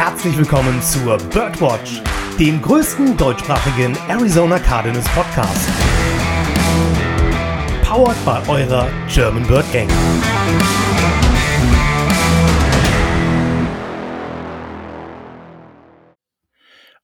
herzlich 0.00 0.38
willkommen 0.38 0.80
zur 0.80 1.18
Birdwatch, 1.18 2.00
dem 2.38 2.62
größten 2.62 3.18
deutschsprachigen 3.18 3.94
Arizona 4.08 4.58
Cardinals 4.58 5.06
Podcast. 5.10 5.68
Powered 7.84 8.16
by 8.24 8.50
eurer 8.50 8.90
German 9.12 9.46
Bird 9.46 9.70
Gang. 9.74 9.90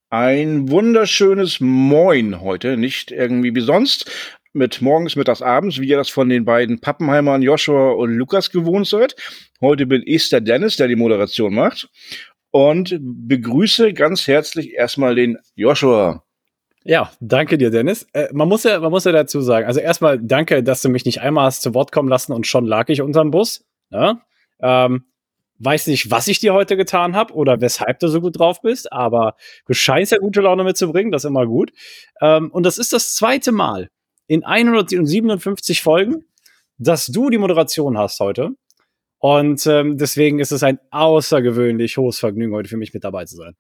Ein 0.09 0.71
wunderschönes 0.71 1.61
Moin 1.61 2.41
heute, 2.41 2.79
nicht 2.79 3.11
irgendwie 3.11 3.55
wie 3.55 3.61
sonst, 3.61 4.11
mit 4.55 4.81
morgens, 4.81 5.17
mittags, 5.17 5.43
abends, 5.43 5.79
wie 5.79 5.89
ihr 5.89 5.99
das 5.99 6.09
von 6.09 6.31
den 6.31 6.47
beiden 6.47 6.81
Pappenheimern 6.81 7.43
Joshua 7.43 7.91
und 7.91 8.15
Lukas 8.15 8.51
gewohnt 8.51 8.87
seid. 8.87 9.15
Heute 9.61 9.85
bin 9.85 10.03
ich 10.07 10.31
der 10.31 10.41
Dennis, 10.41 10.77
der 10.77 10.89
die 10.89 10.97
Moderation 10.97 11.53
macht 11.53 11.91
und 12.51 12.99
begrüße 13.01 13.93
ganz 13.93 14.27
herzlich 14.27 14.75
erstmal 14.75 15.15
den 15.15 15.39
Joshua. 15.55 16.25
Ja, 16.85 17.11
danke 17.21 17.59
dir, 17.59 17.71
Dennis. 17.71 18.07
Äh, 18.13 18.29
man, 18.33 18.49
muss 18.49 18.63
ja, 18.63 18.79
man 18.79 18.91
muss 18.91 19.05
ja 19.05 19.13
dazu 19.13 19.41
sagen, 19.41 19.67
also 19.67 19.81
erstmal 19.81 20.21
danke, 20.21 20.63
dass 20.63 20.83
du 20.83 20.89
mich 20.89 21.05
nicht 21.05 21.21
einmal 21.21 21.47
hast 21.47 21.63
zu 21.63 21.75
Wort 21.75 21.91
kommen 21.91 22.09
lassen 22.09 22.33
und 22.33 22.47
schon 22.47 22.65
lag 22.65 22.89
ich 22.89 23.03
unterm 23.03 23.33
Bus. 23.33 23.65
Ja? 23.91 24.21
Ähm, 24.61 25.05
weiß 25.59 25.89
nicht, 25.89 26.11
was 26.11 26.29
ich 26.29 26.39
dir 26.39 26.55
heute 26.55 26.77
getan 26.77 27.17
habe 27.17 27.35
oder 27.35 27.61
weshalb 27.61 27.99
du 27.99 28.09
so 28.09 28.21
gut 28.21 28.39
drauf 28.39 28.61
bist, 28.63 28.93
aber 28.93 29.35
du 29.67 29.75
scheinst 29.75 30.13
ja 30.13 30.19
gute 30.19 30.41
Laune 30.41 30.63
mitzubringen, 30.63 31.11
das 31.11 31.25
ist 31.25 31.29
immer 31.29 31.47
gut. 31.47 31.73
Ähm, 32.21 32.51
und 32.53 32.65
das 32.65 32.79
ist 32.79 32.93
das 32.93 33.17
zweite 33.17 33.51
Mal 33.51 33.91
in 34.29 34.45
157 34.45 35.83
Folgen, 35.83 36.25
dass 36.79 37.07
du 37.07 37.31
die 37.31 37.39
Moderation 37.39 37.99
hast 37.99 38.21
heute. 38.21 38.51
Und 39.19 39.67
ähm, 39.67 39.97
deswegen 39.99 40.39
ist 40.39 40.53
es 40.53 40.63
ein 40.63 40.79
außergewöhnlich 40.91 41.97
hohes 41.97 42.19
Vergnügen, 42.19 42.55
heute 42.55 42.69
für 42.69 42.77
mich 42.77 42.93
mit 42.93 43.05
dabei 43.05 43.25
zu 43.25 43.37
sein. 43.37 43.57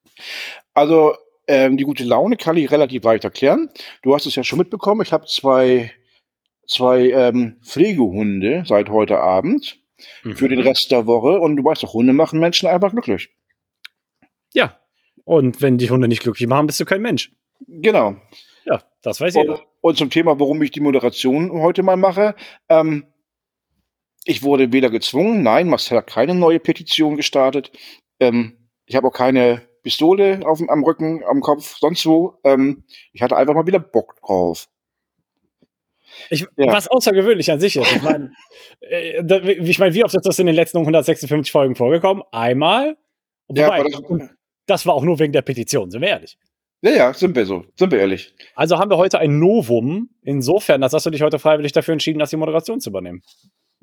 Also 0.74 1.14
ähm, 1.48 1.76
die 1.76 1.84
gute 1.84 2.04
Laune 2.04 2.36
kann 2.36 2.56
ich 2.56 2.70
relativ 2.70 3.04
leicht 3.04 3.24
erklären. 3.24 3.70
Du 4.02 4.14
hast 4.14 4.26
es 4.26 4.34
ja 4.34 4.44
schon 4.44 4.58
mitbekommen. 4.58 5.02
Ich 5.02 5.12
habe 5.12 5.26
zwei, 5.26 5.92
zwei 6.66 7.10
ähm, 7.10 7.56
Pflegehunde 7.64 8.64
seit 8.66 8.88
heute 8.90 9.18
Abend 9.20 9.78
mhm. 10.24 10.36
für 10.36 10.48
den 10.48 10.60
Rest 10.60 10.90
der 10.90 11.06
Woche. 11.06 11.40
Und 11.40 11.56
du 11.56 11.64
weißt 11.64 11.82
doch, 11.82 11.94
Hunde 11.94 12.12
machen 12.12 12.40
Menschen 12.40 12.68
einfach 12.68 12.92
glücklich. 12.92 13.30
Ja. 14.52 14.78
Und 15.24 15.60
wenn 15.62 15.78
die 15.78 15.90
Hunde 15.90 16.08
nicht 16.08 16.22
glücklich 16.22 16.48
machen, 16.48 16.66
bist 16.66 16.80
du 16.80 16.84
kein 16.84 17.02
Mensch. 17.02 17.32
Genau. 17.66 18.16
Ja, 18.64 18.82
das 19.02 19.20
weiß 19.20 19.34
jeder. 19.34 19.60
Und 19.80 19.96
zum 19.96 20.10
Thema, 20.10 20.38
warum 20.38 20.60
ich 20.62 20.72
die 20.72 20.80
Moderation 20.80 21.52
heute 21.52 21.82
mal 21.82 21.96
mache. 21.96 22.34
Ähm, 22.68 23.06
ich 24.26 24.42
wurde 24.42 24.72
weder 24.72 24.90
gezwungen, 24.90 25.42
nein, 25.42 25.68
Marcel 25.68 25.98
hat 25.98 26.08
keine 26.08 26.34
neue 26.34 26.58
Petition 26.58 27.16
gestartet. 27.16 27.70
Ähm, 28.20 28.68
ich 28.84 28.96
habe 28.96 29.08
auch 29.08 29.12
keine 29.12 29.62
Pistole 29.82 30.40
auf, 30.44 30.60
am 30.68 30.82
Rücken, 30.82 31.22
am 31.24 31.40
Kopf, 31.40 31.76
sonst 31.78 32.04
wo. 32.06 32.38
Ähm, 32.44 32.84
ich 33.12 33.22
hatte 33.22 33.36
einfach 33.36 33.54
mal 33.54 33.66
wieder 33.66 33.78
Bock 33.78 34.16
drauf. 34.20 34.68
Ich, 36.30 36.46
ja. 36.56 36.72
Was 36.72 36.88
außergewöhnlich 36.88 37.50
an 37.52 37.60
sich 37.60 37.76
ist. 37.76 37.94
Ich 37.94 38.02
meine, 38.02 38.32
äh, 38.80 39.52
ich 39.52 39.78
mein, 39.78 39.94
wie 39.94 40.04
oft 40.04 40.14
ist 40.14 40.26
das 40.26 40.38
in 40.38 40.46
den 40.46 40.56
letzten 40.56 40.78
156 40.78 41.52
Folgen 41.52 41.76
vorgekommen? 41.76 42.22
Einmal. 42.32 42.96
Wobei, 43.46 43.78
ja, 43.78 43.84
das, 43.84 44.30
das, 44.66 44.86
war 44.86 44.94
auch 44.94 45.04
nur 45.04 45.20
wegen 45.20 45.32
der 45.32 45.42
Petition, 45.42 45.90
sind 45.90 46.00
wir 46.00 46.08
ehrlich. 46.08 46.36
Ja, 46.82 46.90
ja, 46.90 47.14
sind 47.14 47.36
wir 47.36 47.46
so, 47.46 47.64
sind 47.76 47.92
wir 47.92 48.00
ehrlich. 48.00 48.34
Also 48.56 48.78
haben 48.78 48.90
wir 48.90 48.96
heute 48.96 49.20
ein 49.20 49.38
Novum, 49.38 50.10
insofern, 50.22 50.80
dass 50.80 50.92
hast 50.92 51.06
du 51.06 51.10
dich 51.10 51.22
heute 51.22 51.38
freiwillig 51.38 51.72
dafür 51.72 51.92
entschieden, 51.92 52.18
dass 52.18 52.30
die 52.30 52.36
Moderation 52.36 52.80
zu 52.80 52.90
übernehmen. 52.90 53.22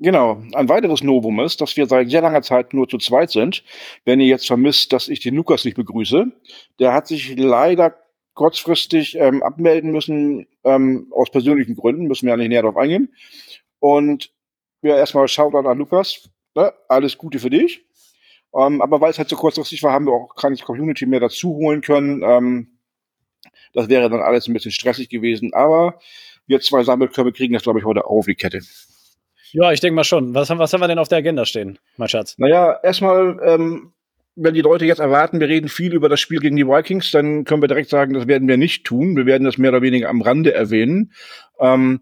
Genau. 0.00 0.42
Ein 0.52 0.68
weiteres 0.68 1.02
Novum 1.02 1.40
ist, 1.40 1.60
dass 1.60 1.76
wir 1.76 1.86
seit 1.86 2.10
sehr 2.10 2.20
langer 2.20 2.42
Zeit 2.42 2.74
nur 2.74 2.88
zu 2.88 2.98
zweit 2.98 3.30
sind. 3.30 3.64
Wenn 4.04 4.20
ihr 4.20 4.26
jetzt 4.26 4.46
vermisst, 4.46 4.92
dass 4.92 5.08
ich 5.08 5.20
den 5.20 5.36
Lukas 5.36 5.64
nicht 5.64 5.76
begrüße, 5.76 6.26
der 6.80 6.92
hat 6.92 7.06
sich 7.06 7.36
leider 7.36 7.96
kurzfristig 8.34 9.16
ähm, 9.16 9.42
abmelden 9.42 9.92
müssen, 9.92 10.46
ähm, 10.64 11.12
aus 11.12 11.30
persönlichen 11.30 11.76
Gründen, 11.76 12.06
müssen 12.06 12.26
wir 12.26 12.32
ja 12.32 12.36
nicht 12.36 12.48
näher 12.48 12.62
darauf 12.62 12.76
eingehen. 12.76 13.14
Und 13.78 14.32
ja, 14.82 14.96
erstmal 14.96 15.28
Shoutout 15.28 15.68
an 15.68 15.78
Lukas. 15.78 16.28
Ne? 16.56 16.72
Alles 16.88 17.16
Gute 17.16 17.38
für 17.38 17.50
dich. 17.50 17.84
Ähm, 18.54 18.82
aber 18.82 19.00
weil 19.00 19.10
es 19.10 19.18
halt 19.18 19.28
so 19.28 19.36
kurzfristig 19.36 19.82
war, 19.82 19.92
haben 19.92 20.06
wir 20.06 20.12
auch 20.12 20.34
keine 20.34 20.56
Community 20.56 21.06
mehr 21.06 21.20
dazu 21.20 21.54
holen 21.54 21.80
können. 21.80 22.22
Ähm, 22.24 22.78
das 23.72 23.88
wäre 23.88 24.10
dann 24.10 24.20
alles 24.20 24.48
ein 24.48 24.52
bisschen 24.52 24.72
stressig 24.72 25.08
gewesen. 25.08 25.52
Aber 25.54 25.98
wir 26.46 26.60
zwei 26.60 26.82
Sammelkörbe 26.82 27.32
kriegen 27.32 27.54
das, 27.54 27.62
glaube 27.62 27.78
ich, 27.78 27.84
heute 27.84 28.04
auf 28.06 28.26
die 28.26 28.34
Kette. 28.34 28.60
Ja, 29.54 29.70
ich 29.70 29.78
denke 29.78 29.94
mal 29.94 30.04
schon. 30.04 30.34
Was 30.34 30.50
haben, 30.50 30.58
was 30.58 30.72
haben 30.72 30.80
wir 30.80 30.88
denn 30.88 30.98
auf 30.98 31.06
der 31.06 31.18
Agenda 31.18 31.46
stehen, 31.46 31.78
mein 31.96 32.08
Schatz? 32.08 32.34
Naja, 32.38 32.76
erstmal, 32.82 33.38
ähm, 33.44 33.92
wenn 34.34 34.52
die 34.52 34.62
Leute 34.62 34.84
jetzt 34.84 34.98
erwarten, 34.98 35.38
wir 35.38 35.48
reden 35.48 35.68
viel 35.68 35.94
über 35.94 36.08
das 36.08 36.18
Spiel 36.18 36.40
gegen 36.40 36.56
die 36.56 36.66
Vikings, 36.66 37.12
dann 37.12 37.44
können 37.44 37.62
wir 37.62 37.68
direkt 37.68 37.88
sagen, 37.88 38.14
das 38.14 38.26
werden 38.26 38.48
wir 38.48 38.56
nicht 38.56 38.84
tun. 38.84 39.14
Wir 39.14 39.26
werden 39.26 39.44
das 39.44 39.56
mehr 39.56 39.70
oder 39.70 39.80
weniger 39.80 40.08
am 40.08 40.22
Rande 40.22 40.52
erwähnen. 40.52 41.12
Ähm, 41.60 42.00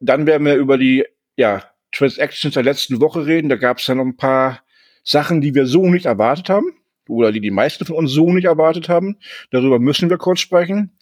dann 0.00 0.26
werden 0.26 0.44
wir 0.44 0.56
über 0.56 0.78
die 0.78 1.04
ja, 1.36 1.62
Transactions 1.92 2.54
der 2.54 2.64
letzten 2.64 3.00
Woche 3.00 3.24
reden. 3.24 3.48
Da 3.48 3.56
gab 3.56 3.78
es 3.78 3.86
ja 3.86 3.94
noch 3.94 4.04
ein 4.04 4.16
paar 4.16 4.60
Sachen, 5.04 5.40
die 5.40 5.54
wir 5.54 5.66
so 5.66 5.86
nicht 5.86 6.06
erwartet 6.06 6.48
haben 6.48 6.72
oder 7.08 7.30
die 7.30 7.40
die 7.40 7.52
meisten 7.52 7.84
von 7.84 7.94
uns 7.94 8.10
so 8.10 8.32
nicht 8.32 8.46
erwartet 8.46 8.88
haben. 8.88 9.16
Darüber 9.52 9.78
müssen 9.78 10.10
wir 10.10 10.18
kurz 10.18 10.40
sprechen. 10.40 10.98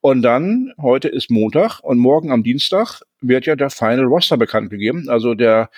Und 0.00 0.22
dann, 0.22 0.72
heute 0.80 1.08
ist 1.08 1.32
Montag 1.32 1.80
und 1.80 1.98
morgen 1.98 2.30
am 2.30 2.44
Dienstag 2.44 3.02
wird 3.22 3.46
ja 3.46 3.56
der 3.56 3.70
Final 3.70 4.04
Roster 4.04 4.36
bekannt 4.36 4.70
gegeben. 4.70 5.08
Also 5.08 5.34
der 5.34 5.70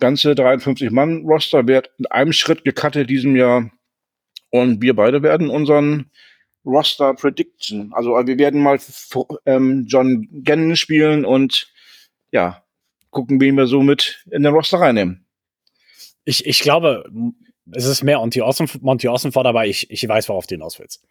ganze 0.00 0.32
53-Mann-Roster 0.32 1.66
wird 1.66 1.90
in 1.98 2.06
einem 2.06 2.32
Schritt 2.32 2.64
gecuttet 2.64 3.10
diesem 3.10 3.36
Jahr. 3.36 3.70
Und 4.50 4.82
wir 4.82 4.96
beide 4.96 5.22
werden 5.22 5.50
unseren 5.50 6.10
Roster 6.64 7.14
Prediction. 7.14 7.92
Also 7.94 8.10
wir 8.10 8.38
werden 8.38 8.62
mal 8.62 8.78
ähm, 9.46 9.84
John 9.86 10.28
Gannon 10.44 10.76
spielen 10.76 11.24
und 11.24 11.72
ja, 12.32 12.64
gucken, 13.10 13.40
wen 13.40 13.56
wir 13.56 13.66
so 13.66 13.82
mit 13.82 14.24
in 14.30 14.42
den 14.42 14.52
Roster 14.52 14.78
reinnehmen. 14.80 15.26
Ich, 16.24 16.46
ich 16.46 16.60
glaube, 16.60 17.04
es 17.72 17.86
ist 17.86 18.02
mehr 18.02 18.18
Monty 18.18 18.42
Ossenford, 18.42 18.82
Monty 18.82 19.08
Ossenford, 19.08 19.46
aber 19.46 19.66
ich, 19.66 19.90
ich 19.90 20.06
weiß, 20.06 20.28
worauf 20.28 20.46
du 20.46 20.54
hinaus 20.54 20.78
willst. 20.78 21.02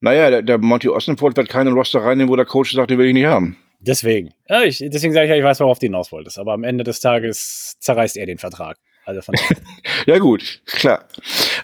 Naja, 0.00 0.30
der, 0.30 0.42
der 0.42 0.58
Monty 0.58 0.88
Ossenford 0.88 1.36
wird 1.36 1.48
keinen 1.48 1.74
Roster 1.74 2.00
reinnehmen, 2.00 2.30
wo 2.30 2.36
der 2.36 2.44
Coach 2.44 2.72
sagt, 2.72 2.90
den 2.90 2.98
will 2.98 3.06
ich 3.06 3.14
nicht 3.14 3.26
haben. 3.26 3.56
Deswegen. 3.84 4.32
Ja, 4.48 4.62
ich, 4.62 4.78
deswegen 4.78 5.12
sage 5.12 5.26
ich 5.26 5.30
ja, 5.30 5.36
ich 5.36 5.44
weiß, 5.44 5.58
worauf 5.60 5.78
du 5.78 5.86
hinaus 5.86 6.12
wolltest. 6.12 6.38
Aber 6.38 6.52
am 6.52 6.62
Ende 6.62 6.84
des 6.84 7.00
Tages 7.00 7.76
zerreißt 7.80 8.16
er 8.16 8.26
den 8.26 8.38
Vertrag. 8.38 8.78
Also 9.04 9.20
von 9.22 9.34
ja 10.06 10.18
gut, 10.18 10.62
klar. 10.66 11.08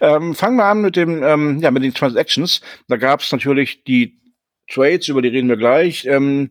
Ähm, 0.00 0.34
fangen 0.34 0.56
wir 0.56 0.64
an 0.64 0.80
mit 0.80 0.96
dem, 0.96 1.22
ähm, 1.22 1.58
ja, 1.60 1.70
mit 1.70 1.84
den 1.84 1.94
Transactions. 1.94 2.60
Da 2.88 2.96
gab 2.96 3.20
es 3.20 3.30
natürlich 3.30 3.84
die 3.84 4.18
Trades, 4.68 5.08
über 5.08 5.22
die 5.22 5.28
reden 5.28 5.48
wir 5.48 5.56
gleich. 5.56 6.04
Ähm, 6.06 6.50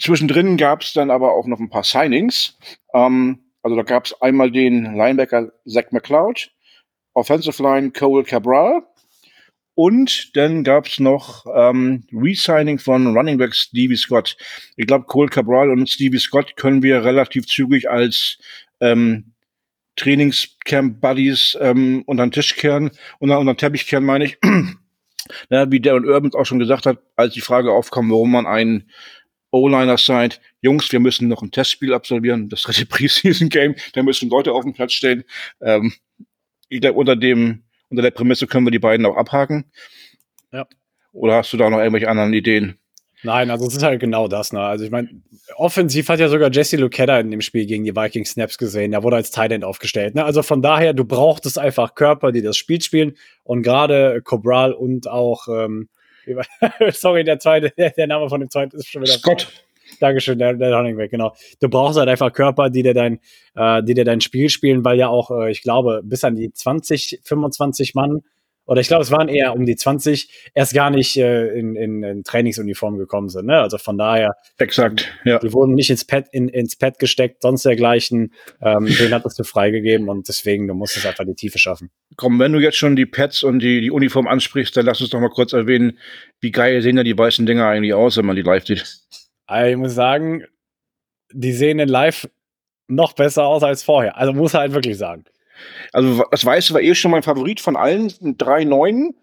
zwischendrin 0.00 0.56
gab 0.56 0.82
es 0.82 0.92
dann 0.92 1.10
aber 1.10 1.32
auch 1.32 1.46
noch 1.46 1.58
ein 1.58 1.70
paar 1.70 1.82
Signings. 1.82 2.56
Ähm, 2.94 3.40
also 3.62 3.76
da 3.76 3.82
gab 3.82 4.06
es 4.06 4.20
einmal 4.22 4.52
den 4.52 4.94
Linebacker 4.94 5.50
Zach 5.66 5.90
McCloud, 5.90 6.50
Offensive 7.14 7.60
Line 7.60 7.90
Cole 7.90 8.22
Cabral, 8.22 8.82
und 9.78 10.36
dann 10.36 10.64
gab's 10.64 10.98
noch 10.98 11.46
ähm, 11.54 12.02
Resigning 12.12 12.80
von 12.80 13.16
Running 13.16 13.38
Back 13.38 13.54
Stevie 13.54 13.94
Scott. 13.94 14.36
Ich 14.74 14.88
glaube, 14.88 15.04
Cole 15.04 15.28
Cabral 15.28 15.70
und 15.70 15.88
Stevie 15.88 16.18
Scott 16.18 16.56
können 16.56 16.82
wir 16.82 17.04
relativ 17.04 17.46
zügig 17.46 17.88
als 17.88 18.38
ähm, 18.80 19.34
Trainingscamp-Buddies 19.94 21.58
ähm, 21.60 22.02
unter 22.06 22.26
den 22.26 22.32
Tisch 22.32 22.56
kehren, 22.56 22.90
unter, 23.20 23.38
unter 23.38 23.54
den 23.54 23.58
Teppich 23.58 23.86
kehren, 23.86 24.04
meine 24.04 24.24
ich. 24.24 24.38
Na, 25.48 25.70
wie 25.70 25.78
Darren 25.78 26.06
Urban 26.06 26.34
auch 26.34 26.44
schon 26.44 26.58
gesagt 26.58 26.84
hat, 26.84 26.98
als 27.14 27.34
die 27.34 27.40
Frage 27.40 27.70
aufkam, 27.70 28.10
warum 28.10 28.32
man 28.32 28.48
einen 28.48 28.90
O-Liner 29.52 29.96
seid, 29.96 30.40
Jungs, 30.60 30.90
wir 30.90 30.98
müssen 30.98 31.28
noch 31.28 31.42
ein 31.42 31.52
Testspiel 31.52 31.94
absolvieren, 31.94 32.48
das 32.48 32.62
dritte 32.62 32.84
Preseason-Game, 32.86 33.76
da 33.92 34.02
müssen 34.02 34.28
Leute 34.28 34.54
auf 34.54 34.64
dem 34.64 34.72
Platz 34.72 34.94
stehen. 34.94 35.22
Ähm, 35.60 35.92
ich 36.68 36.80
glaube, 36.80 36.98
unter 36.98 37.14
dem 37.14 37.62
unter 37.90 38.02
der 38.02 38.10
Prämisse 38.10 38.46
können 38.46 38.66
wir 38.66 38.70
die 38.70 38.78
beiden 38.78 39.06
auch 39.06 39.16
abhaken. 39.16 39.70
Ja. 40.52 40.66
Oder 41.12 41.36
hast 41.36 41.52
du 41.52 41.56
da 41.56 41.70
noch 41.70 41.78
irgendwelche 41.78 42.08
anderen 42.08 42.32
Ideen? 42.32 42.78
Nein, 43.22 43.50
also 43.50 43.66
es 43.66 43.74
ist 43.74 43.82
halt 43.82 44.00
genau 44.00 44.28
das. 44.28 44.52
Ne? 44.52 44.60
Also 44.60 44.84
ich 44.84 44.90
meine, 44.90 45.08
offensiv 45.56 46.08
hat 46.08 46.20
ja 46.20 46.28
sogar 46.28 46.52
Jesse 46.52 46.76
Luketta 46.76 47.18
in 47.18 47.30
dem 47.30 47.40
Spiel 47.40 47.66
gegen 47.66 47.84
die 47.84 47.96
Vikings 47.96 48.30
Snaps 48.30 48.58
gesehen. 48.58 48.92
Der 48.92 49.02
wurde 49.02 49.16
als 49.16 49.32
Tight 49.32 49.50
End 49.50 49.64
aufgestellt. 49.64 50.14
Ne? 50.14 50.24
Also 50.24 50.42
von 50.42 50.62
daher, 50.62 50.92
du 50.92 51.04
brauchtest 51.04 51.58
einfach 51.58 51.94
Körper, 51.94 52.30
die 52.30 52.42
das 52.42 52.56
Spiel 52.56 52.80
spielen. 52.80 53.16
Und 53.42 53.62
gerade 53.62 54.22
Cobral 54.22 54.72
und 54.72 55.08
auch, 55.08 55.48
ähm, 55.48 55.88
sorry, 56.92 57.24
der 57.24 57.40
zweite, 57.40 57.72
der 57.76 58.06
Name 58.06 58.28
von 58.28 58.40
dem 58.40 58.50
zweiten 58.50 58.76
ist 58.76 58.88
schon 58.88 59.02
wieder. 59.02 59.14
Scott. 59.14 59.48
Dankeschön, 59.98 60.38
der, 60.38 60.54
der 60.54 60.74
Running 60.74 60.96
Back, 60.96 61.10
genau. 61.10 61.34
Du 61.60 61.68
brauchst 61.68 61.98
halt 61.98 62.08
einfach 62.08 62.32
Körper, 62.32 62.70
die 62.70 62.82
dir 62.82 62.94
dein, 62.94 63.20
äh, 63.54 63.82
die 63.82 63.94
dir 63.94 64.04
dein 64.04 64.20
Spiel 64.20 64.48
spielen, 64.48 64.84
weil 64.84 64.98
ja 64.98 65.08
auch, 65.08 65.30
äh, 65.30 65.50
ich 65.50 65.62
glaube, 65.62 66.02
bis 66.04 66.24
an 66.24 66.36
die 66.36 66.52
20, 66.52 67.20
25 67.24 67.94
Mann 67.94 68.22
oder 68.68 68.82
ich 68.82 68.88
glaube, 68.88 69.02
es 69.02 69.10
waren 69.10 69.28
eher 69.28 69.54
um 69.54 69.64
die 69.64 69.76
20, 69.76 70.50
erst 70.54 70.74
gar 70.74 70.90
nicht 70.90 71.16
äh, 71.16 71.48
in, 71.58 71.74
in, 71.74 72.02
in 72.02 72.22
Trainingsuniform 72.22 72.98
gekommen 72.98 73.30
sind. 73.30 73.46
Ne? 73.46 73.58
Also 73.58 73.78
von 73.78 73.96
daher. 73.96 74.36
Exakt, 74.58 75.10
ja. 75.24 75.38
Die 75.38 75.54
wurden 75.54 75.72
nicht 75.72 75.88
ins 75.88 76.04
Pad, 76.04 76.26
in, 76.32 76.48
ins 76.48 76.76
Pad 76.76 76.98
gesteckt, 76.98 77.40
sonst 77.40 77.64
dergleichen. 77.64 78.34
Ähm, 78.60 78.84
den 78.84 79.14
hattest 79.14 79.38
du 79.38 79.44
freigegeben 79.44 80.10
und 80.10 80.28
deswegen, 80.28 80.68
du 80.68 80.74
musstest 80.74 81.06
einfach 81.06 81.24
die 81.24 81.34
Tiefe 81.34 81.58
schaffen. 81.58 81.90
Komm, 82.16 82.38
wenn 82.38 82.52
du 82.52 82.58
jetzt 82.58 82.76
schon 82.76 82.94
die 82.94 83.06
Pads 83.06 83.42
und 83.42 83.60
die, 83.60 83.80
die 83.80 83.90
Uniform 83.90 84.26
ansprichst, 84.26 84.76
dann 84.76 84.84
lass 84.84 85.00
uns 85.00 85.08
doch 85.08 85.20
mal 85.20 85.30
kurz 85.30 85.54
erwähnen, 85.54 85.98
wie 86.42 86.50
geil 86.50 86.82
sehen 86.82 86.96
da 86.96 87.04
die 87.04 87.16
weißen 87.16 87.46
Dinger 87.46 87.68
eigentlich 87.68 87.94
aus, 87.94 88.18
wenn 88.18 88.26
man 88.26 88.36
die 88.36 88.42
live 88.42 88.66
sieht. 88.66 88.98
Also 89.48 89.70
ich 89.70 89.76
muss 89.76 89.94
sagen, 89.94 90.44
die 91.32 91.52
sehen 91.52 91.78
in 91.78 91.88
live 91.88 92.28
noch 92.86 93.14
besser 93.14 93.46
aus 93.46 93.62
als 93.62 93.82
vorher. 93.82 94.16
Also 94.16 94.32
muss 94.32 94.54
er 94.54 94.60
halt 94.60 94.72
wirklich 94.72 94.98
sagen. 94.98 95.24
Also 95.92 96.24
das 96.30 96.44
Weiße 96.44 96.74
war 96.74 96.82
eh 96.82 96.94
schon 96.94 97.10
mein 97.10 97.22
Favorit 97.22 97.60
von 97.60 97.74
allen 97.74 98.12
drei 98.36 98.64
neuen. 98.64 99.16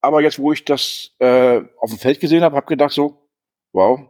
Aber 0.00 0.22
jetzt, 0.22 0.38
wo 0.38 0.52
ich 0.52 0.64
das 0.64 1.14
äh, 1.18 1.60
auf 1.78 1.90
dem 1.90 1.98
Feld 1.98 2.20
gesehen 2.20 2.42
habe, 2.42 2.56
habe 2.56 2.66
gedacht 2.66 2.92
so, 2.92 3.28
wow, 3.72 4.00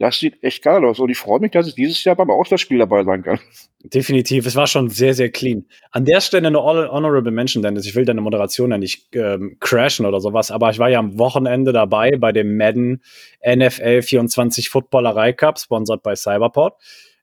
das 0.00 0.18
sieht 0.18 0.42
echt 0.42 0.62
geil 0.62 0.82
aus. 0.86 0.98
Und 0.98 1.10
ich 1.10 1.18
freue 1.18 1.40
mich, 1.40 1.50
dass 1.50 1.66
ich 1.66 1.74
dieses 1.74 2.02
Jahr 2.04 2.16
beim 2.16 2.30
Auswärtsspiel 2.30 2.78
dabei 2.78 3.04
sein 3.04 3.22
kann. 3.22 3.38
Definitiv. 3.84 4.46
Es 4.46 4.56
war 4.56 4.66
schon 4.66 4.88
sehr, 4.88 5.12
sehr 5.12 5.30
clean. 5.30 5.66
An 5.90 6.06
der 6.06 6.22
Stelle 6.22 6.48
eine 6.48 6.62
Honorable 6.62 7.30
Mention, 7.30 7.62
Dennis. 7.62 7.84
Ich 7.84 7.94
will 7.94 8.06
deine 8.06 8.22
Moderation 8.22 8.70
ja 8.70 8.78
nicht 8.78 9.14
ähm, 9.14 9.58
crashen 9.60 10.06
oder 10.06 10.20
sowas, 10.20 10.50
aber 10.50 10.70
ich 10.70 10.78
war 10.78 10.88
ja 10.88 10.98
am 10.98 11.18
Wochenende 11.18 11.72
dabei 11.72 12.16
bei 12.16 12.32
dem 12.32 12.56
Madden 12.56 13.02
NFL 13.46 14.00
24 14.00 14.70
Footballerei 14.70 15.34
Cup, 15.34 15.58
sponsored 15.58 16.02
bei 16.02 16.16
Cyberport. 16.16 16.80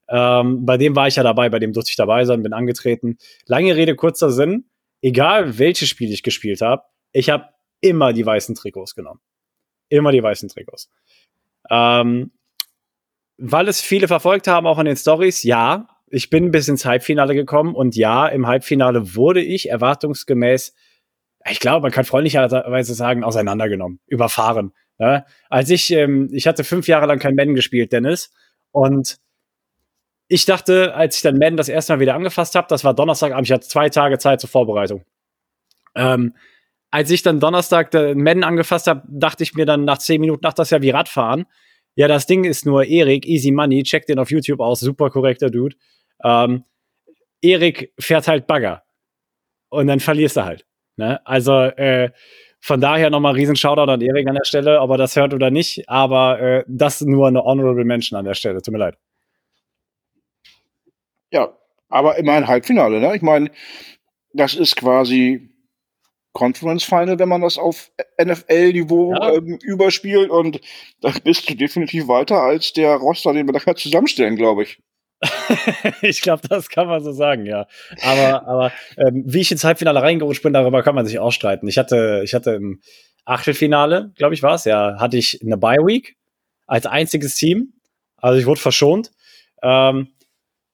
Ähm, 0.07 0.63
bei 0.63 0.77
dem 0.77 0.95
war 0.95 1.07
ich 1.07 1.15
ja 1.15 1.23
dabei, 1.23 1.49
bei 1.49 1.57
dem 1.57 1.73
durfte 1.73 1.89
ich 1.89 1.95
dabei 1.95 2.25
sein, 2.25 2.43
bin 2.43 2.53
angetreten. 2.53 3.17
Lange 3.47 3.75
Rede, 3.75 3.95
kurzer 3.95 4.29
Sinn. 4.29 4.65
Egal 5.01 5.57
welches 5.57 5.89
Spiel 5.89 6.13
ich 6.13 6.21
gespielt 6.21 6.61
habe, 6.61 6.83
ich 7.11 7.31
habe 7.31 7.45
immer 7.81 8.13
die 8.13 8.25
weißen 8.25 8.53
Trikots 8.53 8.93
genommen. 8.93 9.19
Immer 9.89 10.11
die 10.11 10.21
weißen 10.21 10.47
Trikots. 10.49 10.91
Ähm, 11.71 12.31
weil 13.37 13.67
es 13.67 13.81
viele 13.81 14.07
verfolgt 14.07 14.47
haben, 14.47 14.67
auch 14.67 14.79
in 14.79 14.85
den 14.85 14.95
Stories, 14.95 15.43
ja, 15.43 15.87
ich 16.09 16.29
bin 16.29 16.51
bis 16.51 16.67
ins 16.67 16.85
Halbfinale 16.85 17.35
gekommen 17.35 17.75
und 17.75 17.95
ja, 17.95 18.27
im 18.27 18.47
Halbfinale 18.47 19.15
wurde 19.15 19.41
ich 19.41 19.69
erwartungsgemäß, 19.69 20.73
ich 21.49 21.59
glaube, 21.59 21.83
man 21.83 21.91
kann 21.91 22.05
freundlicherweise 22.05 22.93
sagen, 22.93 23.23
auseinandergenommen, 23.23 23.99
überfahren. 24.07 24.73
Ne? 24.97 25.25
Als 25.49 25.69
ich, 25.69 25.91
ähm, 25.91 26.29
ich 26.31 26.47
hatte 26.47 26.63
fünf 26.63 26.87
Jahre 26.87 27.05
lang 27.05 27.19
kein 27.19 27.35
Madden 27.35 27.55
gespielt, 27.55 27.91
Dennis, 27.91 28.31
und 28.71 29.17
ich 30.27 30.45
dachte, 30.45 30.93
als 30.93 31.17
ich 31.17 31.21
dann 31.21 31.37
Madden 31.37 31.57
das 31.57 31.69
erste 31.69 31.93
Mal 31.93 31.99
wieder 31.99 32.15
angefasst 32.15 32.55
habe, 32.55 32.67
das 32.69 32.83
war 32.83 32.93
Donnerstagabend, 32.93 33.47
ich 33.47 33.53
hatte 33.53 33.67
zwei 33.67 33.89
Tage 33.89 34.17
Zeit 34.17 34.41
zur 34.41 34.49
Vorbereitung. 34.49 35.05
Ähm, 35.95 36.35
als 36.91 37.11
ich 37.11 37.21
dann 37.21 37.39
Donnerstag 37.39 37.93
Madden 37.93 38.43
angefasst 38.43 38.87
habe, 38.87 39.03
dachte 39.07 39.43
ich 39.43 39.55
mir 39.55 39.65
dann 39.65 39.85
nach 39.85 39.97
zehn 39.97 40.21
Minuten, 40.21 40.45
ach, 40.45 40.53
das 40.53 40.67
ist 40.67 40.71
ja 40.71 40.81
wie 40.81 40.89
Radfahren. 40.89 41.45
Ja, 41.97 42.07
das 42.07 42.27
Ding 42.27 42.43
ist 42.43 42.63
nur 42.67 42.85
Erik, 42.85 43.25
Easy 43.25 43.49
Money, 43.49 43.81
check 43.81 44.05
den 44.05 44.19
auf 44.19 44.29
YouTube 44.29 44.59
aus, 44.59 44.81
super 44.81 45.09
korrekter 45.09 45.49
Dude. 45.49 45.75
Ähm, 46.23 46.63
Erik 47.41 47.91
fährt 47.99 48.27
halt 48.27 48.45
Bagger. 48.45 48.83
Und 49.69 49.87
dann 49.87 49.99
verlierst 49.99 50.37
du 50.37 50.45
halt. 50.45 50.67
Ne? 50.95 51.19
Also, 51.25 51.53
äh, 51.53 52.11
von 52.59 52.79
daher 52.79 53.09
nochmal 53.09 53.33
riesen 53.33 53.55
Shoutout 53.55 53.91
an 53.91 54.01
Erik 54.01 54.27
an 54.27 54.35
der 54.35 54.45
Stelle, 54.45 54.79
ob 54.79 54.91
er 54.91 54.97
das 54.97 55.15
hört 55.15 55.33
oder 55.33 55.49
nicht. 55.49 55.89
Aber 55.89 56.39
äh, 56.39 56.63
das 56.67 57.01
nur 57.01 57.27
eine 57.27 57.43
Honorable 57.43 57.83
Mention 57.83 58.19
an 58.19 58.25
der 58.25 58.35
Stelle. 58.35 58.61
Tut 58.61 58.71
mir 58.71 58.77
leid. 58.77 58.97
Ja, 61.31 61.57
aber 61.89 62.17
immerhin 62.17 62.47
Halbfinale, 62.47 62.99
ne? 62.99 63.15
Ich 63.15 63.23
meine, 63.23 63.49
das 64.33 64.53
ist 64.53 64.75
quasi 64.75 65.49
Conference 66.37 66.83
Final, 66.83 67.17
wenn 67.17 67.29
man 67.29 67.41
das 67.41 67.57
auf 67.57 67.91
NFL-Niveau 68.23 69.11
ja. 69.15 69.33
ähm, 69.33 69.57
überspielt 69.63 70.29
und 70.29 70.61
da 71.01 71.11
bist 71.23 71.49
du 71.49 71.55
definitiv 71.55 72.07
weiter 72.07 72.39
als 72.39 72.73
der 72.73 72.93
Roster, 72.93 73.33
den 73.33 73.47
wir 73.47 73.59
da 73.59 73.75
zusammenstellen, 73.75 74.35
glaube 74.35 74.61
ich. 74.61 74.77
ich 76.03 76.21
glaube, 76.21 76.47
das 76.47 76.69
kann 76.69 76.85
man 76.85 77.03
so 77.03 77.11
sagen, 77.11 77.47
ja. 77.47 77.65
Aber, 78.03 78.47
aber 78.47 78.71
ähm, 78.97 79.23
wie 79.25 79.41
ich 79.41 79.51
ins 79.51 79.63
Halbfinale 79.63 79.99
reingerutscht 79.99 80.43
bin, 80.43 80.53
darüber 80.53 80.83
kann 80.83 80.93
man 80.93 81.07
sich 81.07 81.17
auch 81.17 81.31
streiten. 81.31 81.67
Ich 81.67 81.79
hatte, 81.79 82.21
ich 82.23 82.35
hatte 82.35 82.51
im 82.51 82.81
Achtelfinale, 83.25 84.11
glaube 84.15 84.35
ich, 84.35 84.43
war 84.43 84.53
es, 84.53 84.65
ja, 84.65 84.99
hatte 84.99 85.17
ich 85.17 85.41
eine 85.41 85.57
Bye 85.57 85.83
Week 85.87 86.17
als 86.67 86.85
einziges 86.85 87.33
Team. 87.33 87.73
Also 88.17 88.39
ich 88.39 88.45
wurde 88.45 88.61
verschont. 88.61 89.09
Ähm, 89.63 90.09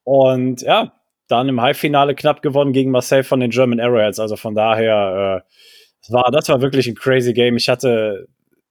und 0.04 0.62
ja, 0.62 1.00
dann 1.34 1.50
im 1.50 1.62
Halbfinale 1.62 2.16
knapp 2.16 2.42
gewonnen 2.42 2.74
gegen 2.74 2.92
Marcel 2.92 3.24
von 3.24 3.40
den 3.40 3.50
German 3.50 3.80
Arrowheads. 3.80 4.20
Also 4.20 4.36
von 4.36 4.54
daher, 4.54 5.44
äh, 5.44 5.50
das, 6.02 6.12
war, 6.12 6.32
das 6.32 6.50
war 6.50 6.62
wirklich 6.62 6.88
ein 6.88 6.96
crazy 6.96 7.34
Game. 7.34 7.58
Ich 7.58 7.70
hatte, 7.70 8.28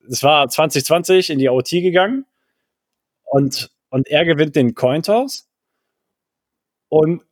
es 0.08 0.22
war 0.22 0.48
2020 0.48 1.30
in 1.30 1.38
die 1.38 1.48
OT 1.48 1.70
gegangen 1.70 2.24
und, 3.24 3.70
und 3.90 4.08
er 4.08 4.24
gewinnt 4.24 4.54
den 4.54 4.74
Cointoss 4.74 5.48
und 6.88 7.22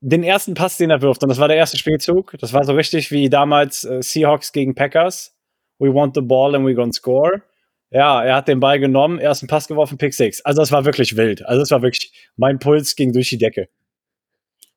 den 0.00 0.24
ersten 0.24 0.54
Pass, 0.54 0.76
den 0.76 0.90
er 0.90 1.02
wirft. 1.02 1.22
Und 1.22 1.28
das 1.28 1.38
war 1.38 1.48
der 1.48 1.56
erste 1.56 1.78
Spielzug. 1.78 2.34
Das 2.40 2.52
war 2.52 2.64
so 2.64 2.72
richtig 2.72 3.10
wie 3.10 3.28
damals 3.28 3.84
äh, 3.84 4.02
Seahawks 4.02 4.52
gegen 4.52 4.74
Packers. 4.74 5.36
We 5.78 5.94
want 5.94 6.14
the 6.14 6.20
ball 6.20 6.54
and 6.54 6.66
we 6.66 6.74
gonna 6.74 6.92
score. 6.92 7.42
Ja, 7.90 8.22
er 8.22 8.36
hat 8.36 8.48
den 8.48 8.60
Ball 8.60 8.78
genommen, 8.78 9.18
ersten 9.18 9.46
Pass 9.46 9.66
geworfen, 9.66 9.98
Pick 9.98 10.14
6. 10.14 10.42
Also 10.44 10.62
das 10.62 10.70
war 10.72 10.84
wirklich 10.84 11.16
wild. 11.16 11.44
Also 11.46 11.60
das 11.60 11.70
war 11.70 11.82
wirklich, 11.82 12.12
mein 12.36 12.58
Puls 12.58 12.96
ging 12.96 13.12
durch 13.12 13.28
die 13.30 13.38
Decke. 13.38 13.68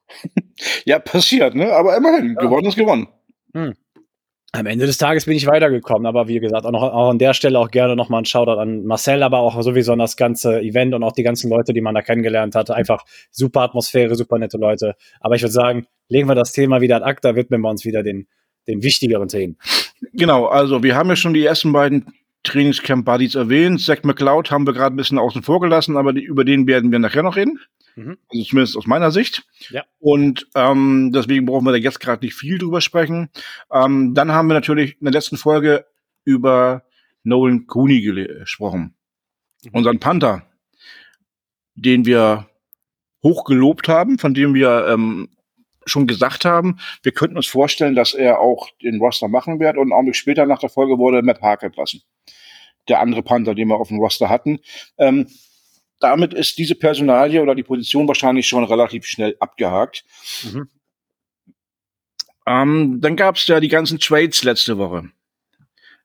ja, 0.85 0.99
passiert, 0.99 1.55
ne? 1.55 1.71
Aber 1.73 1.95
immerhin, 1.95 2.35
ja. 2.35 2.41
gewonnen 2.41 2.67
ist 2.67 2.77
gewonnen. 2.77 3.07
Hm. 3.53 3.73
Am 4.55 4.67
Ende 4.67 4.85
des 4.85 4.99
Tages 4.99 5.25
bin 5.25 5.35
ich 5.35 5.47
weitergekommen, 5.47 6.05
aber 6.05 6.27
wie 6.27 6.39
gesagt, 6.39 6.65
auch, 6.65 6.71
noch, 6.71 6.83
auch 6.83 7.09
an 7.09 7.17
der 7.17 7.33
Stelle 7.33 7.57
auch 7.57 7.71
gerne 7.71 7.95
nochmal 7.95 8.21
ein 8.21 8.25
Shoutout 8.25 8.59
an 8.59 8.85
Marcel, 8.85 9.23
aber 9.23 9.39
auch 9.39 9.59
sowieso 9.63 9.93
an 9.93 9.99
das 9.99 10.15
ganze 10.15 10.61
Event 10.61 10.93
und 10.93 11.03
auch 11.03 11.13
die 11.13 11.23
ganzen 11.23 11.49
Leute, 11.49 11.73
die 11.73 11.81
man 11.81 11.95
da 11.95 12.03
kennengelernt 12.03 12.53
hat. 12.53 12.69
Einfach 12.69 13.03
super 13.31 13.61
Atmosphäre, 13.61 14.13
super 14.15 14.37
nette 14.37 14.59
Leute. 14.59 14.93
Aber 15.21 15.35
ich 15.35 15.41
würde 15.41 15.53
sagen, 15.53 15.87
legen 16.07 16.27
wir 16.27 16.35
das 16.35 16.51
Thema 16.51 16.81
wieder 16.81 16.97
ad 16.97 17.05
acta, 17.05 17.35
widmen 17.35 17.61
wir 17.61 17.69
uns 17.69 17.83
wieder 17.83 18.03
den, 18.03 18.27
den 18.67 18.83
wichtigeren 18.83 19.27
Themen. 19.27 19.57
Genau, 20.13 20.45
also 20.45 20.83
wir 20.83 20.95
haben 20.95 21.09
ja 21.09 21.15
schon 21.15 21.33
die 21.33 21.43
ersten 21.43 21.73
beiden 21.73 22.13
Trainingscamp 22.43 23.05
Buddies 23.05 23.33
erwähnt. 23.33 23.81
Zack 23.81 24.05
McCloud 24.05 24.51
haben 24.51 24.67
wir 24.67 24.73
gerade 24.73 24.93
ein 24.93 24.97
bisschen 24.97 25.17
außen 25.17 25.41
vor 25.41 25.61
gelassen, 25.61 25.97
aber 25.97 26.13
die, 26.13 26.21
über 26.21 26.45
den 26.45 26.67
werden 26.67 26.91
wir 26.91 26.99
nachher 26.99 27.23
noch 27.23 27.37
reden. 27.37 27.59
Mhm. 27.95 28.17
Also 28.29 28.43
zumindest 28.43 28.77
aus 28.77 28.87
meiner 28.87 29.11
Sicht. 29.11 29.45
Ja. 29.69 29.83
Und 29.99 30.47
ähm, 30.55 31.11
deswegen 31.13 31.45
brauchen 31.45 31.65
wir 31.65 31.71
da 31.71 31.77
jetzt 31.77 31.99
gerade 31.99 32.25
nicht 32.25 32.35
viel 32.35 32.57
drüber 32.57 32.81
sprechen. 32.81 33.29
Ähm, 33.71 34.13
dann 34.13 34.31
haben 34.31 34.47
wir 34.47 34.55
natürlich 34.55 34.93
in 34.99 35.05
der 35.05 35.13
letzten 35.13 35.37
Folge 35.37 35.85
über 36.25 36.83
Nolan 37.23 37.67
Cooney 37.67 38.01
gesprochen. 38.01 38.95
Mhm. 39.63 39.69
Unseren 39.73 39.99
Panther, 39.99 40.43
den 41.75 42.05
wir 42.05 42.49
hochgelobt 43.23 43.87
haben, 43.87 44.19
von 44.19 44.33
dem 44.33 44.53
wir 44.53 44.87
ähm, 44.89 45.29
schon 45.85 46.07
gesagt 46.07 46.45
haben, 46.45 46.79
wir 47.01 47.11
könnten 47.11 47.37
uns 47.37 47.47
vorstellen, 47.47 47.95
dass 47.95 48.13
er 48.13 48.39
auch 48.39 48.69
den 48.81 48.99
Roster 48.99 49.27
machen 49.27 49.59
wird. 49.59 49.77
Und 49.77 49.83
einen 49.83 49.93
Augenblick 49.93 50.15
später 50.15 50.45
nach 50.45 50.59
der 50.59 50.69
Folge 50.69 50.97
wurde 50.97 51.21
Matt 51.21 51.39
Parker 51.39 51.67
entlassen. 51.67 52.01
Der 52.87 52.99
andere 52.99 53.23
Panther, 53.23 53.55
den 53.55 53.69
wir 53.69 53.77
auf 53.77 53.87
dem 53.87 53.99
Roster 53.99 54.29
hatten. 54.29 54.59
Ähm, 54.97 55.27
damit 55.99 56.33
ist 56.33 56.57
diese 56.57 56.75
Personalie 56.75 57.41
oder 57.41 57.55
die 57.55 57.63
Position 57.63 58.07
wahrscheinlich 58.07 58.47
schon 58.47 58.63
relativ 58.63 59.05
schnell 59.05 59.35
abgehakt. 59.39 60.03
Mhm. 60.43 60.69
Ähm, 62.45 62.99
dann 63.01 63.15
gab 63.15 63.37
es 63.37 63.47
ja 63.47 63.59
die 63.59 63.69
ganzen 63.69 63.99
Trades 63.99 64.43
letzte 64.43 64.77
Woche, 64.77 65.09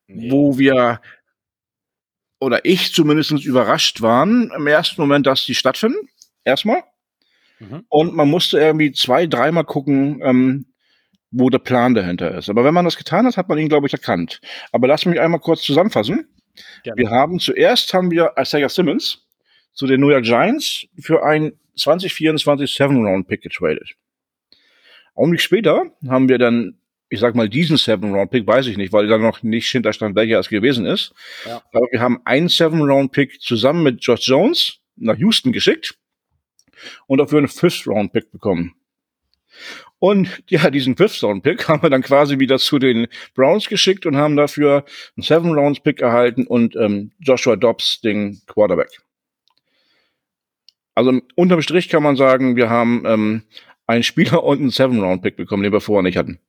nee. 0.07 0.31
wo 0.31 0.57
wir 0.59 1.01
oder 2.41 2.65
ich 2.65 2.95
zumindest 2.95 3.33
überrascht 3.45 4.01
waren 4.01 4.53
im 4.55 4.67
ersten 4.67 5.01
Moment, 5.01 5.27
dass 5.27 5.45
die 5.45 5.57
stattfinden. 5.57 6.09
Erstmal. 6.45 6.85
Mhm. 7.59 7.85
Und 7.89 8.15
man 8.15 8.31
musste 8.31 8.59
irgendwie 8.59 8.93
zwei, 8.93 9.27
dreimal 9.27 9.65
gucken, 9.65 10.21
ähm, 10.23 10.67
wo 11.31 11.51
der 11.51 11.59
Plan 11.59 11.95
dahinter 11.95 12.37
ist. 12.37 12.49
Aber 12.49 12.65
wenn 12.65 12.75
man 12.75 12.85
das 12.85 12.97
getan 12.97 13.27
hat, 13.27 13.37
hat 13.37 13.49
man 13.49 13.59
ihn, 13.59 13.69
glaube 13.69 13.87
ich, 13.87 13.93
erkannt. 13.93 14.41
Aber 14.73 14.87
lass 14.87 15.05
mich 15.05 15.21
einmal 15.21 15.41
kurz 15.41 15.63
zusammenfassen. 15.63 16.29
Gerne. 16.85 16.99
Wir 16.99 17.11
haben 17.11 17.39
zuerst 17.39 17.93
haben 17.93 18.11
wir 18.11 18.33
Isaiah 18.39 18.69
Simmons, 18.69 19.28
zu 19.79 19.87
den 19.87 20.01
New 20.01 20.11
York 20.11 20.25
Giants 20.25 20.89
für 20.99 21.25
ein 21.25 21.53
2024 21.77 22.75
Seven-Round-Pick 22.75 23.43
getradet. 23.43 23.95
Augenblick 25.15 25.41
später 25.41 25.93
haben 26.09 26.29
wir 26.29 26.39
dann, 26.39 26.79
ich 27.09 27.21
sag 27.21 27.37
mal, 27.37 27.49
diesen 27.49 27.77
Seven-Round-Pick, 27.77 28.45
weiß 28.45 28.67
ich 28.67 28.77
nicht, 28.77 28.93
weil 28.93 29.07
da 29.07 29.19
noch 29.19 29.45
nicht 29.45 29.71
hinterstand, 29.71 30.17
welcher 30.17 30.41
es 30.41 30.49
gewesen 30.49 30.85
ist. 30.85 31.15
Ja. 31.47 31.63
Aber 31.73 31.87
wir 31.93 32.01
haben 32.01 32.21
einen 32.25 32.49
Seven-Round-Pick 32.49 33.41
zusammen 33.41 33.85
mit 33.85 34.03
Josh 34.05 34.27
Jones 34.27 34.81
nach 34.97 35.17
Houston 35.17 35.53
geschickt 35.53 35.97
und 37.07 37.19
dafür 37.19 37.39
einen 37.39 37.47
Fifth-Round-Pick 37.47 38.33
bekommen. 38.33 38.75
Und 40.01 40.43
ja, 40.49 40.71
diesen 40.71 40.97
Fifth-Round-Pick 40.97 41.69
haben 41.69 41.85
wir 41.85 41.91
dann 41.91 42.03
quasi 42.03 42.41
wieder 42.41 42.59
zu 42.59 42.81
den 42.81 43.07
Browns 43.37 43.69
geschickt 43.69 44.07
und 44.07 44.17
haben 44.17 44.35
dafür 44.35 44.85
einen 45.17 45.23
Seven-Round-Pick 45.23 46.01
erhalten 46.01 46.49
und 46.49 46.75
ähm, 46.75 47.13
Joshua 47.21 47.55
Dobbs, 47.55 48.01
den 48.01 48.41
Quarterback. 48.49 48.91
Also 50.99 51.21
unterm 51.37 51.63
Strich 51.63 51.89
kann 51.89 52.03
man 52.03 52.17
sagen, 52.17 52.57
wir 52.57 52.69
haben 52.69 53.05
ähm, 53.07 53.43
einen 53.87 54.03
Spieler 54.03 54.43
und 54.43 54.59
einen 54.59 54.71
Seven-Round-Pick 54.71 55.37
bekommen, 55.37 55.63
den 55.63 55.73
wir 55.73 55.81
vorher 55.81 56.03
nicht 56.03 56.19
hatten. 56.19 56.41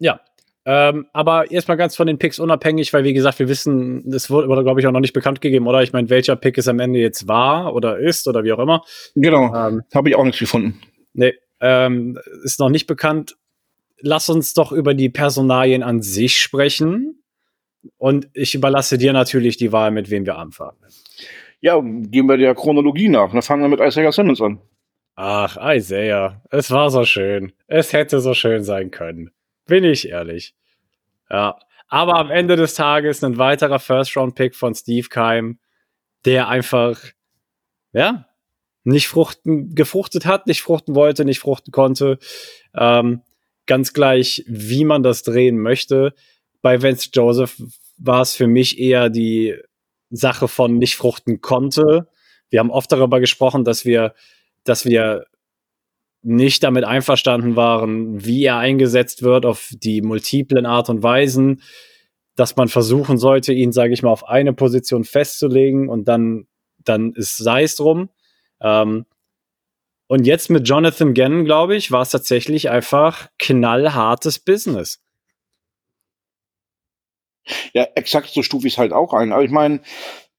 Ja, 0.00 0.20
Ähm, 0.66 1.06
aber 1.12 1.50
erstmal 1.50 1.76
ganz 1.76 1.94
von 1.94 2.06
den 2.06 2.18
Picks 2.18 2.38
unabhängig, 2.38 2.92
weil 2.92 3.04
wie 3.04 3.12
gesagt, 3.12 3.38
wir 3.38 3.48
wissen, 3.48 4.10
es 4.12 4.30
wurde, 4.30 4.48
wurde 4.48 4.62
glaube 4.62 4.80
ich, 4.80 4.86
auch 4.86 4.92
noch 4.92 5.00
nicht 5.00 5.12
bekannt 5.12 5.40
gegeben, 5.40 5.66
oder? 5.66 5.82
Ich 5.82 5.92
meine, 5.92 6.08
welcher 6.08 6.36
Pick 6.36 6.56
es 6.56 6.68
am 6.68 6.80
Ende 6.80 6.98
jetzt 6.98 7.28
war 7.28 7.74
oder 7.74 7.98
ist 7.98 8.26
oder 8.26 8.44
wie 8.44 8.52
auch 8.52 8.58
immer. 8.58 8.82
Genau. 9.14 9.54
Ähm, 9.54 9.82
Habe 9.94 10.08
ich 10.08 10.16
auch 10.16 10.24
nichts 10.24 10.40
gefunden. 10.40 10.80
Nee, 11.12 11.34
ähm, 11.60 12.18
ist 12.44 12.60
noch 12.60 12.70
nicht 12.70 12.86
bekannt. 12.86 13.36
Lass 14.00 14.28
uns 14.28 14.54
doch 14.54 14.72
über 14.72 14.94
die 14.94 15.10
Personalien 15.10 15.82
an 15.82 16.00
sich 16.00 16.40
sprechen. 16.40 17.22
Und 17.98 18.28
ich 18.32 18.54
überlasse 18.54 18.96
dir 18.96 19.12
natürlich 19.12 19.58
die 19.58 19.70
Wahl, 19.70 19.90
mit 19.90 20.08
wem 20.08 20.24
wir 20.24 20.38
anfangen. 20.38 20.78
Ja, 21.64 21.80
gehen 21.80 22.28
wir 22.28 22.36
der 22.36 22.54
Chronologie 22.54 23.08
nach. 23.08 23.32
Dann 23.32 23.40
fangen 23.40 23.62
wir 23.62 23.70
mit 23.70 23.80
Isaiah 23.80 24.12
Simmons 24.12 24.38
an. 24.42 24.60
Ach, 25.14 25.56
Isaiah, 25.58 26.42
es 26.50 26.70
war 26.70 26.90
so 26.90 27.06
schön. 27.06 27.54
Es 27.66 27.94
hätte 27.94 28.20
so 28.20 28.34
schön 28.34 28.62
sein 28.62 28.90
können. 28.90 29.30
Bin 29.64 29.82
ich 29.82 30.06
ehrlich. 30.10 30.54
Ja. 31.30 31.58
Aber 31.88 32.16
am 32.16 32.30
Ende 32.30 32.56
des 32.56 32.74
Tages 32.74 33.24
ein 33.24 33.38
weiterer 33.38 33.78
First-Round-Pick 33.78 34.54
von 34.54 34.74
Steve 34.74 35.08
Keim, 35.08 35.58
der 36.26 36.48
einfach, 36.48 37.00
ja, 37.94 38.26
nicht 38.82 39.08
fruchten, 39.08 39.74
gefruchtet 39.74 40.26
hat, 40.26 40.46
nicht 40.46 40.60
fruchten 40.60 40.94
wollte, 40.94 41.24
nicht 41.24 41.38
fruchten 41.38 41.72
konnte. 41.72 42.18
Ähm, 42.74 43.22
ganz 43.64 43.94
gleich, 43.94 44.44
wie 44.46 44.84
man 44.84 45.02
das 45.02 45.22
drehen 45.22 45.58
möchte. 45.58 46.12
Bei 46.60 46.82
Vance 46.82 47.08
Joseph 47.10 47.56
war 47.96 48.20
es 48.20 48.34
für 48.34 48.48
mich 48.48 48.78
eher 48.78 49.08
die 49.08 49.56
Sache 50.14 50.48
von 50.48 50.78
nicht 50.78 50.96
fruchten 50.96 51.40
konnte. 51.40 52.08
Wir 52.50 52.60
haben 52.60 52.70
oft 52.70 52.90
darüber 52.90 53.20
gesprochen, 53.20 53.64
dass 53.64 53.84
wir, 53.84 54.14
dass 54.64 54.84
wir 54.84 55.26
nicht 56.22 56.62
damit 56.62 56.84
einverstanden 56.84 57.56
waren, 57.56 58.24
wie 58.24 58.44
er 58.44 58.56
eingesetzt 58.56 59.22
wird 59.22 59.44
auf 59.44 59.70
die 59.72 60.00
multiplen 60.00 60.64
Art 60.64 60.88
und 60.88 61.02
Weisen, 61.02 61.62
dass 62.34 62.56
man 62.56 62.68
versuchen 62.68 63.18
sollte, 63.18 63.52
ihn, 63.52 63.72
sage 63.72 63.92
ich 63.92 64.02
mal, 64.02 64.10
auf 64.10 64.26
eine 64.26 64.54
Position 64.54 65.04
festzulegen 65.04 65.88
und 65.88 66.08
dann, 66.08 66.46
dann 66.78 67.12
ist 67.12 67.36
sei 67.36 67.64
es 67.64 67.76
drum. 67.76 68.08
Ähm, 68.60 69.04
und 70.06 70.26
jetzt 70.26 70.50
mit 70.50 70.68
Jonathan 70.68 71.14
Gannon, 71.14 71.44
glaube 71.44 71.76
ich, 71.76 71.90
war 71.90 72.02
es 72.02 72.10
tatsächlich 72.10 72.70
einfach 72.70 73.28
knallhartes 73.38 74.38
Business. 74.38 75.03
Ja, 77.72 77.86
exakt 77.94 78.28
so 78.28 78.42
stufe 78.42 78.66
ich 78.66 78.74
es 78.74 78.78
halt 78.78 78.92
auch 78.92 79.12
ein. 79.12 79.32
Aber 79.32 79.42
ich 79.42 79.50
meine, 79.50 79.80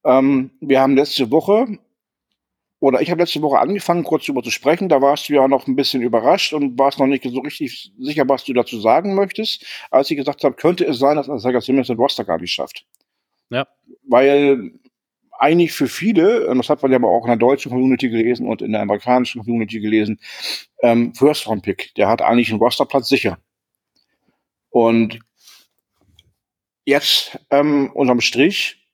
ähm, 0.03 0.51
wir 0.61 0.79
haben 0.81 0.95
letzte 0.95 1.31
Woche, 1.31 1.77
oder 2.79 3.01
ich 3.01 3.09
habe 3.09 3.21
letzte 3.21 3.41
Woche 3.41 3.59
angefangen, 3.59 4.03
kurz 4.03 4.25
darüber 4.25 4.43
zu 4.43 4.51
sprechen. 4.51 4.89
Da 4.89 5.01
warst 5.01 5.29
du 5.29 5.33
ja 5.33 5.47
noch 5.47 5.67
ein 5.67 5.75
bisschen 5.75 6.01
überrascht 6.01 6.53
und 6.53 6.77
warst 6.77 6.99
noch 6.99 7.07
nicht 7.07 7.23
so 7.23 7.39
richtig 7.39 7.91
sicher, 7.97 8.27
was 8.27 8.43
du 8.43 8.53
dazu 8.53 8.79
sagen 8.79 9.15
möchtest. 9.15 9.65
Als 9.89 10.11
ich 10.11 10.17
gesagt 10.17 10.43
habe, 10.43 10.55
könnte 10.55 10.85
es 10.85 10.99
sein, 10.99 11.15
dass 11.15 11.27
Isaiah 11.27 11.61
Simmons 11.61 11.87
den 11.87 11.97
Roster 11.97 12.25
gar 12.25 12.39
nicht 12.39 12.53
schafft. 12.53 12.85
Ja. 13.49 13.67
Weil 14.07 14.71
eigentlich 15.39 15.71
für 15.71 15.87
viele, 15.87 16.53
das 16.55 16.69
hat 16.69 16.81
man 16.81 16.91
ja 16.91 16.97
aber 16.97 17.09
auch 17.09 17.23
in 17.23 17.29
der 17.29 17.37
deutschen 17.37 17.71
Community 17.71 18.09
gelesen 18.09 18.47
und 18.47 18.61
in 18.61 18.71
der 18.71 18.81
amerikanischen 18.81 19.43
Community 19.43 19.79
gelesen, 19.79 20.19
ähm, 20.81 21.13
First 21.13 21.47
Round 21.47 21.63
Pick. 21.63 21.93
Der 21.95 22.07
hat 22.07 22.21
eigentlich 22.21 22.49
einen 22.49 22.59
Rosterplatz 22.59 23.09
sicher. 23.09 23.37
Und 24.69 25.19
jetzt 26.85 27.39
ähm, 27.49 27.91
unterm 27.93 28.21
Strich, 28.21 28.87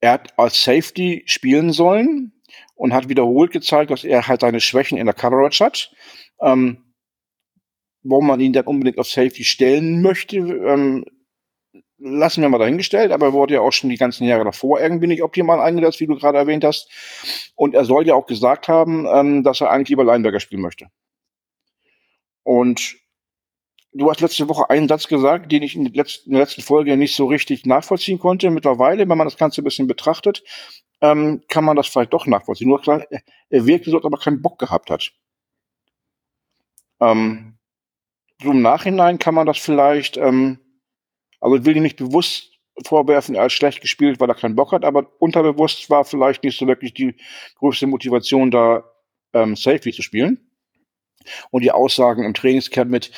er 0.00 0.12
hat 0.12 0.38
als 0.38 0.62
Safety 0.62 1.22
spielen 1.26 1.72
sollen 1.72 2.32
und 2.74 2.92
hat 2.92 3.08
wiederholt 3.08 3.52
gezeigt, 3.52 3.90
dass 3.90 4.04
er 4.04 4.26
halt 4.26 4.40
seine 4.40 4.60
Schwächen 4.60 4.98
in 4.98 5.06
der 5.06 5.14
Coverage 5.14 5.64
hat. 5.64 5.92
Ähm, 6.40 6.94
warum 8.02 8.26
man 8.26 8.40
ihn 8.40 8.52
dann 8.52 8.66
unbedingt 8.66 8.98
auf 8.98 9.08
Safety 9.08 9.44
stellen 9.44 10.02
möchte, 10.02 10.38
ähm, 10.38 11.04
lassen 11.98 12.42
wir 12.42 12.48
mal 12.48 12.58
dahingestellt, 12.58 13.12
aber 13.12 13.26
er 13.26 13.32
wurde 13.32 13.54
ja 13.54 13.60
auch 13.60 13.70
schon 13.70 13.90
die 13.90 13.96
ganzen 13.96 14.26
Jahre 14.26 14.44
davor 14.44 14.80
irgendwie 14.80 15.06
nicht 15.06 15.22
optimal 15.22 15.60
eingesetzt, 15.60 16.00
wie 16.00 16.08
du 16.08 16.16
gerade 16.16 16.38
erwähnt 16.38 16.64
hast. 16.64 16.90
Und 17.54 17.74
er 17.74 17.84
soll 17.84 18.06
ja 18.06 18.14
auch 18.14 18.26
gesagt 18.26 18.66
haben, 18.66 19.06
ähm, 19.06 19.44
dass 19.44 19.60
er 19.60 19.70
eigentlich 19.70 19.90
lieber 19.90 20.04
Linebacker 20.04 20.40
spielen 20.40 20.62
möchte. 20.62 20.88
Und 22.42 22.96
du 23.92 24.10
hast 24.10 24.20
letzte 24.20 24.48
Woche 24.48 24.70
einen 24.70 24.88
Satz 24.88 25.08
gesagt, 25.08 25.52
den 25.52 25.62
ich 25.62 25.76
in, 25.76 25.86
letzten, 25.86 26.30
in 26.30 26.32
der 26.32 26.42
letzten 26.42 26.62
Folge 26.62 26.96
nicht 26.96 27.14
so 27.14 27.26
richtig 27.26 27.66
nachvollziehen 27.66 28.18
konnte. 28.18 28.50
Mittlerweile, 28.50 29.08
wenn 29.08 29.18
man 29.18 29.26
das 29.26 29.36
Ganze 29.36 29.60
ein 29.60 29.64
bisschen 29.64 29.86
betrachtet, 29.86 30.42
ähm, 31.00 31.42
kann 31.48 31.64
man 31.64 31.76
das 31.76 31.88
vielleicht 31.88 32.12
doch 32.12 32.26
nachvollziehen. 32.26 32.68
Nur 32.68 32.80
klar, 32.80 33.04
er 33.50 33.66
wirkte 33.66 33.90
so, 33.90 33.96
als 33.96 34.04
ob 34.04 34.12
er 34.12 34.20
keinen 34.20 34.42
Bock 34.42 34.58
gehabt 34.58 34.90
hat. 34.90 35.12
Ähm, 37.00 37.58
so 38.42 38.50
im 38.50 38.62
Nachhinein 38.62 39.18
kann 39.18 39.34
man 39.34 39.46
das 39.46 39.58
vielleicht, 39.58 40.16
ähm, 40.16 40.58
also 41.40 41.56
ich 41.56 41.64
will 41.64 41.76
ihn 41.76 41.82
nicht 41.82 41.96
bewusst 41.96 42.50
vorwerfen, 42.86 43.34
er 43.34 43.44
hat 43.44 43.52
schlecht 43.52 43.80
gespielt, 43.80 44.20
weil 44.20 44.28
er 44.28 44.34
keinen 44.34 44.56
Bock 44.56 44.72
hat, 44.72 44.84
aber 44.84 45.10
unterbewusst 45.18 45.90
war 45.90 46.04
vielleicht 46.04 46.42
nicht 46.44 46.58
so 46.58 46.66
wirklich 46.66 46.94
die 46.94 47.16
größte 47.56 47.86
Motivation 47.86 48.50
da, 48.50 48.84
ähm, 49.34 49.56
Safety 49.56 49.92
zu 49.92 50.02
spielen. 50.02 50.48
Und 51.50 51.62
die 51.62 51.70
Aussagen 51.70 52.24
im 52.24 52.34
Trainingscamp 52.34 52.90
mit, 52.90 53.12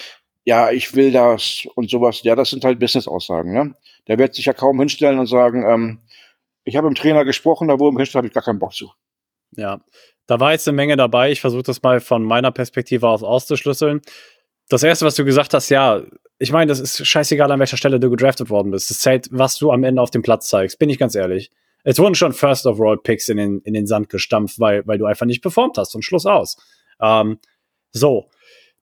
ja, 0.45 0.71
ich 0.71 0.95
will 0.95 1.11
das 1.11 1.67
und 1.75 1.91
sowas. 1.91 2.23
Ja, 2.23 2.37
das 2.37 2.51
sind 2.51 2.65
halt 2.65 2.79
Business-Aussagen. 2.79 3.53
Ne? 3.53 3.75
Der 4.07 4.19
wird 4.19 4.35
sich 4.35 4.45
ja 4.45 4.53
kaum 4.53 4.79
hinstellen 4.79 5.19
und 5.19 5.27
sagen, 5.27 5.65
ähm, 5.67 6.01
ich 6.65 6.77
habe 6.77 6.89
dem 6.89 6.95
Trainer 6.95 7.25
gesprochen, 7.25 7.69
da 7.69 7.79
wo 7.79 7.89
im 7.89 7.97
Hinstellen 7.97 8.21
habe 8.21 8.29
ich 8.29 8.35
gar 8.35 8.43
keinen 8.43 8.59
Bock 8.59 8.75
zu. 8.75 8.91
Ja, 9.57 9.81
da 10.27 10.41
war 10.41 10.53
jetzt 10.53 10.67
eine 10.69 10.77
Menge 10.77 10.97
dabei. 10.97 11.31
Ich 11.31 11.41
versuche 11.41 11.63
das 11.63 11.83
mal 11.83 12.01
von 12.01 12.25
meiner 12.25 12.51
Perspektive 12.51 13.09
aus 13.09 13.23
auszuschlüsseln. 13.23 14.01
Das 14.69 14.83
erste, 14.83 15.05
was 15.05 15.15
du 15.15 15.25
gesagt 15.25 15.55
hast, 15.55 15.69
ja, 15.69 16.03
ich 16.39 16.51
meine, 16.53 16.69
das 16.69 16.81
ist 16.81 17.07
scheißegal, 17.07 17.51
an 17.51 17.61
welcher 17.61 17.77
Stelle 17.77 18.01
du 18.01 18.11
gedraftet 18.11 18.51
worden 18.51 18.71
bist. 18.71 18.91
Das 18.91 18.99
zählt, 18.99 19.29
was 19.31 19.59
du 19.59 19.71
am 19.71 19.85
Ende 19.85 20.03
auf 20.03 20.11
dem 20.11 20.23
Platz 20.23 20.49
zeigst, 20.49 20.79
bin 20.79 20.91
ich 20.91 20.99
ganz 20.99 21.15
ehrlich. 21.15 21.51
Es 21.85 21.99
wurden 21.99 22.15
schon 22.15 22.33
First 22.33 22.67
of 22.67 22.81
All 22.81 22.97
Picks 22.97 23.29
in 23.29 23.37
den, 23.37 23.61
in 23.61 23.75
den 23.75 23.87
Sand 23.87 24.09
gestampft, 24.09 24.59
weil, 24.59 24.87
weil 24.87 24.99
du 24.99 25.05
einfach 25.05 25.27
nicht 25.27 25.43
performt 25.43 25.77
hast 25.77 25.95
und 25.95 26.03
Schluss 26.03 26.25
aus. 26.25 26.57
Ähm, 27.01 27.39
so 27.93 28.31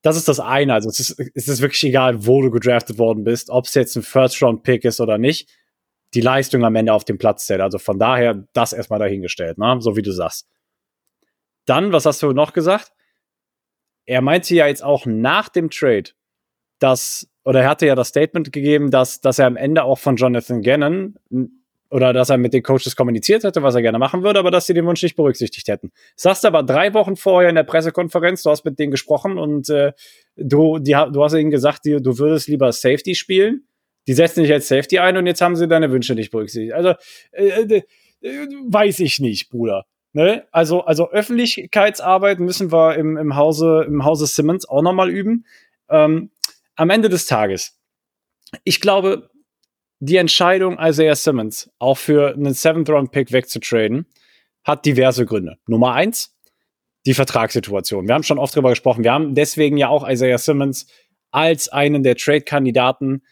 das 0.03 0.17
ist 0.17 0.29
das 0.29 0.41
eine. 0.41 0.75
Also 0.75 0.89
es 0.89 1.01
ist, 1.01 1.21
es 1.35 1.49
ist 1.49 1.61
wirklich 1.61 1.83
egal, 1.85 2.27
wo 2.27 2.43
du 2.43 2.51
gedraftet 2.51 2.99
worden 2.99 3.25
bist, 3.25 3.51
ob 3.51 3.67
es 3.67 3.75
jetzt 3.75 3.97
ein 3.97 4.03
First-Round-Pick 4.03 4.85
ist 4.85 5.01
oder 5.01 5.17
nicht. 5.17 5.49
Die 6.15 6.21
Leistung 6.21 6.65
am 6.65 6.75
Ende 6.75 6.93
auf 6.93 7.05
dem 7.05 7.19
Platz 7.19 7.47
zählt. 7.47 7.61
Also 7.61 7.79
von 7.79 7.99
daher 7.99 8.47
das 8.53 8.73
erstmal 8.73 8.99
dahingestellt, 8.99 9.59
ne? 9.59 9.77
so 9.81 9.97
wie 9.97 10.03
du 10.03 10.13
sagst. 10.13 10.49
Dann, 11.65 11.93
was 11.93 12.05
hast 12.05 12.23
du 12.23 12.33
noch 12.33 12.53
gesagt? 12.53 12.93
Er 14.05 14.21
meinte 14.21 14.55
ja 14.55 14.67
jetzt 14.67 14.83
auch 14.83 15.07
nach 15.07 15.49
dem 15.49 15.71
Trade, 15.71 16.11
dass, 16.81 17.31
oder 17.45 17.63
er 17.63 17.71
hatte 17.71 17.87
ja 17.87 17.95
das 17.95 18.09
Statement 18.09 18.53
gegeben, 18.53 18.91
dass, 18.91 19.21
dass 19.21 19.39
er 19.39 19.47
am 19.47 19.57
Ende 19.57 19.85
auch 19.85 20.01
von 20.01 20.17
Jonathan 20.17 20.63
Gannon 20.63 21.15
oder 21.93 22.15
dass 22.15 22.31
er 22.31 22.39
mit 22.39 22.55
den 22.55 22.63
Coaches 22.63 22.97
kommuniziert 22.97 23.45
hätte, 23.45 23.63
was 23.63 23.75
er 23.75 23.83
gerne 23.83 23.99
machen 23.99 24.23
würde, 24.23 24.39
aber 24.39 24.51
dass 24.51 24.67
sie 24.67 24.73
den 24.73 24.87
Wunsch 24.87 25.03
nicht 25.03 25.15
berücksichtigt 25.15 25.69
hätten. 25.69 25.93
Sagst 26.17 26.47
aber 26.47 26.63
drei 26.63 26.95
Wochen 26.95 27.17
vorher 27.17 27.51
in 27.51 27.55
der 27.55 27.65
Pressekonferenz, 27.65 28.43
du 28.43 28.51
hast 28.51 28.65
mit 28.65 28.79
denen 28.79 28.91
gesprochen 28.91 29.37
und 29.37 29.69
äh, 29.69 29.93
du, 30.37 30.79
die, 30.79 30.93
du 30.93 31.23
hast 31.23 31.35
ihnen 31.35 31.51
gesagt, 31.51 31.85
die, 31.85 32.01
du 32.01 32.19
würdest 32.19 32.49
lieber 32.49 32.73
Safety 32.73 33.15
spielen. 33.15 33.67
Die 34.07 34.15
setzen 34.15 34.43
dich 34.43 34.53
als 34.53 34.69
Safety 34.69 35.01
ein 35.01 35.19
und 35.19 35.27
jetzt 35.27 35.43
haben 35.43 35.55
sie 35.55 35.69
deine 35.69 35.93
Wünsche 35.93 36.15
nicht 36.15 36.31
berücksichtigt. 36.31 36.73
Also 36.73 36.95
äh, 37.33 37.49
äh, 37.49 37.83
äh, 38.23 38.47
weiß 38.69 39.01
ich 39.01 39.21
nicht, 39.21 39.51
Bruder. 39.51 39.85
Ne? 40.15 40.47
Also, 40.51 40.81
also 40.85 41.11
Öffentlichkeitsarbeit 41.11 42.41
müssen 42.41 42.73
wir 42.73 42.97
im, 42.97 43.19
im, 43.19 43.37
Hause, 43.37 43.85
im 43.87 44.07
Hause 44.07 44.27
Simmons 44.27 44.67
auch 44.67 44.83
nochmal 44.83 45.11
üben. 45.11 45.45
Ähm, 45.91 46.31
am 46.75 46.89
Ende 46.89 47.11
des 47.11 47.27
Tages, 47.27 47.79
ich 48.65 48.81
glaube, 48.81 49.31
die 50.05 50.17
Entscheidung, 50.17 50.79
Isaiah 50.81 51.15
Simmons 51.15 51.71
auch 51.79 51.97
für 51.97 52.35
einen 52.35 52.55
Seventh-Round-Pick 52.55 53.31
wegzutraden, 53.31 54.07
hat 54.65 54.85
diverse 54.85 55.25
Gründe. 55.25 55.59
Nummer 55.69 55.93
eins, 55.93 56.37
die 57.07 57.15
Vertragssituation. 57.15 58.09
Wir 58.09 58.15
haben 58.17 58.25
schon 58.25 58.41
oft 58.41 58.53
darüber 58.57 58.71
gesprochen. 58.71 59.05
Wir 59.05 59.13
haben 59.13 59.37
deswegen 59.37 59.77
ja 59.77 59.89
auch 59.89 60.09
Isaiah 60.09 60.39
Simmons 60.39 60.89
als 61.31 61.69
einen 61.69 62.03
der 62.03 62.17
Trade-Kandidaten 62.17 63.23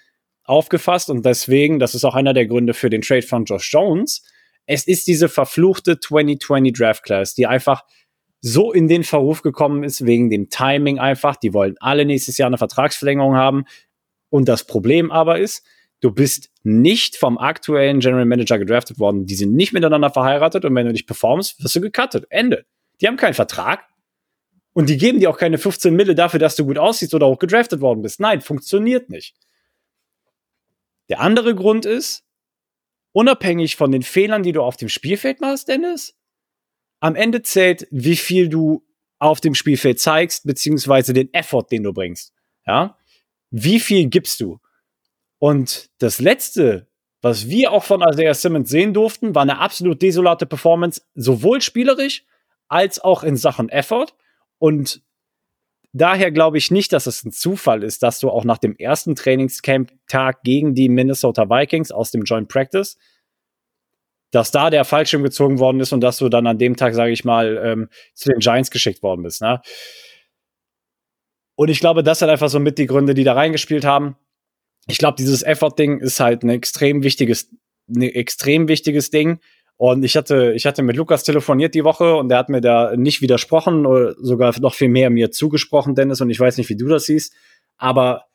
aufgefasst 0.45 1.11
und 1.11 1.27
deswegen, 1.27 1.81
das 1.81 1.97
ist 1.97 2.05
auch 2.05 2.15
einer 2.15 2.35
der 2.35 2.47
Gründe 2.47 2.73
für 2.73 2.89
den 2.89 3.03
Trade 3.03 3.23
von 3.23 3.47
Josh 3.47 3.73
Jones. 3.73 4.23
Es 4.67 4.87
ist 4.87 5.09
diese 5.09 5.29
verfluchte 5.29 5.99
2020 5.99 6.73
Draft 6.73 7.03
Class, 7.03 7.35
die 7.35 7.49
einfach 7.49 7.83
so 8.43 8.73
in 8.73 8.87
den 8.87 9.03
Verruf 9.03 9.43
gekommen 9.43 9.83
ist 9.83 10.07
wegen 10.07 10.31
dem 10.31 10.51
Timing 10.51 11.01
einfach. 11.01 11.35
Die 11.35 11.53
wollen 11.53 11.75
alle 11.81 12.05
nächstes 12.05 12.39
Jahr 12.39 12.47
eine 12.47 12.59
Vertragsverlängerung 12.59 13.35
haben. 13.35 13.65
Und 14.29 14.49
das 14.49 14.65
Problem 14.65 15.11
aber 15.11 15.41
ist, 15.41 15.65
du 16.01 16.11
bist 16.11 16.51
nicht 16.63 17.17
vom 17.17 17.39
aktuellen 17.39 18.01
General 18.01 18.25
Manager 18.25 18.59
gedraftet 18.59 18.99
worden. 18.99 19.27
Die 19.27 19.35
sind 19.35 19.55
nicht 19.55 19.73
miteinander 19.73 20.11
verheiratet 20.11 20.65
und 20.65 20.75
wenn 20.75 20.87
du 20.87 20.93
nicht 20.93 21.07
performst, 21.07 21.63
wirst 21.63 21.77
du 21.77 21.81
gecuttet. 21.81 22.27
Ende. 22.31 22.65
Die 23.01 23.07
haben 23.07 23.17
keinen 23.17 23.35
Vertrag 23.35 23.85
und 24.73 24.89
die 24.89 24.99
geben 24.99 25.21
dir 25.21 25.31
auch 25.31 25.39
keine 25.39 25.59
15 25.59 25.95
Mille 25.95 26.15
dafür, 26.15 26.39
dass 26.39 26.57
du 26.57 26.65
gut 26.65 26.79
aussiehst 26.79 27.15
oder 27.15 27.27
auch 27.27 27.39
gedraftet 27.39 27.81
worden 27.81 28.03
bist. 28.03 28.21
Nein, 28.21 28.41
funktioniert 28.41 29.11
nicht. 29.11 29.37
Der 31.09 31.21
andere 31.21 31.55
Grund 31.55 31.87
ist, 31.87 32.25
unabhängig 33.13 33.77
von 33.77 33.91
den 33.91 34.03
Fehlern, 34.03 34.43
die 34.43 34.53
du 34.53 34.63
auf 34.63 34.77
dem 34.77 34.89
Spielfeld 34.89 35.41
machst, 35.41 35.69
Dennis, 35.69 36.17
am 37.01 37.17
Ende 37.17 37.43
zählt, 37.43 37.89
wie 37.91 38.17
viel 38.17 38.49
du 38.49 38.87
auf 39.19 39.41
dem 39.41 39.55
Spielfeld 39.55 39.99
zeigst, 39.99 40.47
beziehungsweise 40.47 41.13
den 41.13 41.33
Effort, 41.35 41.67
den 41.71 41.83
du 41.83 41.93
bringst. 41.93 42.33
Ja? 42.67 42.97
wie 43.51 43.81
viel 43.81 44.09
gibst 44.09 44.41
du? 44.41 44.61
Und 45.41 45.91
das 45.99 46.21
letzte, 46.21 46.87
was 47.23 47.49
wir 47.49 47.73
auch 47.73 47.83
von 47.83 48.03
Isaiah 48.03 48.35
Simmons 48.35 48.69
sehen 48.69 48.95
durften, 48.95 49.35
war 49.35 49.43
eine 49.43 49.59
absolut 49.59 50.01
desolate 50.01 50.47
Performance, 50.47 51.03
sowohl 51.15 51.63
spielerisch 51.63 52.25
als 52.69 53.01
auch 53.01 53.25
in 53.25 53.37
Sachen 53.37 53.71
Effort. 53.71 54.09
Und 54.59 55.03
daher 55.93 56.31
glaube 56.31 56.59
ich 56.59 56.71
nicht, 56.71 56.93
dass 56.93 57.07
es 57.07 57.25
ein 57.25 57.33
Zufall 57.33 57.83
ist, 57.83 58.03
dass 58.03 58.21
du 58.21 58.29
auch 58.29 58.45
nach 58.45 58.59
dem 58.59 58.77
ersten 58.77 59.15
Trainingscamp-Tag 59.15 60.43
gegen 60.43 60.75
die 60.75 60.91
Minnesota 60.91 61.49
Vikings 61.49 61.91
aus 61.91 62.11
dem 62.11 62.23
Joint 62.25 62.49
Practice, 62.49 62.99
dass 64.31 64.51
da 64.51 64.69
der 64.69 64.85
Fallschirm 64.85 65.23
gezogen 65.23 65.59
worden 65.59 65.81
ist 65.81 65.93
und 65.93 66.03
dass 66.03 66.19
du 66.19 66.29
dann 66.29 66.47
an 66.47 66.59
dem 66.59 66.77
Tag, 66.77 66.95
sage 66.95 67.13
ich 67.13 67.25
mal, 67.25 67.59
ähm, 67.65 67.89
zu 68.13 68.29
den 68.29 68.41
Giants 68.41 68.71
geschickt 68.71 69.03
worden 69.03 69.23
bist. 69.23 69.41
Ne? 69.41 69.63
Und 71.57 71.71
ich 71.71 71.81
glaube, 71.81 72.03
das 72.03 72.19
sind 72.19 72.29
einfach 72.29 72.51
so 72.51 72.61
mit 72.61 72.77
die 72.77 72.87
Gründe, 72.87 73.15
die 73.15 73.25
da 73.25 73.33
reingespielt 73.33 73.87
haben. 73.87 74.17
Ich 74.91 74.99
glaube, 74.99 75.17
dieses 75.17 75.43
Effort-Ding 75.43 76.01
ist 76.01 76.21
halt 76.21 76.43
ein 76.43 76.49
extrem 76.49 77.03
wichtiges, 77.03 77.51
ein 77.89 78.03
extrem 78.03 78.69
wichtiges 78.69 79.11
Ding. 79.11 79.39
Und 79.77 80.03
ich 80.03 80.17
hatte, 80.17 80.53
ich 80.55 80.67
hatte 80.67 80.83
mit 80.83 80.97
Lukas 80.97 81.23
telefoniert 81.23 81.75
die 81.75 81.85
Woche 81.85 82.17
und 82.17 82.29
der 82.29 82.39
hat 82.39 82.49
mir 82.49 82.61
da 82.61 82.95
nicht 82.97 83.23
widersprochen 83.23 83.87
oder 83.87 84.15
sogar 84.19 84.59
noch 84.61 84.75
viel 84.75 84.89
mehr 84.89 85.09
mir 85.09 85.31
zugesprochen, 85.31 85.95
Dennis. 85.95 86.21
Und 86.21 86.29
ich 86.29 86.41
weiß 86.41 86.59
nicht, 86.59 86.69
wie 86.69 86.77
du 86.77 86.89
das 86.89 87.07
siehst. 87.07 87.33
Aber 87.79 88.27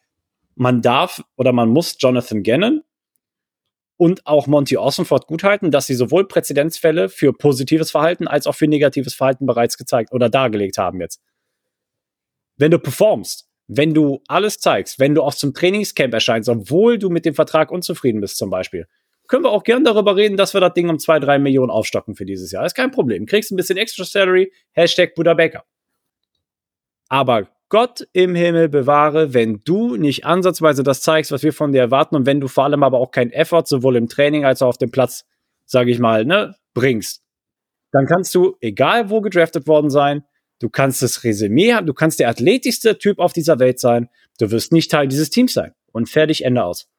man 0.56 0.82
darf 0.82 1.22
oder 1.36 1.52
man 1.52 1.70
muss 1.70 1.98
Jonathan 2.00 2.42
Gannon 2.42 2.82
und 3.98 4.26
auch 4.26 4.48
Monty 4.48 4.78
Ossenford 4.78 5.28
guthalten, 5.28 5.72
dass 5.72 5.88
sie 5.88 5.96
sowohl 5.96 6.28
Präzedenzfälle 6.28 7.10
für 7.10 7.34
positives 7.34 7.92
Verhalten 7.92 8.28
als 8.28 8.48
auch 8.48 8.56
für 8.56 8.68
negatives 8.68 9.14
Verhalten 9.14 9.46
bereits 9.46 9.78
gezeigt 9.78 10.14
oder 10.14 10.30
dargelegt 10.30 10.78
haben 10.78 11.00
jetzt. 11.02 11.22
Wenn 12.58 12.72
du 12.72 12.80
performst, 12.80 13.48
wenn 13.68 13.94
du 13.94 14.22
alles 14.28 14.60
zeigst, 14.60 15.00
wenn 15.00 15.16
du 15.16 15.24
auch 15.24 15.34
zum 15.34 15.54
Trainingscamp 15.54 16.14
erscheinst, 16.14 16.50
obwohl 16.50 16.98
du 16.98 17.10
mit 17.10 17.26
dem 17.26 17.34
Vertrag 17.34 17.72
unzufrieden 17.72 18.22
bist 18.22 18.38
zum 18.38 18.50
Beispiel, 18.50 18.88
können 19.28 19.44
wir 19.44 19.52
auch 19.52 19.64
gern 19.64 19.84
darüber 19.84 20.16
reden, 20.16 20.38
dass 20.38 20.54
wir 20.54 20.62
das 20.62 20.74
Ding 20.74 20.90
um 20.90 21.00
zwei, 21.00 21.20
drei 21.20 21.40
Millionen 21.40 21.72
aufstocken 21.72 22.16
für 22.16 22.26
dieses 22.26 22.52
Jahr. 22.52 22.66
Ist 22.66 22.76
kein 22.76 22.92
Problem. 22.92 23.26
Kriegst 23.26 23.52
ein 23.52 23.56
bisschen 23.56 23.78
extra 23.78 24.04
Salary, 24.04 24.52
Hashtag 24.74 25.16
Buddha 25.16 25.34
Becker. 25.34 25.64
Aber 27.10 27.50
Gott 27.70 28.08
im 28.14 28.36
Himmel 28.36 28.70
bewahre, 28.70 29.34
wenn 29.34 29.62
du 29.64 29.96
nicht 29.96 30.26
ansatzweise 30.26 30.84
das 30.84 31.02
zeigst, 31.02 31.32
was 31.32 31.42
wir 31.42 31.54
von 31.54 31.72
dir 31.72 31.82
erwarten 31.82 32.16
und 32.16 32.26
wenn 32.28 32.40
du 32.40 32.48
vor 32.48 32.66
allem 32.66 32.84
aber 32.84 33.00
auch 33.00 33.12
keinen 33.12 33.32
Effort 33.32 33.64
sowohl 33.66 33.96
im 33.96 34.08
Training 34.08 34.46
als 34.46 34.62
auch 34.62 34.70
auf 34.70 34.78
dem 34.78 34.92
Platz, 34.92 35.26
sage 35.66 35.90
ich 35.90 36.00
mal, 36.00 36.26
ne, 36.26 36.56
bringst, 36.76 37.24
dann 37.92 38.06
kannst 38.06 38.36
du, 38.36 38.56
egal 38.62 39.10
wo 39.10 39.22
gedraftet 39.22 39.68
worden 39.68 39.90
sein, 39.90 40.24
du 40.60 40.70
kannst 40.70 41.02
das 41.02 41.24
Resümee 41.24 41.74
haben, 41.74 41.88
du 41.88 41.94
kannst 41.94 42.20
der 42.20 42.30
athletischste 42.30 42.98
Typ 42.98 43.20
auf 43.20 43.34
dieser 43.34 43.60
Welt 43.60 43.80
sein, 43.80 44.10
du 44.40 44.52
wirst 44.52 44.72
nicht 44.72 44.92
Teil 44.92 45.08
dieses 45.08 45.30
Teams 45.30 45.54
sein. 45.54 45.74
Und 45.92 46.10
fertig, 46.10 46.44
Ende 46.44 46.64
aus. 46.64 46.90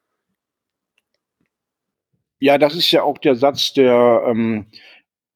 Ja, 2.39 2.57
das 2.57 2.75
ist 2.75 2.91
ja 2.91 3.03
auch 3.03 3.17
der 3.17 3.35
Satz, 3.35 3.73
der 3.73 4.23
ähm, 4.27 4.67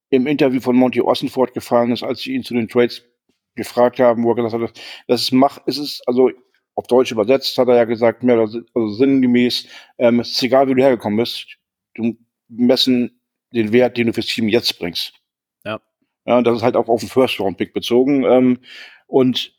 im 0.09 0.27
Interview 0.27 0.59
von 0.59 0.75
Monty 0.75 1.01
Ossenford 1.01 1.53
gefallen 1.53 1.91
ist, 1.91 2.03
als 2.03 2.21
sie 2.21 2.33
ihn 2.33 2.43
zu 2.43 2.53
den 2.53 2.67
Trades 2.67 3.03
gefragt 3.55 3.99
haben, 3.99 4.23
wo 4.23 4.31
er 4.31 4.43
gesagt 4.43 4.63
hat, 4.63 4.81
das 5.07 5.21
ist 5.21 5.31
mach, 5.31 5.59
es 5.65 5.77
ist, 5.77 6.01
also 6.07 6.31
auf 6.75 6.87
Deutsch 6.87 7.11
übersetzt 7.11 7.57
hat 7.57 7.67
er 7.67 7.75
ja 7.75 7.83
gesagt, 7.85 8.23
mehr 8.23 8.39
oder 8.39 8.63
also 8.73 8.87
sinngemäß, 8.89 9.67
ähm, 9.97 10.19
es 10.19 10.31
ist 10.31 10.43
egal, 10.43 10.67
wie 10.67 10.75
du 10.75 10.81
hergekommen 10.81 11.17
bist, 11.17 11.57
du 11.95 12.17
messen 12.47 13.19
den 13.53 13.73
Wert, 13.73 13.97
den 13.97 14.07
du 14.07 14.13
fürs 14.13 14.27
Team 14.27 14.47
jetzt 14.47 14.79
bringst. 14.79 15.20
Ja. 16.25 16.41
Das 16.41 16.57
ist 16.57 16.63
halt 16.63 16.75
auch 16.75 16.87
auf 16.87 16.99
den 16.99 17.09
First-Round-Pick 17.09 17.73
bezogen. 17.73 18.23
Ähm, 18.23 18.59
und 19.07 19.53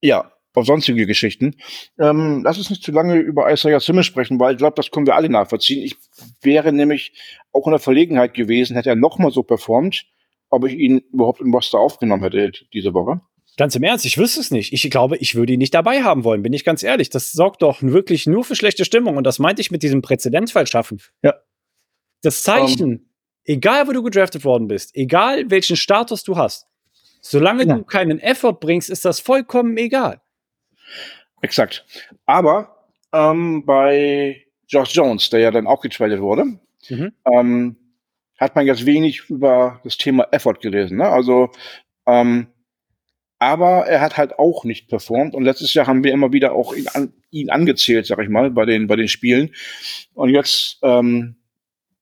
ja, 0.00 0.32
auf 0.54 0.66
sonstige 0.66 1.06
Geschichten. 1.06 1.56
Ähm, 1.98 2.42
lass 2.44 2.58
uns 2.58 2.70
nicht 2.70 2.82
zu 2.82 2.92
lange 2.92 3.16
über 3.16 3.52
Isaiah 3.52 3.80
Simmons 3.80 4.06
sprechen, 4.06 4.38
weil 4.38 4.52
ich 4.52 4.58
glaube, 4.58 4.76
das 4.76 4.90
können 4.90 5.06
wir 5.06 5.16
alle 5.16 5.28
nachvollziehen. 5.28 5.82
Ich 5.82 5.96
wäre 6.42 6.72
nämlich 6.72 7.12
auch 7.52 7.66
in 7.66 7.72
der 7.72 7.80
Verlegenheit 7.80 8.34
gewesen, 8.34 8.76
hätte 8.76 8.90
er 8.90 8.96
nochmal 8.96 9.32
so 9.32 9.42
performt, 9.42 10.06
ob 10.50 10.64
ich 10.66 10.74
ihn 10.74 10.98
überhaupt 11.12 11.40
im 11.40 11.52
Roster 11.52 11.78
aufgenommen 11.78 12.22
hätte 12.22 12.52
diese 12.72 12.94
Woche. 12.94 13.20
Ganz 13.56 13.76
im 13.76 13.84
Ernst, 13.84 14.04
ich 14.04 14.18
wüsste 14.18 14.40
es 14.40 14.50
nicht. 14.50 14.72
Ich 14.72 14.88
glaube, 14.90 15.16
ich 15.18 15.34
würde 15.36 15.52
ihn 15.52 15.58
nicht 15.58 15.74
dabei 15.74 16.02
haben 16.02 16.24
wollen, 16.24 16.42
bin 16.42 16.52
ich 16.52 16.64
ganz 16.64 16.82
ehrlich. 16.82 17.10
Das 17.10 17.32
sorgt 17.32 17.62
doch 17.62 17.82
wirklich 17.82 18.26
nur 18.26 18.44
für 18.44 18.56
schlechte 18.56 18.84
Stimmung 18.84 19.16
und 19.16 19.24
das 19.24 19.38
meinte 19.38 19.60
ich 19.60 19.70
mit 19.70 19.82
diesem 19.82 20.02
Präzedenzfall 20.02 20.66
schaffen. 20.66 21.00
Ja. 21.22 21.34
Das 22.22 22.42
Zeichen, 22.42 22.84
um, 22.84 22.90
ähm. 22.92 23.10
Egal 23.44 23.86
wo 23.86 23.92
du 23.92 24.02
gedraftet 24.02 24.44
worden 24.44 24.68
bist, 24.68 24.94
egal 24.94 25.50
welchen 25.50 25.76
Status 25.76 26.22
du 26.24 26.36
hast, 26.36 26.66
solange 27.20 27.66
ja. 27.66 27.76
du 27.76 27.84
keinen 27.84 28.18
Effort 28.20 28.54
bringst, 28.60 28.90
ist 28.90 29.04
das 29.04 29.20
vollkommen 29.20 29.76
egal. 29.76 30.20
Exakt. 31.42 31.84
Aber 32.26 32.88
ähm, 33.12 33.64
bei 33.64 34.44
Josh 34.66 34.94
Jones, 34.94 35.30
der 35.30 35.40
ja 35.40 35.50
dann 35.50 35.66
auch 35.66 35.80
getradet 35.80 36.20
wurde, 36.20 36.58
mhm. 36.88 37.12
ähm, 37.32 37.76
hat 38.38 38.56
man 38.56 38.66
jetzt 38.66 38.86
wenig 38.86 39.30
über 39.30 39.80
das 39.84 39.96
Thema 39.96 40.26
Effort 40.32 40.58
gelesen. 40.60 40.98
Ne? 40.98 41.08
Also, 41.08 41.50
ähm, 42.06 42.48
aber 43.38 43.86
er 43.86 44.00
hat 44.00 44.16
halt 44.16 44.38
auch 44.38 44.64
nicht 44.64 44.88
performt. 44.88 45.34
Und 45.34 45.44
letztes 45.44 45.74
Jahr 45.74 45.86
haben 45.86 46.02
wir 46.02 46.12
immer 46.12 46.32
wieder 46.32 46.52
auch 46.52 46.74
ihn, 46.74 46.88
an, 46.88 47.12
ihn 47.30 47.50
angezählt, 47.50 48.06
sag 48.06 48.18
ich 48.20 48.28
mal, 48.28 48.50
bei 48.50 48.64
den, 48.64 48.86
bei 48.86 48.96
den 48.96 49.08
Spielen. 49.08 49.54
Und 50.14 50.30
jetzt 50.30 50.78
ähm, 50.82 51.36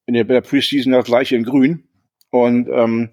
in 0.06 0.14
der, 0.14 0.24
der 0.24 0.40
Preseason 0.40 0.92
das 0.92 1.06
gleiche 1.06 1.36
in 1.36 1.44
Grün. 1.44 1.88
Und 2.30 2.68
ähm, 2.68 3.10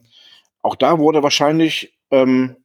auch 0.61 0.75
da 0.75 0.99
wurde 0.99 1.23
wahrscheinlich 1.23 1.99
ähm, 2.11 2.57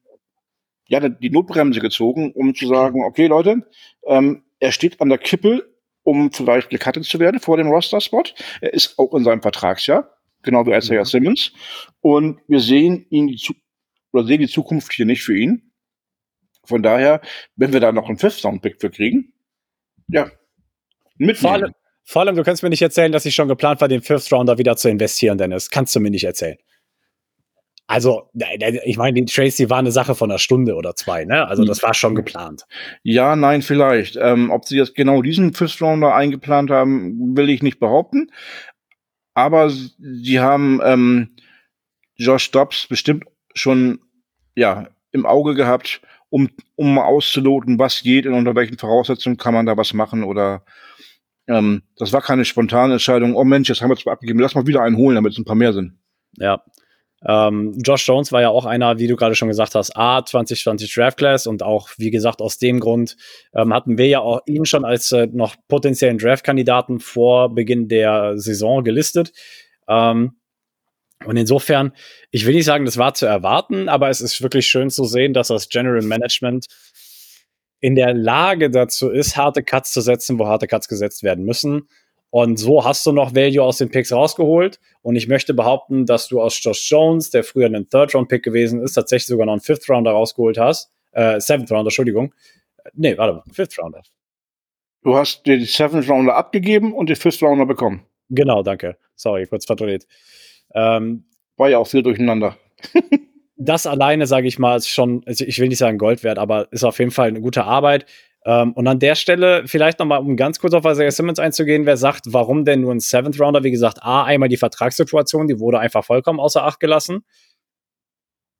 ja, 0.87 1.01
die 1.09 1.31
Notbremse 1.31 1.81
gezogen, 1.81 2.33
um 2.33 2.55
zu 2.55 2.67
sagen, 2.67 3.03
okay, 3.05 3.27
Leute, 3.27 3.69
ähm, 4.07 4.45
er 4.61 4.73
steht 4.73 5.01
an 5.01 5.09
der 5.09 5.19
Kippe, 5.19 5.69
um 6.03 6.33
vielleicht 6.33 6.71
gecuttet 6.71 7.05
zu 7.05 7.19
werden 7.19 7.41
vor 7.41 7.57
dem 7.57 7.69
Roster-Spot. 7.69 8.25
Er 8.61 8.75
ist 8.75 8.99
auch 8.99 9.15
in 9.15 9.25
seinem 9.25 9.43
Vertragsjahr, 9.43 10.11
genau 10.43 10.67
wie 10.67 10.73
Isaiah 10.73 11.01
mhm. 11.01 11.07
Simmons. 11.07 11.53
Und 12.01 12.41
wir 12.47 12.61
sehen 12.61 13.07
ihn 13.11 13.29
die 13.29 13.41
oder 14.13 14.25
sehen 14.25 14.41
die 14.41 14.49
Zukunft 14.49 14.93
hier 14.93 15.07
nicht 15.07 15.25
für 15.25 15.37
ihn. 15.37 15.73
Von 16.65 16.83
daher, 16.83 17.21
wenn 17.57 17.73
wir 17.73 17.81
da 17.81 17.93
noch 17.93 18.09
einen 18.09 18.19
Fifth-Sound-Pick 18.19 18.81
für 18.81 18.91
kriegen, 18.91 19.33
ja, 20.09 20.31
mitnehmen. 21.17 21.73
Vor 22.05 22.23
allem, 22.23 22.37
du 22.37 22.43
kannst 22.43 22.63
mir 22.63 22.69
nicht 22.69 22.83
erzählen, 22.83 23.13
dass 23.13 23.25
ich 23.25 23.35
schon 23.35 23.49
geplant 23.49 23.81
war, 23.81 23.89
den 23.89 24.03
Fifth 24.03 24.31
Rounder 24.33 24.59
wieder 24.59 24.77
zu 24.77 24.89
investieren, 24.89 25.39
Dennis. 25.39 25.71
Kannst 25.71 25.97
du 25.97 26.01
mir 26.01 26.11
nicht 26.11 26.25
erzählen. 26.25 26.59
Also, 27.87 28.31
ich 28.85 28.97
meine, 28.97 29.21
die 29.21 29.27
Tracy 29.27 29.69
war 29.69 29.79
eine 29.79 29.93
Sache 29.93 30.15
von 30.15 30.31
einer 30.31 30.39
Stunde 30.39 30.75
oder 30.75 30.95
zwei, 30.95 31.25
ne? 31.25 31.47
Also, 31.47 31.65
das 31.65 31.83
war 31.83 31.93
schon 31.93 32.15
geplant. 32.15 32.65
Ja, 33.03 33.37
nein, 33.37 33.61
vielleicht. 33.61 34.17
Ähm, 34.17 34.51
ob 34.51 34.65
sie 34.65 34.77
jetzt 34.77 34.95
genau 34.95 35.21
diesen 35.21 35.53
First 35.53 35.83
Rounder 35.83 36.15
eingeplant 36.15 36.71
haben, 36.71 37.37
will 37.37 37.51
ich 37.51 37.63
nicht 37.63 37.81
behaupten. 37.81 38.31
Aber 39.35 39.71
sie 39.71 40.41
haben 40.41 40.81
ähm, 40.83 41.37
Josh 42.17 42.51
Dobbs 42.51 42.87
bestimmt 42.87 43.25
schon 43.55 44.01
ja 44.55 44.89
im 45.13 45.27
Auge 45.27 45.55
gehabt, 45.55 46.01
um, 46.31 46.49
um 46.77 46.95
mal 46.95 47.05
auszuloten, 47.05 47.79
was 47.79 48.03
geht 48.03 48.27
und 48.27 48.35
unter 48.35 48.55
welchen 48.55 48.79
Voraussetzungen 48.79 49.37
kann 49.37 49.55
man 49.55 49.67
da 49.67 49.77
was 49.77 49.93
machen 49.93 50.25
oder 50.25 50.65
ähm, 51.49 51.83
das 51.97 52.13
war 52.13 52.23
keine 52.23 52.45
spontane 52.45 52.95
Entscheidung. 52.95 53.35
Oh 53.37 53.45
Mensch, 53.45 53.69
jetzt 53.69 53.81
haben 53.81 53.91
wir 53.91 53.97
es 53.97 54.07
abgegeben, 54.07 54.41
lass 54.41 54.55
mal 54.55 54.67
wieder 54.67 54.83
einen 54.83 54.97
holen, 54.97 55.15
damit 55.17 55.33
es 55.33 55.39
ein 55.39 55.45
paar 55.45 55.57
mehr 55.57 55.73
sind. 55.73 55.99
Ja, 56.39 56.63
ähm, 57.27 57.73
Josh 57.83 58.07
Jones 58.07 58.33
war 58.33 58.43
ja 58.43 58.51
auch 58.51 58.67
einer, 58.67 58.99
wie 58.99 59.07
du 59.07 59.17
gerade 59.17 59.35
schon 59.35 59.49
gesagt 59.49 59.75
hast, 59.75 59.97
A 59.97 60.25
2020 60.25 60.93
Draft 60.93 61.17
Class 61.17 61.47
und 61.47 61.63
auch, 61.63 61.89
wie 61.97 62.11
gesagt, 62.11 62.43
aus 62.43 62.59
dem 62.59 62.81
Grund 62.81 63.17
ähm, 63.55 63.73
hatten 63.73 63.97
wir 63.97 64.07
ja 64.07 64.21
auch 64.21 64.41
ihn 64.47 64.67
schon 64.67 64.85
als 64.85 65.11
äh, 65.13 65.29
noch 65.33 65.57
potenziellen 65.69 66.19
Draft-Kandidaten 66.19 67.01
vor 67.01 67.55
Beginn 67.55 67.89
der 67.89 68.37
Saison 68.37 68.85
gelistet. 68.85 69.33
Ähm, 69.89 70.37
und 71.25 71.37
insofern, 71.39 71.93
ich 72.31 72.45
will 72.45 72.55
nicht 72.55 72.67
sagen, 72.67 72.85
das 72.85 72.99
war 72.99 73.15
zu 73.15 73.25
erwarten, 73.25 73.89
aber 73.89 74.11
es 74.11 74.21
ist 74.21 74.43
wirklich 74.43 74.67
schön 74.67 74.91
zu 74.91 75.05
sehen, 75.05 75.33
dass 75.33 75.49
das 75.49 75.71
General 75.71 76.03
Management 76.03 76.67
in 77.85 77.97
der 77.97 78.15
Lage 78.15 78.71
dazu 78.71 79.11
ist, 79.11 79.37
harte 79.37 79.63
Cuts 79.63 79.93
zu 79.93 80.01
setzen, 80.01 80.39
wo 80.39 80.47
harte 80.47 80.67
Cuts 80.67 80.89
gesetzt 80.89 81.23
werden 81.23 81.45
müssen. 81.45 81.87
Und 82.31 82.57
so 82.57 82.83
hast 82.83 83.05
du 83.05 83.13
noch 83.13 83.35
Value 83.35 83.63
aus 83.63 83.77
den 83.77 83.91
Picks 83.91 84.11
rausgeholt. 84.11 84.81
Und 85.03 85.17
ich 85.17 85.29
möchte 85.29 85.53
behaupten, 85.53 86.07
dass 86.07 86.29
du 86.29 86.41
aus 86.41 86.59
Josh 86.65 86.91
Jones, 86.91 87.29
der 87.29 87.45
früher 87.45 87.67
ein 87.67 87.87
Third-Round-Pick 87.91 88.43
gewesen 88.43 88.81
ist, 88.81 88.95
tatsächlich 88.95 89.27
sogar 89.27 89.45
noch 89.45 89.53
einen 89.53 89.61
Fifth-Rounder 89.61 90.13
rausgeholt 90.13 90.57
hast. 90.57 90.93
Äh, 91.13 91.39
Seventh-Rounder, 91.39 91.89
Entschuldigung. 91.89 92.33
Nee, 92.95 93.19
warte, 93.19 93.43
Fifth-Rounder. 93.53 94.01
Du 95.03 95.15
hast 95.15 95.45
dir 95.45 95.59
die 95.59 95.67
Seventh-Rounder 95.67 96.35
abgegeben 96.35 96.95
und 96.95 97.11
die 97.11 97.17
Fifth-Rounder 97.17 97.67
bekommen. 97.67 98.07
Genau, 98.31 98.63
danke. 98.63 98.97
Sorry, 99.15 99.47
kurz 99.47 99.67
verdreht. 99.67 100.07
Ähm, 100.75 101.27
War 101.59 101.69
ja 101.69 101.77
auch 101.77 101.87
viel 101.87 102.03
durcheinander. 102.03 102.57
das 103.65 103.87
alleine, 103.87 104.27
sage 104.27 104.49
ich 104.49 104.59
mal, 104.59 104.77
ist 104.77 104.89
schon, 104.89 105.23
also 105.27 105.45
ich 105.45 105.59
will 105.59 105.69
nicht 105.69 105.79
sagen 105.79 105.99
Gold 105.99 106.25
wert, 106.25 106.39
aber 106.39 106.73
ist 106.73 106.85
auf 106.85 106.99
jeden 106.99 107.11
Fall 107.11 107.29
eine 107.29 107.41
gute 107.41 107.65
Arbeit. 107.65 108.07
Ähm, 108.45 108.73
und 108.73 108.87
an 108.87 108.99
der 108.99 109.15
Stelle 109.15 109.67
vielleicht 109.67 109.99
nochmal, 109.99 110.21
um 110.21 110.37
ganz 110.37 110.59
kurz 110.59 110.75
auf 110.75 110.85
Isaiah 110.85 111.11
Simmons 111.11 111.39
einzugehen, 111.39 111.87
wer 111.87 111.97
sagt, 111.97 112.27
warum 112.27 112.65
denn 112.65 112.83
nur 112.83 112.93
ein 112.93 113.01
Seventh 113.01 113.41
Rounder? 113.41 113.65
Wie 113.65 113.71
gesagt, 113.71 114.03
A, 114.03 114.25
einmal 114.25 114.49
die 114.49 114.57
Vertragssituation, 114.57 115.49
die 115.49 115.61
wurde 115.61 115.79
einfach 115.79 116.05
vollkommen 116.05 116.41
außer 116.41 116.65
Acht 116.65 116.81
gelassen. 116.81 117.25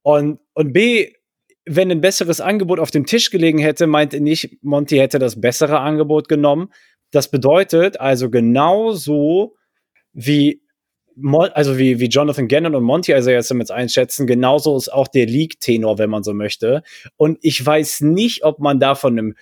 Und, 0.03 0.41
und 0.55 0.73
B, 0.73 1.13
wenn 1.67 1.91
ein 1.91 2.01
besseres 2.01 2.41
Angebot 2.41 2.79
auf 2.79 2.91
dem 2.91 3.07
Tisch 3.07 3.31
gelegen 3.31 3.59
hätte, 3.59 3.87
meinte 3.87 4.21
nicht, 4.21 4.63
Monty 4.63 4.97
hätte 4.97 5.19
das 5.19 5.41
bessere 5.41 5.81
Angebot 5.81 6.29
genommen. 6.29 6.73
Das 7.11 7.31
bedeutet 7.31 8.01
also 8.01 8.31
genauso 8.31 9.57
wie 10.13 10.64
also 11.53 11.79
wie, 11.79 12.01
wie 12.01 12.07
Jonathan 12.07 12.49
Gannon 12.49 12.75
und 12.75 12.83
Monty 12.85 13.15
also 13.15 13.31
jetzt 13.31 13.51
damit 13.51 13.71
einschätzen, 13.71 14.27
genauso 14.27 14.77
ist 14.77 14.93
auch 14.93 15.09
der 15.09 15.27
League-Tenor, 15.27 15.99
wenn 15.99 16.11
man 16.11 16.23
so 16.23 16.35
möchte. 16.35 16.83
Und 17.17 17.39
ich 17.43 17.65
weiß 17.65 18.01
nicht, 18.03 18.45
ob 18.45 18.59
man 18.59 18.81
da 18.81 18.95
von 18.95 19.19
einem 19.19 19.35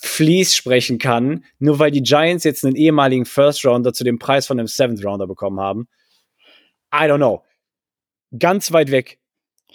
Fleece 0.00 0.54
sprechen 0.54 0.98
kann, 0.98 1.44
nur 1.58 1.78
weil 1.78 1.90
die 1.90 2.02
Giants 2.02 2.44
jetzt 2.44 2.64
einen 2.64 2.76
ehemaligen 2.76 3.24
First 3.24 3.64
Rounder 3.64 3.92
zu 3.92 4.04
dem 4.04 4.18
Preis 4.18 4.46
von 4.46 4.58
einem 4.58 4.68
Seventh 4.68 5.04
Rounder 5.04 5.26
bekommen 5.26 5.60
haben. 5.60 5.88
I 6.94 7.04
don't 7.04 7.16
know. 7.16 7.42
Ganz 8.38 8.72
weit 8.72 8.90
weg. 8.90 9.18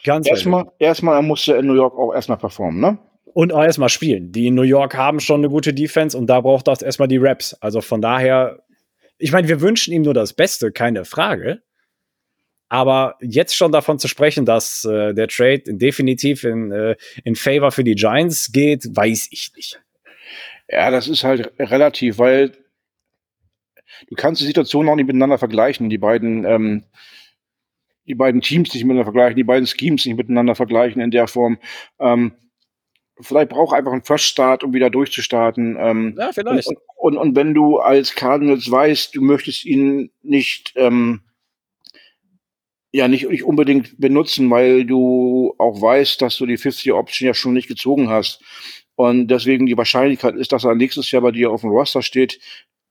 Ganz 0.04 0.28
erstmal, 0.28 0.66
erstmal 0.80 1.22
muss 1.22 1.48
er 1.48 1.58
in 1.60 1.68
New 1.68 1.76
York 1.76 1.98
auch 1.98 2.14
erstmal 2.14 2.38
performen, 2.38 2.80
ne? 2.80 2.98
Und 3.34 3.52
auch 3.52 3.64
erstmal 3.64 3.90
spielen. 3.90 4.32
Die 4.32 4.48
in 4.48 4.56
New 4.56 4.64
York 4.64 4.96
haben 4.96 5.20
schon 5.20 5.40
eine 5.40 5.50
gute 5.50 5.74
Defense 5.74 6.18
und 6.18 6.28
da 6.28 6.42
braucht 6.42 6.68
das 6.68 6.82
erstmal 6.82 7.08
die 7.08 7.18
Raps. 7.18 7.54
Also 7.62 7.82
von 7.82 8.02
daher, 8.02 8.60
ich 9.18 9.32
meine, 9.32 9.48
wir 9.48 9.62
wünschen 9.62 9.94
ihm 9.94 10.02
nur 10.02 10.14
das 10.14 10.34
Beste, 10.34 10.72
keine 10.72 11.06
Frage. 11.06 11.62
Aber 12.70 13.18
jetzt 13.22 13.56
schon 13.56 13.72
davon 13.72 14.00
zu 14.00 14.08
sprechen, 14.08 14.46
dass 14.46 14.84
äh, 14.86 15.14
der 15.14 15.28
Trade 15.28 15.62
definitiv 15.68 16.44
in, 16.44 16.72
äh, 16.72 16.96
in 17.24 17.36
Favor 17.36 17.72
für 17.72 17.84
die 17.84 17.94
Giants 17.94 18.52
geht, 18.52 18.88
weiß 18.96 19.28
ich 19.32 19.52
nicht. 19.56 19.80
Ja, 20.68 20.90
das 20.90 21.08
ist 21.08 21.24
halt 21.24 21.52
relativ, 21.60 22.18
weil 22.18 22.52
du 24.08 24.16
kannst 24.16 24.42
die 24.42 24.46
Situation 24.46 24.90
auch 24.90 24.96
nicht 24.96 25.06
miteinander 25.06 25.38
vergleichen. 25.38 25.90
Die 25.90 26.00
beiden, 26.00 26.46
ähm, 26.46 26.86
die 28.08 28.16
beiden 28.16 28.42
Teams 28.42 28.74
nicht 28.74 28.84
miteinander 28.84 29.06
vergleichen, 29.06 29.36
die 29.36 29.44
beiden 29.44 29.68
Schemes 29.68 30.06
nicht 30.06 30.18
miteinander 30.18 30.56
vergleichen 30.56 31.02
in 31.02 31.12
der 31.12 31.28
Form. 31.28 31.60
Ähm, 32.00 32.34
vielleicht 33.20 33.50
braucht 33.50 33.76
einfach 33.76 33.92
einen 33.92 34.04
First 34.04 34.26
Start, 34.26 34.64
um 34.64 34.74
wieder 34.74 34.90
durchzustarten. 34.90 35.78
Ähm, 35.80 36.16
ja, 36.18 36.32
vielleicht. 36.32 36.68
Und, 36.68 36.78
und, 37.04 37.18
und, 37.18 37.36
wenn 37.36 37.54
du 37.54 37.80
als 37.80 38.16
Cardinals 38.16 38.72
weißt, 38.72 39.14
du 39.14 39.22
möchtest 39.22 39.66
ihn 39.66 40.10
nicht, 40.22 40.72
ähm, 40.78 41.20
ja, 42.94 43.10
nicht, 43.10 43.30
nicht 43.30 43.44
unbedingt 43.44 44.00
benutzen, 44.00 44.50
weil 44.50 44.86
du 44.86 45.54
auch 45.58 45.82
weißt, 45.82 46.22
dass 46.22 46.38
du 46.38 46.46
die 46.46 46.56
50 46.56 46.94
Option 46.94 47.28
ja 47.28 47.34
schon 47.34 47.52
nicht 47.52 47.68
gezogen 47.68 48.08
hast. 48.08 48.42
Und 48.96 49.28
deswegen 49.28 49.66
die 49.66 49.76
Wahrscheinlichkeit 49.76 50.36
ist, 50.36 50.54
dass 50.54 50.64
er 50.64 50.76
nächstes 50.76 51.12
Jahr 51.12 51.24
bei 51.24 51.32
dir 51.32 51.52
auf 51.52 51.60
dem 51.60 51.72
Roster 51.72 52.02
steht, 52.02 52.40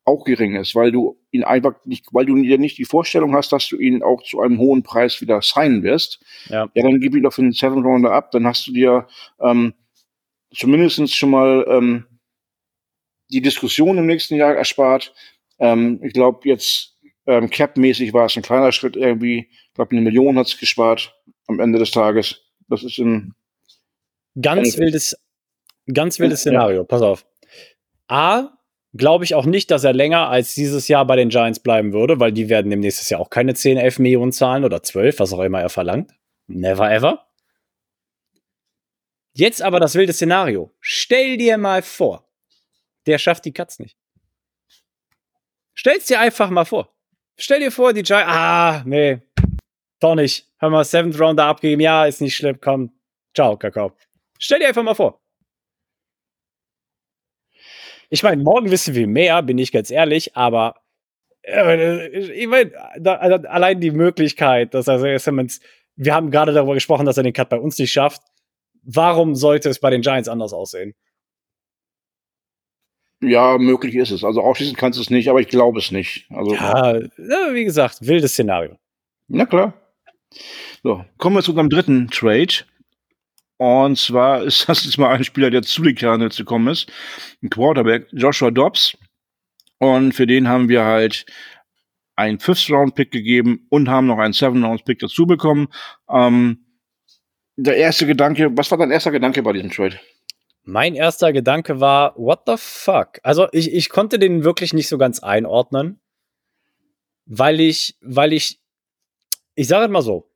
auch 0.05 0.25
gering 0.25 0.57
ist, 0.57 0.75
weil 0.75 0.93
du 0.93 1.19
ihn 1.31 1.45
einfach 1.45 1.73
nicht, 1.87 2.05
weil 2.13 2.27
du 2.27 2.37
dir 2.37 2.59
nicht 2.59 2.77
die 2.77 2.85
Vorstellung 2.85 3.35
hast, 3.35 3.51
dass 3.51 3.67
du 3.67 3.79
ihn 3.79 4.03
auch 4.03 4.23
zu 4.25 4.43
einem 4.43 4.59
hohen 4.59 4.83
Preis 4.83 5.23
wieder 5.23 5.41
signen 5.41 5.83
wirst. 5.85 6.21
Ja, 6.51 6.69
ja 6.75 6.83
dann 6.83 7.01
gib 7.01 7.17
ihn 7.17 7.23
doch 7.23 7.33
für 7.33 7.41
den 7.41 7.53
Seven 7.53 7.83
Rounder 7.83 8.13
ab, 8.13 8.31
dann 8.33 8.47
hast 8.47 8.67
du 8.67 8.73
dir 8.73 9.07
ähm, 9.41 9.73
zumindest 10.55 11.17
schon 11.17 11.31
mal 11.31 11.65
ähm, 11.67 12.05
die 13.33 13.41
Diskussion 13.41 13.99
im 13.99 14.07
nächsten 14.07 14.35
Jahr 14.35 14.55
erspart. 14.55 15.13
Ähm, 15.59 16.01
ich 16.03 16.13
glaube, 16.13 16.49
jetzt 16.49 16.97
ähm, 17.27 17.51
Cap-mäßig 17.51 18.13
war 18.13 18.27
es 18.27 18.37
ein 18.37 18.43
kleiner 18.43 18.73
Schritt 18.73 18.97
irgendwie. 18.97 19.49
Ich 19.51 19.75
glaube, 19.75 19.93
eine 19.93 20.01
Million 20.01 20.39
hat 20.39 20.47
es 20.47 20.59
gespart 20.59 21.15
am 21.47 21.61
Ende 21.61 21.79
des 21.79 21.91
Tages. 21.91 22.43
Das 22.69 22.83
ist 22.83 22.99
ein 22.99 23.35
ganz 24.41 24.77
wildes, 24.79 25.17
ganz 25.93 26.19
wildes 26.19 26.41
Szenario. 26.41 26.83
Ja. 26.83 26.85
Pass 26.85 27.03
auf. 27.03 27.27
A, 28.09 28.51
glaube 28.95 29.25
ich 29.25 29.35
auch 29.35 29.47
nicht, 29.47 29.71
dass 29.71 29.85
er 29.85 29.93
länger 29.93 30.29
als 30.29 30.55
dieses 30.55 30.89
Jahr 30.89 31.07
bei 31.07 31.17
den 31.17 31.31
Giants 31.31 31.61
bleiben 31.61 31.93
würde, 31.93 32.21
weil 32.21 32.33
die 32.33 32.49
werden 32.49 32.71
im 32.73 32.81
nächsten 32.81 33.11
Jahr 33.11 33.21
auch 33.21 33.31
keine 33.31 33.55
10, 33.55 33.79
11 33.79 33.99
Millionen 34.01 34.33
zahlen 34.33 34.65
oder 34.65 34.83
12, 34.83 35.19
was 35.19 35.33
auch 35.33 35.41
immer 35.41 35.61
er 35.61 35.71
verlangt. 35.71 36.13
Never 36.47 36.91
ever. 36.91 37.27
Jetzt 39.35 39.63
aber 39.63 39.81
das 39.81 39.95
wilde 39.95 40.13
Szenario. 40.13 40.71
Stell 40.81 41.39
dir 41.39 41.57
mal 41.57 41.81
vor, 41.83 42.29
der 43.07 43.19
schafft 43.19 43.45
die 43.45 43.53
Katz 43.53 43.79
nicht. 43.79 43.97
Stell's 45.75 46.07
dir 46.07 46.21
einfach 46.21 46.51
mal 46.51 46.65
vor. 46.65 46.95
Stell 47.37 47.61
dir 47.61 47.73
vor, 47.73 47.93
die 47.93 48.03
Giants, 48.03 48.31
ah, 48.31 48.83
nee, 48.85 49.21
doch 50.01 50.15
nicht. 50.15 50.49
Haben 50.61 50.73
wir 50.73 50.85
Seventh 50.85 51.19
Rounder 51.19 51.45
abgegeben, 51.45 51.81
ja, 51.81 52.05
ist 52.05 52.21
nicht 52.21 52.37
schlimm, 52.37 52.59
komm. 52.61 52.93
Ciao, 53.35 53.57
Kakao. 53.57 53.93
Stell 54.39 54.59
dir 54.59 54.69
einfach 54.69 54.83
mal 54.83 54.95
vor. 54.95 55.21
Ich 58.11 58.23
meine, 58.23 58.43
morgen 58.43 58.71
wissen 58.71 58.95
wir 58.95 59.07
mehr, 59.07 59.43
bin 59.43 59.59
ich 59.59 59.73
ganz 59.73 59.91
ehrlich, 59.91 60.37
aber 60.37 60.83
äh, 61.43 62.09
ich 62.09 62.47
meine, 62.47 62.73
allein 63.49 63.81
die 63.81 63.91
Möglichkeit, 63.91 64.75
dass 64.75 64.87
er 64.87 65.19
Simmons, 65.19 65.61
wir 65.97 66.15
haben 66.15 66.31
gerade 66.31 66.53
darüber 66.53 66.75
gesprochen, 66.75 67.07
dass 67.07 67.17
er 67.17 67.23
den 67.23 67.33
Cut 67.33 67.49
bei 67.49 67.59
uns 67.59 67.79
nicht 67.79 67.93
schafft. 67.93 68.23
Warum 68.83 69.35
sollte 69.35 69.69
es 69.69 69.79
bei 69.79 69.91
den 69.91 70.03
Giants 70.03 70.29
anders 70.29 70.53
aussehen? 70.53 70.95
Ja, 73.23 73.57
möglich 73.57 73.95
ist 73.95 74.11
es. 74.11 74.25
Also 74.25 74.43
ausschließen 74.43 74.77
kannst 74.77 74.99
du 74.99 75.03
es 75.03 75.11
nicht, 75.11 75.29
aber 75.29 75.41
ich 75.41 75.49
glaube 75.49 75.79
es 75.79 75.93
nicht. 75.93 76.27
Also, 76.31 76.55
ja, 76.55 76.95
wie 77.53 77.65
gesagt, 77.65 77.99
wildes 78.07 78.33
Szenario. 78.33 78.77
Na 79.29 79.47
klar. 79.47 79.75
So, 80.83 81.05
kommen 81.19 81.37
wir 81.37 81.43
zu 81.43 81.53
unserem 81.53 81.71
dritten 81.71 82.09
Trade. 82.09 82.53
Und 83.59 83.97
zwar 83.97 84.43
ist 84.43 84.69
das 84.69 84.85
jetzt 84.85 84.99
mal 84.99 85.15
ein 85.15 85.23
Spieler, 85.23 85.51
der 85.51 85.63
zu 85.63 85.83
den 85.83 85.95
Cardinals 85.95 86.37
gekommen 86.37 86.67
ist. 86.69 86.91
Ein 87.43 87.51
Quarterback, 87.51 88.09
Joshua 88.11 88.51
Dobbs. 88.51 88.99
Und 89.79 90.13
für 90.13 90.27
den 90.27 90.49
haben 90.49 90.69
wir 90.69 90.85
halt 90.85 91.25
einen 92.17 92.41
Fifth-Round-Pick 92.41 93.11
gegeben 93.11 93.67
und 93.69 93.89
haben 93.89 94.07
noch 94.07 94.19
einen 94.19 94.33
Seven-Round-Pick 94.33 94.99
dazu 94.99 95.27
bekommen. 95.27 95.69
Ähm, 96.11 96.59
der 97.57 97.77
erste 97.77 98.07
Gedanke, 98.07 98.57
was 98.57 98.71
war 98.71 98.79
dein 98.79 98.91
erster 98.91 99.11
Gedanke 99.13 99.43
bei 99.43 99.53
diesem 99.53 99.71
Trade? 99.71 99.99
Mein 100.65 100.95
erster 100.95 101.33
Gedanke 101.33 101.81
war, 101.81 102.17
what 102.17 102.43
the 102.47 102.55
fuck? 102.57 103.19
Also 103.23 103.49
ich, 103.53 103.73
ich 103.73 103.89
konnte 103.89 104.19
den 104.19 104.45
wirklich 104.45 104.73
nicht 104.73 104.89
so 104.89 104.97
ganz 104.97 105.21
einordnen, 105.21 106.01
weil 107.27 107.61
ich, 107.61 107.97
weil 108.01 108.33
ich, 108.33 108.61
ich 109.55 109.69
sage 109.69 109.91
mal 109.93 110.03
so, 110.03 110.31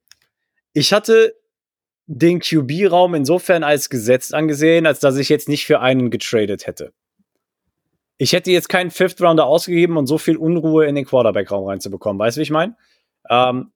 ich 0.73 0.93
hatte 0.93 1.35
den 2.07 2.41
QB-Raum 2.41 3.15
insofern 3.15 3.65
als 3.65 3.89
gesetzt 3.89 4.35
angesehen, 4.35 4.87
als 4.87 5.01
dass 5.01 5.17
ich 5.17 5.29
jetzt 5.29 5.49
nicht 5.49 5.65
für 5.65 5.81
einen 5.81 6.11
getradet 6.11 6.67
hätte. 6.67 6.93
Ich 8.19 8.33
hätte 8.33 8.51
jetzt 8.51 8.69
keinen 8.69 8.91
Fifth 8.91 9.21
Rounder 9.21 9.47
ausgegeben 9.47 9.97
und 9.97 10.07
so 10.07 10.19
viel 10.19 10.37
Unruhe 10.37 10.87
in 10.87 10.95
den 10.95 11.05
Quarterback-Raum 11.05 11.67
reinzubekommen. 11.67 12.19
Weißt 12.19 12.37
du, 12.37 12.41
wie 12.41 12.45
ich 12.45 12.51
meine? 12.51 12.77
Ähm, 13.29 13.73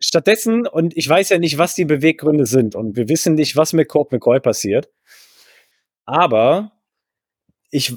stattdessen, 0.00 0.66
und 0.66 0.96
ich 0.96 1.08
weiß 1.08 1.28
ja 1.28 1.38
nicht, 1.38 1.58
was 1.58 1.74
die 1.74 1.84
Beweggründe 1.84 2.46
sind, 2.46 2.74
und 2.74 2.96
wir 2.96 3.08
wissen 3.08 3.34
nicht, 3.34 3.56
was 3.56 3.72
mit 3.72 3.88
Colt 3.88 4.10
McCoy 4.10 4.40
passiert, 4.40 4.90
aber 6.04 6.72
ich, 7.70 7.94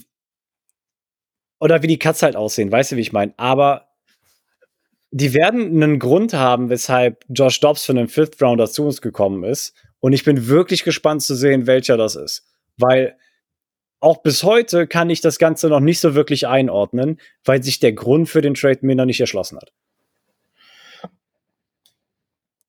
oder 1.59 1.81
wie 1.83 1.87
die 1.87 1.99
Cuts 1.99 2.23
halt 2.23 2.35
aussehen, 2.35 2.71
weißt 2.71 2.91
du, 2.91 2.95
wie 2.95 3.01
ich 3.01 3.13
meine? 3.13 3.33
Aber 3.37 3.87
die 5.11 5.33
werden 5.33 5.81
einen 5.81 5.99
Grund 5.99 6.33
haben, 6.33 6.69
weshalb 6.69 7.23
Josh 7.29 7.59
Dobbs 7.59 7.85
für 7.85 7.93
einen 7.93 8.09
Fifth 8.09 8.41
Rounder 8.41 8.69
zu 8.69 8.85
uns 8.85 9.01
gekommen 9.01 9.43
ist. 9.43 9.73
Und 9.99 10.13
ich 10.13 10.23
bin 10.23 10.47
wirklich 10.47 10.83
gespannt 10.83 11.23
zu 11.23 11.35
sehen, 11.35 11.65
welcher 11.65 11.97
das 11.97 12.15
ist. 12.15 12.45
Weil 12.77 13.17
auch 13.99 14.21
bis 14.21 14.43
heute 14.43 14.85
kann 14.85 15.09
ich 15.09 15.21
das 15.21 15.39
Ganze 15.39 15.69
noch 15.69 15.79
nicht 15.79 15.99
so 15.99 16.13
wirklich 16.13 16.47
einordnen, 16.47 17.19
weil 17.43 17.63
sich 17.63 17.79
der 17.79 17.93
Grund 17.93 18.29
für 18.29 18.41
den 18.41 18.53
Trade 18.53 18.79
mir 18.81 18.95
noch 18.95 19.05
nicht 19.05 19.19
erschlossen 19.19 19.57
hat. 19.57 19.71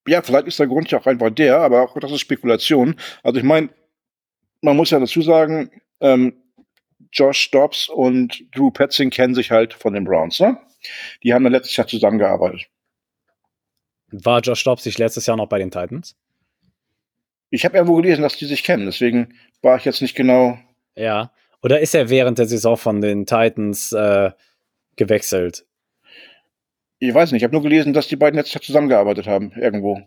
Ja, 0.06 0.22
vielleicht 0.22 0.46
ist 0.46 0.58
der 0.58 0.68
Grund 0.68 0.90
ja 0.90 1.00
auch 1.00 1.06
einfach 1.06 1.28
der, 1.30 1.58
aber 1.58 1.82
auch 1.82 1.98
das 1.98 2.12
ist 2.12 2.20
Spekulation. 2.20 2.96
Also 3.22 3.38
ich 3.38 3.44
meine, 3.44 3.68
man 4.60 4.76
muss 4.76 4.90
ja 4.90 4.98
dazu 4.98 5.22
sagen, 5.22 5.70
ähm, 6.00 6.34
Josh 7.12 7.50
Dobbs 7.50 7.88
und 7.88 8.44
Drew 8.54 8.70
Petzing 8.70 9.10
kennen 9.10 9.34
sich 9.34 9.50
halt 9.50 9.72
von 9.72 9.94
den 9.94 10.04
Browns, 10.04 10.40
ne? 10.40 10.58
Die 11.22 11.32
haben 11.32 11.44
dann 11.44 11.52
letztes 11.52 11.76
Jahr 11.76 11.86
zusammengearbeitet. 11.86 12.68
War 14.10 14.40
Josh 14.40 14.64
Dobbs 14.64 14.84
sich 14.84 14.98
letztes 14.98 15.26
Jahr 15.26 15.36
noch 15.36 15.48
bei 15.48 15.58
den 15.58 15.70
Titans? 15.70 16.16
Ich 17.50 17.64
habe 17.64 17.76
irgendwo 17.76 17.96
gelesen, 17.96 18.22
dass 18.22 18.36
die 18.36 18.46
sich 18.46 18.62
kennen, 18.62 18.86
deswegen 18.86 19.34
war 19.62 19.76
ich 19.76 19.84
jetzt 19.84 20.02
nicht 20.02 20.14
genau. 20.14 20.58
Ja. 20.94 21.32
Oder 21.62 21.80
ist 21.80 21.94
er 21.94 22.08
während 22.08 22.38
der 22.38 22.46
Saison 22.46 22.76
von 22.76 23.00
den 23.00 23.26
Titans 23.26 23.92
äh, 23.92 24.30
gewechselt? 24.96 25.64
Ich 27.00 27.12
weiß 27.12 27.32
nicht, 27.32 27.40
ich 27.40 27.44
habe 27.44 27.54
nur 27.54 27.62
gelesen, 27.62 27.92
dass 27.92 28.08
die 28.08 28.16
beiden 28.16 28.38
jetzt 28.38 28.52
zusammengearbeitet 28.62 29.26
haben, 29.26 29.52
irgendwo. 29.52 30.00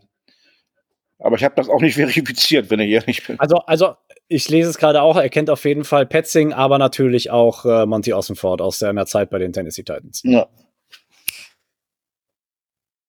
Aber 1.20 1.36
ich 1.36 1.44
habe 1.44 1.56
das 1.56 1.70
auch 1.70 1.82
nicht 1.82 1.96
verifiziert, 1.96 2.70
wenn 2.70 2.80
ich 2.80 2.90
ehrlich 2.90 3.26
bin. 3.26 3.40
Also, 3.40 3.58
also 3.58 3.96
ich 4.32 4.48
lese 4.48 4.70
es 4.70 4.78
gerade 4.78 5.02
auch, 5.02 5.18
er 5.18 5.30
kennt 5.30 5.50
auf 5.50 5.66
jeden 5.66 5.84
Fall 5.84 6.06
Petzing, 6.06 6.54
aber 6.54 6.78
natürlich 6.78 7.32
auch 7.32 7.66
äh, 7.66 7.86
Monty 7.86 8.14
Ossenford 8.14 8.62
aus 8.62 8.80
seiner 8.80 9.06
Zeit 9.06 9.30
bei 9.30 9.40
den 9.40 9.52
Tennessee 9.52 9.84
Titans. 9.84 10.22
Ja. 10.24 10.48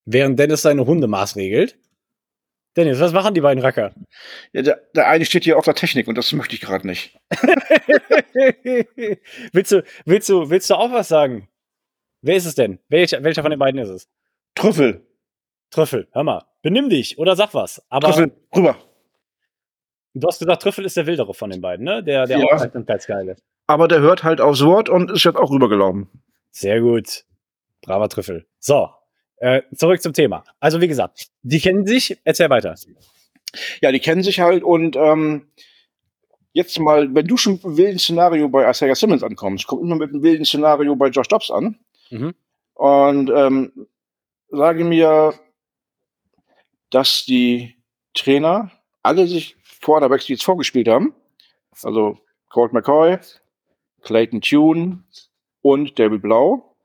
Während 0.05 0.37
Dennis 0.37 0.63
seine 0.63 0.85
Hunde 0.85 1.07
maßregelt. 1.07 1.79
Dennis, 2.77 2.99
was 2.99 3.13
machen 3.13 3.35
die 3.35 3.41
beiden 3.41 3.63
Racker? 3.63 3.95
Ja, 4.53 4.63
der, 4.63 4.83
der 4.97 5.07
eine 5.09 5.25
steht 5.25 5.45
hier 5.45 5.59
auf 5.59 5.65
der 5.65 5.75
Technik 5.75 6.09
und 6.09 6.19
das 6.19 6.33
möchte 6.33 6.57
ich 6.57 6.61
gerade 6.61 6.89
nicht. 6.89 7.17
willst, 9.53 9.71
du, 9.71 9.85
willst, 10.05 10.29
du, 10.29 10.51
willst 10.51 10.71
du 10.71 10.75
auch 10.75 10.91
was 10.91 11.07
sagen? 11.07 11.49
Wer 12.21 12.35
ist 12.35 12.47
es 12.47 12.57
denn? 12.57 12.81
Welcher, 12.89 13.23
welcher 13.23 13.43
von 13.43 13.51
den 13.51 13.61
beiden 13.61 13.81
ist 13.81 13.91
es? 13.91 14.09
Trüffel. 14.57 15.07
Trüffel, 15.71 16.09
hör 16.13 16.25
mal. 16.25 16.47
Benimm 16.63 16.89
dich 16.89 17.19
oder 17.19 17.37
sag 17.37 17.55
was. 17.55 17.81
Aber 17.91 18.09
Trüffel, 18.09 18.33
rüber. 18.57 18.77
Du 20.15 20.29
hast 20.29 20.39
gesagt, 20.41 20.63
Trüffel 20.63 20.85
ist 20.85 20.97
der 20.97 21.07
Wildere 21.07 21.33
von 21.35 21.51
den 21.51 21.61
beiden, 21.61 21.85
ne? 21.85 22.03
Der, 22.03 22.27
der 22.27 22.39
Ja. 22.39 22.47
auch 22.47 22.61
halt. 22.61 23.43
Aber 23.67 23.89
der 23.89 24.01
hört 24.01 24.23
halt 24.25 24.41
aufs 24.41 24.63
Wort 24.65 24.89
und 24.89 25.11
ist 25.11 25.25
jetzt 25.25 25.37
auch 25.37 25.51
rübergelaufen. 25.51 26.09
Sehr 26.51 26.81
gut. 26.81 27.25
Braver 27.81 28.09
Trüffel. 28.09 28.47
So, 28.59 28.91
äh, 29.37 29.63
zurück 29.75 30.03
zum 30.03 30.13
Thema. 30.13 30.45
Also, 30.61 30.81
wie 30.81 30.89
gesagt, 30.89 31.29
die 31.43 31.61
kennen 31.61 31.87
sich. 31.87 32.19
Erzähl 32.25 32.51
weiter. 32.51 32.75
Ja, 33.81 33.91
die 33.93 34.01
kennen 34.01 34.23
sich 34.23 34.41
halt 34.41 34.63
und 34.63 34.97
ähm, 34.97 35.47
jetzt 36.53 36.79
mal, 36.79 37.15
wenn 37.15 37.27
du 37.27 37.37
schon 37.37 37.55
mit 37.55 37.65
einem 37.65 37.77
wilden 37.79 37.99
Szenario 37.99 38.49
bei 38.49 38.69
Isaiah 38.71 38.95
Simmons 38.95 39.23
ankommst, 39.23 39.67
komm 39.67 39.81
immer 39.81 39.97
mit 39.97 40.11
einem 40.11 40.23
wilden 40.23 40.45
Szenario 40.45 40.95
bei 40.97 41.09
Josh 41.09 41.29
Dobbs 41.29 41.51
an 41.51 41.79
Mhm. 42.11 42.35
und 42.75 43.31
ähm, 43.35 43.87
sage 44.51 44.85
mir, 44.85 45.33
dass 46.91 47.25
die 47.25 47.77
Trainer 48.15 48.71
alle 49.03 49.27
sich 49.27 49.57
Quarterbacks, 49.83 50.27
die 50.27 50.33
jetzt 50.35 50.45
vorgespielt 50.45 50.89
haben, 50.89 51.15
also 51.83 52.19
Colt 52.49 52.73
McCoy, 52.73 53.19
Clayton 54.03 54.41
Tune 54.41 55.05
und 55.61 55.99
David 55.99 56.23
Blau, 56.23 56.77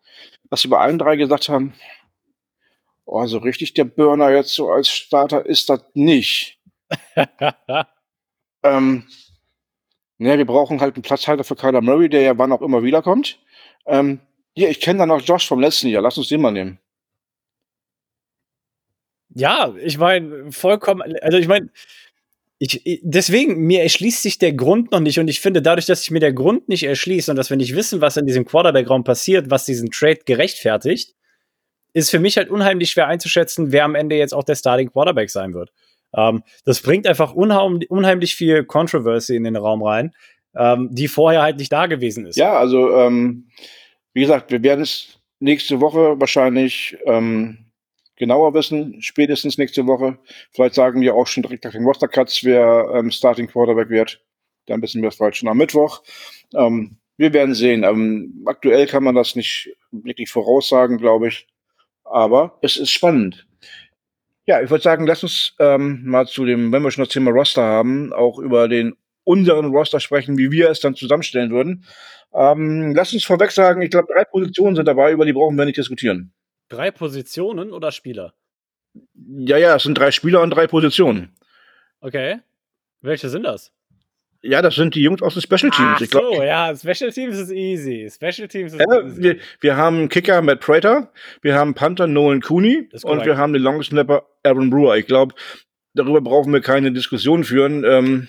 dass 0.49 0.61
sie 0.61 0.67
bei 0.67 0.79
allen 0.79 0.99
drei 0.99 1.15
gesagt 1.15 1.49
haben, 1.49 1.73
oh, 3.05 3.25
so 3.25 3.37
richtig 3.37 3.73
der 3.73 3.85
Burner 3.85 4.31
jetzt 4.31 4.53
so 4.53 4.69
als 4.69 4.89
Starter 4.89 5.45
ist 5.45 5.69
das 5.69 5.83
nicht. 5.93 6.59
Ähm, 8.63 9.07
ne, 10.17 10.37
wir 10.37 10.45
brauchen 10.45 10.81
halt 10.81 10.95
einen 10.95 11.03
Platzhalter 11.03 11.43
für 11.43 11.55
Kyler 11.55 11.81
Murray, 11.81 12.09
der 12.09 12.21
ja 12.21 12.37
wann 12.37 12.51
auch 12.51 12.61
immer 12.61 12.83
wiederkommt. 12.83 13.39
Ähm, 13.85 14.19
hier, 14.55 14.69
ich 14.69 14.81
kenne 14.81 14.99
da 14.99 15.05
noch 15.05 15.21
Josh 15.21 15.47
vom 15.47 15.59
letzten 15.59 15.87
Jahr. 15.87 16.01
Lass 16.01 16.17
uns 16.17 16.27
den 16.27 16.41
mal 16.41 16.51
nehmen. 16.51 16.79
ja, 19.29 19.73
ich 19.79 19.97
meine, 19.97 20.51
vollkommen, 20.51 21.03
also 21.21 21.37
ich 21.37 21.47
meine, 21.47 21.69
ich, 22.59 22.85
ich- 22.85 23.01
deswegen, 23.03 23.61
mir 23.61 23.83
erschließt 23.83 24.23
sich 24.23 24.37
der 24.39 24.53
Grund 24.53 24.91
noch 24.91 24.99
nicht 24.99 25.19
und 25.19 25.27
ich 25.27 25.39
finde, 25.39 25.61
dadurch, 25.61 25.85
dass 25.85 26.01
sich 26.01 26.11
mir 26.11 26.19
der 26.19 26.33
Grund 26.33 26.69
nicht 26.69 26.83
erschließt 26.83 27.29
und 27.29 27.35
dass 27.35 27.49
wir 27.49 27.57
nicht 27.57 27.75
wissen, 27.75 28.01
was 28.01 28.17
in 28.17 28.25
diesem 28.25 28.45
Quarterback-Raum 28.45 29.03
passiert, 29.03 29.49
was 29.49 29.65
diesen 29.65 29.91
Trade 29.91 30.19
gerechtfertigt, 30.25 31.13
ist 31.93 32.09
für 32.09 32.19
mich 32.19 32.37
halt 32.37 32.49
unheimlich 32.49 32.91
schwer 32.91 33.07
einzuschätzen, 33.07 33.71
wer 33.71 33.85
am 33.85 33.95
Ende 33.95 34.15
jetzt 34.17 34.33
auch 34.33 34.43
der 34.43 34.55
Starting 34.55 34.91
Quarterback 34.91 35.29
sein 35.29 35.53
wird. 35.53 35.71
Ähm, 36.15 36.43
das 36.65 36.81
bringt 36.81 37.05
einfach 37.07 37.33
unheim, 37.33 37.79
unheimlich 37.89 38.35
viel 38.35 38.63
Controversy 38.63 39.35
in 39.35 39.43
den 39.43 39.55
Raum 39.55 39.83
rein, 39.83 40.13
ähm, 40.55 40.89
die 40.91 41.07
vorher 41.07 41.41
halt 41.41 41.57
nicht 41.57 41.71
da 41.71 41.85
gewesen 41.85 42.25
ist. 42.25 42.37
Ja, 42.37 42.57
also, 42.57 42.95
ähm, 42.95 43.49
wie 44.13 44.21
gesagt, 44.21 44.51
wir 44.51 44.63
werden 44.63 44.81
es 44.81 45.19
nächste 45.39 45.79
Woche 45.79 46.19
wahrscheinlich 46.19 46.97
ähm, 47.05 47.66
genauer 48.17 48.53
wissen, 48.53 49.01
spätestens 49.01 49.57
nächste 49.57 49.85
Woche. 49.87 50.17
Vielleicht 50.51 50.75
sagen 50.75 51.01
wir 51.01 51.15
auch 51.15 51.27
schon 51.27 51.43
direkt 51.43 51.63
nach 51.63 51.71
den 51.71 51.85
Roster 51.85 52.07
Cuts, 52.07 52.43
wer 52.43 52.91
ähm, 52.93 53.11
Starting 53.11 53.47
Quarterback 53.47 53.89
wird. 53.89 54.21
Dann 54.65 54.81
wissen 54.81 55.01
wir 55.01 55.09
es 55.09 55.15
vielleicht 55.15 55.37
schon 55.37 55.49
am 55.49 55.57
Mittwoch. 55.57 56.03
Ähm, 56.53 56.97
wir 57.17 57.33
werden 57.33 57.55
sehen. 57.55 57.83
Ähm, 57.83 58.43
aktuell 58.45 58.85
kann 58.87 59.03
man 59.03 59.15
das 59.15 59.35
nicht 59.35 59.69
wirklich 59.91 60.29
voraussagen, 60.29 60.97
glaube 60.97 61.29
ich. 61.29 61.47
Aber 62.03 62.57
es 62.61 62.77
ist 62.77 62.91
spannend. 62.91 63.47
Ja, 64.45 64.61
ich 64.61 64.69
würde 64.69 64.83
sagen, 64.83 65.05
lass 65.05 65.23
uns 65.23 65.55
ähm, 65.59 66.03
mal 66.05 66.25
zu 66.25 66.45
dem, 66.45 66.71
wenn 66.71 66.81
wir 66.81 66.91
schon 66.91 67.03
das 67.03 67.13
Thema 67.13 67.31
Roster 67.31 67.63
haben, 67.63 68.13
auch 68.13 68.39
über 68.39 68.67
den 68.67 68.95
unseren 69.25 69.65
Roster 69.65 69.99
sprechen, 69.99 70.37
wie 70.37 70.51
wir 70.51 70.69
es 70.69 70.79
dann 70.79 70.95
zusammenstellen 70.95 71.51
würden. 71.51 71.83
Ähm, 72.33 72.93
lass 72.95 73.11
uns 73.13 73.25
vorweg 73.25 73.51
sagen, 73.51 73.81
ich 73.81 73.91
glaube, 73.91 74.07
drei 74.13 74.23
Positionen 74.23 74.77
sind 74.77 74.87
dabei, 74.87 75.11
über 75.11 75.25
die 75.25 75.33
brauchen 75.33 75.57
wir 75.57 75.65
nicht 75.65 75.77
diskutieren. 75.77 76.31
Drei 76.69 76.91
Positionen 76.91 77.71
oder 77.71 77.91
Spieler? 77.91 78.33
Ja, 79.13 79.57
ja, 79.57 79.75
es 79.75 79.83
sind 79.83 79.97
drei 79.97 80.11
Spieler 80.11 80.41
und 80.41 80.49
drei 80.51 80.67
Positionen. 80.67 81.35
Okay. 82.01 82.39
Welche 83.01 83.29
sind 83.29 83.43
das? 83.43 83.71
Ja, 84.41 84.61
das 84.61 84.75
sind 84.75 84.95
die 84.95 85.01
Jungs 85.01 85.21
aus 85.21 85.33
den 85.33 85.41
Special 85.41 85.71
Teams. 85.71 85.95
Ach 85.95 86.01
ich 86.01 86.09
glaub, 86.09 86.35
so, 86.35 86.43
ja, 86.43 86.73
Special 86.75 87.11
Teams 87.11 87.37
ist 87.37 87.51
easy. 87.51 88.09
Special 88.09 88.47
Teams 88.47 88.73
ist 88.73 88.79
ja, 88.79 89.01
easy. 89.01 89.21
wir, 89.21 89.39
wir 89.59 89.77
haben 89.77 90.09
Kicker 90.09 90.41
Matt 90.41 90.59
Prater, 90.59 91.11
wir 91.41 91.55
haben 91.55 91.73
Panther 91.73 92.07
Nolan 92.07 92.41
Cooney 92.41 92.89
und 93.03 93.25
wir 93.25 93.37
haben 93.37 93.53
den 93.53 93.61
Long 93.61 93.81
Snapper 93.81 94.27
Aaron 94.43 94.69
Brewer. 94.69 94.95
Ich 94.97 95.07
glaube, 95.07 95.33
darüber 95.93 96.21
brauchen 96.21 96.53
wir 96.53 96.61
keine 96.61 96.91
Diskussion 96.91 97.43
führen, 97.43 97.83
ähm, 97.83 98.27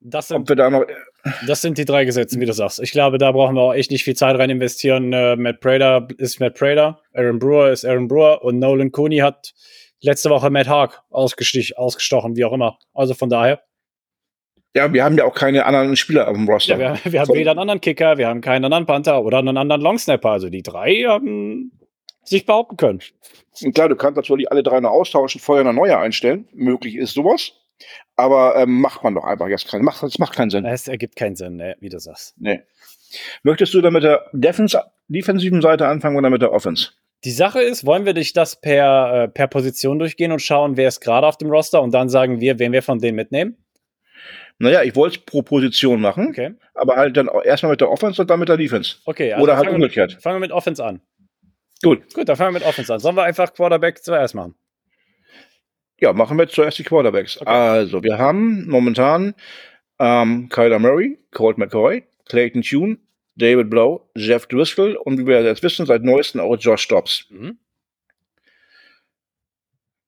Das 0.00 0.32
ob 0.32 0.38
sind, 0.38 0.48
wir 0.48 0.56
da 0.56 0.70
noch. 0.70 0.84
Das 1.46 1.62
sind 1.62 1.78
die 1.78 1.84
drei 1.84 2.04
Gesetze, 2.04 2.40
wie 2.40 2.46
du 2.46 2.52
sagst. 2.52 2.80
Ich 2.80 2.90
glaube, 2.92 3.18
da 3.18 3.32
brauchen 3.32 3.54
wir 3.54 3.62
auch 3.62 3.74
echt 3.74 3.90
nicht 3.90 4.04
viel 4.04 4.16
Zeit 4.16 4.36
rein 4.38 4.50
investieren. 4.50 5.12
Äh, 5.12 5.36
Matt 5.36 5.60
Prater 5.60 6.08
ist 6.18 6.40
Matt 6.40 6.54
Prater, 6.54 7.00
Aaron 7.14 7.38
Brewer 7.38 7.70
ist 7.70 7.84
Aaron 7.84 8.08
Brewer 8.08 8.42
und 8.42 8.58
Nolan 8.58 8.90
Cooney 8.92 9.18
hat 9.18 9.52
letzte 10.00 10.30
Woche 10.30 10.50
Matt 10.50 10.68
Haag 10.68 11.02
ausgestochen, 11.10 12.36
wie 12.36 12.44
auch 12.44 12.52
immer. 12.52 12.78
Also 12.92 13.14
von 13.14 13.28
daher, 13.30 13.60
Ja, 14.74 14.92
wir 14.92 15.04
haben 15.04 15.16
ja 15.16 15.24
auch 15.24 15.34
keine 15.34 15.64
anderen 15.66 15.96
Spieler 15.96 16.28
auf 16.28 16.34
dem 16.34 16.48
Roster. 16.48 16.78
ja, 16.78 16.98
wir, 17.04 17.12
wir 17.12 17.20
haben 17.20 17.34
weder 17.34 17.50
einen 17.52 17.60
anderen 17.60 17.80
Kicker, 17.80 18.18
wir 18.18 18.26
haben 18.26 18.40
keinen 18.40 18.64
anderen 18.64 18.86
Panther 18.86 19.22
oder 19.22 19.38
einen 19.38 19.56
anderen 19.56 19.82
Longsnapper. 19.82 20.30
Also 20.30 20.48
die 20.48 20.62
drei 20.62 21.04
haben 21.06 21.72
sich 22.24 22.46
behaupten 22.46 22.76
können. 22.76 23.00
Und 23.62 23.74
klar, 23.74 23.88
du 23.88 23.96
kannst 23.96 24.16
natürlich 24.16 24.50
alle 24.50 24.62
drei 24.62 24.80
noch 24.80 24.90
austauschen, 24.90 25.40
vorher 25.40 25.64
eine 25.64 25.74
neue 25.74 25.98
einstellen. 25.98 26.48
Möglich 26.52 26.96
ist 26.96 27.14
sowas. 27.14 27.52
Aber 28.16 28.56
ähm, 28.56 28.80
macht 28.80 29.02
man 29.04 29.14
doch 29.14 29.24
einfach 29.24 29.48
jetzt 29.48 29.68
keinen. 29.68 29.84
Macht, 29.84 30.02
das 30.02 30.18
macht 30.18 30.34
keinen 30.34 30.50
Sinn. 30.50 30.64
Es 30.64 30.88
ergibt 30.88 31.16
keinen 31.16 31.36
Sinn, 31.36 31.56
ne, 31.56 31.76
wie 31.80 31.88
du 31.88 31.98
sagst. 31.98 32.34
Nee. 32.38 32.62
Möchtest 33.42 33.74
du 33.74 33.80
dann 33.80 33.92
mit 33.92 34.02
der 34.04 34.26
Defens 34.32 34.76
defensiven 35.08 35.60
Seite 35.60 35.86
anfangen 35.88 36.16
oder 36.16 36.30
mit 36.30 36.42
der 36.42 36.52
Offense? 36.52 36.90
Die 37.24 37.30
Sache 37.30 37.60
ist, 37.62 37.84
wollen 37.86 38.04
wir 38.04 38.14
dich 38.14 38.32
das 38.32 38.60
per, 38.60 39.24
äh, 39.24 39.28
per 39.28 39.46
Position 39.46 39.98
durchgehen 39.98 40.32
und 40.32 40.40
schauen, 40.40 40.76
wer 40.76 40.88
ist 40.88 41.00
gerade 41.00 41.26
auf 41.26 41.36
dem 41.36 41.50
Roster 41.50 41.80
und 41.82 41.92
dann 41.92 42.08
sagen 42.08 42.40
wir, 42.40 42.58
wen 42.58 42.72
wir 42.72 42.82
von 42.82 42.98
denen 42.98 43.16
mitnehmen? 43.16 43.56
Naja, 44.58 44.82
ich 44.82 44.94
wollte 44.96 45.18
es 45.18 45.24
pro 45.24 45.42
Position 45.42 46.00
machen, 46.00 46.28
Okay. 46.28 46.54
aber 46.74 46.96
halt 46.96 47.16
dann 47.16 47.28
erstmal 47.44 47.70
mit 47.72 47.80
der 47.80 47.90
Offense 47.90 48.20
und 48.22 48.28
dann 48.30 48.38
mit 48.40 48.48
der 48.48 48.56
Defense. 48.56 48.96
Okay, 49.04 49.34
Oder 49.40 49.56
halt 49.56 49.68
umgekehrt. 49.68 50.18
fangen 50.20 50.36
wir 50.36 50.40
mit 50.40 50.52
Offense 50.52 50.84
an. 50.84 51.00
Gut. 51.82 52.14
Gut, 52.14 52.28
dann 52.28 52.36
fangen 52.36 52.54
wir 52.54 52.60
mit 52.60 52.68
Offense 52.68 52.92
an. 52.92 53.00
Sollen 53.00 53.16
wir 53.16 53.24
einfach 53.24 53.52
Quarterback 53.52 54.02
zuerst 54.04 54.34
machen? 54.34 54.54
Ja, 56.02 56.12
machen 56.12 56.36
wir 56.36 56.48
zuerst 56.48 56.78
die 56.80 56.82
Quarterbacks. 56.82 57.40
Okay. 57.40 57.48
Also, 57.48 58.02
wir 58.02 58.18
haben 58.18 58.68
momentan 58.68 59.34
ähm, 60.00 60.48
Kyler 60.48 60.80
Murray, 60.80 61.16
Colt 61.30 61.58
McCoy, 61.58 62.02
Clayton 62.28 62.62
Tune, 62.62 62.98
David 63.36 63.70
Blow, 63.70 64.08
Jeff 64.16 64.46
Driscoll 64.46 64.96
und 64.96 65.16
wie 65.18 65.26
wir 65.26 65.42
jetzt 65.44 65.62
wissen, 65.62 65.86
seit 65.86 66.02
neuestem 66.02 66.40
auch 66.40 66.56
Josh 66.56 66.88
Dobbs. 66.88 67.26
Mhm. 67.30 67.56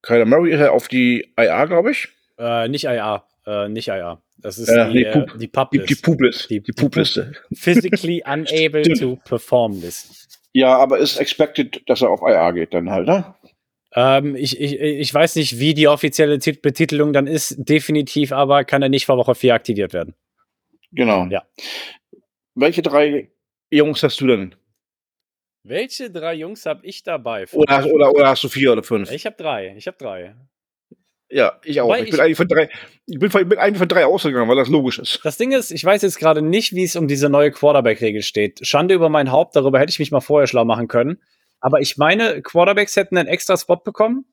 Kyler 0.02 0.26
Murray 0.26 0.52
ist 0.52 0.58
ja 0.60 0.70
auf 0.72 0.88
die 0.88 1.32
IA, 1.38 1.64
glaube 1.66 1.92
ich. 1.92 2.08
Äh, 2.38 2.66
nicht 2.68 2.84
IA. 2.84 3.24
Äh, 3.46 3.68
nicht 3.68 3.86
IA. 3.86 4.20
Das 4.38 4.58
ist 4.58 4.68
Äh, 4.68 4.88
die, 4.88 4.94
nee, 4.94 5.02
äh, 5.04 5.12
Pup. 5.46 5.70
die 5.70 5.78
Die, 5.86 5.94
Publis. 5.94 6.48
die. 6.48 6.58
Die- 6.60 6.64
Die, 6.64 6.72
Publiste. 6.72 7.32
Physically 7.54 8.20
unable 8.26 8.82
to 8.98 9.16
perform 9.24 9.80
List. 9.80 10.40
Ja, 10.52 10.76
aber 10.76 10.98
ist 10.98 11.18
expected, 11.18 11.82
dass 11.88 12.02
er 12.02 12.10
auf 12.10 12.20
IA 12.22 12.50
geht 12.50 12.74
dann 12.74 12.90
halt, 12.90 13.06
ne? 13.06 13.34
Ähm, 13.96 14.34
ich, 14.36 14.60
ich, 14.60 14.80
ich 14.80 15.14
weiß 15.14 15.36
nicht, 15.36 15.58
wie 15.58 15.74
die 15.74 15.88
offizielle 15.88 16.36
Tit- 16.38 16.62
Betitelung 16.62 17.12
dann 17.12 17.26
ist. 17.26 17.54
Definitiv 17.58 18.32
aber 18.32 18.64
kann 18.64 18.82
er 18.82 18.88
nicht 18.88 19.06
vor 19.06 19.16
Woche 19.18 19.34
4 19.34 19.54
aktiviert 19.54 19.92
werden. 19.92 20.14
Genau. 20.92 21.26
Ja. 21.26 21.42
Welche 22.54 22.82
drei 22.82 23.30
Jungs 23.70 24.02
hast 24.02 24.20
du 24.20 24.26
denn? 24.26 24.54
Welche 25.66 26.10
drei 26.10 26.34
Jungs 26.34 26.66
habe 26.66 26.84
ich 26.86 27.02
dabei? 27.02 27.46
Oder, 27.52 27.76
hast- 27.78 27.86
oder, 27.90 28.10
oder 28.12 28.28
hast 28.28 28.44
du 28.44 28.48
vier 28.48 28.72
oder 28.72 28.82
fünf? 28.82 29.10
Ich 29.10 29.24
habe 29.26 29.36
drei. 29.36 29.74
Ich 29.76 29.86
habe 29.86 29.96
drei. 29.96 30.34
Ja, 31.30 31.58
ich 31.64 31.80
auch. 31.80 31.86
Wobei 31.86 32.00
Ich 32.00 32.04
bin 32.10 32.14
ich- 32.14 32.20
eigentlich 32.20 32.36
von 32.36 32.48
drei, 32.48 32.68
ich 33.06 33.18
bin, 33.18 33.26
ich 33.28 33.48
bin 33.48 33.58
eigentlich 33.58 33.78
von 33.78 33.88
drei 33.88 34.04
ausgegangen, 34.04 34.48
weil 34.48 34.56
das 34.56 34.68
logisch 34.68 34.98
ist. 34.98 35.20
Das 35.24 35.38
Ding 35.38 35.52
ist, 35.52 35.70
ich 35.70 35.82
weiß 35.84 36.02
jetzt 36.02 36.18
gerade 36.18 36.42
nicht, 36.42 36.74
wie 36.74 36.84
es 36.84 36.96
um 36.96 37.08
diese 37.08 37.28
neue 37.30 37.50
Quarterback-Regel 37.50 38.22
steht. 38.22 38.64
Schande 38.66 38.94
über 38.94 39.08
mein 39.08 39.32
Haupt, 39.32 39.56
darüber 39.56 39.80
hätte 39.80 39.90
ich 39.90 39.98
mich 39.98 40.10
mal 40.10 40.20
vorher 40.20 40.46
schlau 40.46 40.64
machen 40.66 40.86
können. 40.86 41.20
Aber 41.64 41.80
ich 41.80 41.96
meine, 41.96 42.42
Quarterbacks 42.42 42.94
hätten 42.94 43.16
einen 43.16 43.26
extra 43.26 43.56
Spot 43.56 43.76
bekommen. 43.76 44.26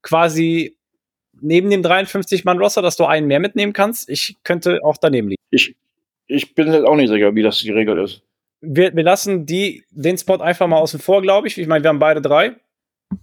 Quasi 0.00 0.78
neben 1.38 1.68
dem 1.68 1.82
53-Mann-Roster, 1.82 2.80
dass 2.80 2.96
du 2.96 3.04
einen 3.04 3.26
mehr 3.26 3.40
mitnehmen 3.40 3.74
kannst. 3.74 4.08
Ich 4.08 4.36
könnte 4.42 4.80
auch 4.82 4.96
daneben 4.96 5.28
liegen. 5.28 5.42
Ich, 5.50 5.76
ich 6.28 6.54
bin 6.54 6.72
jetzt 6.72 6.86
auch 6.86 6.96
nicht 6.96 7.10
sicher, 7.10 7.34
wie 7.34 7.42
das 7.42 7.58
die 7.58 7.72
Regel 7.72 7.98
ist. 7.98 8.22
Wir, 8.62 8.96
wir 8.96 9.02
lassen 9.02 9.44
die, 9.44 9.84
den 9.90 10.16
Spot 10.16 10.38
einfach 10.38 10.66
mal 10.66 10.78
außen 10.78 10.98
vor, 10.98 11.20
glaube 11.20 11.46
ich. 11.46 11.58
Ich 11.58 11.66
meine, 11.66 11.84
wir 11.84 11.90
haben 11.90 11.98
beide 11.98 12.22
drei. 12.22 12.56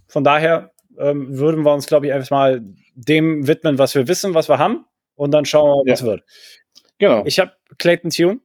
Von 0.06 0.22
daher 0.22 0.70
ähm, 0.96 1.36
würden 1.36 1.64
wir 1.64 1.74
uns, 1.74 1.88
glaube 1.88 2.06
ich, 2.06 2.12
einfach 2.12 2.30
mal 2.30 2.62
dem 2.94 3.48
widmen, 3.48 3.78
was 3.80 3.96
wir 3.96 4.06
wissen, 4.06 4.32
was 4.32 4.48
wir 4.48 4.58
haben. 4.58 4.84
Und 5.16 5.32
dann 5.32 5.44
schauen 5.44 5.84
wir, 5.84 5.92
was 5.92 6.04
wird. 6.04 6.22
Genau. 6.98 7.24
Ich 7.26 7.40
habe 7.40 7.50
Clayton 7.78 8.10
Tune. 8.10 8.38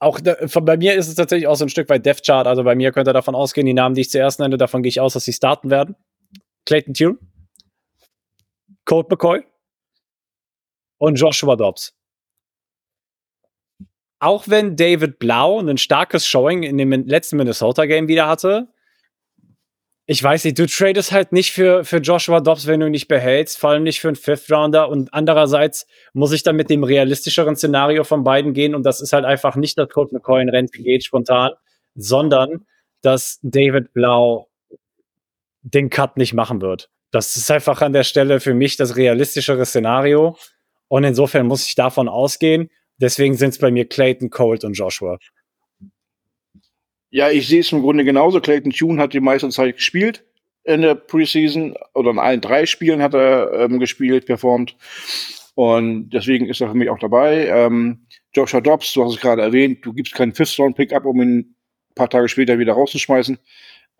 Auch 0.00 0.20
da, 0.20 0.36
von, 0.48 0.64
bei 0.64 0.76
mir 0.76 0.94
ist 0.94 1.08
es 1.08 1.14
tatsächlich 1.14 1.46
auch 1.46 1.56
so 1.56 1.64
ein 1.64 1.68
Stück 1.68 1.88
weit 1.88 2.04
Death 2.04 2.22
Chart. 2.24 2.46
Also 2.46 2.64
bei 2.64 2.74
mir 2.74 2.92
könnt 2.92 3.08
ihr 3.08 3.12
davon 3.12 3.34
ausgehen, 3.34 3.66
die 3.66 3.74
Namen, 3.74 3.94
die 3.94 4.02
ich 4.02 4.10
zuerst 4.10 4.40
nenne, 4.40 4.56
davon 4.56 4.82
gehe 4.82 4.90
ich 4.90 5.00
aus, 5.00 5.14
dass 5.14 5.24
sie 5.24 5.32
starten 5.32 5.70
werden. 5.70 5.96
Clayton 6.66 6.94
Tune, 6.94 7.18
Colt 8.84 9.10
McCoy 9.10 9.44
und 10.98 11.16
Joshua 11.16 11.56
Dobbs. 11.56 11.94
Auch 14.20 14.48
wenn 14.48 14.76
David 14.76 15.18
Blau 15.18 15.60
ein 15.60 15.76
starkes 15.76 16.26
Showing 16.26 16.62
in 16.62 16.78
dem 16.78 16.90
letzten 16.90 17.36
Minnesota-Game 17.36 18.08
wieder 18.08 18.26
hatte, 18.26 18.73
ich 20.06 20.22
weiß 20.22 20.44
nicht, 20.44 20.58
du 20.58 20.66
tradest 20.66 21.12
halt 21.12 21.32
nicht 21.32 21.52
für, 21.52 21.82
für 21.84 21.96
Joshua 21.96 22.40
Dobbs, 22.40 22.66
wenn 22.66 22.80
du 22.80 22.86
ihn 22.86 22.92
nicht 22.92 23.08
behältst, 23.08 23.58
vor 23.58 23.70
allem 23.70 23.84
nicht 23.84 24.00
für 24.00 24.08
einen 24.08 24.16
Fifth 24.16 24.50
Rounder. 24.52 24.90
Und 24.90 25.14
andererseits 25.14 25.86
muss 26.12 26.32
ich 26.32 26.42
dann 26.42 26.56
mit 26.56 26.68
dem 26.68 26.84
realistischeren 26.84 27.56
Szenario 27.56 28.04
von 28.04 28.22
beiden 28.22 28.52
gehen. 28.52 28.74
Und 28.74 28.82
das 28.84 29.00
ist 29.00 29.14
halt 29.14 29.24
einfach 29.24 29.56
nicht, 29.56 29.78
dass 29.78 29.88
Colt 29.88 30.12
McCoy 30.12 30.42
in 30.42 30.50
Rente 30.50 30.82
geht 30.82 31.04
spontan, 31.04 31.52
sondern 31.94 32.66
dass 33.00 33.38
David 33.42 33.94
Blau 33.94 34.48
den 35.62 35.88
Cut 35.88 36.18
nicht 36.18 36.34
machen 36.34 36.60
wird. 36.60 36.90
Das 37.10 37.36
ist 37.36 37.50
einfach 37.50 37.80
an 37.80 37.94
der 37.94 38.04
Stelle 38.04 38.40
für 38.40 38.52
mich 38.52 38.76
das 38.76 38.96
realistischere 38.96 39.64
Szenario. 39.64 40.36
Und 40.88 41.04
insofern 41.04 41.46
muss 41.46 41.66
ich 41.66 41.76
davon 41.76 42.08
ausgehen. 42.08 42.68
Deswegen 42.98 43.36
sind 43.36 43.50
es 43.50 43.58
bei 43.58 43.70
mir 43.70 43.88
Clayton, 43.88 44.28
Colt 44.28 44.64
und 44.64 44.74
Joshua. 44.74 45.18
Ja, 47.14 47.30
ich 47.30 47.46
sehe 47.46 47.60
es 47.60 47.70
im 47.70 47.80
Grunde 47.80 48.04
genauso. 48.04 48.40
Clayton 48.40 48.72
Tune 48.72 49.00
hat 49.00 49.12
die 49.12 49.20
meiste 49.20 49.48
Zeit 49.50 49.76
gespielt 49.76 50.24
in 50.64 50.82
der 50.82 50.96
Preseason 50.96 51.76
oder 51.94 52.10
in 52.10 52.18
allen 52.18 52.40
drei 52.40 52.66
Spielen 52.66 53.00
hat 53.00 53.14
er 53.14 53.52
ähm, 53.52 53.78
gespielt, 53.78 54.26
performt. 54.26 54.76
Und 55.54 56.10
deswegen 56.10 56.48
ist 56.48 56.60
er 56.60 56.70
für 56.70 56.74
mich 56.74 56.90
auch 56.90 56.98
dabei. 56.98 57.46
Ähm, 57.46 58.08
Joshua 58.34 58.60
Dobbs, 58.60 58.92
du 58.94 59.04
hast 59.04 59.14
es 59.14 59.20
gerade 59.20 59.42
erwähnt, 59.42 59.86
du 59.86 59.92
gibst 59.92 60.12
keinen 60.12 60.34
Fifth-Round-Pick 60.34 60.92
ab, 60.92 61.04
um 61.04 61.22
ihn 61.22 61.38
ein 61.38 61.54
paar 61.94 62.10
Tage 62.10 62.28
später 62.28 62.58
wieder 62.58 62.72
rauszuschmeißen. 62.72 63.38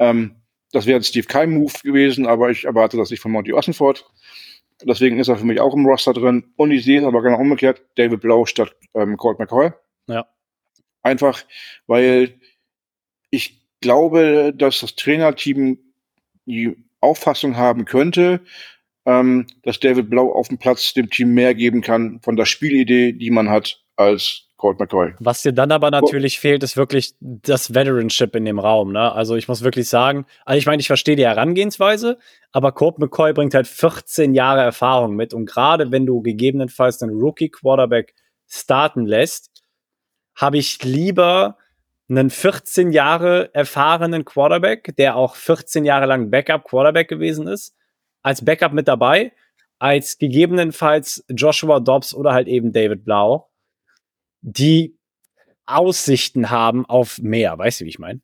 Ähm, 0.01 0.35
das 0.73 0.87
wäre 0.87 0.99
ein 0.99 1.05
Steve 1.05 1.29
Keim-Move 1.29 1.73
gewesen, 1.85 2.27
aber 2.27 2.51
ich 2.51 2.65
erwarte 2.65 2.97
das 2.97 3.11
nicht 3.11 3.21
von 3.21 3.31
Monty 3.31 3.53
Ossenford. 3.53 4.05
Deswegen 4.83 5.21
ist 5.21 5.29
er 5.29 5.37
für 5.37 5.47
mich 5.47 5.61
auch 5.61 5.75
im 5.75 5.87
Roster 5.87 6.15
drin. 6.15 6.53
Und 6.57 6.73
ich 6.73 6.85
sehe 6.85 6.99
es 6.99 7.07
aber 7.07 7.23
genau 7.23 7.39
umgekehrt, 7.39 7.81
David 7.95 8.23
Blau 8.23 8.45
statt 8.45 8.75
ähm, 8.95 9.17
Colt 9.17 9.39
McCoy. 9.39 9.71
Ja. 10.09 10.27
Einfach, 11.05 11.45
weil 11.87 12.41
ich 13.35 13.61
glaube, 13.81 14.53
dass 14.57 14.81
das 14.81 14.95
Trainerteam 14.95 15.79
die 16.47 16.77
Auffassung 17.01 17.57
haben 17.57 17.85
könnte, 17.85 18.41
ähm, 19.07 19.47
dass 19.63 19.81
David 19.81 20.09
Blau 20.09 20.33
auf 20.33 20.49
dem 20.49 20.59
Platz 20.59 20.95
dem 20.95 21.11
Team 21.11 21.35
mehr 21.35 21.55
geben 21.55 21.83
kann 21.83 22.21
von 22.23 22.37
der 22.37 22.47
Spielidee, 22.47 23.13
die 23.13 23.31
man 23.31 23.51
hat, 23.51 23.83
als 23.97 24.49
Colt 24.57 24.79
McCoy. 24.79 25.15
Was 25.19 25.43
dir 25.43 25.53
dann 25.53 25.73
aber 25.73 25.91
natürlich 25.91 26.39
oh. 26.39 26.41
fehlt, 26.41 26.63
ist 26.63 26.77
wirklich 26.77 27.15
das 27.21 27.75
Veteranship 27.75 28.35
in 28.35 28.45
dem 28.45 28.59
Raum. 28.59 28.93
Ne? 28.93 29.13
Also 29.13 29.37
ich 29.37 29.47
muss 29.47 29.63
wirklich 29.63 29.89
sagen, 29.89 30.27
also 30.47 30.59
ich 30.59 30.67
meine, 30.67 30.81
ich 30.81 30.87
verstehe 30.87 31.17
die 31.17 31.27
Herangehensweise, 31.27 32.19
aber 32.53 32.73
Colt 32.73 32.99
McCoy 32.99 33.35
bringt 33.35 33.55
halt 33.55 33.67
14 33.67 34.33
Jahre 34.33 34.63
Erfahrung 34.63 35.17
mit. 35.17 35.35
Und 35.35 35.47
gerade 35.47 35.93
wenn 35.93 36.07
du 36.07 36.23
gegebenenfalls 36.23 37.03
einen 37.03 37.21
Rookie-Quarterback 37.21 38.15
starten 38.49 39.05
lässt, 39.05 39.51
habe 40.35 40.59
ich 40.59 40.83
lieber 40.83 41.59
einen 42.19 42.31
14 42.31 42.93
Jahre 42.93 43.55
erfahrenen 43.55 44.25
Quarterback, 44.25 44.95
der 44.97 45.17
auch 45.17 45.37
14 45.37 45.85
Jahre 45.85 46.07
lang 46.07 46.31
Backup-Quarterback 46.31 47.09
gewesen 47.09 47.47
ist, 47.47 47.75
als 48.23 48.45
Backup 48.45 48.73
mit 48.73 48.89
dabei, 48.89 49.33
als 49.79 50.19
gegebenenfalls 50.19 51.25
Joshua 51.29 51.81
Dobbs 51.81 52.15
oder 52.15 52.33
halt 52.33 52.49
eben 52.49 52.73
David 52.73 53.05
Blau, 53.05 53.51
die 54.41 54.97
Aussichten 55.67 56.51
haben 56.51 56.87
auf 56.87 57.19
mehr. 57.19 57.59
Weißt 57.59 57.81
du, 57.81 57.85
wie 57.85 57.91
ich 57.91 57.99
meine? 57.99 58.21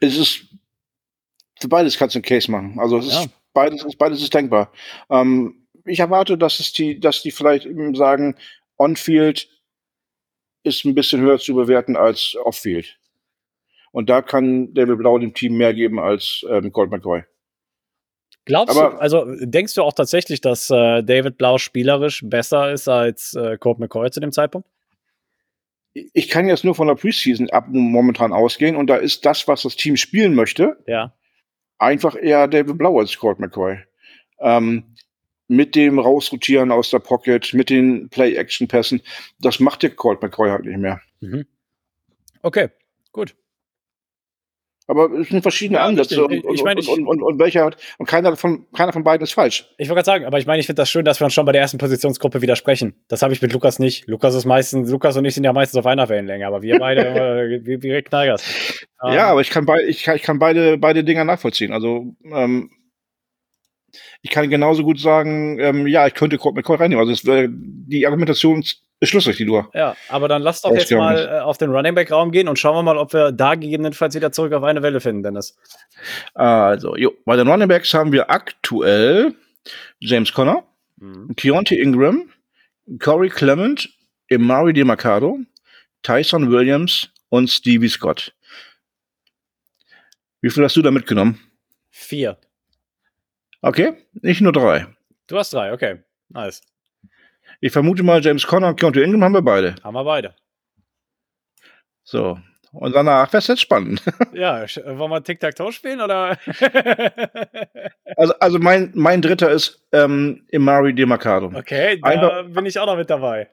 Es 0.00 0.16
ist 0.16 0.46
für 1.62 1.68
beides 1.68 1.96
kannst 1.96 2.16
du 2.16 2.18
einen 2.18 2.24
Case 2.24 2.50
machen. 2.50 2.78
Also 2.78 2.98
es 2.98 3.12
ja. 3.12 3.20
ist 3.20 3.30
beides, 3.52 3.96
beides 3.96 4.20
ist 4.20 4.34
denkbar. 4.34 4.72
Ähm, 5.08 5.66
ich 5.84 6.00
erwarte, 6.00 6.36
dass 6.36 6.60
es 6.60 6.72
die, 6.72 6.98
dass 6.98 7.22
die 7.22 7.30
vielleicht 7.30 7.68
sagen, 7.94 8.36
On-Field 8.78 9.48
ist 10.64 10.84
ein 10.84 10.94
bisschen 10.94 11.20
höher 11.20 11.38
zu 11.38 11.54
bewerten 11.54 11.96
als 11.96 12.36
Off-Field. 12.44 12.98
Und 13.92 14.08
da 14.08 14.22
kann 14.22 14.74
David 14.74 14.98
Blau 14.98 15.18
dem 15.18 15.34
Team 15.34 15.56
mehr 15.56 15.74
geben 15.74 16.00
als 16.00 16.44
ähm, 16.48 16.72
Colt 16.72 16.90
McCoy. 16.90 17.22
Glaubst 18.44 18.76
Aber, 18.76 18.96
du, 18.96 18.96
also 18.98 19.26
denkst 19.40 19.74
du 19.74 19.82
auch 19.82 19.92
tatsächlich, 19.92 20.40
dass 20.40 20.68
äh, 20.70 21.02
David 21.02 21.38
Blau 21.38 21.58
spielerisch 21.58 22.22
besser 22.24 22.72
ist 22.72 22.88
als 22.88 23.34
äh, 23.34 23.56
Colt 23.58 23.78
McCoy 23.78 24.10
zu 24.10 24.20
dem 24.20 24.32
Zeitpunkt? 24.32 24.68
Ich 25.94 26.28
kann 26.28 26.48
jetzt 26.48 26.64
nur 26.64 26.74
von 26.74 26.88
der 26.88 26.94
Preseason 26.94 27.50
ab 27.50 27.66
momentan 27.68 28.32
ausgehen 28.32 28.76
und 28.76 28.88
da 28.88 28.96
ist 28.96 29.26
das, 29.26 29.46
was 29.46 29.62
das 29.62 29.76
Team 29.76 29.96
spielen 29.96 30.34
möchte, 30.34 30.78
ja. 30.86 31.14
einfach 31.78 32.16
eher 32.16 32.48
David 32.48 32.78
Blau 32.78 32.98
als 32.98 33.16
Colt 33.18 33.38
McCoy. 33.38 33.78
Ähm, 34.40 34.96
mit 35.48 35.76
dem 35.76 35.98
Rausrotieren 35.98 36.72
aus 36.72 36.88
der 36.90 37.00
Pocket, 37.00 37.52
mit 37.52 37.68
den 37.68 38.08
Play-Action-Pässen, 38.08 39.02
das 39.38 39.60
macht 39.60 39.82
der 39.82 39.90
Colt 39.90 40.22
McCoy 40.22 40.48
halt 40.48 40.64
nicht 40.64 40.78
mehr. 40.78 41.00
Mhm. 41.20 41.44
Okay, 42.40 42.70
gut. 43.12 43.36
Aber 44.86 45.10
es 45.12 45.28
sind 45.28 45.42
verschiedene 45.42 45.78
ja, 45.78 45.84
Ansätze 45.84 46.24
und, 46.24 46.32
ich 46.32 46.64
mein, 46.64 46.76
ich, 46.76 46.88
und, 46.88 47.06
und, 47.06 47.22
und, 47.22 47.38
welcher 47.38 47.70
und 47.98 48.06
keiner 48.06 48.36
von, 48.36 48.66
keiner 48.74 48.92
von 48.92 49.04
beiden 49.04 49.22
ist 49.22 49.32
falsch. 49.32 49.66
Ich 49.78 49.88
wollte 49.88 50.02
gerade 50.02 50.06
sagen, 50.06 50.24
aber 50.24 50.38
ich 50.38 50.46
meine, 50.46 50.60
ich 50.60 50.66
finde 50.66 50.82
das 50.82 50.90
schön, 50.90 51.04
dass 51.04 51.20
wir 51.20 51.24
uns 51.24 51.34
schon 51.34 51.46
bei 51.46 51.52
der 51.52 51.60
ersten 51.60 51.78
Positionsgruppe 51.78 52.42
widersprechen. 52.42 52.94
Das 53.08 53.22
habe 53.22 53.32
ich 53.32 53.40
mit 53.40 53.52
Lukas 53.52 53.78
nicht. 53.78 54.08
Lukas 54.08 54.34
ist 54.34 54.44
meistens, 54.44 54.90
Lukas 54.90 55.16
und 55.16 55.24
ich 55.24 55.34
sind 55.34 55.44
ja 55.44 55.52
meistens 55.52 55.78
auf 55.78 55.86
einer 55.86 56.08
Wellenlänge, 56.08 56.46
aber 56.46 56.62
wir 56.62 56.78
beide, 56.78 57.06
äh, 57.06 57.64
wir, 57.64 57.82
wir 57.82 58.02
Knallgas. 58.02 58.86
Ja, 59.02 59.12
ähm, 59.12 59.20
aber 59.20 59.40
ich 59.40 59.50
kann, 59.50 59.66
bei, 59.66 59.82
ich 59.84 60.02
kann, 60.02 60.16
ich 60.16 60.22
kann 60.22 60.38
beide, 60.38 60.78
beide 60.78 61.04
Dinger 61.04 61.24
nachvollziehen. 61.24 61.72
Also, 61.72 62.14
ähm, 62.24 62.70
ich 64.22 64.30
kann 64.30 64.48
genauso 64.48 64.84
gut 64.84 65.00
sagen, 65.00 65.58
ähm, 65.58 65.86
ja, 65.86 66.06
ich 66.06 66.14
könnte 66.14 66.38
Colt 66.38 66.54
McCoy 66.54 66.76
reinnehmen. 66.76 67.00
Also, 67.00 67.12
es 67.12 67.24
wäre 67.24 67.48
die 67.50 68.06
Argumentation 68.06 68.64
ist 69.02 69.08
schlüssig, 69.08 69.36
die 69.36 69.44
du. 69.44 69.64
Ja, 69.74 69.96
aber 70.08 70.28
dann 70.28 70.42
lass 70.42 70.62
doch 70.62 70.72
jetzt 70.72 70.92
mal 70.92 71.18
äh, 71.18 71.40
auf 71.40 71.58
den 71.58 71.70
Running 71.70 71.94
Back 71.94 72.12
Raum 72.12 72.30
gehen 72.30 72.46
und 72.46 72.56
schauen 72.56 72.76
wir 72.76 72.84
mal, 72.84 72.96
ob 72.96 73.12
wir 73.12 73.32
da 73.32 73.56
gegebenenfalls 73.56 74.14
wieder 74.14 74.30
zurück 74.30 74.52
auf 74.52 74.62
eine 74.62 74.80
Welle 74.82 75.00
finden, 75.00 75.24
Dennis. 75.24 75.56
Also, 76.34 76.96
jo, 76.96 77.12
bei 77.24 77.34
den 77.34 77.48
Running 77.48 77.66
Backs 77.66 77.92
haben 77.94 78.12
wir 78.12 78.30
aktuell 78.30 79.34
James 79.98 80.32
Conner, 80.32 80.62
mhm. 80.98 81.34
Keontae 81.34 81.80
Ingram, 81.80 82.30
Corey 83.00 83.28
Clement, 83.28 83.88
Emari 84.28 84.72
DeMarcado, 84.72 85.40
Tyson 86.04 86.52
Williams 86.52 87.10
und 87.28 87.50
Stevie 87.50 87.88
Scott. 87.88 88.32
Wie 90.40 90.50
viel 90.50 90.62
hast 90.62 90.76
du 90.76 90.82
da 90.82 90.92
mitgenommen? 90.92 91.40
Vier. 91.90 92.38
Okay, 93.62 93.94
nicht 94.12 94.40
nur 94.40 94.52
drei. 94.52 94.86
Du 95.26 95.36
hast 95.38 95.52
drei, 95.52 95.72
okay. 95.72 96.04
Nice. 96.28 96.62
Ich 97.64 97.70
vermute 97.70 98.02
mal, 98.02 98.20
James 98.20 98.44
Conner 98.44 98.70
und 98.70 98.80
Keontae 98.80 99.04
Ingram 99.04 99.22
haben 99.22 99.34
wir 99.34 99.42
beide. 99.42 99.76
Haben 99.84 99.94
wir 99.94 100.02
beide. 100.02 100.34
So. 102.02 102.36
Und 102.72 102.92
danach 102.92 103.32
wäre 103.32 103.38
es 103.38 103.46
jetzt 103.46 103.60
spannend. 103.60 104.02
Ja, 104.32 104.64
wollen 104.64 105.10
wir 105.10 105.22
Tic-Tac-Toe 105.22 105.70
spielen 105.70 106.00
oder? 106.00 106.36
also, 108.16 108.32
also 108.40 108.58
mein, 108.58 108.90
mein 108.94 109.22
dritter 109.22 109.50
ist 109.50 109.86
ähm, 109.92 110.44
Imari 110.48 110.92
DeMarcado. 110.92 111.52
Okay, 111.54 112.00
da 112.00 112.08
einfach, 112.08 112.44
bin 112.52 112.66
ich 112.66 112.76
auch 112.80 112.86
noch 112.86 112.96
mit 112.96 113.08
dabei. 113.08 113.48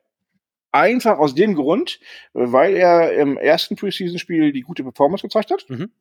Einfach 0.72 1.20
aus 1.20 1.36
dem 1.36 1.54
Grund, 1.54 2.00
weil 2.34 2.76
er 2.76 3.14
im 3.14 3.38
ersten 3.38 3.76
Preseason-Spiel 3.76 4.52
die 4.54 4.62
gute 4.62 4.82
Performance 4.82 5.22
gezeigt 5.22 5.52
hat, 5.52 5.70
mhm. 5.70 5.92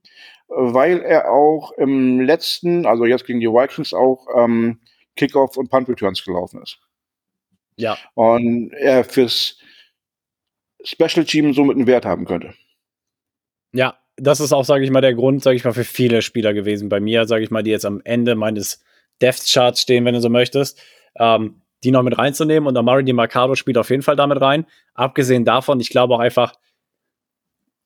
weil 0.49 1.03
er 1.03 1.31
auch 1.31 1.73
im 1.73 2.21
letzten, 2.21 2.87
also 2.87 3.05
jetzt 3.05 3.27
gegen 3.27 3.40
die 3.40 3.49
Vikings 3.49 3.92
auch 3.92 4.27
ähm, 4.35 4.81
Kickoff 5.16 5.59
und 5.59 5.71
Punt 5.71 5.90
Returns 5.90 6.25
gelaufen 6.25 6.62
ist. 6.62 6.79
Ja. 7.79 7.97
Und 8.14 8.73
er 8.73 9.05
fürs 9.05 9.59
Special 10.85 11.25
Team 11.25 11.53
somit 11.55 11.77
einen 11.77 11.87
Wert 11.87 12.05
haben 12.05 12.25
könnte. 12.25 12.55
Ja, 13.73 13.99
das 14.17 14.41
ist 14.41 14.53
auch, 14.53 14.64
sage 14.64 14.85
ich 14.85 14.91
mal, 14.91 15.01
der 15.01 15.14
Grund, 15.14 15.43
sage 15.43 15.57
ich 15.57 15.64
mal, 15.64 15.73
für 15.73 15.85
viele 15.85 16.23
Spieler 16.23 16.53
gewesen. 16.53 16.88
Bei 16.88 17.01
mir, 17.01 17.27
sage 17.27 17.45
ich 17.45 17.51
mal, 17.51 17.62
die 17.62 17.71
jetzt 17.71 17.87
am 17.87 18.01
Ende 18.05 18.35
meines 18.35 18.83
Death 19.23 19.45
Charts 19.51 19.83
stehen, 19.83 20.05
wenn 20.05 20.14
du 20.14 20.21
so 20.21 20.29
möchtest, 20.29 20.81
ähm, 21.17 21.62
die 21.85 21.91
noch 21.93 22.03
mit 22.03 22.19
reinzunehmen. 22.19 22.67
Und 22.67 22.77
Amari 22.77 23.05
Di 23.05 23.12
Mercado 23.12 23.55
spielt 23.55 23.79
auf 23.79 23.91
jeden 23.91 24.03
Fall 24.03 24.17
damit 24.17 24.41
rein. 24.41 24.67
Abgesehen 24.95 25.45
davon, 25.45 25.79
ich 25.81 25.91
glaube 25.91 26.14
auch 26.14 26.21
einfach, 26.21 26.55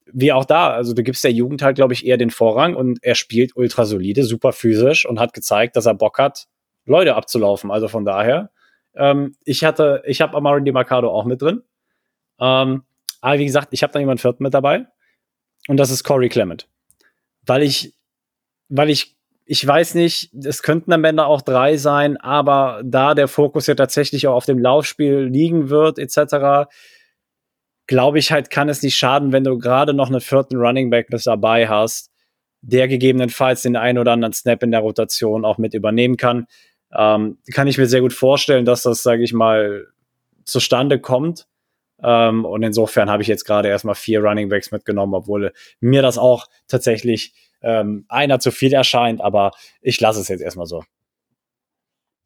wie 0.07 0.33
auch 0.33 0.45
da, 0.45 0.71
also 0.71 0.95
du 0.95 1.03
gibst 1.03 1.25
der 1.25 1.33
Jugend 1.33 1.63
halt, 1.63 1.77
glaube 1.77 1.93
ich, 1.93 2.07
eher 2.07 2.17
den 2.17 2.31
Vorrang 2.31 2.75
und 2.75 2.99
er 3.03 3.15
spielt 3.15 3.57
ultra 3.57 3.85
solide, 3.85 4.25
super 4.25 4.53
physisch 4.53 5.07
und 5.07 5.21
hat 5.21 5.33
gezeigt, 5.33 5.77
dass 5.77 5.87
er 5.87 5.95
Bock 5.95 6.19
hat, 6.19 6.47
Leute 6.85 7.15
abzulaufen. 7.15 7.71
Also 7.71 7.89
von 7.89 8.05
daher, 8.05 8.51
ähm, 8.95 9.37
ich 9.45 9.65
hatte, 9.65 10.03
ich 10.07 10.21
habe 10.21 10.37
Amari 10.37 10.63
DiMarcado 10.63 11.11
auch 11.11 11.25
mit 11.25 11.43
drin. 11.43 11.63
Ähm, 12.41 12.83
aber 13.21 13.39
wie 13.39 13.45
gesagt, 13.45 13.69
ich 13.71 13.83
habe 13.83 13.93
da 13.93 13.99
jemanden 13.99 14.21
vierten 14.21 14.43
mit 14.43 14.55
dabei. 14.55 14.87
Und 15.69 15.77
das 15.77 15.91
ist 15.91 16.05
Corey 16.05 16.29
Clement. 16.29 16.69
Weil 17.47 17.63
ich, 17.63 17.95
weil 18.69 18.90
ich, 18.90 19.17
ich 19.45 19.67
weiß 19.67 19.95
nicht, 19.95 20.33
es 20.35 20.63
könnten 20.63 20.93
am 20.93 21.05
Ende 21.05 21.27
auch 21.27 21.43
drei 21.43 21.77
sein, 21.77 22.17
aber 22.17 22.81
da 22.85 23.15
der 23.15 23.29
Fokus 23.29 23.67
ja 23.67 23.75
tatsächlich 23.75 24.27
auch 24.27 24.35
auf 24.35 24.47
dem 24.47 24.59
Laufspiel 24.59 25.21
liegen 25.21 25.69
wird, 25.71 25.99
etc., 25.99 26.69
glaube 27.88 28.19
ich 28.19 28.31
halt, 28.31 28.51
kann 28.51 28.69
es 28.69 28.83
nicht 28.83 28.97
schaden, 28.97 29.33
wenn 29.33 29.45
du 29.45 29.59
gerade 29.59 29.93
noch 29.93 30.09
einen 30.09 30.21
vierten 30.21 30.57
Running 30.57 30.88
Back 30.88 31.11
mit 31.11 31.27
dabei 31.27 31.69
hast, 31.69 32.11
der 32.61 32.87
gegebenenfalls 32.87 33.63
den 33.63 33.77
einen 33.77 33.99
oder 33.99 34.13
anderen 34.13 34.33
Snap 34.33 34.63
in 34.63 34.71
der 34.71 34.81
Rotation 34.81 35.45
auch 35.45 35.59
mit 35.59 35.75
übernehmen 35.75 36.17
kann 36.17 36.47
ähm, 36.97 37.38
kann 37.53 37.67
ich 37.67 37.79
mir 37.79 37.87
sehr 37.87 38.01
gut 38.01 38.13
vorstellen, 38.13 38.65
dass 38.65 38.83
das, 38.83 39.03
sage 39.03 39.23
ich 39.23 39.33
mal, 39.33 39.87
zustande 40.45 41.01
kommt. 41.01 41.47
Ähm, 42.03 42.45
und 42.45 42.63
insofern 42.63 43.11
habe 43.11 43.23
ich 43.23 43.29
jetzt 43.29 43.45
gerade 43.45 43.69
erstmal 43.69 43.95
vier 43.95 44.21
Running 44.21 44.49
Backs 44.49 44.73
mitgenommen, 44.73 45.15
obwohl 45.15 45.53
mir 45.81 46.03
das 46.03 46.19
auch 46.19 46.47
tatsächlich 46.67 47.35
ähm, 47.63 48.05
einer 48.09 48.40
zu 48.40 48.51
viel 48.51 48.73
erscheint, 48.73 49.21
aber 49.21 49.53
ich 49.81 50.01
lasse 50.01 50.21
es 50.21 50.29
jetzt 50.29 50.43
erstmal 50.43 50.67
so. 50.67 50.85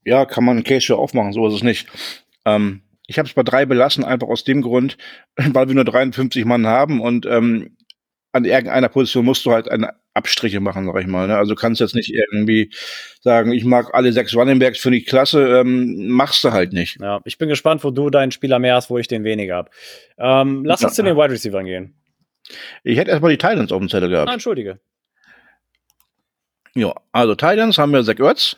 Ja, 0.05 0.25
kann 0.25 0.45
man 0.45 0.57
einen 0.57 0.65
Case 0.65 0.87
für 0.87 0.97
aufmachen, 0.97 1.33
so 1.33 1.47
ist 1.47 1.55
es 1.55 1.63
nicht. 1.63 1.89
Ähm, 2.45 2.83
ich 3.07 3.19
habe 3.19 3.29
es 3.29 3.35
bei 3.35 3.43
drei 3.43 3.67
belassen, 3.67 4.05
einfach 4.05 4.29
aus 4.29 4.45
dem 4.45 4.63
Grund, 4.63 4.97
weil 5.37 5.69
wir 5.69 5.75
nur 5.75 5.85
53 5.85 6.45
Mann 6.45 6.67
haben 6.67 7.01
und 7.01 7.27
ähm, 7.27 7.76
an 8.37 8.45
irgendeiner 8.45 8.89
Position 8.89 9.25
musst 9.25 9.45
du 9.47 9.53
halt 9.53 9.71
eine 9.71 9.95
Abstriche 10.15 10.61
machen, 10.61 10.87
sag 10.87 11.01
ich 11.01 11.07
mal. 11.07 11.27
Ne? 11.27 11.37
Also 11.37 11.55
du 11.55 11.61
kannst 11.61 11.81
jetzt 11.81 11.95
nicht 11.95 12.13
irgendwie 12.13 12.71
sagen, 13.21 13.53
ich 13.53 13.65
mag 13.65 13.95
alle 13.95 14.13
sechs 14.13 14.35
Running 14.35 14.59
Backs, 14.59 14.79
finde 14.79 14.99
ich 14.99 15.07
klasse, 15.07 15.61
ähm, 15.61 16.09
machst 16.09 16.45
du 16.45 16.53
halt 16.53 16.73
nicht. 16.73 16.99
Ja, 17.01 17.21
ich 17.25 17.39
bin 17.39 17.49
gespannt, 17.49 17.85
wo 17.85 17.91
du 17.91 18.11
deinen 18.11 18.33
Spieler 18.33 18.59
mehr 18.59 18.77
hast, 18.77 18.91
wo 18.91 18.99
ich 18.99 19.09
den 19.09 19.25
weniger 19.25 19.57
habe. 19.57 19.71
Ähm, 20.19 20.65
lass 20.65 20.83
uns 20.85 20.95
zu 20.95 21.03
den 21.03 21.17
Wide 21.17 21.31
Receivers 21.31 21.65
gehen. 21.65 21.95
Ich 22.85 22.97
hätte 22.99 23.11
erstmal 23.11 23.33
die 23.33 23.39
Titans 23.39 23.73
auf 23.73 23.79
dem 23.79 23.89
Zettel 23.89 24.09
gehabt. 24.09 24.29
Ah, 24.29 24.35
entschuldige. 24.35 24.79
Ja, 26.75 26.95
also 27.13 27.35
Titans 27.35 27.79
haben 27.79 27.93
wir 27.93 28.05
Zach 28.05 28.21
Ertz, 28.21 28.57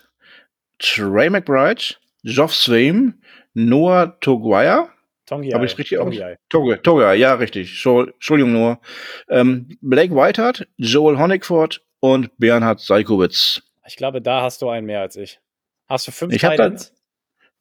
Trey 0.79 1.31
McBride, 1.31 1.95
Geoff 2.25 2.55
Swaim, 2.55 3.15
Noah 3.55 4.19
Toguaya. 4.21 4.89
Tongi 5.29 5.51
Habe 5.51 5.67
ich 5.67 5.77
richtig 5.77 5.99
aus? 5.99 6.15
Toguaya, 6.49 6.77
Toguaya, 6.79 7.13
ja, 7.13 7.35
richtig. 7.35 7.85
Entschuldigung, 7.85 8.53
Noah. 8.53 8.81
Ähm, 9.29 9.69
Blake 9.83 10.15
Whiteheart, 10.15 10.67
Joel 10.79 11.19
Honigford 11.19 11.83
und 12.01 12.31
Bernhard 12.39 12.81
Seikowitz. 12.81 13.63
Ich 13.87 13.97
glaube, 13.97 14.23
da 14.23 14.43
hast 14.43 14.63
du 14.63 14.71
einen 14.71 14.87
mehr 14.87 15.01
als 15.01 15.17
ich. 15.17 15.39
Hast 15.87 16.07
du 16.07 16.13
fünf 16.13 16.33
ich 16.33 16.41
Titans? 16.41 16.95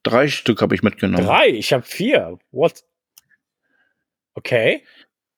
Drei 0.04 0.30
Stück 0.30 0.62
habe 0.62 0.76
ich 0.76 0.84
mitgenommen. 0.84 1.26
Drei? 1.26 1.50
Ich 1.50 1.74
habe 1.74 1.84
vier. 1.84 2.40
What? 2.52 2.84
Okay. 4.34 4.84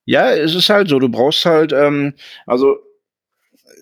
Ja, 0.05 0.31
es 0.31 0.53
ist 0.53 0.69
halt 0.69 0.89
so, 0.89 0.99
du 0.99 1.09
brauchst 1.09 1.45
halt, 1.45 1.71
ähm, 1.71 2.13
also 2.45 2.77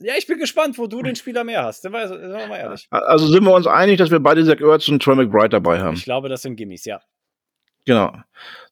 ja, 0.01 0.13
ich 0.17 0.27
bin 0.27 0.37
gespannt, 0.37 0.77
wo 0.77 0.87
du 0.87 1.01
den 1.01 1.15
Spieler 1.15 1.43
mehr 1.43 1.63
hast. 1.63 1.81
Sind 1.81 1.91
wir, 1.91 2.07
sind 2.07 2.21
wir 2.21 2.47
mal 2.47 2.57
ehrlich. 2.57 2.87
Also 2.91 3.27
sind 3.27 3.43
wir 3.43 3.53
uns 3.53 3.67
einig, 3.67 3.97
dass 3.97 4.11
wir 4.11 4.19
beide 4.19 4.45
Zach 4.45 4.61
Ertz 4.61 4.87
und 4.87 5.01
Troy 5.01 5.15
McBride 5.15 5.49
dabei 5.49 5.79
haben? 5.79 5.95
Ich 5.95 6.03
glaube, 6.03 6.29
das 6.29 6.43
sind 6.43 6.55
Gimmies, 6.55 6.85
ja. 6.85 7.01
Genau. 7.87 8.13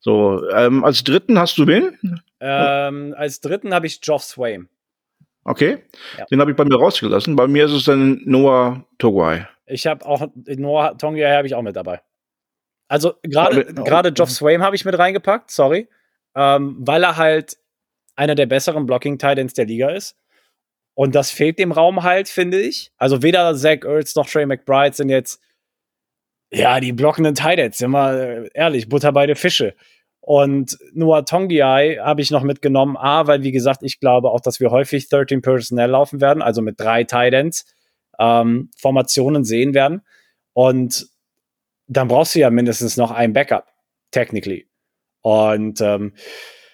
So, 0.01 0.47
ähm, 0.51 0.83
als 0.83 1.03
dritten 1.03 1.39
hast 1.39 1.57
du 1.57 1.65
wen? 1.65 1.97
Ähm, 2.41 3.15
als 3.17 3.39
dritten 3.39 3.73
habe 3.73 3.87
ich 3.87 4.01
Geoff 4.01 4.23
Swaim. 4.23 4.67
Okay. 5.45 5.83
Ja. 6.17 6.25
Den 6.25 6.41
habe 6.41 6.51
ich 6.51 6.57
bei 6.57 6.65
mir 6.65 6.75
rausgelassen. 6.75 7.35
Bei 7.35 7.47
mir 7.47 7.65
ist 7.65 7.71
es 7.71 7.85
dann 7.85 8.21
Noah 8.25 8.85
Togwai. 8.97 9.47
Ich 9.65 9.87
habe 9.87 10.05
auch 10.05 10.27
Noah 10.45 10.97
Tongai 10.97 11.35
habe 11.35 11.47
ich 11.47 11.55
auch 11.55 11.61
mit 11.61 11.75
dabei. 11.75 12.01
Also 12.87 13.13
gerade 13.23 13.65
gerade 13.73 14.11
Geoff 14.11 14.29
Swaim 14.29 14.61
habe 14.61 14.75
ich 14.75 14.85
mit 14.85 14.97
reingepackt, 14.97 15.49
sorry, 15.49 15.87
ähm, 16.35 16.75
weil 16.79 17.03
er 17.03 17.17
halt 17.17 17.57
einer 18.15 18.35
der 18.35 18.45
besseren 18.45 18.85
Blocking 18.85 19.17
Titans 19.17 19.53
der 19.53 19.65
Liga 19.65 19.89
ist. 19.89 20.17
Und 20.93 21.15
das 21.15 21.31
fehlt 21.31 21.57
dem 21.57 21.71
Raum 21.71 22.03
halt, 22.03 22.27
finde 22.29 22.59
ich. 22.61 22.91
Also 22.97 23.23
weder 23.23 23.55
Zach 23.55 23.83
Ertz 23.85 24.15
noch 24.15 24.27
Trey 24.27 24.45
McBride 24.45 24.95
sind 24.95 25.09
jetzt, 25.09 25.41
ja, 26.55 26.79
die 26.79 26.93
blockenden 26.93 27.35
Titans, 27.35 27.77
sind 27.77 27.91
wir 27.91 28.49
ehrlich, 28.53 28.87
Butter 28.87 29.11
bei 29.11 29.25
den 29.25 29.35
Fische. 29.35 29.75
Und 30.21 30.77
Noah 30.93 31.25
Tongiai 31.25 31.97
habe 31.97 32.21
ich 32.21 32.31
noch 32.31 32.43
mitgenommen. 32.43 32.97
A, 32.97 33.27
weil, 33.27 33.43
wie 33.43 33.51
gesagt, 33.51 33.83
ich 33.83 33.99
glaube 33.99 34.31
auch, 34.31 34.39
dass 34.39 34.59
wir 34.59 34.71
häufig 34.71 35.09
13 35.09 35.41
Personnel 35.41 35.89
laufen 35.89 36.21
werden, 36.21 36.41
also 36.41 36.61
mit 36.61 36.79
drei 36.79 37.03
Titans 37.03 37.65
ähm, 38.19 38.71
Formationen 38.77 39.43
sehen 39.43 39.73
werden. 39.73 40.01
Und 40.53 41.07
dann 41.87 42.07
brauchst 42.07 42.33
du 42.35 42.39
ja 42.39 42.49
mindestens 42.49 42.97
noch 42.97 43.11
ein 43.11 43.33
Backup, 43.33 43.67
technically. 44.11 44.67
Und 45.21 45.81
ähm, 45.81 46.13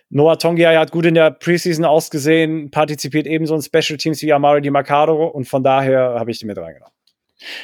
Noah 0.09 0.37
Tongia 0.37 0.77
hat 0.79 0.91
gut 0.91 1.05
in 1.05 1.15
der 1.15 1.31
Preseason 1.31 1.85
ausgesehen, 1.85 2.69
partizipiert 2.69 3.25
ebenso 3.25 3.55
in 3.55 3.61
Special 3.61 3.97
Teams 3.97 4.21
wie 4.21 4.31
Amari 4.31 4.61
Di 4.61 4.69
Mercado 4.69 5.25
und 5.25 5.45
von 5.45 5.63
daher 5.63 6.15
habe 6.19 6.31
ich 6.31 6.39
die 6.39 6.45
mit 6.45 6.57
reingenommen. 6.57 6.93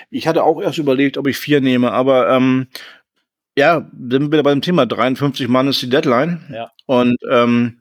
Ich 0.10 0.28
hatte 0.28 0.44
auch 0.44 0.62
erst 0.62 0.78
überlegt, 0.78 1.18
ob 1.18 1.28
ich 1.28 1.38
vier 1.38 1.62
nehme, 1.62 1.92
aber 1.92 2.30
ähm, 2.30 2.68
ja, 3.58 3.90
sind 4.10 4.32
wir 4.32 4.44
bei 4.44 4.52
dem 4.52 4.62
Thema 4.62 4.86
53 4.86 5.48
Mann 5.48 5.68
ist 5.68 5.82
die 5.82 5.90
Deadline. 5.90 6.44
Ja. 6.54 6.72
Und 6.86 7.18
ähm, 7.32 7.80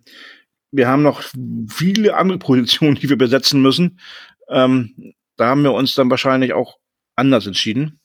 wir 0.71 0.89
haben 0.89 1.03
noch 1.03 1.23
viele 1.69 2.17
andere 2.17 2.39
Positionen, 2.39 2.97
die 2.97 3.09
wir 3.09 3.19
besetzen 3.19 3.61
müssen. 3.61 4.01
Ähm, 4.49 5.15
da 5.37 5.49
haben 5.49 5.63
wir 5.63 5.73
uns 5.73 5.95
dann 5.95 6.11
wahrscheinlich 6.11 6.55
auch 6.55 6.79
anders 7.15 7.47
entschieden. 7.47 8.01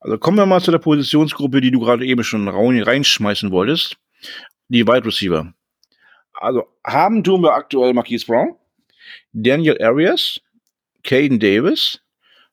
Also 0.00 0.18
kommen 0.18 0.36
wir 0.36 0.46
mal 0.46 0.60
zu 0.60 0.70
der 0.70 0.78
Positionsgruppe, 0.78 1.60
die 1.60 1.70
du 1.70 1.80
gerade 1.80 2.04
eben 2.04 2.24
schon 2.24 2.48
reinschmeißen 2.48 3.50
wolltest 3.50 3.96
die 4.72 4.86
Wide 4.86 5.04
Receiver. 5.04 5.52
Also 6.32 6.64
haben 6.84 7.22
tun 7.22 7.42
wir 7.42 7.52
aktuell 7.52 7.92
Marquise 7.92 8.26
Brown, 8.26 8.56
Daniel 9.32 9.80
Arias, 9.82 10.40
Caden 11.04 11.38
Davis, 11.38 12.00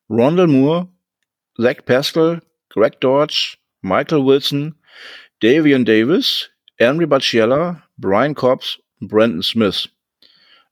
Rondell 0.09 0.47
Moore, 0.47 0.87
Zach 1.57 1.85
Pascal, 1.85 2.41
Greg 2.69 2.99
Dodge, 2.99 3.57
Michael 3.81 4.25
Wilson, 4.25 4.75
Davian 5.41 5.85
Davis, 5.85 6.49
Henry 6.77 7.05
Baciella, 7.05 7.83
Brian 7.97 8.33
Cobbs 8.33 8.79
und 8.99 9.09
Brandon 9.09 9.43
Smith. 9.43 9.89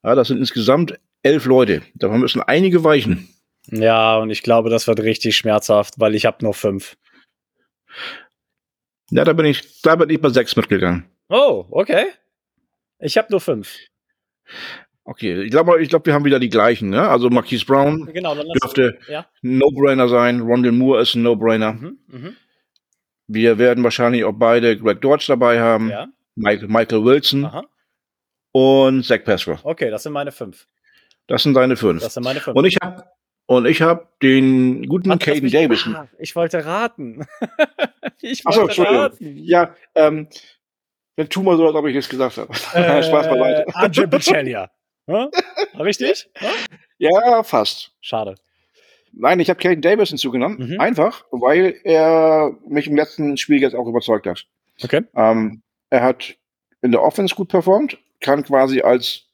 Ja, 0.03 0.15
das 0.15 0.29
sind 0.29 0.37
insgesamt 0.37 0.99
elf 1.23 1.45
Leute. 1.45 1.81
Davon 1.95 2.21
müssen 2.21 2.41
einige 2.41 2.83
weichen. 2.83 3.29
Ja, 3.69 4.17
und 4.17 4.29
ich 4.29 4.43
glaube, 4.43 4.69
das 4.69 4.87
wird 4.87 5.01
richtig 5.01 5.35
schmerzhaft, 5.35 5.99
weil 5.99 6.15
ich 6.15 6.25
habe 6.25 6.43
nur 6.43 6.53
fünf. 6.53 6.97
Ja, 9.11 9.23
da 9.23 9.33
bin 9.33 9.45
ich, 9.45 9.81
da 9.81 9.95
bin 9.95 10.09
ich 10.09 10.21
bei 10.21 10.29
sechs 10.29 10.55
mitgegangen. 10.55 11.05
Oh, 11.29 11.65
okay. 11.69 12.07
Ich 12.99 13.17
habe 13.17 13.27
nur 13.29 13.41
fünf. 13.41 13.77
Okay, 15.09 15.41
ich 15.43 15.51
glaube, 15.51 15.81
ich 15.81 15.87
glaub, 15.87 16.05
wir 16.05 16.13
haben 16.13 16.25
wieder 16.25 16.37
die 16.37 16.49
gleichen. 16.49 16.89
Ne? 16.89 17.07
Also 17.07 17.29
Marquise 17.29 17.63
Brown 17.65 18.11
genau, 18.13 18.35
dürfte 18.35 18.99
ja. 19.07 19.25
No-Brainer 19.41 20.09
sein. 20.09 20.41
Rondell 20.41 20.73
Moore 20.73 21.01
ist 21.01 21.15
ein 21.15 21.23
No-Brainer. 21.23 21.71
Mhm, 21.73 21.97
mh. 22.07 22.29
Wir 23.27 23.57
werden 23.57 23.85
wahrscheinlich 23.85 24.25
auch 24.25 24.33
beide 24.33 24.77
Greg 24.77 24.99
Dodge 24.99 25.23
dabei 25.29 25.61
haben. 25.61 25.89
Ja. 25.89 26.07
Michael, 26.35 26.67
Michael 26.67 27.05
Wilson 27.05 27.45
Aha. 27.45 27.63
und 28.51 29.05
Zach 29.05 29.23
Pascal. 29.23 29.59
Okay, 29.63 29.89
das 29.89 30.03
sind 30.03 30.11
meine 30.11 30.33
fünf. 30.33 30.67
Das 31.27 31.41
sind 31.41 31.53
deine 31.53 31.77
fünf. 31.77 32.03
Das 32.03 32.13
sind 32.13 32.23
meine 32.23 32.41
fünf. 32.41 32.57
Und 32.57 32.65
ich 32.65 32.75
habe 32.83 33.05
und 33.45 33.65
ich 33.65 33.81
habe 33.81 34.09
den 34.21 34.87
guten 34.87 35.17
Caden 35.19 35.49
Davis. 35.49 35.87
Ah, 35.87 36.09
ich 36.19 36.35
wollte 36.35 36.65
raten. 36.65 37.25
ich 38.21 38.43
wollte 38.43 38.59
Achso, 38.59 38.61
Entschuldigung. 38.63 38.99
raten. 38.99 39.37
Ja, 39.37 39.73
ähm, 39.95 40.27
dann 41.15 41.29
tu 41.29 41.43
mal 41.43 41.55
so, 41.55 41.65
als 41.65 41.75
ob 41.75 41.85
ich 41.87 41.95
es 41.95 42.09
gesagt 42.09 42.37
habe. 42.37 42.51
Äh, 42.73 43.03
Spaß 43.03 43.29
beiseite. 43.29 43.65
Andre 43.73 44.07
Bicelia. 44.07 44.69
Hm? 45.07 45.29
Richtig? 45.79 46.29
Ja, 46.99 47.43
fast. 47.43 47.91
Schade. 48.01 48.33
Nein, 49.11 49.39
ich 49.39 49.51
habe 49.51 49.59
Caden 49.59 49.83
Davis 49.83 50.09
hinzugenommen. 50.09 50.71
Mhm. 50.71 50.79
Einfach, 50.79 51.25
weil 51.29 51.75
er 51.83 52.57
mich 52.67 52.87
im 52.87 52.95
letzten 52.95 53.37
Spiel 53.37 53.61
jetzt 53.61 53.75
auch 53.75 53.85
überzeugt 53.85 54.25
hat. 54.25 54.47
Okay. 54.83 55.03
Ähm, 55.15 55.61
er 55.91 56.01
hat 56.01 56.35
in 56.81 56.91
der 56.91 57.03
Offense 57.03 57.35
gut 57.35 57.49
performt, 57.49 57.99
kann 58.19 58.43
quasi 58.43 58.81
als 58.81 59.27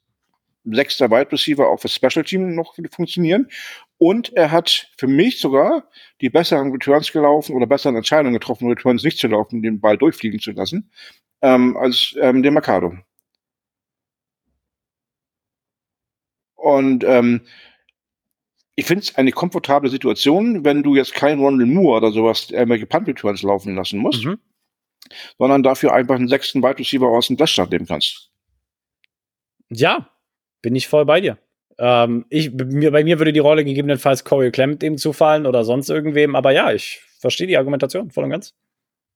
sechster 0.66 1.10
Wide 1.10 1.32
Receiver 1.32 1.68
auch 1.68 1.80
für 1.80 1.90
Special 1.90 2.24
Team 2.24 2.56
noch 2.56 2.76
funktionieren. 2.92 3.50
Und 3.98 4.34
er 4.34 4.52
hat 4.52 4.90
für 4.98 5.08
mich 5.08 5.40
sogar 5.40 5.90
die 6.22 6.30
besseren 6.30 6.72
Returns 6.72 7.12
gelaufen 7.12 7.56
oder 7.56 7.68
besseren 7.68 7.96
Entscheidungen 7.96 8.34
getroffen, 8.34 8.70
Returns 8.70 9.04
nicht 9.04 9.18
zu 9.18 9.28
laufen, 9.28 9.62
den 9.62 9.80
Ball 9.80 9.98
durchfliegen 9.98 10.40
zu 10.40 10.52
lassen, 10.52 10.92
ähm, 11.42 11.78
als 11.78 12.16
ähm, 12.20 12.44
der 12.44 12.52
Mercado. 12.52 12.94
Und 16.64 17.04
ähm, 17.04 17.42
ich 18.76 18.86
finde 18.86 19.04
es 19.04 19.16
eine 19.16 19.34
komfortable 19.34 19.90
Situation, 19.90 20.64
wenn 20.64 20.82
du 20.82 20.96
jetzt 20.96 21.14
keinen 21.14 21.42
Ronald 21.42 21.70
Moore 21.70 21.98
oder 21.98 22.12
sowas 22.12 22.50
irgendwelche 22.52 22.86
Punt 22.86 23.06
Returns 23.06 23.44
laufen 23.44 23.76
lassen 23.76 24.00
musst, 24.00 24.24
mhm. 24.24 24.40
sondern 25.38 25.62
dafür 25.62 25.94
einfach 25.94 26.16
einen 26.16 26.30
sechsten 26.30 26.64
Wide 26.64 26.80
Receiver 26.80 27.06
aus 27.06 27.28
dem 27.28 27.36
Blaststart 27.36 27.70
nehmen 27.70 27.86
kannst. 27.86 28.32
Ja, 29.70 30.10
bin 30.62 30.74
ich 30.74 30.88
voll 30.88 31.04
bei 31.04 31.20
dir. 31.20 31.38
Ähm, 31.78 32.26
ich, 32.30 32.54
mir, 32.54 32.92
bei 32.92 33.04
mir 33.04 33.20
würde 33.20 33.34
die 33.34 33.40
Rolle 33.40 33.66
gegebenenfalls 33.66 34.24
Corey 34.24 34.50
Clement 34.50 34.86
eben 34.86 34.98
zufallen 34.98 35.46
oder 35.46 35.66
sonst 35.66 35.90
irgendwem, 35.90 36.34
aber 36.34 36.52
ja, 36.52 36.72
ich 36.72 37.02
verstehe 37.20 37.48
die 37.48 37.58
Argumentation 37.58 38.10
voll 38.10 38.24
und 38.24 38.30
ganz. 38.30 38.56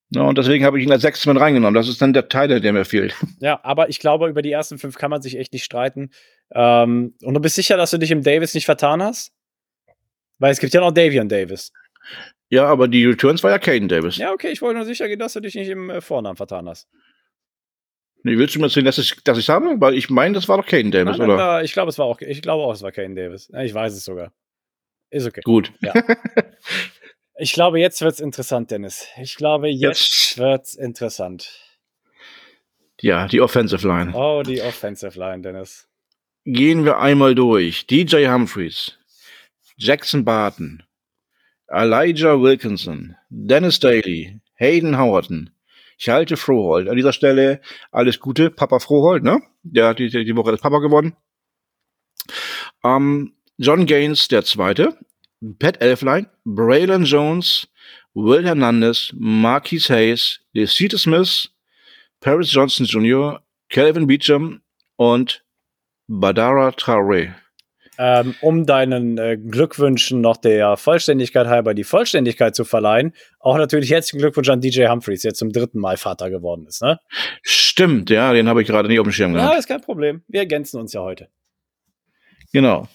Ja, 0.10 0.22
und 0.22 0.38
deswegen 0.38 0.64
habe 0.64 0.80
ich 0.80 0.86
ihn 0.86 0.92
als 0.92 1.02
sechstes 1.02 1.26
mit 1.26 1.40
reingenommen. 1.40 1.74
Das 1.74 1.90
ist 1.90 2.02
dann 2.02 2.14
der 2.14 2.30
Teil, 2.30 2.62
der 2.62 2.74
mir 2.74 2.86
fehlt. 2.86 3.14
Ja, 3.40 3.60
aber 3.64 3.90
ich 3.90 4.00
glaube, 4.00 4.30
über 4.30 4.42
die 4.42 4.52
ersten 4.52 4.78
fünf 4.78 4.98
kann 4.98 5.12
man 5.12 5.22
sich 5.22 5.38
echt 5.38 5.54
nicht 5.54 5.64
streiten. 5.64 6.12
Ähm, 6.52 7.14
und 7.22 7.34
du 7.34 7.40
bist 7.40 7.56
sicher, 7.56 7.78
dass 7.78 7.92
du 7.92 7.98
dich 7.98 8.12
im 8.12 8.24
Davis 8.24 8.54
nicht 8.54 8.66
vertan 8.66 9.04
hast? 9.04 9.32
Weil 10.40 10.52
es 10.52 10.60
gibt 10.60 10.74
ja 10.74 10.82
noch 10.82 10.92
Davian 10.92 11.30
Davis. 11.30 11.72
Ja, 12.50 12.66
aber 12.66 12.88
die 12.88 13.06
Returns 13.06 13.44
war 13.44 13.52
ja 13.52 13.60
Caden 13.60 13.90
Davis. 13.90 14.18
Ja, 14.18 14.32
okay, 14.32 14.50
ich 14.50 14.62
wollte 14.62 14.78
nur 14.78 14.86
sicher 14.86 15.08
gehen, 15.08 15.20
dass 15.20 15.34
du 15.34 15.42
dich 15.42 15.56
nicht 15.56 15.70
im 15.70 15.90
äh, 15.90 16.02
Vornamen 16.02 16.38
vertan 16.38 16.70
hast. 16.70 16.88
Nee, 18.24 18.38
willst 18.38 18.56
du 18.56 18.60
mir 18.60 18.66
erzählen, 18.66 18.86
dass 18.86 18.98
ich 18.98 19.16
dass 19.24 19.38
ich 19.38 19.50
habe? 19.50 19.76
Weil 19.80 19.94
ich 19.94 20.10
meine, 20.10 20.34
das 20.34 20.48
war 20.48 20.58
doch 20.58 20.66
Caden 20.66 20.92
Davis, 20.92 21.18
nein, 21.18 21.30
oder? 21.30 21.64
ich 21.64 21.74
glaube, 21.74 21.90
es 21.90 21.98
war 21.98 22.06
auch, 22.06 22.20
ich 22.22 22.42
glaube 22.42 22.64
auch, 22.64 22.74
es 22.74 22.82
war 22.82 22.92
Caden 22.92 23.16
Davis. 23.16 23.50
Ich 23.62 23.74
weiß 23.74 23.94
es 23.94 24.04
sogar. 24.04 24.32
Ist 25.10 25.28
okay. 25.28 25.42
Gut. 25.44 25.72
Ja. 25.82 25.94
Ich 27.40 27.54
glaube, 27.54 27.80
jetzt 27.80 28.02
wird's 28.02 28.20
interessant, 28.20 28.72
Dennis. 28.72 29.08
Ich 29.22 29.36
glaube, 29.36 29.70
jetzt, 29.70 29.82
jetzt 29.82 30.38
wird's 30.38 30.76
interessant. 30.76 31.50
Ja, 33.00 33.28
die 33.28 33.42
Offensive 33.42 33.88
Line. 33.88 34.14
Oh, 34.16 34.42
die 34.42 34.62
Offensive 34.62 35.18
Line, 35.20 35.42
Dennis. 35.44 35.88
gehen 36.46 36.84
wir 36.84 36.98
einmal 36.98 37.36
durch. 37.36 37.86
DJ 37.86 38.28
Humphreys, 38.28 38.98
Jackson 39.76 40.26
Barton, 40.26 40.84
Elijah 41.68 42.42
Wilkinson, 42.42 43.16
Dennis 43.30 43.80
Daly, 43.80 44.40
Hayden 44.56 44.98
Howerton. 44.98 45.52
Ich 46.00 46.10
halte 46.10 46.38
Froholt. 46.38 46.88
An 46.88 46.96
dieser 46.96 47.14
Stelle 47.14 47.62
alles 47.92 48.20
Gute, 48.20 48.50
Papa 48.50 48.80
Froholt, 48.80 49.24
ne? 49.24 49.42
Der 49.64 49.90
hat 49.90 50.00
die, 50.00 50.10
die 50.10 50.36
Woche 50.36 50.52
das 50.52 50.62
Papa 50.62 50.80
geworden. 50.80 51.16
Ähm, 52.84 53.34
John 53.58 53.86
Gaines, 53.86 54.28
der 54.28 54.44
Zweite. 54.44 54.98
Pat 55.60 55.82
Elfline, 55.82 56.28
Braylon 56.46 57.04
Jones, 57.06 57.68
Will 58.14 58.44
Hernandez, 58.44 59.14
Marquis 59.16 59.90
Hayes, 59.90 60.40
DeCita 60.56 60.98
Smith, 60.98 61.50
Paris 62.20 62.52
Johnson 62.52 62.86
Jr., 62.86 63.42
Calvin 63.70 64.08
Beecham 64.08 64.62
und 64.96 65.44
Badara 66.08 66.72
Traore. 66.72 67.36
Ähm, 68.00 68.36
um 68.42 68.66
deinen 68.66 69.18
äh, 69.18 69.38
Glückwünschen 69.38 70.22
noch 70.22 70.38
der 70.38 70.78
Vollständigkeit 70.78 71.48
halber 71.48 71.74
die 71.74 71.84
Vollständigkeit 71.84 72.56
zu 72.56 72.64
verleihen, 72.64 73.14
auch 73.40 73.58
natürlich 73.58 73.90
herzlichen 73.90 74.20
Glückwunsch 74.20 74.50
an 74.50 74.62
DJ 74.62 74.88
Humphreys, 74.88 75.22
der 75.22 75.34
zum 75.34 75.52
dritten 75.52 75.80
Mal 75.80 75.98
Vater 75.98 76.30
geworden 76.30 76.68
ist. 76.68 76.84
Ne? 76.84 77.00
Stimmt, 77.42 78.12
ja, 78.12 78.34
den 78.34 78.48
habe 78.48 78.62
ich 78.62 78.68
gerade 78.68 78.88
nicht 78.88 79.00
auf 79.00 79.08
dem 79.08 79.14
Schirm 79.14 79.34
gehabt. 79.34 79.52
Ja, 79.52 79.58
ist 79.58 79.68
kein 79.68 79.82
Problem. 79.82 80.22
Wir 80.28 80.42
ergänzen 80.42 80.80
uns 80.80 80.94
ja 80.94 81.02
heute. 81.02 81.30
Genau. 82.54 82.88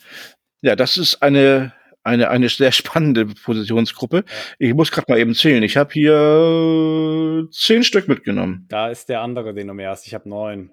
Ja, 0.61 0.76
das 0.76 0.97
ist 0.97 1.20
eine 1.20 1.72
eine, 2.05 2.31
eine 2.31 2.49
sehr 2.49 2.73
spannende 2.73 3.27
Positionsgruppe. 3.27 4.25
Ich 4.59 4.75
muss 4.75 4.91
gerade 4.91 5.11
mal 5.11 5.19
eben 5.19 5.35
zählen. 5.35 5.63
Ich 5.63 5.77
habe 5.77 5.93
hier 5.93 7.49
zehn 7.51 7.85
Stück 7.85 8.09
mitgenommen. 8.09 8.67
Da 8.69 8.89
ist 8.89 9.09
der 9.09 9.21
andere, 9.21 9.55
den 9.55 9.69
du 9.69 9.75
mehr 9.75 9.91
hast. 9.91 10.07
Ich 10.07 10.15
habe 10.15 10.29
neun. 10.29 10.73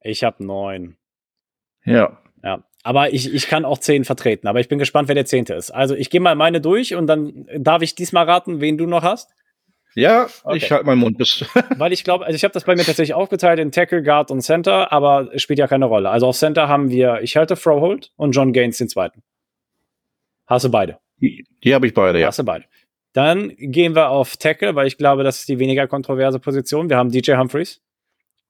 Ich 0.00 0.22
habe 0.22 0.44
neun. 0.44 0.96
Ja. 1.84 2.18
Ja. 2.42 2.62
Aber 2.82 3.12
ich, 3.14 3.32
ich 3.32 3.48
kann 3.48 3.64
auch 3.64 3.78
zehn 3.78 4.04
vertreten. 4.04 4.46
Aber 4.46 4.60
ich 4.60 4.68
bin 4.68 4.78
gespannt, 4.78 5.08
wer 5.08 5.14
der 5.14 5.24
zehnte 5.24 5.54
ist. 5.54 5.70
Also 5.70 5.94
ich 5.94 6.10
gehe 6.10 6.20
mal 6.20 6.34
meine 6.34 6.60
durch 6.60 6.94
und 6.94 7.06
dann 7.06 7.46
darf 7.56 7.80
ich 7.80 7.94
diesmal 7.94 8.26
raten, 8.26 8.60
wen 8.60 8.76
du 8.76 8.86
noch 8.86 9.02
hast. 9.02 9.30
Ja, 9.94 10.26
okay. 10.42 10.56
ich 10.56 10.72
halte 10.72 10.84
meinen 10.84 10.98
Mund 10.98 11.16
bis. 11.16 11.44
Weil 11.78 11.92
ich 11.92 12.04
glaube, 12.04 12.26
also 12.26 12.34
ich 12.34 12.44
habe 12.44 12.52
das 12.52 12.64
bei 12.64 12.74
mir 12.74 12.82
tatsächlich 12.82 13.14
aufgeteilt 13.14 13.60
in 13.60 13.70
Tackle, 13.70 14.02
Guard 14.02 14.30
und 14.30 14.42
Center, 14.42 14.92
aber 14.92 15.30
es 15.32 15.40
spielt 15.40 15.60
ja 15.60 15.68
keine 15.68 15.84
Rolle. 15.84 16.10
Also 16.10 16.26
auf 16.26 16.36
Center 16.36 16.68
haben 16.68 16.90
wir, 16.90 17.20
ich 17.22 17.36
halte 17.36 17.56
Frohold 17.56 18.10
und 18.16 18.32
John 18.32 18.52
Gaines 18.52 18.78
den 18.78 18.88
zweiten. 18.88 19.22
Hast 20.46 20.64
du 20.64 20.70
beide? 20.70 20.98
Die, 21.20 21.44
die 21.62 21.74
habe 21.74 21.86
ich 21.86 21.94
beide, 21.94 22.20
ja. 22.20 22.28
Hast 22.28 22.38
du 22.38 22.44
beide. 22.44 22.64
Dann 23.12 23.52
gehen 23.56 23.94
wir 23.94 24.10
auf 24.10 24.36
Tackle, 24.36 24.74
weil 24.74 24.86
ich 24.86 24.98
glaube, 24.98 25.22
das 25.22 25.40
ist 25.40 25.48
die 25.48 25.58
weniger 25.58 25.86
kontroverse 25.86 26.40
Position. 26.40 26.90
Wir 26.90 26.96
haben 26.96 27.10
DJ 27.10 27.34
Humphreys, 27.34 27.80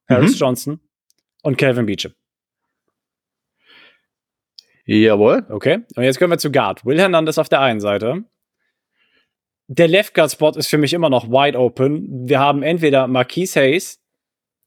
Harris 0.09 0.33
mhm. 0.33 0.37
Johnson 0.37 0.79
und 1.43 1.57
Calvin 1.57 1.85
Beecham. 1.85 2.13
Jawohl. 4.85 5.45
Okay. 5.49 5.79
Und 5.95 6.03
jetzt 6.03 6.19
können 6.19 6.31
wir 6.31 6.37
zu 6.37 6.51
Guard. 6.51 6.85
Will 6.85 6.99
Hernandez 6.99 7.37
auf 7.37 7.49
der 7.49 7.61
einen 7.61 7.79
Seite. 7.79 8.23
Der 9.67 9.87
Left 9.87 10.13
Guard 10.13 10.31
Spot 10.31 10.51
ist 10.51 10.67
für 10.67 10.77
mich 10.77 10.93
immer 10.93 11.09
noch 11.09 11.27
wide 11.27 11.57
open. 11.57 12.27
Wir 12.27 12.39
haben 12.39 12.61
entweder 12.61 13.07
Marquise 13.07 13.59
Hayes, 13.59 13.99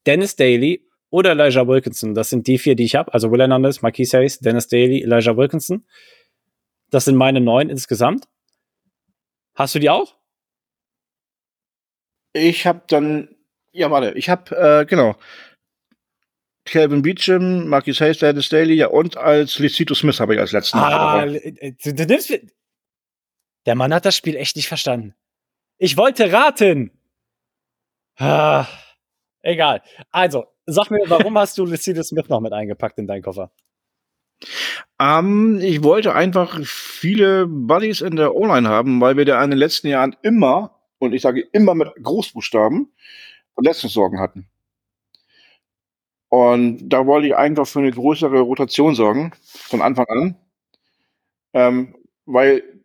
Dennis 0.05 0.35
Daly 0.35 0.85
oder 1.09 1.31
Elijah 1.31 1.67
Wilkinson. 1.67 2.13
Das 2.13 2.29
sind 2.29 2.47
die 2.47 2.57
vier, 2.57 2.75
die 2.75 2.83
ich 2.83 2.95
habe. 2.95 3.13
Also 3.13 3.31
Will 3.31 3.39
Hernandez, 3.39 3.81
Marquise 3.81 4.17
Hayes, 4.17 4.39
Dennis 4.39 4.67
Daly, 4.67 5.01
Elijah 5.01 5.35
Wilkinson. 5.37 5.85
Das 6.89 7.05
sind 7.05 7.15
meine 7.15 7.41
neun 7.41 7.69
insgesamt. 7.69 8.27
Hast 9.55 9.75
du 9.75 9.79
die 9.79 9.89
auch? 9.89 10.15
Ich 12.33 12.65
habe 12.65 12.83
dann, 12.87 13.35
ja, 13.71 13.89
warte, 13.91 14.11
ich 14.17 14.29
habe, 14.29 14.55
äh, 14.55 14.85
genau. 14.85 15.15
Calvin 16.65 17.01
Beecham, 17.01 17.67
Marcus 17.67 17.99
Hayes, 17.99 18.19
Dennis 18.19 18.49
Daly, 18.49 18.75
ja, 18.75 18.87
und 18.87 19.17
als 19.17 19.57
Licito 19.57 19.95
Smith 19.95 20.19
habe 20.19 20.35
ich 20.35 20.39
als 20.39 20.51
letzten. 20.51 20.77
Ah, 20.77 21.25
äh, 21.25 21.73
du, 21.83 21.93
du 21.93 22.05
nimmst, 22.05 22.31
der 23.65 23.75
Mann 23.75 23.93
hat 23.93 24.05
das 24.05 24.15
Spiel 24.15 24.35
echt 24.35 24.55
nicht 24.55 24.67
verstanden. 24.67 25.15
Ich 25.77 25.97
wollte 25.97 26.31
raten. 26.31 26.91
Ah, 28.17 28.67
egal. 29.41 29.81
Also, 30.11 30.45
sag 30.65 30.91
mir, 30.91 31.01
warum 31.07 31.37
hast 31.37 31.57
du 31.57 31.65
Licito 31.65 32.03
Smith 32.03 32.29
noch 32.29 32.41
mit 32.41 32.53
eingepackt 32.53 32.99
in 32.99 33.07
deinen 33.07 33.23
Koffer? 33.23 33.51
Ähm, 34.99 35.59
ich 35.61 35.83
wollte 35.83 36.13
einfach 36.13 36.59
viele 36.63 37.47
Buddies 37.47 38.01
in 38.01 38.15
der 38.15 38.35
O-Line 38.35 38.67
haben, 38.67 39.01
weil 39.01 39.17
wir 39.17 39.25
da 39.25 39.43
in 39.43 39.49
den 39.49 39.59
letzten 39.59 39.87
Jahren 39.87 40.15
immer, 40.21 40.79
und 40.99 41.13
ich 41.13 41.21
sage 41.21 41.41
immer 41.51 41.75
mit 41.75 41.89
Großbuchstaben, 42.01 42.91
Verletzungssorgen 43.53 44.19
hatten. 44.19 44.47
Und 46.29 46.89
da 46.89 47.05
wollte 47.07 47.27
ich 47.27 47.35
einfach 47.35 47.67
für 47.67 47.79
eine 47.79 47.91
größere 47.91 48.41
Rotation 48.41 48.93
sorgen, 48.95 49.31
von 49.41 49.81
Anfang 49.81 50.05
an. 50.07 50.35
Ähm, 51.53 51.95
weil 52.25 52.78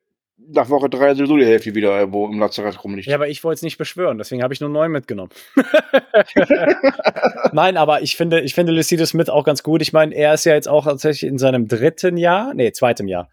nach 0.49 0.69
Woche 0.69 0.89
drei 0.89 1.15
sowieso 1.15 1.37
die 1.37 1.47
Hälfte 1.47 1.75
wieder 1.75 1.99
irgendwo 1.99 2.27
im 2.27 2.39
Lazarett 2.39 2.83
rumliegt. 2.83 3.09
Ja, 3.09 3.17
aber 3.17 3.29
ich 3.29 3.43
wollte 3.45 3.57
es 3.57 3.63
nicht 3.63 3.79
beschwören, 3.79 4.19
deswegen 4.19 4.43
habe 4.43 4.55
ich 4.55 4.61
nur 4.61 4.71
neun 4.71 4.91
mitgenommen. 4.91 5.31
Nein, 7.53 7.77
aber 7.77 8.03
ich 8.03 8.17
finde, 8.17 8.41
ich 8.41 8.55
finde 8.55 8.73
Lucido 8.73 9.07
Smith 9.07 9.29
auch 9.29 9.45
ganz 9.45 9.63
gut. 9.63 9.83
Ich 9.83 9.93
meine, 9.93 10.15
er 10.15 10.35
ist 10.35 10.45
ja 10.45 10.55
jetzt 10.55 10.69
auch 10.69 10.85
tatsächlich 10.85 11.29
in 11.31 11.39
seinem 11.39 11.69
dritten 11.69 12.17
Jahr, 12.17 12.55
nee, 12.55 12.73
zweitem 12.73 13.09
Jahr. 13.09 13.29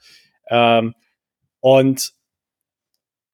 Ähm, 0.49 0.93
und 1.59 2.14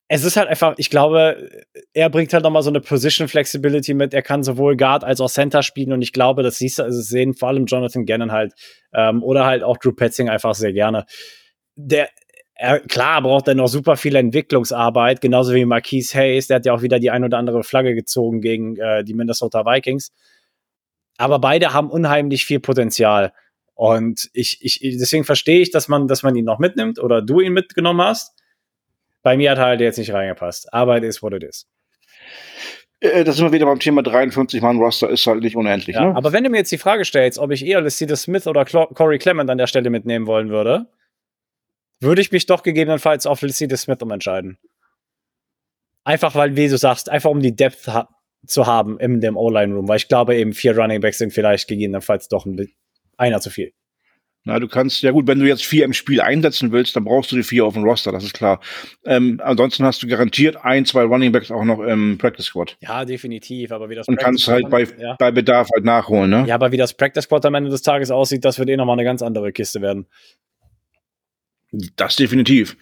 es 0.08 0.24
ist 0.24 0.38
halt 0.38 0.48
einfach, 0.48 0.74
ich 0.78 0.88
glaube, 0.88 1.50
er 1.92 2.08
bringt 2.08 2.32
halt 2.32 2.42
nochmal 2.42 2.62
so 2.62 2.70
eine 2.70 2.80
Position 2.80 3.28
Flexibility 3.28 3.92
mit. 3.92 4.14
Er 4.14 4.22
kann 4.22 4.42
sowohl 4.42 4.76
Guard 4.76 5.04
als 5.04 5.20
auch 5.20 5.28
Center 5.28 5.62
spielen 5.62 5.92
und 5.92 6.00
ich 6.00 6.14
glaube, 6.14 6.42
das 6.42 6.56
siehst 6.56 6.78
du, 6.78 6.84
also 6.84 7.00
sehen 7.00 7.34
vor 7.34 7.48
allem 7.48 7.66
Jonathan 7.66 8.06
Gannon 8.06 8.32
halt 8.32 8.54
ähm, 8.94 9.22
oder 9.22 9.44
halt 9.44 9.62
auch 9.62 9.76
Drew 9.76 9.92
Petzing 9.92 10.30
einfach 10.30 10.54
sehr 10.54 10.72
gerne. 10.72 11.04
Der, 11.76 12.08
er, 12.58 12.80
klar 12.80 13.22
braucht 13.22 13.46
er 13.46 13.54
noch 13.54 13.68
super 13.68 13.96
viel 13.96 14.16
Entwicklungsarbeit, 14.16 15.20
genauso 15.20 15.54
wie 15.54 15.64
Marquise 15.64 16.18
Hayes, 16.18 16.48
der 16.48 16.56
hat 16.56 16.66
ja 16.66 16.74
auch 16.74 16.82
wieder 16.82 16.98
die 16.98 17.10
ein 17.10 17.24
oder 17.24 17.38
andere 17.38 17.62
Flagge 17.62 17.94
gezogen 17.94 18.40
gegen 18.40 18.76
äh, 18.76 19.04
die 19.04 19.14
Minnesota 19.14 19.64
Vikings. 19.64 20.12
Aber 21.18 21.38
beide 21.38 21.72
haben 21.72 21.88
unheimlich 21.88 22.44
viel 22.44 22.58
Potenzial. 22.58 23.32
Und 23.74 24.28
ich, 24.32 24.58
ich, 24.60 24.80
deswegen 24.98 25.24
verstehe 25.24 25.60
ich, 25.60 25.70
dass 25.70 25.86
man, 25.86 26.08
dass 26.08 26.24
man 26.24 26.34
ihn 26.34 26.44
noch 26.44 26.58
mitnimmt 26.58 26.98
oder 26.98 27.22
du 27.22 27.40
ihn 27.40 27.52
mitgenommen 27.52 28.02
hast. 28.02 28.34
Bei 29.22 29.36
mir 29.36 29.52
hat 29.52 29.58
er 29.58 29.66
halt 29.66 29.80
jetzt 29.80 29.98
nicht 29.98 30.12
reingepasst. 30.12 30.72
Aber 30.72 30.96
it 30.96 31.04
is 31.04 31.22
what 31.22 31.32
it 31.32 31.44
is. 31.44 31.68
Äh, 32.98 33.22
das 33.22 33.36
sind 33.36 33.46
wir 33.46 33.52
wieder 33.52 33.66
beim 33.66 33.78
Thema 33.78 34.02
53 34.02 34.60
Mann 34.62 34.78
Roster 34.78 35.08
ist 35.08 35.24
halt 35.28 35.42
nicht 35.42 35.54
unendlich. 35.54 35.94
Ja, 35.94 36.06
ne? 36.06 36.16
Aber 36.16 36.32
wenn 36.32 36.42
du 36.42 36.50
mir 36.50 36.58
jetzt 36.58 36.72
die 36.72 36.78
Frage 36.78 37.04
stellst, 37.04 37.38
ob 37.38 37.52
ich 37.52 37.64
eher 37.64 37.80
Lissita 37.80 38.16
Smith 38.16 38.48
oder 38.48 38.64
Corey 38.64 39.18
Clement 39.18 39.48
an 39.48 39.58
der 39.58 39.68
Stelle 39.68 39.90
mitnehmen 39.90 40.26
wollen 40.26 40.48
würde, 40.48 40.86
würde 42.00 42.20
ich 42.20 42.32
mich 42.32 42.46
doch 42.46 42.62
gegebenenfalls 42.62 43.26
auf 43.26 43.40
Felicity 43.40 43.76
Smith 43.76 43.98
umentscheiden. 44.00 44.58
Einfach 46.04 46.34
weil, 46.34 46.56
wie 46.56 46.68
du 46.68 46.78
sagst, 46.78 47.10
einfach 47.10 47.30
um 47.30 47.40
die 47.40 47.54
Depth 47.54 47.88
ha 47.88 48.08
zu 48.46 48.66
haben 48.66 49.00
in 49.00 49.20
dem 49.20 49.36
O-Line-Room, 49.36 49.88
weil 49.88 49.96
ich 49.96 50.08
glaube 50.08 50.36
eben 50.36 50.52
vier 50.52 50.78
Running 50.78 51.00
Backs 51.00 51.18
sind 51.18 51.32
vielleicht 51.32 51.66
gegebenenfalls 51.66 52.28
doch 52.28 52.46
ein, 52.46 52.68
einer 53.16 53.40
zu 53.40 53.50
viel. 53.50 53.72
Na, 54.44 54.58
du 54.60 54.68
kannst, 54.68 55.02
ja 55.02 55.10
gut, 55.10 55.26
wenn 55.26 55.40
du 55.40 55.46
jetzt 55.46 55.66
vier 55.66 55.84
im 55.84 55.92
Spiel 55.92 56.22
einsetzen 56.22 56.72
willst, 56.72 56.96
dann 56.96 57.04
brauchst 57.04 57.30
du 57.32 57.36
die 57.36 57.42
vier 57.42 57.66
auf 57.66 57.74
dem 57.74 57.82
Roster, 57.84 58.12
das 58.12 58.24
ist 58.24 58.32
klar. 58.32 58.60
Ähm, 59.04 59.40
ansonsten 59.44 59.84
hast 59.84 60.02
du 60.02 60.06
garantiert 60.06 60.56
ein, 60.64 60.86
zwei 60.86 61.02
Running 61.02 61.32
Backs 61.32 61.50
auch 61.50 61.64
noch 61.64 61.80
im 61.80 62.16
Practice 62.16 62.46
Squad. 62.46 62.78
Ja, 62.80 63.04
definitiv, 63.04 63.72
aber 63.72 63.90
wie 63.90 63.96
das 63.96 64.08
Und 64.08 64.16
Practice 64.16 64.46
kannst 64.46 64.48
halt 64.48 64.70
bei, 64.70 64.86
ja. 64.98 65.16
bei 65.18 65.30
Bedarf 65.30 65.68
halt 65.74 65.84
nachholen, 65.84 66.30
ne? 66.30 66.44
Ja, 66.46 66.54
aber 66.54 66.72
wie 66.72 66.78
das 66.78 66.94
Practice 66.94 67.24
Squad 67.24 67.44
am 67.44 67.56
Ende 67.56 67.68
des 67.68 67.82
Tages 67.82 68.10
aussieht, 68.10 68.44
das 68.44 68.58
wird 68.58 68.70
eh 68.70 68.76
nochmal 68.76 68.94
eine 68.94 69.04
ganz 69.04 69.20
andere 69.20 69.52
Kiste 69.52 69.82
werden. 69.82 70.06
Das 71.96 72.16
definitiv. 72.16 72.76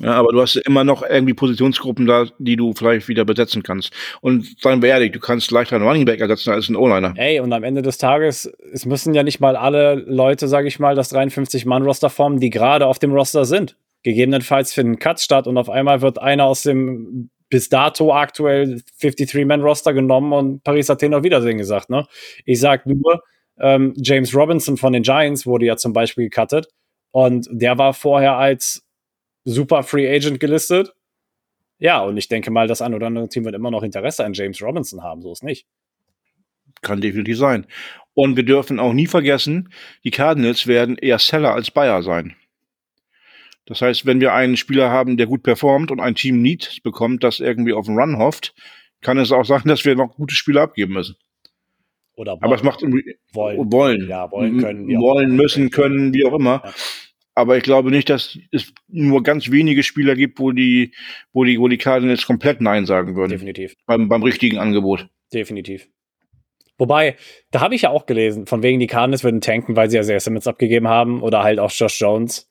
Ja, 0.00 0.12
aber 0.12 0.32
du 0.32 0.40
hast 0.40 0.56
immer 0.56 0.82
noch 0.82 1.02
irgendwie 1.02 1.34
Positionsgruppen 1.34 2.06
da, 2.06 2.26
die 2.38 2.56
du 2.56 2.72
vielleicht 2.72 3.08
wieder 3.08 3.26
besetzen 3.26 3.62
kannst. 3.62 3.92
Und 4.22 4.46
seien 4.60 4.80
wir 4.80 4.88
ehrlich, 4.88 5.12
du 5.12 5.20
kannst 5.20 5.50
leichter 5.50 5.76
einen 5.76 5.86
Running 5.86 6.06
Back 6.06 6.20
ersetzen 6.20 6.50
als 6.50 6.68
einen 6.68 6.76
O-Liner. 6.76 7.12
Ey, 7.16 7.38
und 7.40 7.52
am 7.52 7.62
Ende 7.62 7.82
des 7.82 7.98
Tages, 7.98 8.50
es 8.72 8.86
müssen 8.86 9.12
ja 9.12 9.22
nicht 9.22 9.40
mal 9.40 9.56
alle 9.56 9.94
Leute, 9.94 10.48
sage 10.48 10.68
ich 10.68 10.78
mal, 10.78 10.94
das 10.94 11.14
53-Mann-Roster 11.14 12.08
formen, 12.08 12.40
die 12.40 12.48
gerade 12.48 12.86
auf 12.86 12.98
dem 12.98 13.12
Roster 13.12 13.44
sind. 13.44 13.76
Gegebenenfalls 14.02 14.72
finden 14.72 14.98
Cuts 14.98 15.22
statt 15.22 15.46
und 15.46 15.58
auf 15.58 15.68
einmal 15.68 16.00
wird 16.00 16.18
einer 16.18 16.44
aus 16.44 16.62
dem 16.62 17.28
bis 17.50 17.68
dato 17.68 18.14
aktuell 18.14 18.80
53-Man-Roster 19.02 19.92
genommen 19.92 20.32
und 20.32 20.64
Paris 20.64 20.88
Athen 20.88 21.12
auf 21.12 21.24
Wiedersehen 21.24 21.58
gesagt. 21.58 21.90
Ne? 21.90 22.06
Ich 22.46 22.60
sag 22.60 22.86
nur, 22.86 23.22
ähm, 23.58 23.92
James 23.96 24.34
Robinson 24.34 24.78
von 24.78 24.94
den 24.94 25.02
Giants 25.02 25.44
wurde 25.44 25.66
ja 25.66 25.76
zum 25.76 25.92
Beispiel 25.92 26.30
gecuttet 26.30 26.68
und 27.10 27.48
der 27.50 27.78
war 27.78 27.94
vorher 27.94 28.36
als 28.36 28.86
super 29.44 29.82
Free 29.82 30.08
Agent 30.08 30.40
gelistet. 30.40 30.92
Ja, 31.78 32.00
und 32.02 32.16
ich 32.16 32.28
denke 32.28 32.50
mal, 32.50 32.66
das 32.66 32.82
ein 32.82 32.94
oder 32.94 33.06
andere 33.06 33.28
Team 33.28 33.44
wird 33.44 33.54
immer 33.54 33.70
noch 33.70 33.82
Interesse 33.82 34.24
an 34.24 34.34
James 34.34 34.62
Robinson 34.62 35.02
haben, 35.02 35.22
so 35.22 35.32
ist 35.32 35.42
nicht. 35.42 35.66
Kann 36.82 37.00
definitiv 37.00 37.38
sein. 37.38 37.66
Und 38.14 38.36
wir 38.36 38.44
dürfen 38.44 38.78
auch 38.78 38.92
nie 38.92 39.06
vergessen, 39.06 39.72
die 40.04 40.10
Cardinals 40.10 40.66
werden 40.66 40.96
eher 40.96 41.18
Seller 41.18 41.54
als 41.54 41.70
Buyer 41.70 42.02
sein. 42.02 42.36
Das 43.66 43.82
heißt, 43.82 44.04
wenn 44.04 44.20
wir 44.20 44.34
einen 44.34 44.56
Spieler 44.56 44.90
haben, 44.90 45.16
der 45.16 45.26
gut 45.26 45.42
performt 45.42 45.90
und 45.90 46.00
ein 46.00 46.14
Team 46.14 46.42
Need 46.42 46.80
bekommt, 46.82 47.22
das 47.22 47.40
irgendwie 47.40 47.72
auf 47.72 47.86
den 47.86 47.98
Run 47.98 48.18
hofft, 48.18 48.54
kann 49.00 49.16
es 49.16 49.32
auch 49.32 49.44
sein, 49.44 49.62
dass 49.64 49.84
wir 49.84 49.94
noch 49.94 50.16
gute 50.16 50.34
Spieler 50.34 50.62
abgeben 50.62 50.94
müssen. 50.94 51.16
Oder 52.14 52.36
Aber 52.40 52.54
es 52.54 52.62
macht 52.62 52.82
wollen. 52.82 53.72
wollen. 53.72 54.08
Ja, 54.08 54.30
wollen 54.30 54.58
können, 54.58 54.88
wollen, 55.00 55.36
müssen, 55.36 55.70
können, 55.70 56.12
wie 56.12 56.24
auch 56.24 56.34
immer. 56.34 56.62
Ja. 56.64 56.74
Aber 57.34 57.56
ich 57.56 57.62
glaube 57.62 57.90
nicht, 57.90 58.10
dass 58.10 58.38
es 58.50 58.72
nur 58.88 59.22
ganz 59.22 59.50
wenige 59.50 59.82
Spieler 59.82 60.14
gibt, 60.14 60.38
wo 60.38 60.52
die, 60.52 60.92
wo 61.32 61.44
die, 61.44 61.58
wo 61.58 61.68
die 61.68 61.78
Cardinals 61.78 62.26
komplett 62.26 62.60
Nein 62.60 62.86
sagen 62.86 63.16
würden. 63.16 63.30
Definitiv. 63.30 63.76
Beim, 63.86 64.08
beim 64.08 64.22
richtigen 64.22 64.58
Angebot. 64.58 65.08
Definitiv. 65.32 65.88
Wobei, 66.76 67.16
da 67.50 67.60
habe 67.60 67.74
ich 67.74 67.82
ja 67.82 67.90
auch 67.90 68.06
gelesen, 68.06 68.46
von 68.46 68.62
wegen 68.62 68.80
die 68.80 68.86
Cardinals 68.86 69.22
würden 69.22 69.40
tanken, 69.40 69.76
weil 69.76 69.90
sie 69.90 69.96
ja 69.96 70.02
sehr 70.02 70.18
Simmons 70.18 70.46
abgegeben 70.46 70.88
haben 70.88 71.22
oder 71.22 71.42
halt 71.42 71.58
auch 71.58 71.70
Josh 71.70 72.00
Jones. 72.00 72.50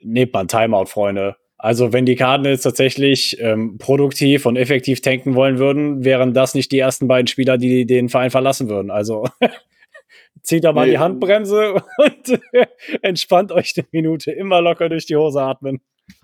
Nehmt 0.00 0.32
mal 0.32 0.40
ein 0.40 0.48
Timeout, 0.48 0.86
Freunde. 0.86 1.36
Also, 1.58 1.92
wenn 1.92 2.04
die 2.04 2.16
Cardinals 2.16 2.62
tatsächlich 2.62 3.38
ähm, 3.40 3.78
produktiv 3.78 4.44
und 4.46 4.56
effektiv 4.56 5.00
tanken 5.00 5.34
wollen 5.34 5.58
würden, 5.58 6.04
wären 6.04 6.34
das 6.34 6.54
nicht 6.54 6.70
die 6.70 6.78
ersten 6.78 7.08
beiden 7.08 7.26
Spieler, 7.28 7.56
die 7.56 7.86
den 7.86 8.08
Verein 8.10 8.30
verlassen 8.30 8.68
würden. 8.68 8.90
Also, 8.90 9.26
zieht 10.42 10.64
da 10.64 10.72
mal 10.72 10.84
Nee. 10.86 10.92
die 10.92 10.98
Handbremse 10.98 11.74
und 11.98 12.40
entspannt 13.02 13.52
euch 13.52 13.74
eine 13.76 13.86
Minute. 13.90 14.32
Immer 14.32 14.60
locker 14.60 14.88
durch 14.88 15.06
die 15.06 15.16
Hose 15.16 15.40
atmen. 15.40 15.80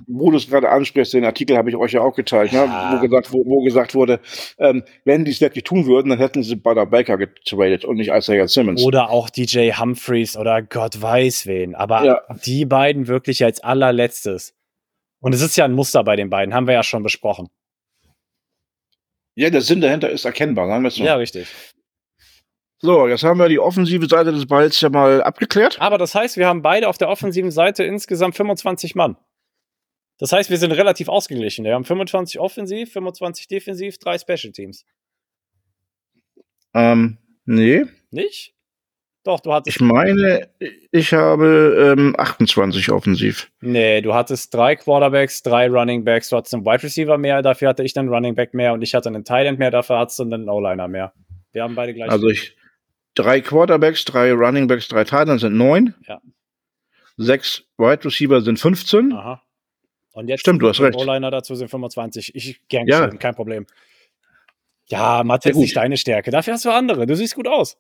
Wo 0.06 0.30
du 0.30 0.36
es 0.36 0.48
gerade 0.48 0.68
ansprichst, 0.68 1.12
den 1.14 1.24
Artikel 1.24 1.56
habe 1.56 1.68
ich 1.68 1.74
euch 1.74 1.90
ja 1.92 2.02
auch 2.02 2.14
geteilt, 2.14 2.52
ne? 2.52 2.58
Ja. 2.66 2.92
wo, 2.94 3.00
gesagt, 3.00 3.32
wo, 3.32 3.38
wo 3.44 3.64
gesagt 3.64 3.96
wurde, 3.96 4.20
ähm, 4.58 4.84
wenn 5.04 5.24
die 5.24 5.32
es 5.32 5.40
wirklich 5.40 5.64
tun 5.64 5.86
würden, 5.86 6.10
dann 6.10 6.18
hätten 6.20 6.44
sie 6.44 6.54
Butter 6.54 6.86
Baker 6.86 7.16
getradet 7.16 7.84
und 7.84 7.96
nicht 7.96 8.10
Isaiah 8.12 8.46
Simmons. 8.46 8.84
Oder 8.84 9.10
auch 9.10 9.28
DJ 9.28 9.72
Humphreys 9.72 10.36
oder 10.36 10.62
Gott 10.62 11.02
weiß 11.02 11.46
wen. 11.48 11.74
Aber 11.74 12.04
Ja. 12.04 12.20
die 12.46 12.64
beiden 12.64 13.08
wirklich 13.08 13.42
als 13.44 13.58
allerletztes. 13.64 14.54
Und 15.22 15.32
es 15.32 15.40
ist 15.40 15.56
ja 15.56 15.64
ein 15.64 15.72
Muster 15.72 16.02
bei 16.02 16.16
den 16.16 16.30
beiden, 16.30 16.52
haben 16.52 16.66
wir 16.66 16.74
ja 16.74 16.82
schon 16.82 17.04
besprochen. 17.04 17.48
Ja, 19.36 19.50
der 19.50 19.62
Sinn 19.62 19.80
dahinter 19.80 20.10
ist 20.10 20.24
erkennbar, 20.24 20.66
sagen 20.66 20.82
wir 20.82 20.88
es 20.88 20.96
so. 20.96 21.04
Ja, 21.04 21.14
richtig. 21.14 21.46
So, 22.80 23.06
jetzt 23.06 23.22
haben 23.22 23.38
wir 23.38 23.48
die 23.48 23.60
offensive 23.60 24.06
Seite 24.08 24.32
des 24.32 24.46
Balls 24.46 24.80
ja 24.80 24.90
mal 24.90 25.22
abgeklärt. 25.22 25.80
Aber 25.80 25.96
das 25.96 26.16
heißt, 26.16 26.36
wir 26.36 26.48
haben 26.48 26.60
beide 26.60 26.88
auf 26.88 26.98
der 26.98 27.08
offensiven 27.08 27.52
Seite 27.52 27.84
insgesamt 27.84 28.34
25 28.34 28.96
Mann. 28.96 29.16
Das 30.18 30.32
heißt, 30.32 30.50
wir 30.50 30.58
sind 30.58 30.72
relativ 30.72 31.08
ausgeglichen. 31.08 31.64
Wir 31.64 31.74
haben 31.74 31.84
25 31.84 32.40
offensiv, 32.40 32.92
25 32.92 33.46
defensiv, 33.46 33.98
drei 33.98 34.18
Special 34.18 34.52
Teams. 34.52 34.84
Ähm, 36.74 37.18
nee, 37.44 37.84
Nicht? 38.10 38.54
Doch, 39.24 39.38
du 39.40 39.52
hattest. 39.52 39.76
ich 39.76 39.80
meine, 39.80 40.48
ich 40.90 41.12
habe 41.12 41.94
ähm, 41.96 42.14
28 42.18 42.90
offensiv. 42.90 43.50
nee, 43.60 44.00
du 44.00 44.14
hattest 44.14 44.52
drei 44.52 44.74
Quarterbacks, 44.74 45.42
drei 45.42 45.68
Running 45.68 46.04
Backs, 46.04 46.28
du 46.30 46.36
hattest 46.36 46.54
einen 46.54 46.64
Wide 46.64 46.82
Receiver 46.82 47.16
mehr, 47.18 47.40
dafür 47.40 47.68
hatte 47.68 47.84
ich 47.84 47.96
einen 47.96 48.08
Running 48.08 48.34
Back 48.34 48.52
mehr 48.52 48.72
und 48.72 48.82
ich 48.82 48.94
hatte 48.94 49.08
einen 49.08 49.24
Tight 49.24 49.46
End 49.46 49.60
mehr, 49.60 49.70
dafür 49.70 49.98
hattest 49.98 50.18
du 50.18 50.24
einen 50.24 50.48
O-Liner 50.48 50.88
mehr. 50.88 51.12
Wir 51.52 51.62
haben 51.62 51.74
beide 51.76 51.94
gleich. 51.94 52.10
Also 52.10 52.28
ich 52.28 52.56
drei 53.14 53.40
Quarterbacks, 53.40 54.04
drei 54.04 54.32
Running 54.32 54.66
Backs, 54.66 54.88
drei 54.88 55.04
Titans 55.04 55.42
sind 55.42 55.56
neun. 55.56 55.94
Ja. 56.08 56.20
Sechs 57.16 57.62
Wide 57.78 58.04
Receiver 58.04 58.40
sind 58.40 58.58
15. 58.58 59.12
Aha. 59.12 59.42
Und 60.14 60.28
jetzt 60.28 60.40
Stimmt, 60.40 60.62
du 60.62 60.68
hast 60.68 60.80
recht. 60.80 60.98
O-Liner 60.98 61.30
dazu 61.30 61.54
sind 61.54 61.68
25. 61.68 62.34
Ich 62.34 62.60
gern 62.68 62.86
Ja. 62.88 63.04
geschehen, 63.04 63.18
kein 63.18 63.34
Problem. 63.34 63.66
Ja, 64.86 65.22
Mathe 65.24 65.50
ist 65.50 65.56
nicht 65.58 65.76
deine 65.76 65.96
Stärke. 65.96 66.30
Dafür 66.30 66.54
hast 66.54 66.64
du 66.64 66.70
andere. 66.70 67.06
Du 67.06 67.14
siehst 67.14 67.34
gut 67.34 67.46
aus. 67.46 67.78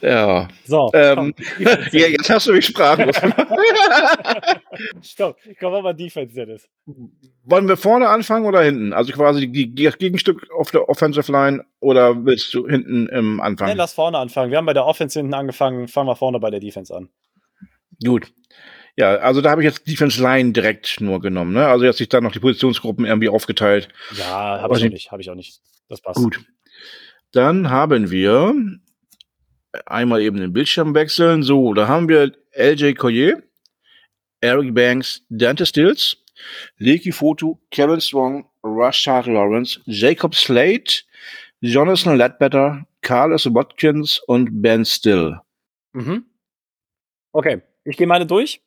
Ja. 0.00 0.46
So, 0.66 0.90
Ähm, 0.94 1.34
ja, 1.58 2.06
jetzt 2.06 2.30
hast 2.30 2.46
du 2.46 2.52
mich 2.52 2.66
sprachlos. 2.66 3.16
Stopp, 5.02 5.36
komm 5.58 5.72
mal 5.72 5.82
mal 5.82 5.94
Defense, 5.94 6.32
Dennis. 6.34 6.68
Wollen 7.42 7.66
wir 7.66 7.76
vorne 7.76 8.08
anfangen 8.08 8.46
oder 8.46 8.62
hinten? 8.62 8.92
Also 8.92 9.12
quasi 9.12 9.50
das 9.74 9.98
Gegenstück 9.98 10.46
auf 10.56 10.70
der 10.70 10.88
Offensive 10.88 11.30
Line 11.32 11.64
oder 11.80 12.24
willst 12.24 12.54
du 12.54 12.68
hinten 12.68 13.08
im 13.08 13.36
Nee, 13.36 13.42
Anfang? 13.42 13.76
lass 13.76 13.94
vorne 13.94 14.18
anfangen. 14.18 14.52
Wir 14.52 14.58
haben 14.58 14.66
bei 14.66 14.74
der 14.74 14.86
Offense 14.86 15.18
hinten 15.18 15.34
angefangen. 15.34 15.88
Fangen 15.88 16.08
wir 16.08 16.16
vorne 16.16 16.38
bei 16.38 16.50
der 16.50 16.60
Defense 16.60 16.94
an. 16.94 17.08
Gut. 18.04 18.32
Ja, 18.96 19.16
also 19.16 19.40
da 19.40 19.50
habe 19.50 19.62
ich 19.62 19.66
jetzt 19.66 19.88
Defense 19.88 20.22
Line 20.22 20.52
direkt 20.52 21.00
nur 21.00 21.20
genommen. 21.20 21.52
Ne? 21.52 21.66
Also 21.66 21.84
jetzt 21.84 21.98
sich 21.98 22.08
dann 22.08 22.22
noch 22.22 22.32
die 22.32 22.40
Positionsgruppen 22.40 23.04
irgendwie 23.04 23.28
aufgeteilt. 23.28 23.88
Ja, 24.16 24.60
habe 24.62 24.76
ich 24.78 24.84
ich- 24.84 24.92
nicht. 24.92 25.10
Habe 25.10 25.20
ich 25.20 25.30
auch 25.30 25.34
nicht. 25.34 25.60
Das 25.88 26.00
passt. 26.00 26.18
Gut. 26.18 26.44
Dann 27.32 27.70
haben 27.70 28.10
wir 28.10 28.54
einmal 29.84 30.22
eben 30.22 30.38
den 30.38 30.52
Bildschirm 30.52 30.94
wechseln. 30.94 31.42
So, 31.42 31.74
da 31.74 31.88
haben 31.88 32.08
wir 32.08 32.32
LJ 32.52 32.94
Collier, 32.94 33.42
Eric 34.40 34.74
Banks, 34.74 35.22
Dante 35.28 35.66
Stills, 35.66 36.16
Leki 36.78 37.12
Fotu, 37.12 37.58
Kevin 37.70 38.00
Strong, 38.00 38.48
Rashad 38.62 39.26
Lawrence, 39.26 39.80
Jacob 39.86 40.34
Slade, 40.34 41.02
Jonathan 41.60 42.16
Ledbetter, 42.16 42.86
Carlos 43.00 43.46
Watkins 43.52 44.18
und 44.26 44.62
Ben 44.62 44.84
Still. 44.84 45.38
Mhm. 45.92 46.26
Okay, 47.32 47.62
ich 47.84 47.96
gehe 47.96 48.06
meine 48.06 48.26
durch. 48.26 48.62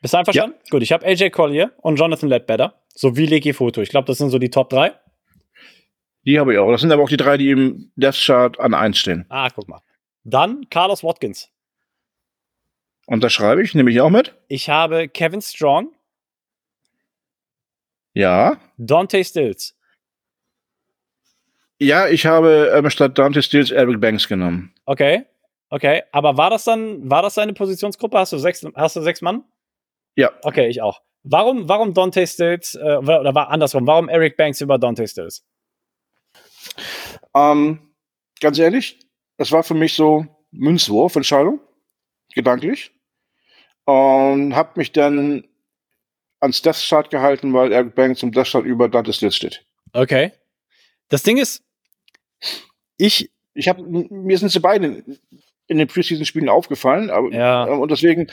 Bist 0.00 0.14
du 0.14 0.18
einverstanden? 0.18 0.58
Gut, 0.68 0.82
ich 0.82 0.92
habe 0.92 1.06
AJ 1.06 1.30
Collier 1.30 1.72
und 1.78 1.96
Jonathan 1.96 2.28
Ledbetter 2.28 2.82
sowie 2.88 3.26
Leki 3.26 3.52
Foto. 3.52 3.80
Ich 3.80 3.90
glaube, 3.90 4.06
das 4.06 4.18
sind 4.18 4.30
so 4.30 4.38
die 4.38 4.50
Top 4.50 4.68
3. 4.70 4.92
Die 6.24 6.38
habe 6.38 6.52
ich 6.52 6.58
auch. 6.58 6.70
Das 6.70 6.80
sind 6.80 6.92
aber 6.92 7.02
auch 7.02 7.08
die 7.08 7.16
drei, 7.16 7.36
die 7.36 7.50
im 7.50 7.90
Death 7.96 8.14
Chart 8.16 8.58
an 8.60 8.74
1 8.74 8.96
stehen. 8.98 9.26
Ah, 9.28 9.48
guck 9.50 9.68
mal. 9.68 9.80
Dann 10.24 10.68
Carlos 10.70 11.02
Watkins. 11.02 11.50
Und 13.06 13.24
das 13.24 13.32
schreibe 13.32 13.62
ich, 13.62 13.74
nehme 13.74 13.90
ich 13.90 14.00
auch 14.00 14.10
mit. 14.10 14.32
Ich 14.48 14.68
habe 14.70 15.08
Kevin 15.08 15.42
Strong, 15.42 15.92
Ja. 18.14 18.58
Dante 18.76 19.24
Stills. 19.24 19.76
Ja, 21.80 22.06
ich 22.06 22.26
habe 22.26 22.70
ähm, 22.76 22.88
statt 22.90 23.18
Dante 23.18 23.42
Stills 23.42 23.72
Eric 23.72 24.00
Banks 24.00 24.28
genommen. 24.28 24.72
Okay, 24.84 25.24
okay. 25.70 26.02
Aber 26.12 26.36
war 26.36 26.50
das 26.50 26.62
dann, 26.64 27.10
war 27.10 27.22
das 27.22 27.34
deine 27.34 27.54
Positionsgruppe? 27.54 28.16
Hast 28.18 28.32
du 28.32 28.38
sechs, 28.38 28.64
hast 28.76 28.94
du 28.94 29.00
sechs 29.02 29.20
Mann? 29.20 29.42
Ja. 30.14 30.30
Okay, 30.42 30.68
ich 30.68 30.80
auch. 30.80 31.02
Warum, 31.24 31.68
warum 31.68 31.92
Dante 31.94 32.24
Stills, 32.26 32.76
äh, 32.76 32.96
oder 32.98 33.34
war 33.34 33.48
andersrum, 33.50 33.86
warum 33.86 34.08
Eric 34.08 34.36
Banks 34.36 34.60
über 34.60 34.78
Dante 34.78 35.08
Stills? 35.08 35.44
Ähm, 37.34 37.78
ganz 38.40 38.58
ehrlich, 38.58 38.98
das 39.36 39.52
war 39.52 39.62
für 39.62 39.74
mich 39.74 39.94
so 39.94 40.26
Münzwurf-Entscheidung, 40.50 41.60
gedanklich. 42.34 42.92
Und 43.84 44.54
habe 44.54 44.72
mich 44.76 44.92
dann 44.92 45.44
ans 46.40 46.62
Death 46.62 46.76
Chart 46.88 47.10
gehalten, 47.10 47.52
weil 47.52 47.72
Eric 47.72 47.94
Banks 47.94 48.22
im 48.22 48.32
Death 48.32 48.48
Chart 48.48 48.64
über 48.64 48.88
Dante 48.88 49.12
Stills 49.12 49.36
steht. 49.36 49.64
Okay. 49.92 50.32
Das 51.08 51.22
Ding 51.22 51.38
ist, 51.38 51.62
ich, 52.96 53.30
Ich 53.54 53.68
habe 53.68 53.82
mir 53.82 54.38
sind 54.38 54.50
sie 54.50 54.60
beide 54.60 55.04
in 55.72 55.78
den 55.78 55.88
Preseason-Spielen 55.88 56.48
aufgefallen, 56.48 57.10
aber 57.10 57.32
Ja. 57.32 57.64
und 57.64 57.90
deswegen, 57.90 58.28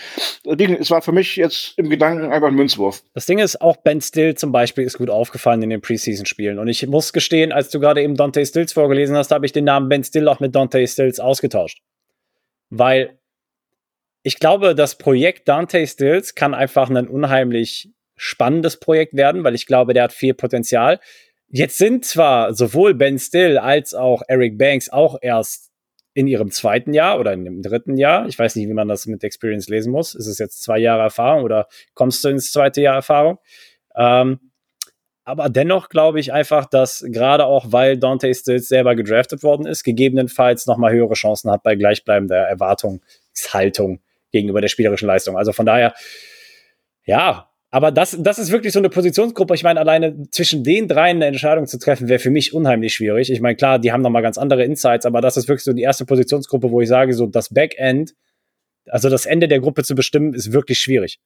deswegen, 0.46 0.76
es 0.76 0.92
war 0.92 1.02
für 1.02 1.12
mich 1.12 1.36
jetzt 1.36 1.74
im 1.78 1.90
Gedanken 1.90 2.32
einfach 2.32 2.50
ein 2.50 2.54
Münzwurf. 2.56 3.02
das 3.16 3.26
Ding 3.26 3.40
ist, 3.40 3.60
auch 3.62 3.78
Ben 3.78 4.02
Still 4.02 4.36
zum 4.36 4.52
Beispiel 4.52 4.84
ist 4.84 4.98
gut 4.98 5.10
aufgefallen 5.10 5.64
in 5.64 5.70
den 5.72 5.82
Preseason-Spielen. 5.82 6.60
Und 6.60 6.68
ich 6.68 6.86
muss 6.88 7.14
gestehen, 7.14 7.52
als 7.52 7.70
du 7.70 7.80
gerade 7.80 8.02
eben 8.04 8.16
Dante 8.16 8.46
Stills 8.46 8.74
vorgelesen 8.74 9.16
hast, 9.16 9.32
habe 9.32 9.46
ich 9.46 9.52
den 9.52 9.64
Namen 9.66 9.90
Ben 9.90 10.04
Still 10.04 10.28
auch 10.28 10.40
mit 10.40 10.54
Dante 10.56 10.86
Stills 10.88 11.20
ausgetauscht. 11.20 11.80
Weil 12.70 13.18
ich 14.22 14.40
glaube, 14.40 14.76
das 14.76 14.98
Projekt 14.98 15.48
Dante 15.48 15.88
Stills 15.88 16.36
kann 16.36 16.54
einfach 16.54 16.90
ein 16.90 17.08
unheimlich 17.08 17.90
spannendes 18.16 18.78
Projekt 18.78 19.16
werden, 19.16 19.44
weil 19.44 19.56
ich 19.56 19.66
glaube, 19.66 19.94
der 19.94 20.04
hat 20.04 20.14
viel 20.14 20.34
Potenzial. 20.34 21.00
Jetzt 21.48 21.78
sind 21.78 22.06
zwar 22.06 22.54
sowohl 22.54 22.94
Ben 22.94 23.18
Still 23.18 23.58
als 23.58 23.96
auch 23.96 24.22
Eric 24.28 24.58
Banks 24.58 24.90
auch 24.90 25.18
erst 25.22 25.69
in 26.20 26.28
ihrem 26.28 26.52
zweiten 26.52 26.92
Jahr 26.92 27.18
oder 27.18 27.32
in 27.32 27.46
dem 27.46 27.62
dritten 27.62 27.96
Jahr. 27.96 28.28
Ich 28.28 28.38
weiß 28.38 28.58
nicht, 28.58 28.68
wie 28.68 28.74
man 28.74 28.90
das 28.90 29.06
mit 29.06 29.24
Experience 29.24 29.70
lesen 29.70 29.94
muss. 29.94 30.16
Ist 30.16 30.28
es 30.28 30.38
jetzt 30.38 30.62
zwei 30.62 30.78
Jahre 30.78 31.04
Erfahrung 31.04 31.46
oder 31.46 31.70
kommst 31.94 32.26
du 32.26 32.28
ins 32.28 32.52
zweite 32.52 32.82
Jahr 32.82 32.96
Erfahrung? 32.96 33.38
Ähm, 33.96 34.52
aber 35.24 35.48
dennoch 35.48 35.88
glaube 35.88 36.20
ich 36.20 36.34
einfach, 36.34 36.66
dass 36.66 37.06
gerade 37.08 37.46
auch, 37.46 37.68
weil 37.70 37.98
Dante 37.98 38.34
Stills 38.36 38.68
selber 38.68 38.96
gedraftet 38.96 39.44
worden 39.44 39.66
ist, 39.66 39.86
gegebenenfalls 39.86 40.66
nochmal 40.66 40.92
höhere 40.92 41.14
Chancen 41.14 41.52
hat 41.52 41.64
bei 41.64 41.76
gleichbleibender 41.76 42.36
Erwartungshaltung 42.36 44.02
gegenüber 44.34 44.60
der 44.60 44.68
spielerischen 44.68 45.08
Leistung. 45.08 45.38
Also 45.38 45.54
von 45.54 45.66
daher, 45.66 45.94
ja, 47.06 47.49
aber 47.72 47.92
das, 47.92 48.18
das 48.20 48.40
ist 48.40 48.52
wirklich 48.52 48.74
so 48.74 48.80
eine 48.80 48.90
Positionsgruppe. 48.90 49.54
Ich 49.54 49.64
meine, 49.64 49.80
alleine 49.80 50.30
zwischen 50.32 50.64
den 50.64 50.88
dreien 50.88 51.18
eine 51.18 51.28
Entscheidung 51.28 51.68
zu 51.68 51.78
treffen, 51.78 52.08
wäre 52.08 52.20
für 52.20 52.32
mich 52.32 52.54
unheimlich 52.54 52.96
schwierig. 52.96 53.32
Ich 53.32 53.42
meine, 53.42 53.56
klar, 53.56 53.78
die 53.78 53.92
haben 53.92 54.02
nochmal 54.02 54.24
ganz 54.24 54.38
andere 54.38 54.64
Insights, 54.64 55.06
aber 55.06 55.22
das 55.22 55.38
ist 55.38 55.48
wirklich 55.48 55.64
so 55.64 55.74
die 55.74 55.84
erste 55.84 56.06
Positionsgruppe, 56.06 56.72
wo 56.72 56.82
ich 56.82 56.90
sage, 56.90 57.14
so 57.14 57.28
das 57.28 57.54
Backend, 57.54 58.16
also 58.88 59.10
das 59.10 59.28
Ende 59.28 59.48
der 59.48 59.60
Gruppe 59.60 59.84
zu 59.84 59.94
bestimmen, 59.94 60.34
ist 60.34 60.52
wirklich 60.52 60.80
schwierig. 60.80 61.20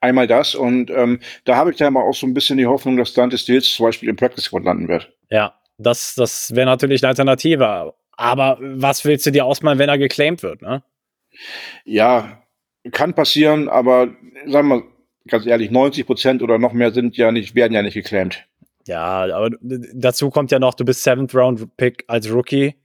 Einmal 0.00 0.26
das 0.26 0.54
und 0.54 0.90
ähm, 0.90 1.20
da 1.44 1.56
habe 1.56 1.70
ich 1.70 1.76
dann 1.76 1.94
mal 1.94 2.02
auch 2.02 2.14
so 2.14 2.26
ein 2.26 2.34
bisschen 2.34 2.58
die 2.58 2.66
Hoffnung, 2.66 2.96
dass 2.98 3.14
Dante 3.14 3.38
Stills 3.38 3.74
zum 3.74 3.86
Beispiel 3.86 4.08
im 4.08 4.16
Practice 4.16 4.44
Squad 4.44 4.64
landen 4.64 4.88
wird. 4.88 5.12
Ja, 5.30 5.58
das, 5.78 6.14
das 6.14 6.54
wäre 6.54 6.66
natürlich 6.66 7.02
eine 7.02 7.08
Alternative. 7.08 7.94
Aber 8.12 8.58
was 8.60 9.04
willst 9.04 9.26
du 9.26 9.32
dir 9.32 9.44
ausmalen, 9.44 9.78
wenn 9.78 9.88
er 9.88 9.98
geclaimed 9.98 10.42
wird, 10.42 10.62
ne? 10.62 10.84
Ja, 11.84 12.45
kann 12.92 13.14
passieren, 13.14 13.68
aber 13.68 14.08
sagen 14.46 14.68
wir 14.68 14.76
mal 14.76 14.82
ganz 15.28 15.46
ehrlich, 15.46 15.70
90 15.70 16.06
Prozent 16.06 16.42
oder 16.42 16.58
noch 16.58 16.72
mehr 16.72 16.92
sind 16.92 17.16
ja 17.16 17.32
nicht, 17.32 17.54
werden 17.54 17.72
ja 17.72 17.82
nicht 17.82 17.94
geclaimed. 17.94 18.46
Ja, 18.86 19.24
aber 19.34 19.50
dazu 19.60 20.30
kommt 20.30 20.52
ja 20.52 20.58
noch, 20.58 20.74
du 20.74 20.84
bist 20.84 21.02
Seventh 21.02 21.34
Round 21.34 21.76
Pick 21.76 22.04
als 22.06 22.30
Rookie. 22.30 22.76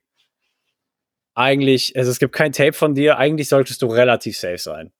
Eigentlich, 1.35 1.95
also 1.95 2.09
es 2.11 2.19
gibt 2.19 2.33
kein 2.33 2.51
Tape 2.51 2.73
von 2.73 2.95
dir, 2.95 3.17
eigentlich 3.17 3.47
solltest 3.47 3.81
du 3.81 3.87
relativ 3.87 4.37
safe 4.37 4.57
sein. 4.57 4.91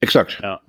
Exakt. 0.00 0.40
Ja. 0.42 0.60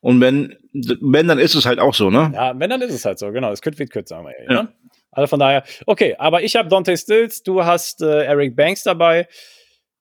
Und 0.00 0.20
wenn, 0.20 0.56
wenn, 0.72 1.28
dann 1.28 1.38
ist 1.38 1.54
es 1.54 1.66
halt 1.66 1.78
auch 1.78 1.94
so, 1.94 2.08
ne? 2.08 2.32
Ja, 2.34 2.58
wenn, 2.58 2.70
dann 2.70 2.80
ist 2.80 2.94
es 2.94 3.04
halt 3.04 3.18
so, 3.18 3.30
genau. 3.32 3.52
Es 3.52 3.60
könnte 3.60 3.78
wie 3.78 3.86
kürzer, 3.86 4.16
sagen 4.16 4.26
wir 4.26 4.44
ja. 4.44 4.62
Ne? 4.62 4.72
Also 5.12 5.26
von 5.26 5.40
daher, 5.40 5.64
okay, 5.86 6.16
aber 6.18 6.42
ich 6.42 6.56
habe 6.56 6.68
Dante 6.68 6.96
Stills, 6.96 7.42
du 7.42 7.64
hast 7.64 8.00
äh, 8.00 8.24
Eric 8.24 8.56
Banks 8.56 8.82
dabei. 8.82 9.28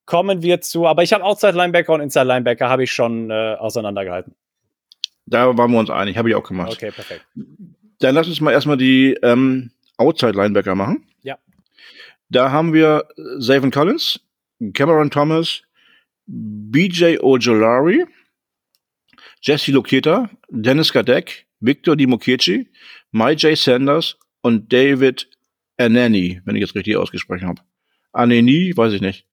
Kommen 0.09 0.41
wir 0.41 0.59
zu, 0.59 0.87
aber 0.87 1.03
ich 1.03 1.13
habe 1.13 1.23
Outside 1.23 1.55
Linebacker 1.55 1.93
und 1.93 2.01
Inside 2.01 2.25
Linebacker 2.25 2.67
habe 2.67 2.83
ich 2.83 2.91
schon 2.91 3.29
äh, 3.29 3.55
auseinandergehalten. 3.59 4.33
Da 5.27 5.55
waren 5.55 5.71
wir 5.71 5.77
uns 5.77 5.91
einig, 5.91 6.17
habe 6.17 6.29
ich 6.29 6.33
auch 6.33 6.47
gemacht. 6.47 6.71
Okay, 6.71 6.89
perfekt. 6.89 7.27
Dann 7.99 8.15
lass 8.15 8.27
uns 8.27 8.41
mal 8.41 8.51
erstmal 8.51 8.77
die 8.77 9.15
ähm, 9.21 9.69
Outside 9.97 10.31
Linebacker 10.31 10.73
machen. 10.73 11.05
Ja. 11.21 11.37
Da 12.27 12.49
haben 12.49 12.73
wir 12.73 13.05
Savin 13.37 13.69
Collins, 13.69 14.19
Cameron 14.73 15.11
Thomas, 15.11 15.61
BJ 16.25 17.19
Ojolari, 17.19 18.03
Jesse 19.43 19.71
Loketa, 19.71 20.27
Dennis 20.49 20.91
Kadek, 20.91 21.45
Victor 21.59 21.95
Dimokeci, 21.95 22.67
Mai 23.11 23.33
J. 23.33 23.55
Sanders 23.55 24.17
und 24.41 24.73
David 24.73 25.29
Anani, 25.77 26.41
wenn 26.45 26.55
ich 26.55 26.61
jetzt 26.61 26.73
richtig 26.73 26.97
ausgesprochen 26.97 27.47
habe. 27.47 27.61
Anani, 28.11 28.73
weiß 28.75 28.93
ich 28.93 29.01
nicht. 29.01 29.28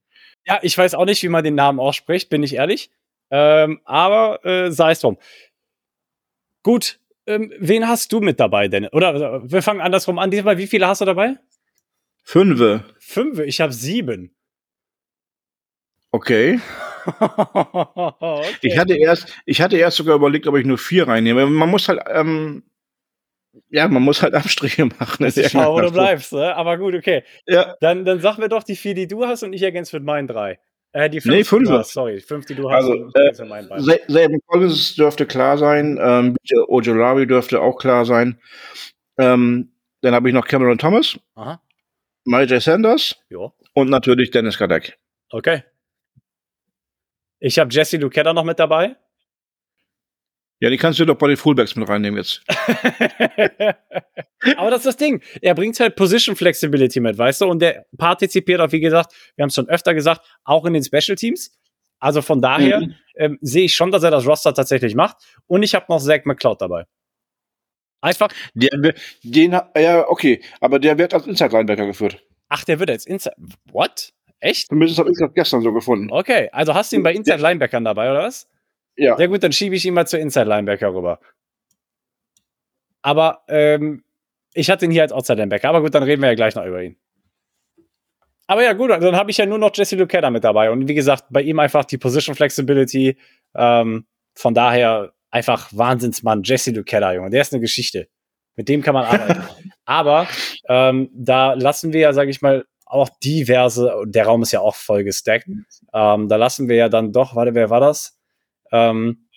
Ja, 0.47 0.61
ich 0.63 0.77
weiß 0.79 0.95
auch 0.95 1.05
nicht, 1.05 1.23
wie 1.23 1.29
man 1.29 1.45
den 1.45 1.57
Namen 1.57 1.81
ausspricht, 1.81 2.29
bin 2.29 2.43
ich 2.43 2.55
ehrlich. 2.55 2.91
Ähm, 3.31 3.81
aber 3.85 4.45
äh, 4.45 4.71
sei 4.71 4.93
es 4.93 5.01
drum. 5.01 5.19
Gut, 6.63 7.01
ähm, 7.27 7.53
wen 7.59 7.89
hast 7.89 8.13
du 8.13 8.21
mit 8.21 8.39
dabei 8.39 8.69
denn? 8.69 8.87
Oder 8.89 9.43
wir 9.51 9.63
fangen 9.63 9.81
andersrum 9.81 10.19
an. 10.19 10.31
Diesmal, 10.31 10.59
wie 10.59 10.67
viele 10.67 10.87
hast 10.87 11.01
du 11.01 11.05
dabei? 11.05 11.37
Fünfe. 12.23 12.85
Fünfe, 12.99 13.45
ich 13.45 13.61
habe 13.61 13.73
sieben. 13.73 14.35
Okay. 16.13 16.61
okay. 17.21 18.57
Ich 18.63 18.79
hatte 18.79 18.97
erst, 18.97 19.33
ich 19.45 19.61
hatte 19.61 19.77
erst 19.77 19.97
sogar 19.97 20.17
überlegt, 20.17 20.47
ob 20.47 20.57
ich 20.57 20.67
nur 20.67 20.79
vier 20.79 21.09
reinnehme. 21.09 21.47
Man 21.47 21.69
muss 21.69 21.89
halt, 21.89 22.01
ähm, 22.09 22.63
ja, 23.71 23.89
man 23.89 24.03
muss 24.03 24.23
halt 24.23 24.35
Abstriche 24.35 24.85
machen. 24.99 25.25
Das 25.25 25.37
ist 25.37 25.53
schau, 25.53 25.75
wo 25.75 25.81
du 25.81 25.91
bleibst, 25.91 26.33
ne? 26.33 26.55
Aber 26.55 26.79
gut, 26.79 26.95
okay. 26.95 27.23
Ja. 27.47 27.75
Dann, 27.81 28.05
dann 28.05 28.21
sag 28.21 28.39
mir 28.39 28.49
doch 28.49 28.63
die 28.63 28.77
vier, 28.77 28.95
die 28.95 29.07
du 29.07 29.27
hast 29.27 29.43
und 29.43 29.53
ich 29.53 29.63
ergänze 29.63 29.97
mit 29.97 30.05
meinen 30.05 30.27
drei. 30.27 30.59
Äh, 30.93 31.11
die 31.11 31.21
fünf, 31.21 31.35
nee, 31.35 31.45
fünf. 31.45 31.69
Hast, 31.69 31.93
sorry, 31.93 32.21
fünf, 32.21 32.47
die 32.47 32.55
du 32.55 32.71
hast. 32.71 32.85
Also, 32.85 33.11
äh, 33.15 33.35
Saban 34.09 34.41
Collins 34.47 34.95
dürfte 34.95 35.27
klar 35.27 35.59
sein. 35.59 35.99
Ähm, 36.01 36.37
Ojolari 36.69 37.27
dürfte 37.27 37.61
auch 37.61 37.77
klar 37.77 38.07
sein. 38.07 38.41
Ähm, 39.19 39.73
dann 40.01 40.15
habe 40.15 40.29
ich 40.29 40.35
noch 40.35 40.47
Cameron 40.47 40.79
Thomas. 40.79 41.19
Aha. 41.35 41.61
Sanders. 42.59 43.17
Jo. 43.29 43.53
Und 43.75 43.91
natürlich 43.91 44.31
Dennis 44.31 44.59
Kadek. 44.59 44.99
Okay. 45.31 45.65
Ich 47.39 47.59
habe 47.59 47.71
Jesse 47.71 47.99
Lucetta 47.99 48.33
noch 48.33 48.45
mit 48.45 48.59
dabei. 48.59 48.97
Ja, 50.61 50.71
die 50.71 50.79
kannst 50.79 50.99
du 50.99 51.05
doch 51.05 51.17
bei 51.17 51.29
den 51.29 51.37
Fullbacks 51.37 51.77
mit 51.77 51.89
reinnehmen 51.89 52.19
jetzt. 52.19 52.43
Aber 54.57 54.71
das 54.71 54.81
ist 54.81 54.87
das 54.87 54.97
Ding. 54.97 55.23
Er 55.43 55.55
bringt 55.55 55.79
halt 55.79 55.97
Position 55.97 56.35
Flexibility 56.35 57.01
mit, 57.01 57.19
weißt 57.19 57.43
du? 57.43 57.47
Und 57.47 57.61
der 57.61 57.85
partizipiert 57.99 58.61
auch, 58.61 58.73
wie 58.73 58.81
gesagt, 58.81 59.13
wir 59.37 59.43
haben 59.43 59.49
es 59.49 59.55
schon 59.55 59.69
öfter 59.69 59.93
gesagt, 59.93 60.23
auch 60.45 60.65
in 60.65 60.73
den 60.73 60.83
Special 60.83 61.17
Teams. 61.17 61.53
Also 61.99 62.23
von 62.23 62.41
daher 62.41 62.81
mhm. 62.81 62.95
ähm, 63.17 63.39
sehe 63.43 63.65
ich 63.65 63.75
schon, 63.75 63.91
dass 63.91 64.03
er 64.03 64.11
das 64.11 64.27
Roster 64.27 64.55
tatsächlich 64.55 64.95
macht. 64.95 65.17
Und 65.47 65.63
ich 65.63 65.75
habe 65.75 65.87
noch 65.89 66.01
Zach 66.01 66.25
McCloud 66.25 66.61
dabei. 66.61 66.85
Einfach. 68.01 68.29
Der, 68.55 68.95
den, 69.23 69.61
ja, 69.77 70.09
okay. 70.09 70.43
Aber 70.61 70.79
der 70.79 70.97
wird 70.97 71.13
als 71.13 71.27
Inside 71.27 71.53
Linebacker 71.53 71.87
geführt. 71.87 72.23
Ach, 72.49 72.65
der 72.65 72.79
wird 72.79 72.91
als 72.91 73.07
Inside. 73.07 73.37
What? 73.73 74.13
Echt? 74.41 74.69
Zumindest 74.69 74.99
habe 74.99 75.11
ich 75.11 75.19
das 75.19 75.33
gestern 75.35 75.63
so 75.63 75.73
gefunden. 75.73 76.11
Okay, 76.11 76.49
also 76.53 76.75
hast 76.75 76.93
du 76.93 76.97
ihn 76.97 77.03
bei 77.03 77.13
Inside 77.13 77.39
Linebackern 77.39 77.85
dabei, 77.85 78.11
oder 78.11 78.23
was? 78.23 78.49
Ja. 78.97 79.17
Sehr 79.17 79.29
gut, 79.29 79.43
dann 79.43 79.53
schiebe 79.53 79.75
ich 79.77 79.85
ihn 79.85 79.95
mal 79.95 80.07
zu 80.07 80.19
Inside 80.19 80.47
Linebacker 80.47 80.95
rüber. 80.95 81.21
Aber 83.03 83.45
ähm, 83.49 84.05
ich 84.55 84.71
hatte 84.71 84.87
ihn 84.87 84.91
hier 84.91 85.03
als 85.03 85.13
Outside 85.13 85.39
Linebacker. 85.39 85.69
Aber 85.69 85.83
gut, 85.83 85.95
dann 85.95 86.03
reden 86.03 86.23
wir 86.23 86.29
ja 86.29 86.35
gleich 86.35 86.55
noch 86.55 86.65
über 86.65 86.83
ihn. 86.83 86.97
Aber 88.47 88.63
ja, 88.63 88.73
gut, 88.73 88.91
dann 88.91 89.17
habe 89.17 89.31
ich 89.31 89.37
ja 89.37 89.47
nur 89.47 89.59
noch 89.59 89.71
Jesse 89.75 89.97
Lucetta 89.97 90.31
mit 90.31 90.45
dabei. 90.45 90.71
Und 90.71 90.89
wie 90.89 90.95
gesagt, 90.95 91.25
bei 91.31 91.43
ihm 91.43 91.59
einfach 91.59 91.85
die 91.85 91.99
Position 91.99 92.35
Flexibility. 92.35 93.17
Ähm, 93.55 94.07
von 94.35 94.55
daher 94.55 95.13
einfach 95.31 95.69
Wahnsinnsmann, 95.73 96.43
Jesse 96.43 96.71
Lucetta, 96.71 97.13
Junge. 97.13 97.31
Der 97.31 97.43
ist 97.43 97.53
eine 97.53 97.61
Geschichte. 97.61 98.09
Mit 98.55 98.69
dem 98.69 98.83
kann 98.83 98.95
man 98.95 99.05
arbeiten. 99.05 99.43
Aber 99.85 100.27
ähm, 100.69 101.11
da 101.13 101.53
lassen 101.53 101.93
wir 101.93 102.01
ja, 102.01 102.13
sage 102.13 102.31
ich 102.31 102.41
mal, 102.41 102.65
auch 102.87 103.09
diverse, 103.23 103.93
der 104.07 104.27
Raum 104.27 104.43
ist 104.43 104.53
ja 104.53 104.61
auch 104.61 104.77
voll 104.77 105.05
gestackt. 105.05 105.49
Ähm, 105.93 106.29
da 106.29 106.37
lassen 106.37 106.69
wir 106.69 106.77
ja 106.77 106.89
dann 106.89 107.13
doch, 107.13 107.35
warte, 107.35 107.55
wer 107.55 107.69
war 107.69 107.81
das? 107.81 108.16
Ähm, 108.73 109.29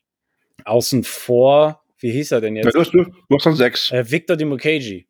außen 0.65 1.03
vor, 1.03 1.83
wie 1.99 2.11
hieß 2.11 2.31
er 2.31 2.41
denn 2.41 2.55
jetzt? 2.55 2.73
Ja, 2.75 2.83
du, 2.83 3.03
du 3.03 3.35
hast 3.35 3.45
dann 3.45 3.55
sechs. 3.55 3.91
Äh, 3.91 4.09
Victor 4.09 4.37
Dimukeji. 4.37 5.07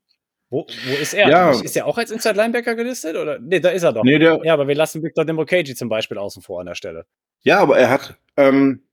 Wo, 0.49 0.65
wo 0.87 0.93
ist 0.95 1.13
er? 1.13 1.29
Ja. 1.29 1.51
Ist 1.51 1.75
er 1.77 1.85
auch 1.85 1.97
als 1.97 2.09
Inside 2.09 2.35
Linebacker 2.35 2.75
gelistet? 2.75 3.15
Oder? 3.15 3.39
Nee, 3.39 3.59
da 3.59 3.69
ist 3.69 3.83
er 3.83 3.93
doch. 3.93 4.03
Nee, 4.03 4.17
der, 4.17 4.39
ja, 4.43 4.53
aber 4.53 4.67
wir 4.67 4.75
lassen 4.75 5.03
Victor 5.03 5.23
Dimukeji 5.23 5.75
zum 5.75 5.89
Beispiel 5.89 6.17
außen 6.17 6.41
vor 6.41 6.59
an 6.59 6.65
der 6.65 6.75
Stelle. 6.75 7.05
Ja, 7.41 7.59
aber 7.59 7.77
er 7.77 7.89
hat 7.89 8.17
ähm, 8.35 8.83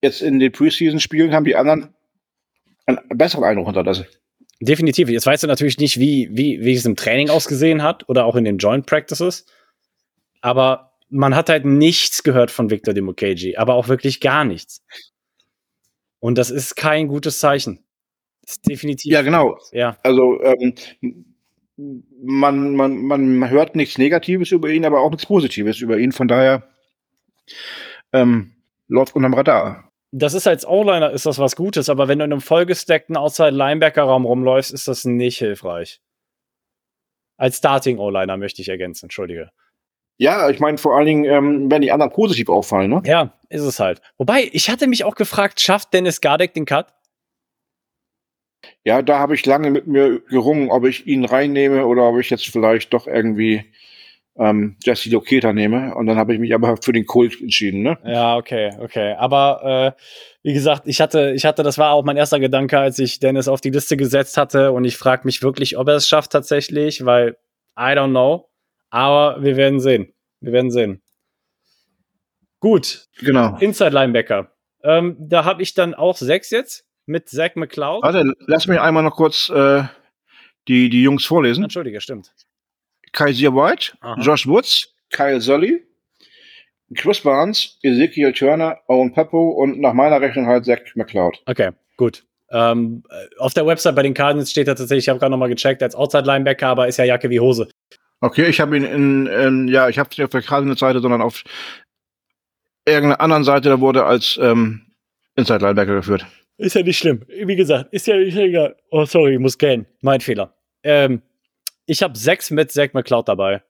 jetzt 0.00 0.22
in 0.22 0.38
den 0.38 0.52
Preseason-Spielen 0.52 1.34
haben 1.34 1.44
die 1.44 1.56
anderen 1.56 1.94
einen 2.86 3.00
besseren 3.08 3.44
Eindruck 3.44 3.66
hinterlassen. 3.66 4.06
Definitiv. 4.60 5.08
Jetzt 5.08 5.26
weißt 5.26 5.42
du 5.42 5.46
natürlich 5.46 5.78
nicht, 5.78 5.98
wie, 5.98 6.28
wie, 6.32 6.60
wie 6.60 6.74
es 6.74 6.86
im 6.86 6.96
Training 6.96 7.30
ausgesehen 7.30 7.82
hat 7.82 8.08
oder 8.08 8.24
auch 8.24 8.36
in 8.36 8.44
den 8.44 8.58
Joint 8.58 8.86
Practices. 8.86 9.46
Aber 10.40 10.87
man 11.10 11.34
hat 11.34 11.48
halt 11.48 11.64
nichts 11.64 12.22
gehört 12.22 12.50
von 12.50 12.70
Victor 12.70 12.94
Demokeji, 12.94 13.56
aber 13.56 13.74
auch 13.74 13.88
wirklich 13.88 14.20
gar 14.20 14.44
nichts. 14.44 14.84
Und 16.20 16.36
das 16.36 16.50
ist 16.50 16.74
kein 16.74 17.08
gutes 17.08 17.38
Zeichen. 17.38 17.84
Das 18.42 18.52
ist 18.52 18.68
definitiv. 18.68 19.12
Ja, 19.12 19.22
genau. 19.22 19.58
Ja. 19.72 19.98
Also, 20.02 20.40
ähm, 20.42 20.74
man, 22.20 22.74
man, 22.74 23.06
man 23.06 23.50
hört 23.50 23.76
nichts 23.76 23.98
Negatives 23.98 24.50
über 24.50 24.68
ihn, 24.68 24.84
aber 24.84 25.00
auch 25.00 25.10
nichts 25.10 25.26
Positives 25.26 25.80
über 25.80 25.98
ihn. 25.98 26.12
Von 26.12 26.28
daher 26.28 26.68
ähm, 28.12 28.54
läuft 28.88 29.14
unterm 29.14 29.34
Radar 29.34 29.88
das 30.10 30.34
ist 30.34 30.46
als 30.46 30.66
O-Liner 30.66 31.10
ist 31.10 31.26
das 31.26 31.38
was 31.38 31.56
Gutes, 31.56 31.88
aber 31.88 32.08
wenn 32.08 32.18
du 32.18 32.24
in 32.24 32.32
einem 32.32 32.40
vollgesteckten 32.40 33.16
Outside-Linebacker-Raum 33.16 34.24
rumläufst, 34.24 34.72
ist 34.72 34.88
das 34.88 35.04
nicht 35.04 35.38
hilfreich. 35.38 36.00
Als 37.36 37.58
Starting 37.58 37.98
O-Liner 37.98 38.36
möchte 38.36 38.62
ich 38.62 38.68
ergänzen, 38.68 39.06
entschuldige. 39.06 39.50
Ja, 40.18 40.50
ich 40.50 40.58
meine 40.58 40.78
vor 40.78 40.96
allen 40.96 41.06
Dingen, 41.06 41.24
ähm, 41.24 41.70
wenn 41.70 41.80
die 41.80 41.92
anderen 41.92 42.12
positiv 42.12 42.48
auffallen, 42.48 42.90
ne? 42.90 43.02
Ja, 43.04 43.32
ist 43.48 43.62
es 43.62 43.78
halt. 43.78 44.00
Wobei, 44.18 44.48
ich 44.52 44.68
hatte 44.68 44.88
mich 44.88 45.04
auch 45.04 45.14
gefragt, 45.14 45.60
schafft 45.60 45.94
Dennis 45.94 46.20
Gardek 46.20 46.54
den 46.54 46.66
Cut? 46.66 46.92
Ja, 48.84 49.02
da 49.02 49.20
habe 49.20 49.34
ich 49.34 49.46
lange 49.46 49.70
mit 49.70 49.86
mir 49.86 50.20
gerungen, 50.20 50.70
ob 50.70 50.84
ich 50.84 51.06
ihn 51.06 51.24
reinnehme 51.24 51.86
oder 51.86 52.02
ob 52.08 52.18
ich 52.18 52.30
jetzt 52.30 52.48
vielleicht 52.48 52.92
doch 52.92 53.06
irgendwie 53.06 53.64
ähm, 54.36 54.76
Jesse 54.82 55.10
Loketa 55.10 55.52
nehme. 55.52 55.94
Und 55.94 56.06
dann 56.06 56.16
habe 56.16 56.34
ich 56.34 56.40
mich 56.40 56.52
aber 56.52 56.76
für 56.78 56.92
den 56.92 57.06
Kult 57.06 57.40
entschieden, 57.40 57.82
ne? 57.82 57.98
Ja, 58.04 58.36
okay, 58.36 58.72
okay. 58.80 59.14
Aber 59.18 59.94
äh, 59.96 60.02
wie 60.42 60.52
gesagt, 60.52 60.82
ich 60.86 61.00
hatte, 61.00 61.32
ich 61.32 61.44
hatte, 61.44 61.62
das 61.62 61.78
war 61.78 61.92
auch 61.92 62.04
mein 62.04 62.16
erster 62.16 62.40
Gedanke, 62.40 62.78
als 62.78 62.98
ich 62.98 63.20
Dennis 63.20 63.46
auf 63.46 63.60
die 63.60 63.70
Liste 63.70 63.96
gesetzt 63.96 64.36
hatte. 64.36 64.72
Und 64.72 64.84
ich 64.84 64.96
frage 64.96 65.22
mich 65.24 65.42
wirklich, 65.42 65.76
ob 65.76 65.86
er 65.88 65.94
es 65.94 66.08
schafft 66.08 66.32
tatsächlich, 66.32 67.04
weil 67.04 67.36
I 67.78 67.94
don't 67.94 68.10
know. 68.10 68.47
Aber 68.90 69.42
wir 69.42 69.56
werden 69.56 69.80
sehen. 69.80 70.12
Wir 70.40 70.52
werden 70.52 70.70
sehen. 70.70 71.02
Gut. 72.60 73.06
Genau. 73.20 73.56
Inside 73.58 73.90
Linebacker. 73.90 74.50
Ähm, 74.82 75.16
da 75.18 75.44
habe 75.44 75.62
ich 75.62 75.74
dann 75.74 75.94
auch 75.94 76.16
sechs 76.16 76.50
jetzt 76.50 76.86
mit 77.06 77.28
Zach 77.28 77.54
McCloud. 77.54 78.02
Warte, 78.02 78.32
lass 78.46 78.66
mich 78.66 78.80
einmal 78.80 79.02
noch 79.02 79.16
kurz 79.16 79.48
äh, 79.48 79.84
die, 80.68 80.88
die 80.88 81.02
Jungs 81.02 81.24
vorlesen. 81.24 81.64
Entschuldige, 81.64 82.00
stimmt. 82.00 82.32
Kaiser 83.12 83.54
White, 83.54 83.92
Aha. 84.00 84.20
Josh 84.20 84.46
Woods, 84.46 84.94
Kyle 85.10 85.40
Solly, 85.40 85.82
Chris 86.94 87.20
Barnes, 87.20 87.78
Ezekiel 87.82 88.32
Turner, 88.32 88.78
Owen 88.86 89.12
Peppo 89.12 89.50
und 89.50 89.80
nach 89.80 89.94
meiner 89.94 90.20
Rechnung 90.20 90.46
halt 90.46 90.66
Zach 90.66 90.80
McCloud. 90.94 91.42
Okay, 91.46 91.70
gut. 91.96 92.24
Ähm, 92.50 93.02
auf 93.38 93.54
der 93.54 93.66
Website 93.66 93.94
bei 93.94 94.02
den 94.02 94.14
Cardinals 94.14 94.50
steht 94.50 94.68
er 94.68 94.76
tatsächlich, 94.76 95.04
ich 95.04 95.08
habe 95.08 95.18
gerade 95.18 95.30
nochmal 95.30 95.50
gecheckt, 95.50 95.82
als 95.82 95.94
Outside-Linebacker, 95.94 96.68
aber 96.68 96.88
ist 96.88 96.96
ja 96.96 97.04
Jacke 97.04 97.28
wie 97.28 97.40
Hose. 97.40 97.68
Okay, 98.20 98.48
ich 98.48 98.60
habe 98.60 98.76
ihn 98.76 98.84
in, 98.84 99.26
in, 99.26 99.68
ja, 99.68 99.88
ich 99.88 99.98
habe 99.98 100.08
es 100.10 100.18
nicht 100.18 100.24
auf 100.24 100.30
der 100.30 100.42
Cardinals-Seite, 100.42 101.00
sondern 101.00 101.22
auf 101.22 101.44
irgendeiner 102.84 103.20
anderen 103.20 103.44
Seite, 103.44 103.68
da 103.68 103.80
wurde 103.80 104.04
als 104.04 104.38
ähm, 104.42 104.86
Inside-Linebacker 105.36 105.94
geführt. 105.94 106.26
Ist 106.56 106.74
ja 106.74 106.82
nicht 106.82 106.98
schlimm. 106.98 107.24
Wie 107.28 107.54
gesagt, 107.54 107.92
ist 107.92 108.08
ja 108.08 108.16
nicht 108.16 108.36
egal. 108.36 108.76
Oh, 108.90 109.04
sorry, 109.04 109.34
ich 109.34 109.38
muss 109.38 109.58
gehen. 109.58 109.86
Mein 110.00 110.20
Fehler. 110.20 110.56
Ähm, 110.82 111.22
ich 111.86 112.02
habe 112.02 112.18
sechs 112.18 112.50
mit 112.50 112.72
Zack 112.72 112.94
McCloud 112.94 113.28
dabei. 113.28 113.62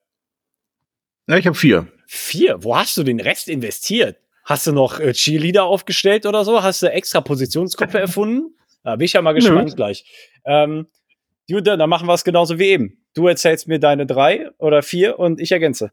Ja, 1.29 1.37
ich 1.37 1.47
habe 1.47 1.57
vier. 1.57 1.87
Vier? 2.07 2.65
Wo 2.65 2.75
hast 2.75 2.97
du 2.97 3.03
den 3.03 3.21
Rest 3.21 3.49
investiert? 3.49 4.17
Hast 4.45 4.67
du 4.67 4.73
noch 4.73 4.99
äh, 4.99 5.13
Cheerleader 5.13 5.65
aufgestellt 5.65 6.25
oder 6.25 6.43
so? 6.47 6.63
Hast 6.63 6.83
du 6.83 6.91
extra 6.91 7.21
Positionsgruppe 7.21 7.99
erfunden? 8.01 8.57
Da 8.83 8.97
bin 8.97 9.05
ich 9.05 9.13
ja 9.13 9.21
mal 9.21 9.35
gespannt 9.35 9.77
gleich. 9.77 10.07
Ähm, 10.47 10.87
Jude, 11.47 11.77
dann 11.77 11.91
machen 11.91 12.09
wir 12.09 12.15
es 12.15 12.25
genauso 12.25 12.59
wie 12.59 12.69
eben. 12.69 12.98
Du 13.15 13.27
erzählst 13.27 13.69
mir 13.69 13.79
deine 13.79 14.07
drei 14.07 14.51
oder 14.59 14.83
vier 14.83 15.19
und 15.19 15.41
ich 15.41 15.53
ergänze. 15.53 15.93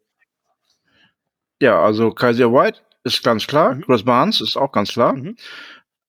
Ja, 1.61 1.81
also 1.81 2.11
Kaiser 2.11 2.51
White 2.51 2.79
ist 3.03 3.23
ganz 3.23 3.47
klar. 3.47 3.75
Mhm. 3.75 3.81
Chris 3.81 4.03
Barnes 4.03 4.41
ist 4.41 4.57
auch 4.57 4.71
ganz 4.71 4.91
klar. 4.91 5.13
Mhm. 5.13 5.37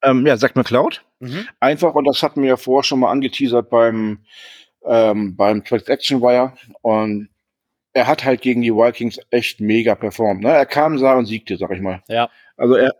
Ähm, 0.02 0.26
ja, 0.26 0.36
Zach 0.36 0.54
McCloud. 0.54 1.02
Mhm. 1.20 1.46
Einfach, 1.60 1.94
und 1.94 2.04
das 2.04 2.22
hatten 2.22 2.42
wir 2.42 2.50
ja 2.50 2.56
vorher 2.56 2.84
schon 2.84 3.00
mal 3.00 3.10
angeteasert 3.10 3.70
beim, 3.70 4.24
ähm, 4.84 5.36
beim 5.36 5.64
Transaction 5.64 6.20
Wire. 6.20 6.52
Und 6.82 7.28
er 7.92 8.06
hat 8.06 8.24
halt 8.24 8.42
gegen 8.42 8.60
die 8.60 8.74
Vikings 8.74 9.18
echt 9.30 9.60
mega 9.60 9.94
performt. 9.94 10.42
Ne? 10.42 10.50
Er 10.50 10.66
kam, 10.66 10.98
sah 10.98 11.14
und 11.14 11.26
siegte, 11.26 11.56
sag 11.56 11.70
ich 11.70 11.80
mal. 11.80 12.02
Ja. 12.08 12.28
Also 12.56 12.74
er, 12.74 12.94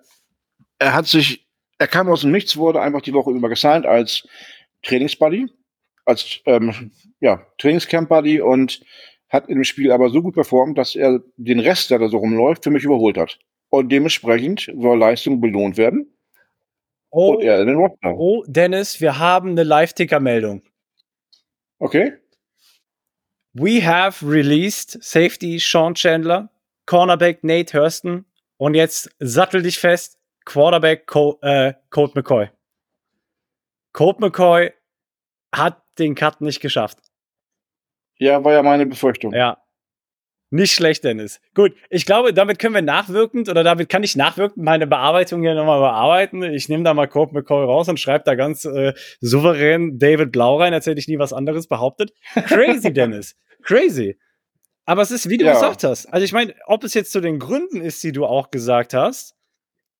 er 0.78 0.94
hat 0.94 1.06
sich, 1.06 1.46
er 1.78 1.86
kam 1.86 2.08
aus 2.08 2.22
dem 2.22 2.30
Nichts, 2.30 2.56
wurde 2.56 2.80
einfach 2.80 3.02
die 3.02 3.12
Woche 3.12 3.30
über 3.30 3.48
gesigned 3.48 3.84
als 3.84 4.26
Trainingsbuddy, 4.82 5.48
als 6.06 6.40
ähm, 6.46 6.92
ja, 7.20 7.46
Trainingscamp-Buddy 7.58 8.40
und 8.40 8.80
hat 9.28 9.48
im 9.48 9.64
Spiel 9.64 9.92
aber 9.92 10.08
so 10.08 10.22
gut 10.22 10.34
performt, 10.34 10.78
dass 10.78 10.94
er 10.94 11.20
den 11.36 11.60
Rest, 11.60 11.90
der 11.90 11.98
da 11.98 12.08
so 12.08 12.18
rumläuft, 12.18 12.64
für 12.64 12.70
mich 12.70 12.84
überholt 12.84 13.18
hat. 13.18 13.38
Und 13.68 13.90
dementsprechend 13.90 14.72
soll 14.78 14.98
Leistung 14.98 15.40
belohnt 15.40 15.76
werden. 15.76 16.16
Oh, 17.10 17.40
oh, 18.02 18.44
Dennis, 18.46 19.00
wir 19.00 19.18
haben 19.18 19.50
eine 19.50 19.64
Live-Ticker-Meldung. 19.64 20.62
Okay? 21.78 22.12
We 23.52 23.84
have 23.84 24.22
released 24.22 25.02
Safety 25.02 25.58
Sean 25.58 25.94
Chandler, 25.94 26.50
Cornerback 26.84 27.42
Nate 27.42 27.72
Hurston 27.72 28.26
und 28.58 28.74
jetzt 28.74 29.10
sattel 29.18 29.62
dich 29.62 29.78
fest, 29.78 30.18
Quarterback 30.44 31.06
Col 31.06 31.36
äh, 31.42 31.74
Colt 31.90 32.14
McCoy. 32.14 32.50
Colt 33.92 34.20
McCoy 34.20 34.72
hat 35.54 35.82
den 35.98 36.14
Cut 36.14 36.40
nicht 36.40 36.60
geschafft. 36.60 36.98
Ja, 38.18 38.42
war 38.44 38.52
ja 38.52 38.62
meine 38.62 38.86
Befürchtung. 38.86 39.32
Ja. 39.34 39.58
Nicht 40.50 40.72
schlecht, 40.74 41.02
Dennis. 41.02 41.40
Gut, 41.54 41.74
ich 41.90 42.06
glaube, 42.06 42.32
damit 42.32 42.60
können 42.60 42.74
wir 42.74 42.80
nachwirkend 42.82 43.48
oder 43.48 43.64
damit 43.64 43.88
kann 43.88 44.04
ich 44.04 44.14
nachwirkend 44.14 44.64
meine 44.64 44.86
Bearbeitung 44.86 45.42
hier 45.42 45.54
nochmal 45.54 45.80
bearbeiten. 45.80 46.42
Ich 46.44 46.68
nehme 46.68 46.84
da 46.84 46.94
mal 46.94 47.08
Colt 47.08 47.32
McCoy 47.32 47.64
raus 47.64 47.88
und 47.88 47.98
schreibe 47.98 48.22
da 48.24 48.36
ganz 48.36 48.64
äh, 48.64 48.92
souverän 49.20 49.98
David 49.98 50.30
Blau 50.30 50.56
rein, 50.58 50.72
als 50.72 50.86
hätte 50.86 51.00
ich 51.00 51.08
nie 51.08 51.18
was 51.18 51.32
anderes 51.32 51.66
behauptet. 51.66 52.12
Crazy, 52.46 52.92
Dennis. 52.94 53.34
Crazy. 53.64 54.18
Aber 54.84 55.02
es 55.02 55.10
ist, 55.10 55.28
wie 55.28 55.36
du 55.36 55.44
Ja. 55.44 55.54
gesagt 55.54 55.82
hast. 55.82 56.06
Also 56.06 56.24
ich 56.24 56.32
meine, 56.32 56.54
ob 56.66 56.84
es 56.84 56.94
jetzt 56.94 57.10
zu 57.10 57.20
den 57.20 57.40
Gründen 57.40 57.80
ist, 57.80 58.04
die 58.04 58.12
du 58.12 58.24
auch 58.24 58.52
gesagt 58.52 58.94
hast, 58.94 59.34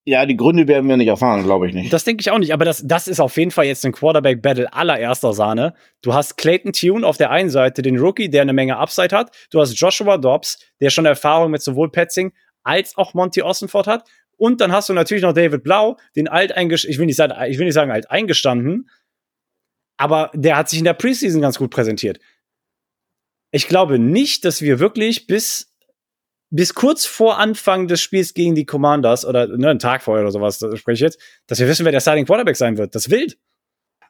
Ja, 0.08 0.24
die 0.24 0.36
Gründe 0.36 0.68
werden 0.68 0.88
wir 0.88 0.96
nicht 0.96 1.08
erfahren, 1.08 1.42
glaube 1.42 1.66
ich 1.66 1.74
nicht. 1.74 1.92
das 1.92 2.04
denke 2.04 2.20
ich 2.20 2.30
auch 2.30 2.38
nicht. 2.38 2.52
Aber 2.52 2.64
das, 2.64 2.86
das 2.86 3.08
ist 3.08 3.18
auf 3.18 3.36
jeden 3.36 3.50
Fall 3.50 3.64
jetzt 3.64 3.84
ein 3.84 3.90
Quarterback-Battle 3.90 4.72
allererster 4.72 5.32
Sahne. 5.32 5.74
Du 6.00 6.14
hast 6.14 6.36
Clayton 6.36 6.72
Tune 6.72 7.04
auf 7.04 7.16
der 7.16 7.30
einen 7.32 7.50
Seite, 7.50 7.82
den 7.82 7.98
Rookie, 7.98 8.30
der 8.30 8.42
eine 8.42 8.52
Menge 8.52 8.76
Upside 8.76 9.14
hat. 9.16 9.36
Du 9.50 9.60
hast 9.60 9.74
Joshua 9.74 10.16
Dobbs, 10.16 10.60
der 10.80 10.90
schon 10.90 11.06
Erfahrung 11.06 11.50
mit 11.50 11.60
sowohl 11.60 11.90
Petzing 11.90 12.32
als 12.62 12.96
auch 12.96 13.14
Monty 13.14 13.42
Ossenford 13.42 13.88
hat. 13.88 14.08
Und 14.36 14.60
dann 14.60 14.70
hast 14.70 14.88
du 14.88 14.92
natürlich 14.92 15.24
noch 15.24 15.32
David 15.32 15.64
Blau, 15.64 15.96
den 16.14 16.28
alt 16.28 16.52
ich 16.56 16.98
will 16.98 17.06
nicht 17.06 17.16
sagen, 17.16 17.34
ich 17.50 17.58
will 17.58 17.64
nicht 17.64 17.74
sagen 17.74 17.90
alt 17.90 18.08
eingestanden, 18.08 18.88
aber 19.96 20.30
der 20.34 20.56
hat 20.56 20.68
sich 20.68 20.78
in 20.78 20.84
der 20.84 20.94
Preseason 20.94 21.40
ganz 21.40 21.58
gut 21.58 21.70
präsentiert. 21.70 22.20
Ich 23.50 23.66
glaube 23.66 23.98
nicht, 23.98 24.44
dass 24.44 24.62
wir 24.62 24.78
wirklich 24.78 25.26
bis 25.26 25.74
bis 26.50 26.74
kurz 26.74 27.06
vor 27.06 27.38
Anfang 27.38 27.88
des 27.88 28.00
Spiels 28.00 28.32
gegen 28.34 28.54
die 28.54 28.64
Commanders 28.66 29.24
oder 29.26 29.46
ne, 29.48 29.70
einen 29.70 29.78
Tag 29.78 30.02
vorher 30.02 30.22
oder 30.24 30.32
sowas, 30.32 30.58
da 30.58 30.76
spreche 30.76 30.94
ich 30.94 31.00
jetzt, 31.00 31.20
dass 31.46 31.58
wir 31.58 31.66
wissen, 31.68 31.84
wer 31.84 31.92
der 31.92 32.00
Starting 32.00 32.24
Quarterback 32.26 32.56
sein 32.56 32.78
wird. 32.78 32.94
Das 32.94 33.06
ist 33.06 33.12
wild. 33.12 33.36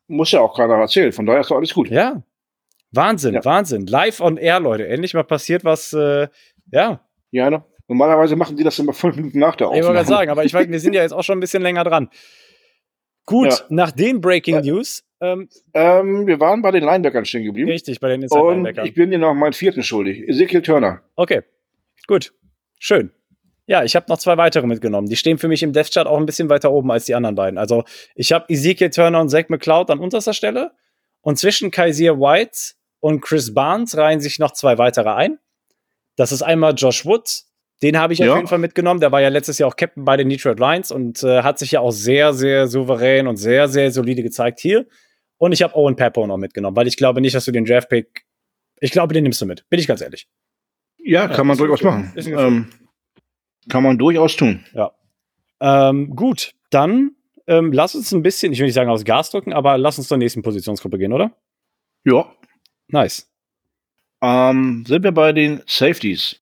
Muss 0.09 0.31
ja 0.33 0.41
auch 0.41 0.57
keiner 0.57 0.75
erzählen, 0.75 1.13
von 1.13 1.27
daher 1.27 1.41
ist 1.41 1.51
doch 1.51 1.57
alles 1.57 1.73
gut. 1.75 1.89
Ja. 1.91 2.23
Wahnsinn, 2.93 3.35
Ja. 3.35 3.45
Wahnsinn. 3.45 3.87
Live 3.87 4.21
on 4.21 4.37
air, 4.37 4.61
Leute. 4.61 4.87
Endlich 4.87 5.15
mal 5.15 5.25
passiert 5.25 5.65
was, 5.65 5.93
äh, 5.93 6.29
ja. 6.71 7.01
Ja, 7.33 7.51
ne? 7.51 7.65
Normalerweise 7.89 8.37
machen 8.37 8.57
die 8.57 8.65
das 8.65 8.79
immer 8.79 8.93
fünf 8.93 9.17
Minuten 9.17 9.39
nach 9.39 9.57
der 9.57 9.67
Ich 9.69 9.71
wollte 9.73 9.81
Aufnahme. 9.89 9.97
gerade 9.99 10.09
sagen, 10.09 10.31
aber 10.31 10.45
ich 10.45 10.53
weiß, 10.55 10.69
wir 10.69 10.81
sind 10.81 10.93
ja 10.95 11.03
jetzt 11.03 11.13
auch 11.13 11.23
schon 11.25 11.39
ein 11.39 11.41
bisschen 11.41 11.63
länger 11.63 11.85
dran. 11.85 12.09
Gut, 13.27 13.51
Ja. 13.51 13.59
nach 13.71 13.91
den 13.91 14.21
Breaking 14.21 14.57
Ja. 14.57 14.63
News, 14.63 15.03
ähm, 15.21 15.49
Ähm, 15.75 16.27
wir 16.27 16.39
waren 16.41 16.63
bei 16.63 16.71
den 16.71 16.85
Linebackern 16.85 17.25
stehen 17.25 17.45
geblieben. 17.45 17.69
richtig, 17.71 17.99
bei 18.01 18.09
den 18.09 18.23
Inside 18.23 18.41
Und 18.41 18.55
Linebackern. 18.55 18.87
ich 18.87 18.95
bin 18.95 19.11
dir 19.11 19.19
noch 19.19 19.35
meinen 19.35 19.53
vierten 19.53 19.83
schuldig. 19.83 20.29
Ezekiel 20.29 20.63
Turner. 20.63 21.03
Okay, 21.17 21.43
gut. 22.07 22.33
Schön. 22.79 23.11
Ja, 23.69 23.83
ich 23.83 23.97
habe 23.97 24.07
noch 24.09 24.19
zwei 24.19 24.37
weitere 24.37 24.67
mitgenommen. 24.67 25.09
Die 25.09 25.17
stehen 25.17 25.39
für 25.39 25.49
mich 25.49 25.63
im 25.63 25.73
Death 25.73 25.93
Chart 25.93 26.07
auch 26.07 26.19
ein 26.19 26.27
bisschen 26.27 26.49
weiter 26.49 26.71
oben 26.71 26.91
als 26.93 27.05
die 27.07 27.15
anderen 27.15 27.35
beiden. 27.35 27.59
Also 27.59 27.85
ich 28.15 28.33
habe 28.33 28.45
Ezekiel 28.49 28.91
Turner 28.91 29.21
und 29.21 29.29
Zach 29.29 29.49
McCloud 29.49 29.91
an 29.91 29.99
unterster 29.99 30.35
Stelle. 30.35 30.73
Und 31.21 31.39
zwischen 31.39 31.73
Kaiser 31.73 32.21
White 32.21 32.75
und 33.01 33.21
Chris 33.23 33.53
Barnes 33.53 33.97
reihen 33.97 34.21
sich 34.21 34.39
noch 34.39 34.53
zwei 34.53 34.79
weitere 34.79 35.11
ein. 35.11 35.39
Das 36.15 36.31
ist 36.31 36.43
einmal 36.43 36.75
Josh 36.77 37.05
Woods. 37.05 37.51
Den 37.83 37.99
habe 37.99 38.13
ich 38.13 38.21
auf 38.23 38.29
Ja. 38.29 38.37
jeden 38.37 38.47
Fall 38.47 38.59
mitgenommen. 38.59 39.01
Der 39.01 39.11
war 39.13 39.21
ja 39.21 39.29
letztes 39.29 39.59
Jahr 39.59 39.69
auch 39.69 39.77
Captain 39.77 40.05
bei 40.05 40.17
den 40.17 40.29
Detroit 40.29 40.61
Lions 40.61 40.93
und 40.93 41.23
äh, 41.25 41.43
hat 41.43 41.59
sich 41.59 41.73
ja 41.73 41.81
auch 41.81 41.91
sehr, 41.91 42.33
sehr 42.33 42.69
souverän 42.69 43.27
und 43.27 43.37
sehr, 43.37 43.69
sehr 43.69 43.91
solide 43.91 44.23
gezeigt 44.23 44.61
hier. 44.61 44.87
Und 45.39 45.53
ich 45.53 45.63
habe 45.63 45.75
Owen 45.75 45.97
Peppo 45.97 46.27
noch 46.27 46.39
mitgenommen, 46.39 46.77
weil 46.77 46.87
ich 46.87 46.97
glaube 46.97 47.21
nicht, 47.21 47.35
dass 47.35 47.45
du 47.45 47.53
den 47.53 47.65
Draft-Pick, 47.67 48.25
ich 48.81 48.93
glaube, 48.93 49.13
den 49.13 49.25
nimmst 49.25 49.41
du 49.41 49.47
mit. 49.47 49.69
Bin 49.69 49.79
ich 49.81 49.87
ganz 49.89 50.01
ehrlich. 50.01 50.29
Ja, 51.07 51.29
kann 51.29 51.47
man 51.47 51.55
ist 51.55 51.63
ein 51.63 51.69
durchaus 51.69 51.83
machen. 51.85 52.13
Ähm, 52.17 52.67
kann 53.69 53.83
man 53.85 53.97
durchaus 53.97 54.37
tun. 54.37 54.65
Ähm, 55.61 56.11
gut, 56.17 56.53
dann 56.71 57.13
ähm, 57.47 57.73
lass 57.73 57.95
uns 57.95 58.13
ein 58.13 58.23
bisschen, 58.23 58.53
ich 58.53 58.59
will 58.59 58.67
nicht 58.67 58.75
sagen 58.75 58.91
aus 58.91 59.05
Gas 59.05 59.31
drücken, 59.31 59.53
aber 59.53 59.79
lass 59.79 59.99
uns 59.99 60.09
zur 60.09 60.19
nächsten 60.19 60.43
Positionsgruppe 60.43 60.99
gehen, 60.99 61.13
oder? 61.13 61.31
Ja. 62.05 62.27
Nice. 62.89 63.31
Ähm, 64.21 64.85
sind 64.87 65.05
wir 65.05 65.13
bei 65.13 65.33
den 65.33 65.63
Safeties. 65.67 66.41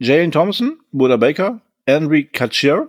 Jalen 0.00 0.32
Thompson, 0.32 0.80
Buda 0.90 1.16
Baker, 1.16 1.60
Henry 1.86 2.24
Katscher, 2.24 2.88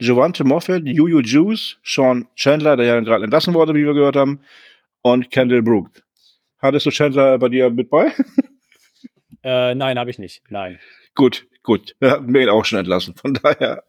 Javante 0.00 0.44
Moffett, 0.44 0.86
Juju 0.86 1.20
Juice, 1.20 1.76
Sean 1.84 2.26
Chandler, 2.36 2.76
der 2.76 2.86
ja 2.86 3.00
gerade 3.00 3.24
entlassen 3.24 3.52
wurde, 3.52 3.74
wie 3.74 3.84
wir 3.84 3.92
gehört 3.92 4.16
haben, 4.16 4.40
und 5.02 5.30
Kendall 5.30 5.62
Brook. 5.62 5.90
Hattest 6.58 6.86
du 6.86 6.90
Chandler 6.90 7.38
bei 7.38 7.50
dir 7.50 7.68
mit 7.68 7.90
bei? 7.90 8.12
Äh, 9.42 9.74
nein, 9.74 9.98
habe 9.98 10.10
ich 10.10 10.18
nicht. 10.18 10.42
Nein. 10.50 10.78
gut, 11.14 11.46
gut. 11.62 11.94
Wir 12.00 12.10
hatten 12.10 12.34
ihn 12.34 12.48
auch 12.48 12.64
schon 12.64 12.78
entlassen. 12.78 13.14
Von 13.14 13.34
daher. 13.34 13.84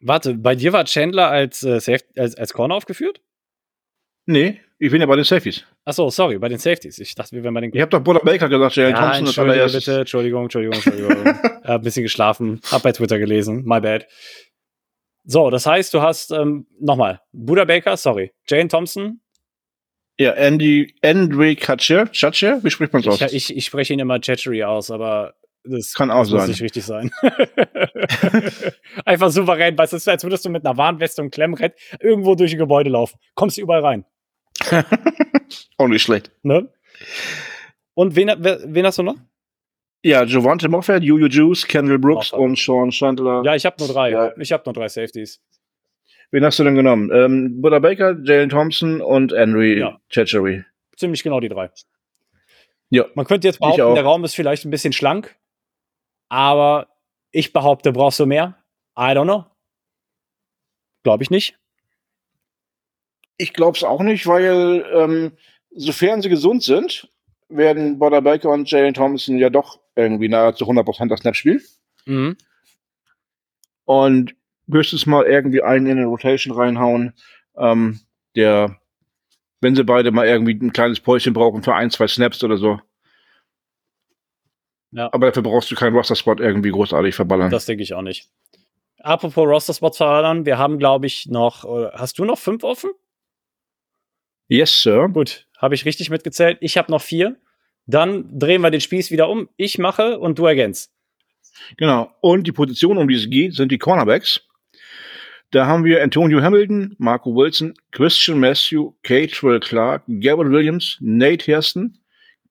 Warte, 0.00 0.34
bei 0.34 0.54
dir 0.54 0.72
war 0.72 0.84
Chandler 0.84 1.28
als, 1.28 1.62
äh, 1.62 1.78
Safe, 1.80 2.04
als, 2.16 2.34
als 2.34 2.52
Corner 2.52 2.74
aufgeführt? 2.74 3.20
Nee, 4.26 4.60
ich 4.78 4.90
bin 4.90 5.00
ja 5.00 5.06
bei 5.06 5.16
den 5.16 5.24
Safeties. 5.24 5.64
Achso, 5.84 6.08
sorry, 6.08 6.38
bei 6.38 6.48
den 6.48 6.58
Safeties. 6.58 6.98
Ich 6.98 7.14
dachte, 7.14 7.32
wir 7.36 7.42
wären 7.42 7.52
bei 7.52 7.60
den. 7.60 7.74
Ich 7.74 7.80
habe 7.80 7.90
doch 7.90 8.00
Buda 8.00 8.20
Baker 8.20 8.48
gesagt, 8.48 8.76
Jalen 8.76 8.94
Ja, 8.94 9.00
Thompson 9.00 9.26
Entschuldige 9.26 9.52
allererstes. 9.52 9.84
bitte, 9.84 10.00
Entschuldigung, 10.00 10.42
Entschuldigung, 10.44 10.74
Entschuldigung. 10.76 11.26
hab 11.64 11.64
ein 11.64 11.80
bisschen 11.82 12.02
geschlafen, 12.02 12.60
hab 12.70 12.82
bei 12.82 12.92
Twitter 12.92 13.18
gelesen, 13.18 13.64
my 13.64 13.80
bad. 13.80 14.06
So, 15.24 15.50
das 15.50 15.66
heißt, 15.66 15.92
du 15.92 16.00
hast, 16.00 16.30
ähm, 16.30 16.66
nochmal, 16.78 17.20
Buda 17.32 17.64
Baker, 17.64 17.96
sorry, 17.96 18.32
Jane 18.48 18.68
Thompson, 18.68 19.20
Ja, 20.20 20.32
Andy, 20.32 20.94
Andre 21.02 21.56
Katscher, 21.56 22.04
Katscher, 22.06 22.62
wie 22.62 22.68
spricht 22.70 22.92
man 22.92 23.02
aus? 23.08 23.22
ich, 23.22 23.32
ich, 23.32 23.56
ich 23.56 23.64
spreche 23.64 23.94
ihn 23.94 24.00
immer 24.00 24.20
Chechery 24.20 24.62
aus, 24.64 24.90
aber 24.90 25.32
das 25.64 25.94
Kann 25.94 26.10
auch 26.10 26.20
das 26.24 26.30
muss 26.30 26.40
sein. 26.42 26.50
nicht 26.50 26.60
richtig 26.60 26.84
sein. 26.84 27.10
Einfach 29.06 29.30
souverän, 29.30 29.78
weil 29.78 29.86
es 29.86 29.94
ist, 29.94 30.06
als 30.10 30.22
würdest 30.22 30.44
du 30.44 30.50
mit 30.50 30.66
einer 30.66 30.76
Warnweste 30.76 31.22
und 31.22 31.30
Klemmbrett 31.30 31.74
irgendwo 32.00 32.34
durch 32.34 32.52
ein 32.52 32.58
Gebäude 32.58 32.90
laufen. 32.90 33.18
Kommst 33.34 33.56
du 33.56 33.62
überall 33.62 33.80
rein. 33.80 34.04
Auch 35.78 35.88
nicht 35.88 36.02
schlecht. 36.02 36.30
Ne? 36.42 36.68
Und 37.94 38.14
wen, 38.14 38.28
wen 38.28 38.86
hast 38.86 38.98
du 38.98 39.02
noch? 39.02 39.16
Ja, 40.02 40.24
Javante 40.24 40.68
Moffett, 40.68 41.02
Juju 41.02 41.28
Juice, 41.28 41.66
Kendall 41.66 41.98
Brooks 41.98 42.32
Moffett. 42.32 42.44
und 42.44 42.58
Sean 42.58 42.90
Chandler. 42.90 43.42
Ja, 43.44 43.54
ich 43.54 43.64
habe 43.64 43.76
nur 43.78 43.88
drei. 43.88 44.10
Ja. 44.10 44.32
Ich 44.38 44.52
habe 44.52 44.64
nur 44.66 44.74
drei 44.74 44.88
Safeties. 44.88 45.40
Wen 46.32 46.44
hast 46.44 46.58
du 46.58 46.64
denn 46.64 46.76
genommen? 46.76 47.10
Ähm, 47.12 47.60
Buda 47.60 47.78
Baker, 47.80 48.16
Jalen 48.22 48.50
Thompson 48.50 49.00
und 49.00 49.32
Henry 49.32 49.78
Ja. 49.78 50.00
Chechery. 50.10 50.64
Ziemlich 50.96 51.22
genau 51.22 51.40
die 51.40 51.48
drei. 51.48 51.70
Ja. 52.90 53.06
Man 53.14 53.26
könnte 53.26 53.46
jetzt 53.48 53.58
behaupten, 53.60 53.94
der 53.94 54.04
Raum 54.04 54.24
ist 54.24 54.34
vielleicht 54.34 54.64
ein 54.64 54.70
bisschen 54.70 54.92
schlank, 54.92 55.36
aber 56.28 56.88
ich 57.32 57.52
behaupte, 57.52 57.92
brauchst 57.92 58.20
du 58.20 58.26
mehr? 58.26 58.56
I 58.98 59.12
don't 59.12 59.24
know. 59.24 59.46
Glaube 61.02 61.22
ich 61.22 61.30
nicht. 61.30 61.56
Ich 63.36 63.52
glaube 63.54 63.76
es 63.76 63.84
auch 63.84 64.02
nicht, 64.02 64.26
weil 64.26 64.84
ähm, 64.92 65.32
sofern 65.70 66.20
sie 66.20 66.28
gesund 66.28 66.62
sind, 66.62 67.08
werden 67.48 67.98
Buda 67.98 68.20
Baker 68.20 68.50
und 68.50 68.70
Jalen 68.70 68.94
Thompson 68.94 69.38
ja 69.38 69.50
doch 69.50 69.80
irgendwie 69.96 70.28
nahezu 70.28 70.64
100% 70.66 71.08
das 71.08 71.20
Snap 71.20 71.34
spielen. 71.34 71.62
Mhm. 72.06 72.36
Und 73.84 74.34
höchstens 74.72 75.06
mal 75.06 75.24
irgendwie 75.24 75.62
einen 75.62 75.86
in 75.86 75.98
eine 75.98 76.06
Rotation 76.06 76.54
reinhauen, 76.56 77.14
ähm, 77.56 78.00
der, 78.36 78.78
wenn 79.60 79.74
sie 79.74 79.84
beide 79.84 80.10
mal 80.10 80.26
irgendwie 80.26 80.54
ein 80.54 80.72
kleines 80.72 81.00
Päuschen 81.00 81.32
brauchen 81.32 81.62
für 81.62 81.74
ein, 81.74 81.90
zwei 81.90 82.06
Snaps 82.06 82.42
oder 82.44 82.56
so. 82.56 82.80
Ja. 84.92 85.08
Aber 85.12 85.26
dafür 85.26 85.42
brauchst 85.42 85.70
du 85.70 85.76
keinen 85.76 85.94
Roster-Spot 85.94 86.36
irgendwie 86.38 86.70
großartig 86.70 87.14
verballern. 87.14 87.50
Das 87.50 87.66
denke 87.66 87.82
ich 87.82 87.94
auch 87.94 88.02
nicht. 88.02 88.28
Apropos 88.98 89.46
Roster-Spots 89.46 89.96
verraten, 89.96 90.46
wir 90.46 90.58
haben, 90.58 90.78
glaube 90.78 91.06
ich, 91.06 91.26
noch, 91.26 91.64
hast 91.92 92.18
du 92.18 92.24
noch 92.24 92.38
fünf 92.38 92.64
offen? 92.64 92.90
Yes, 94.48 94.82
Sir. 94.82 95.08
Gut, 95.08 95.46
habe 95.58 95.76
ich 95.76 95.84
richtig 95.84 96.10
mitgezählt. 96.10 96.58
Ich 96.60 96.76
habe 96.76 96.90
noch 96.90 97.00
vier. 97.00 97.36
Dann 97.86 98.38
drehen 98.38 98.62
wir 98.62 98.70
den 98.70 98.80
Spieß 98.80 99.10
wieder 99.10 99.28
um. 99.28 99.48
Ich 99.56 99.78
mache 99.78 100.18
und 100.18 100.38
du 100.38 100.46
ergänzt. 100.46 100.92
Genau. 101.76 102.10
Und 102.20 102.46
die 102.46 102.52
Position, 102.52 102.98
um 102.98 103.08
die 103.08 103.14
es 103.14 103.30
geht, 103.30 103.54
sind 103.54 103.70
die 103.70 103.78
Cornerbacks. 103.78 104.40
Da 105.52 105.66
haben 105.66 105.84
wir 105.84 106.02
Antonio 106.02 106.40
Hamilton, 106.40 106.94
Marco 106.98 107.34
Wilson, 107.34 107.74
Christian 107.90 108.38
Matthew, 108.38 108.92
Catrell 109.02 109.58
Clark, 109.58 110.04
Garrett 110.06 110.50
Williams, 110.50 110.96
Nate 111.00 111.46
Hairston, 111.48 111.98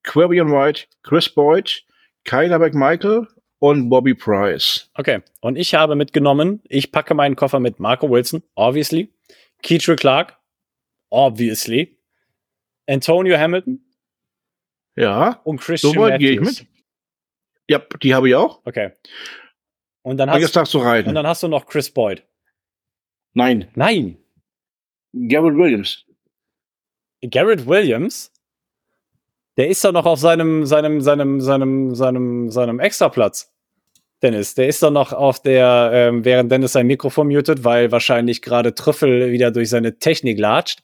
Quarian 0.03 0.51
White, 0.51 0.87
Chris 1.03 1.29
Boyd, 1.29 1.83
Kyler 2.25 2.59
McMichael 2.59 3.27
und 3.59 3.89
Bobby 3.89 4.13
Price. 4.13 4.89
Okay, 4.95 5.21
und 5.39 5.57
ich 5.57 5.73
habe 5.75 5.95
mitgenommen, 5.95 6.61
ich 6.67 6.91
packe 6.91 7.13
meinen 7.13 7.37
Koffer 7.37 7.61
mit 7.61 7.79
Marco 7.79 8.09
Wilson, 8.09 8.43
obviously, 8.55 9.13
Keetrell 9.61 9.95
Clark, 9.95 10.37
obviously, 11.09 11.97
Antonio 12.85 13.37
Hamilton 13.37 13.81
Ja, 14.95 15.39
und 15.45 15.61
Christian 15.61 15.93
so 15.93 16.01
weit 16.01 16.19
gehe 16.19 16.33
ich 16.33 16.41
mit. 16.41 16.65
Ja, 17.69 17.79
die 18.01 18.13
habe 18.13 18.27
ich 18.27 18.35
auch. 18.35 18.61
Okay. 18.65 18.91
Und 20.01 20.17
dann, 20.17 20.29
hast, 20.29 20.55
du 20.73 20.79
und 20.79 21.13
dann 21.13 21.27
hast 21.27 21.43
du 21.43 21.47
noch 21.47 21.67
Chris 21.67 21.91
Boyd. 21.91 22.25
Nein, 23.33 23.67
Nein, 23.75 24.17
Garrett 25.13 25.55
Williams. 25.55 26.05
Garrett 27.21 27.67
Williams, 27.67 28.31
der 29.57 29.67
ist 29.67 29.83
doch 29.83 29.91
noch 29.91 30.05
auf 30.05 30.19
seinem, 30.19 30.65
seinem, 30.65 31.01
seinem, 31.01 31.41
seinem, 31.41 31.95
seinem, 31.95 32.49
seinem 32.49 32.79
Extraplatz. 32.79 33.51
Dennis, 34.21 34.53
der 34.53 34.67
ist 34.67 34.83
doch 34.83 34.91
noch 34.91 35.13
auf 35.13 35.41
der, 35.41 35.91
ähm, 35.93 36.25
während 36.25 36.51
Dennis 36.51 36.73
sein 36.73 36.87
Mikrofon 36.87 37.27
mutet, 37.27 37.63
weil 37.63 37.91
wahrscheinlich 37.91 38.41
gerade 38.41 38.75
Trüffel 38.75 39.31
wieder 39.31 39.51
durch 39.51 39.69
seine 39.69 39.97
Technik 39.97 40.39
latscht. 40.39 40.81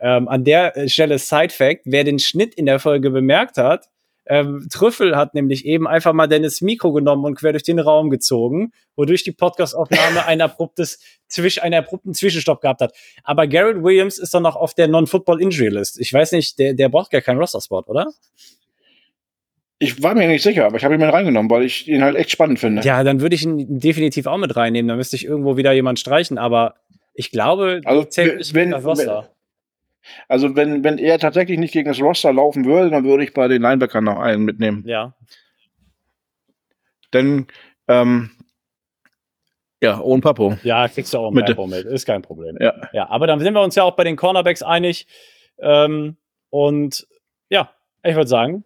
Ähm, 0.00 0.28
an 0.28 0.44
der 0.44 0.88
Stelle 0.88 1.18
Side 1.18 1.50
Fact, 1.50 1.82
wer 1.84 2.02
den 2.02 2.18
Schnitt 2.18 2.54
in 2.54 2.66
der 2.66 2.80
Folge 2.80 3.10
bemerkt 3.10 3.56
hat, 3.56 3.88
ähm, 4.32 4.66
Trüffel 4.70 5.14
hat 5.14 5.34
nämlich 5.34 5.66
eben 5.66 5.86
einfach 5.86 6.14
mal 6.14 6.26
Dennis 6.26 6.62
Mikro 6.62 6.92
genommen 6.92 7.24
und 7.26 7.34
quer 7.34 7.52
durch 7.52 7.64
den 7.64 7.78
Raum 7.78 8.08
gezogen, 8.08 8.72
wodurch 8.96 9.24
die 9.24 9.32
Podcastaufnahme 9.32 10.24
ein 10.26 10.40
abruptes 10.40 10.98
Zwisch, 11.28 11.62
einen 11.62 11.74
abrupten 11.74 12.14
Zwischenstopp 12.14 12.62
gehabt 12.62 12.80
hat. 12.80 12.94
Aber 13.24 13.46
Garrett 13.46 13.82
Williams 13.82 14.18
ist 14.18 14.32
doch 14.32 14.40
noch 14.40 14.56
auf 14.56 14.72
der 14.72 14.88
Non-Football 14.88 15.42
Injury 15.42 15.68
List. 15.68 16.00
Ich 16.00 16.10
weiß 16.12 16.32
nicht, 16.32 16.58
der, 16.58 16.72
der 16.72 16.88
braucht 16.88 17.10
gar 17.10 17.20
keinen 17.20 17.38
Roster-Spot, 17.38 17.82
oder? 17.86 18.06
Ich 19.78 20.02
war 20.02 20.14
mir 20.14 20.28
nicht 20.28 20.42
sicher, 20.42 20.64
aber 20.64 20.76
ich 20.76 20.84
habe 20.84 20.94
ihn 20.94 21.00
mal 21.00 21.10
reingenommen, 21.10 21.50
weil 21.50 21.64
ich 21.64 21.88
ihn 21.88 22.02
halt 22.02 22.16
echt 22.16 22.30
spannend 22.30 22.58
finde. 22.58 22.82
Ja, 22.82 23.02
dann 23.04 23.20
würde 23.20 23.34
ich 23.34 23.42
ihn 23.42 23.80
definitiv 23.80 24.26
auch 24.26 24.38
mit 24.38 24.56
reinnehmen. 24.56 24.88
Da 24.88 24.96
müsste 24.96 25.16
ich 25.16 25.24
irgendwo 25.26 25.56
wieder 25.56 25.72
jemand 25.72 25.98
streichen, 25.98 26.38
aber 26.38 26.76
ich 27.14 27.30
glaube, 27.32 27.80
Also, 27.84 28.06
wenn- 28.54 28.72
Roster. 28.72 29.28
Also 30.28 30.54
wenn, 30.56 30.82
wenn 30.84 30.98
er 30.98 31.18
tatsächlich 31.18 31.58
nicht 31.58 31.72
gegen 31.72 31.88
das 31.88 32.00
Roster 32.00 32.32
laufen 32.32 32.64
würde, 32.64 32.90
dann 32.90 33.04
würde 33.04 33.24
ich 33.24 33.32
bei 33.34 33.48
den 33.48 33.62
Linebackern 33.62 34.04
noch 34.04 34.18
einen 34.18 34.44
mitnehmen. 34.44 34.82
Ja. 34.86 35.14
Denn, 37.12 37.46
ähm, 37.88 38.30
ja, 39.82 40.00
ohne 40.00 40.20
Papo. 40.22 40.56
Ja, 40.62 40.88
kriegst 40.88 41.12
du 41.12 41.18
auch 41.18 41.30
Mit- 41.30 41.46
Tempo 41.46 41.66
mit. 41.66 41.84
Ist 41.84 42.06
kein 42.06 42.22
Problem. 42.22 42.56
Ja. 42.60 42.74
Ja, 42.92 43.08
aber 43.10 43.26
dann 43.26 43.40
sind 43.40 43.52
wir 43.54 43.62
uns 43.62 43.74
ja 43.74 43.82
auch 43.82 43.96
bei 43.96 44.04
den 44.04 44.16
Cornerbacks 44.16 44.62
einig. 44.62 45.06
Ähm, 45.58 46.16
und 46.50 47.06
ja, 47.50 47.70
ich 48.04 48.14
würde 48.14 48.28
sagen, 48.28 48.64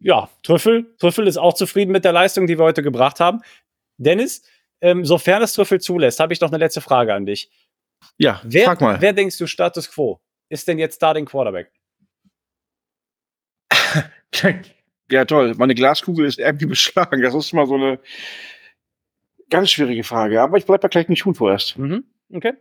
ja, 0.00 0.28
Trüffel, 0.42 0.94
Trüffel 0.98 1.26
ist 1.28 1.36
auch 1.38 1.54
zufrieden 1.54 1.92
mit 1.92 2.04
der 2.04 2.12
Leistung, 2.12 2.46
die 2.46 2.58
wir 2.58 2.64
heute 2.64 2.82
gebracht 2.82 3.20
haben. 3.20 3.40
Dennis, 3.98 4.42
ähm, 4.80 5.04
sofern 5.04 5.42
es 5.42 5.52
Trüffel 5.54 5.80
zulässt, 5.80 6.18
habe 6.18 6.32
ich 6.32 6.40
noch 6.40 6.48
eine 6.50 6.58
letzte 6.58 6.80
Frage 6.80 7.14
an 7.14 7.24
dich. 7.24 7.50
Ja, 8.18 8.40
Wer, 8.44 8.64
frag 8.64 8.80
mal. 8.80 9.00
wer 9.00 9.12
denkst 9.12 9.38
du 9.38 9.46
Status 9.46 9.88
Quo? 9.90 10.20
Ist 10.52 10.68
denn 10.68 10.78
jetzt 10.78 10.96
Starting 10.96 11.24
Quarterback? 11.24 11.72
Ja, 15.10 15.26
toll. 15.26 15.54
Meine 15.58 15.74
Glaskugel 15.74 16.24
ist 16.24 16.38
irgendwie 16.38 16.64
beschlagen. 16.74 17.20
Das 17.20 17.34
ist 17.34 17.52
mal 17.52 17.66
so 17.66 17.74
eine 17.74 18.00
ganz 19.50 19.70
schwierige 19.70 20.04
Frage. 20.04 20.40
Aber 20.40 20.56
ich 20.56 20.64
bleib 20.64 20.80
da 20.80 20.88
gleich 20.88 21.08
nicht 21.08 21.20
tun 21.20 21.34
vorerst. 21.34 21.76
Mhm. 21.76 22.04
Okay. 22.32 22.54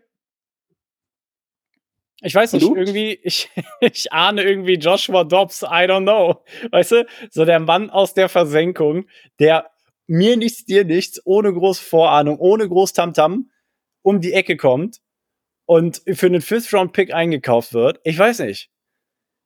Ich 2.22 2.36
weiß 2.36 2.52
nicht, 2.52 2.64
irgendwie, 2.64 3.14
ich, 3.24 3.50
ich 3.80 4.12
ahne 4.12 4.44
irgendwie 4.44 4.76
Joshua 4.76 5.24
Dobbs, 5.24 5.62
I 5.62 5.88
don't 5.88 6.04
know. 6.04 6.44
Weißt 6.72 6.92
du, 6.92 7.08
so 7.30 7.46
der 7.46 7.62
Mann 7.62 7.90
aus 7.90 8.14
der 8.14 8.28
Versenkung, 8.28 9.08
der 9.40 9.72
mir 10.08 10.36
nichts, 10.36 10.66
dir 10.66 10.84
nichts, 10.84 11.22
ohne 11.26 11.54
große 11.54 11.84
Vorahnung, 11.84 12.38
ohne 12.38 12.68
groß 12.68 12.92
Tamtam 12.92 13.50
um 14.02 14.20
die 14.20 14.34
Ecke 14.34 14.58
kommt 14.58 15.00
und 15.66 16.02
für 16.14 16.26
einen 16.26 16.42
Fifth-Round-Pick 16.42 17.14
eingekauft 17.14 17.74
wird. 17.74 18.00
Ich 18.04 18.18
weiß 18.18 18.40
nicht. 18.40 18.70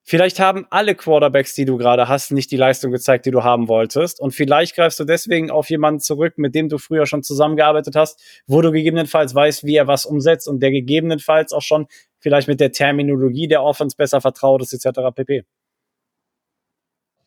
Vielleicht 0.08 0.40
haben 0.40 0.68
alle 0.70 0.94
Quarterbacks, 0.94 1.56
die 1.56 1.66
du 1.66 1.78
gerade 1.78 2.08
hast, 2.08 2.32
nicht 2.32 2.52
die 2.52 2.58
Leistung 2.58 2.92
gezeigt, 2.92 3.26
die 3.26 3.32
du 3.32 3.44
haben 3.44 3.68
wolltest. 3.68 4.20
Und 4.20 4.36
vielleicht 4.36 4.76
greifst 4.76 5.00
du 5.00 5.04
deswegen 5.04 5.50
auf 5.50 5.68
jemanden 5.72 6.00
zurück, 6.00 6.38
mit 6.38 6.54
dem 6.54 6.70
du 6.70 6.78
früher 6.78 7.08
schon 7.08 7.24
zusammengearbeitet 7.24 7.96
hast, 7.96 8.22
wo 8.46 8.62
du 8.62 8.72
gegebenenfalls 8.72 9.34
weißt, 9.34 9.64
wie 9.64 9.76
er 9.76 9.88
was 9.88 10.06
umsetzt 10.06 10.48
und 10.48 10.60
der 10.62 10.70
gegebenenfalls 10.70 11.54
auch 11.54 11.64
schon 11.64 11.88
vielleicht 12.20 12.48
mit 12.48 12.60
der 12.60 12.72
Terminologie 12.72 13.48
der 13.48 13.64
Offense 13.64 13.96
besser 13.98 14.22
vertraut 14.22 14.62
ist, 14.62 14.74
etc. 14.74 15.00
pp. 15.16 15.44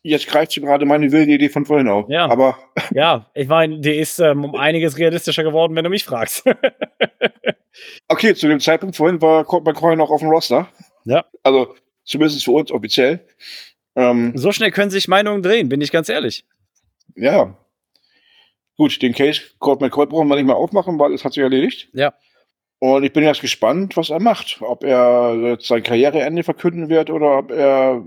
Jetzt 0.01 0.27
greift 0.27 0.53
sie 0.53 0.61
gerade 0.61 0.85
meine 0.85 1.11
wilde 1.11 1.33
Idee 1.33 1.49
von 1.49 1.65
vorhin 1.65 1.89
auf. 1.89 2.09
Ja. 2.09 2.29
Aber 2.29 2.57
Ja, 2.91 3.29
ich 3.33 3.49
meine, 3.49 3.81
die 3.81 3.95
ist 3.95 4.19
ähm, 4.19 4.45
um 4.45 4.55
einiges 4.59 4.97
realistischer 4.97 5.43
geworden, 5.43 5.75
wenn 5.75 5.83
du 5.83 5.89
mich 5.89 6.05
fragst. 6.05 6.45
okay, 8.07 8.35
zu 8.35 8.47
dem 8.47 8.59
Zeitpunkt 8.59 8.95
vorhin 8.95 9.21
war 9.21 9.45
Colt 9.45 9.65
McCoy 9.65 9.95
noch 9.95 10.09
auf 10.09 10.21
dem 10.21 10.29
Roster. 10.29 10.67
Ja. 11.05 11.25
Also 11.43 11.75
zumindest 12.03 12.43
für 12.43 12.51
uns 12.51 12.71
offiziell. 12.71 13.25
Ähm, 13.95 14.33
so 14.35 14.51
schnell 14.51 14.71
können 14.71 14.91
sich 14.91 15.07
Meinungen 15.07 15.43
drehen, 15.43 15.69
bin 15.69 15.81
ich 15.81 15.91
ganz 15.91 16.09
ehrlich. 16.09 16.45
ja. 17.15 17.55
Gut, 18.77 19.01
den 19.01 19.13
Case 19.13 19.41
Colt 19.59 19.81
McCoy 19.81 20.05
brauchen 20.05 20.29
wir 20.29 20.37
nicht 20.37 20.45
mehr 20.45 20.55
aufmachen, 20.55 20.97
weil 20.99 21.13
es 21.13 21.25
hat 21.25 21.33
sich 21.33 21.43
erledigt. 21.43 21.89
Ja. 21.91 22.13
Und 22.79 23.03
ich 23.03 23.11
bin 23.11 23.25
jetzt 23.25 23.41
gespannt, 23.41 23.97
was 23.97 24.09
er 24.09 24.21
macht. 24.21 24.59
Ob 24.61 24.85
er 24.85 25.57
sein 25.59 25.83
Karriereende 25.83 26.43
verkünden 26.43 26.87
wird 26.87 27.09
oder 27.09 27.39
ob 27.39 27.51
er 27.51 28.05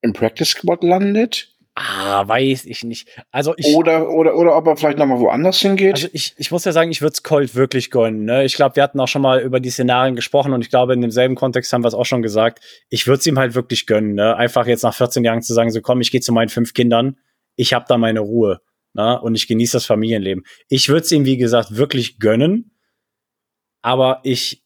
im 0.00 0.12
Practice 0.14 0.48
Squad 0.48 0.82
landet. 0.82 1.54
Ah, 1.80 2.26
weiß 2.26 2.64
ich 2.64 2.82
nicht. 2.82 3.08
Also 3.30 3.54
ich, 3.56 3.66
Oder, 3.76 4.10
oder, 4.10 4.34
oder 4.34 4.56
ob 4.56 4.66
er 4.66 4.76
vielleicht 4.76 4.98
nochmal 4.98 5.20
woanders 5.20 5.60
hingeht. 5.60 5.94
Also 5.94 6.08
ich, 6.12 6.34
ich 6.36 6.50
muss 6.50 6.64
ja 6.64 6.72
sagen, 6.72 6.90
ich 6.90 7.02
würde 7.02 7.12
es 7.12 7.22
Colt 7.22 7.54
wirklich 7.54 7.92
gönnen. 7.92 8.24
Ne? 8.24 8.44
Ich 8.44 8.56
glaube, 8.56 8.74
wir 8.74 8.82
hatten 8.82 8.98
auch 8.98 9.06
schon 9.06 9.22
mal 9.22 9.40
über 9.40 9.60
die 9.60 9.70
Szenarien 9.70 10.16
gesprochen 10.16 10.52
und 10.52 10.60
ich 10.62 10.70
glaube, 10.70 10.94
in 10.94 11.00
demselben 11.00 11.36
Kontext 11.36 11.72
haben 11.72 11.84
wir 11.84 11.88
es 11.88 11.94
auch 11.94 12.04
schon 12.04 12.20
gesagt. 12.20 12.64
Ich 12.88 13.06
würde 13.06 13.20
es 13.20 13.26
ihm 13.26 13.38
halt 13.38 13.54
wirklich 13.54 13.86
gönnen. 13.86 14.14
Ne? 14.14 14.34
Einfach 14.36 14.66
jetzt 14.66 14.82
nach 14.82 14.94
14 14.94 15.22
Jahren 15.22 15.40
zu 15.40 15.54
sagen, 15.54 15.70
so 15.70 15.80
komm, 15.80 16.00
ich 16.00 16.10
gehe 16.10 16.20
zu 16.20 16.32
meinen 16.32 16.48
fünf 16.48 16.74
Kindern, 16.74 17.16
ich 17.54 17.72
habe 17.72 17.84
da 17.86 17.96
meine 17.96 18.20
Ruhe 18.20 18.60
ne? 18.94 19.20
und 19.20 19.36
ich 19.36 19.46
genieße 19.46 19.74
das 19.74 19.86
Familienleben. 19.86 20.44
Ich 20.68 20.88
würde 20.88 21.02
es 21.02 21.12
ihm, 21.12 21.26
wie 21.26 21.36
gesagt, 21.36 21.76
wirklich 21.76 22.18
gönnen. 22.18 22.72
Aber 23.82 24.18
ich, 24.24 24.64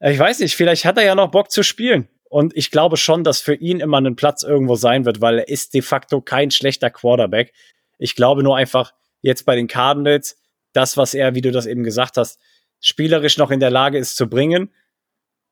ich 0.00 0.18
weiß 0.18 0.40
nicht, 0.40 0.56
vielleicht 0.56 0.84
hat 0.84 0.98
er 0.98 1.04
ja 1.04 1.14
noch 1.14 1.30
Bock 1.30 1.52
zu 1.52 1.62
spielen. 1.62 2.08
Und 2.30 2.56
ich 2.56 2.70
glaube 2.70 2.96
schon, 2.96 3.24
dass 3.24 3.40
für 3.40 3.56
ihn 3.56 3.80
immer 3.80 4.00
ein 4.00 4.14
Platz 4.14 4.44
irgendwo 4.44 4.76
sein 4.76 5.04
wird, 5.04 5.20
weil 5.20 5.40
er 5.40 5.48
ist 5.48 5.74
de 5.74 5.82
facto 5.82 6.20
kein 6.20 6.52
schlechter 6.52 6.88
Quarterback. 6.88 7.52
Ich 7.98 8.14
glaube 8.14 8.44
nur 8.44 8.56
einfach, 8.56 8.92
jetzt 9.20 9.44
bei 9.44 9.56
den 9.56 9.66
Cardinals, 9.66 10.38
das, 10.72 10.96
was 10.96 11.12
er, 11.12 11.34
wie 11.34 11.40
du 11.40 11.50
das 11.50 11.66
eben 11.66 11.82
gesagt 11.82 12.16
hast, 12.16 12.38
spielerisch 12.78 13.36
noch 13.36 13.50
in 13.50 13.58
der 13.58 13.72
Lage 13.72 13.98
ist 13.98 14.16
zu 14.16 14.30
bringen, 14.30 14.72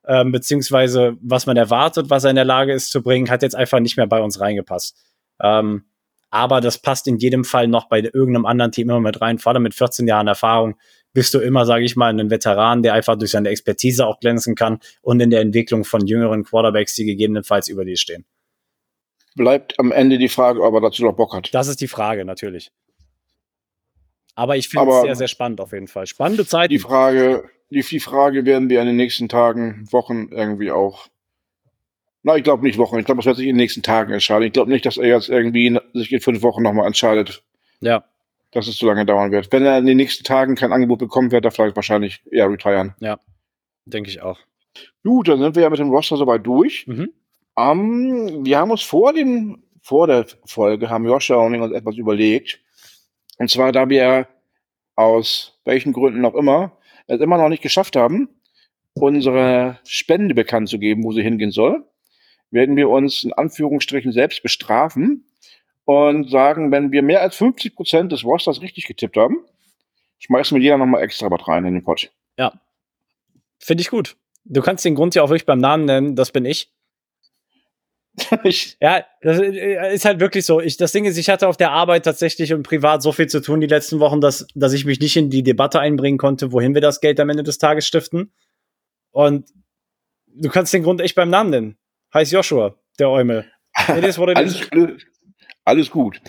ähm, 0.06 0.30
beziehungsweise 0.30 1.16
was 1.20 1.46
man 1.46 1.56
erwartet, 1.56 2.10
was 2.10 2.22
er 2.22 2.30
in 2.30 2.36
der 2.36 2.44
Lage 2.44 2.72
ist 2.72 2.92
zu 2.92 3.02
bringen, 3.02 3.28
hat 3.28 3.42
jetzt 3.42 3.56
einfach 3.56 3.80
nicht 3.80 3.96
mehr 3.96 4.06
bei 4.06 4.20
uns 4.20 4.38
reingepasst. 4.38 4.96
Ähm, 5.42 5.84
aber 6.30 6.60
das 6.60 6.78
passt 6.78 7.08
in 7.08 7.16
jedem 7.16 7.42
Fall 7.42 7.66
noch 7.66 7.88
bei 7.88 7.98
irgendeinem 8.00 8.46
anderen 8.46 8.70
Team 8.70 8.88
immer 8.88 9.00
mit 9.00 9.20
rein. 9.20 9.38
Vor 9.40 9.52
allem 9.52 9.64
mit 9.64 9.74
14 9.74 10.06
Jahren 10.06 10.28
Erfahrung 10.28 10.76
bist 11.18 11.34
du 11.34 11.40
immer, 11.40 11.66
sage 11.66 11.84
ich 11.84 11.96
mal, 11.96 12.16
ein 12.16 12.30
Veteran, 12.30 12.84
der 12.84 12.94
einfach 12.94 13.18
durch 13.18 13.32
seine 13.32 13.48
Expertise 13.48 14.06
auch 14.06 14.20
glänzen 14.20 14.54
kann 14.54 14.78
und 15.02 15.18
in 15.18 15.30
der 15.30 15.40
Entwicklung 15.40 15.82
von 15.82 16.06
jüngeren 16.06 16.44
Quarterbacks, 16.44 16.94
die 16.94 17.06
gegebenenfalls 17.06 17.66
über 17.66 17.84
dir 17.84 17.96
stehen. 17.96 18.24
Bleibt 19.34 19.80
am 19.80 19.90
Ende 19.90 20.18
die 20.18 20.28
Frage, 20.28 20.62
ob 20.62 20.74
er 20.74 20.80
dazu 20.80 21.02
noch 21.02 21.16
Bock 21.16 21.34
hat. 21.34 21.52
Das 21.52 21.66
ist 21.66 21.80
die 21.80 21.88
Frage, 21.88 22.24
natürlich. 22.24 22.70
Aber 24.36 24.56
ich 24.56 24.68
finde 24.68 24.92
es 24.92 25.00
sehr, 25.02 25.16
sehr 25.16 25.26
spannend 25.26 25.60
auf 25.60 25.72
jeden 25.72 25.88
Fall. 25.88 26.06
Spannende 26.06 26.46
Zeit. 26.46 26.70
Die 26.70 26.78
Frage, 26.78 27.50
die, 27.70 27.80
die 27.80 27.98
Frage 27.98 28.46
werden 28.46 28.70
wir 28.70 28.80
in 28.80 28.86
den 28.86 28.94
nächsten 28.94 29.28
Tagen, 29.28 29.88
Wochen 29.90 30.28
irgendwie 30.30 30.70
auch. 30.70 31.08
Na, 32.22 32.36
ich 32.36 32.44
glaube 32.44 32.64
nicht 32.64 32.78
Wochen. 32.78 32.96
Ich 32.96 33.06
glaube, 33.06 33.18
es 33.22 33.26
wird 33.26 33.38
sich 33.38 33.46
in 33.46 33.54
den 33.54 33.60
nächsten 33.60 33.82
Tagen 33.82 34.12
entscheiden. 34.12 34.46
Ich 34.46 34.52
glaube 34.52 34.70
nicht, 34.70 34.86
dass 34.86 34.96
er 34.98 35.08
jetzt 35.08 35.30
irgendwie 35.30 35.80
sich 35.94 36.12
in 36.12 36.20
fünf 36.20 36.42
Wochen 36.42 36.62
nochmal 36.62 36.86
entscheidet, 36.86 37.42
Ja, 37.80 38.04
dass 38.52 38.66
es 38.66 38.76
zu 38.76 38.86
lange 38.86 39.04
dauern 39.04 39.30
wird. 39.30 39.52
Wenn 39.52 39.64
er 39.64 39.78
in 39.78 39.86
den 39.86 39.96
nächsten 39.96 40.24
Tagen 40.24 40.54
kein 40.54 40.72
Angebot 40.72 40.98
bekommt, 40.98 41.32
wird 41.32 41.44
er 41.44 41.50
vielleicht 41.50 41.76
wahrscheinlich 41.76 42.22
eher 42.30 42.50
retiren. 42.50 42.94
denke 43.84 44.10
ich 44.10 44.22
auch. 44.22 44.38
Gut, 45.02 45.28
dann 45.28 45.40
sind 45.40 45.56
wir 45.56 45.62
ja 45.62 45.70
mit 45.70 45.78
dem 45.78 45.90
Roster 45.90 46.16
soweit 46.16 46.46
durch. 46.46 46.86
Mhm. 46.86 47.10
Ähm, 47.56 48.44
wir 48.44 48.58
haben 48.58 48.70
uns 48.70 48.82
vor 48.82 49.12
dem, 49.12 49.62
vor 49.82 50.06
der 50.06 50.26
Folge, 50.44 50.90
haben 50.90 51.06
Joshua 51.06 51.44
und 51.44 51.54
ich 51.54 51.60
uns 51.60 51.72
etwas 51.72 51.96
überlegt. 51.96 52.60
Und 53.38 53.50
zwar, 53.50 53.72
da 53.72 53.88
wir 53.88 54.28
aus 54.94 55.58
welchen 55.64 55.92
Gründen 55.92 56.24
auch 56.24 56.34
immer 56.34 56.78
es 57.06 57.20
immer 57.20 57.38
noch 57.38 57.48
nicht 57.48 57.62
geschafft 57.62 57.96
haben, 57.96 58.28
unsere 58.94 59.78
Spende 59.84 60.34
bekannt 60.34 60.68
zu 60.68 60.78
geben, 60.78 61.04
wo 61.04 61.12
sie 61.12 61.22
hingehen 61.22 61.50
soll, 61.50 61.84
werden 62.50 62.76
wir 62.76 62.88
uns 62.88 63.24
in 63.24 63.32
Anführungsstrichen 63.32 64.12
selbst 64.12 64.42
bestrafen 64.42 65.24
und 65.88 66.28
sagen, 66.28 66.70
wenn 66.70 66.92
wir 66.92 67.00
mehr 67.02 67.22
als 67.22 67.36
50 67.36 67.74
Prozent 67.74 68.12
des 68.12 68.22
Rosters 68.22 68.60
richtig 68.60 68.86
getippt 68.86 69.16
haben, 69.16 69.38
schmeißen 70.18 70.54
wir 70.54 70.62
jeder 70.62 70.76
nochmal 70.76 71.02
extra 71.02 71.30
was 71.30 71.48
rein 71.48 71.64
in 71.64 71.72
den 71.72 71.82
Pot. 71.82 72.12
Ja. 72.36 72.52
Finde 73.58 73.80
ich 73.80 73.88
gut. 73.88 74.14
Du 74.44 74.60
kannst 74.60 74.84
den 74.84 74.94
Grund 74.94 75.14
ja 75.14 75.22
auch 75.22 75.30
wirklich 75.30 75.46
beim 75.46 75.60
Namen 75.60 75.86
nennen, 75.86 76.14
das 76.14 76.30
bin 76.30 76.44
ich. 76.44 76.70
ja, 78.82 79.06
das 79.22 79.38
äh, 79.38 79.94
ist 79.94 80.04
halt 80.04 80.20
wirklich 80.20 80.44
so. 80.44 80.60
Ich, 80.60 80.76
das 80.76 80.92
Ding 80.92 81.06
ist, 81.06 81.16
ich 81.16 81.30
hatte 81.30 81.48
auf 81.48 81.56
der 81.56 81.70
Arbeit 81.70 82.04
tatsächlich 82.04 82.52
und 82.52 82.64
privat 82.64 83.00
so 83.02 83.12
viel 83.12 83.28
zu 83.28 83.40
tun 83.40 83.62
die 83.62 83.66
letzten 83.66 83.98
Wochen, 83.98 84.20
dass, 84.20 84.46
dass 84.54 84.74
ich 84.74 84.84
mich 84.84 85.00
nicht 85.00 85.16
in 85.16 85.30
die 85.30 85.42
Debatte 85.42 85.80
einbringen 85.80 86.18
konnte, 86.18 86.52
wohin 86.52 86.74
wir 86.74 86.82
das 86.82 87.00
Geld 87.00 87.18
am 87.18 87.30
Ende 87.30 87.44
des 87.44 87.56
Tages 87.56 87.86
stiften. 87.86 88.30
Und 89.10 89.48
du 90.26 90.50
kannst 90.50 90.74
den 90.74 90.82
Grund 90.82 91.00
echt 91.00 91.14
beim 91.14 91.30
Namen 91.30 91.48
nennen. 91.48 91.78
Heißt 92.12 92.32
Joshua, 92.32 92.74
der 92.98 93.08
Eumel. 93.08 93.50
alles, 93.86 94.18
alles, 94.18 94.66
alles, 95.68 95.90
gut. 95.90 96.20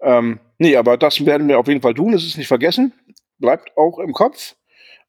Ähm, 0.00 0.40
nee, 0.58 0.76
aber 0.76 0.96
das 0.96 1.24
werden 1.24 1.48
wir 1.48 1.58
auf 1.58 1.68
jeden 1.68 1.82
Fall 1.82 1.94
tun. 1.94 2.14
Es 2.14 2.24
ist 2.24 2.38
nicht 2.38 2.48
vergessen. 2.48 2.92
Bleibt 3.38 3.76
auch 3.76 3.98
im 3.98 4.12
Kopf. 4.12 4.54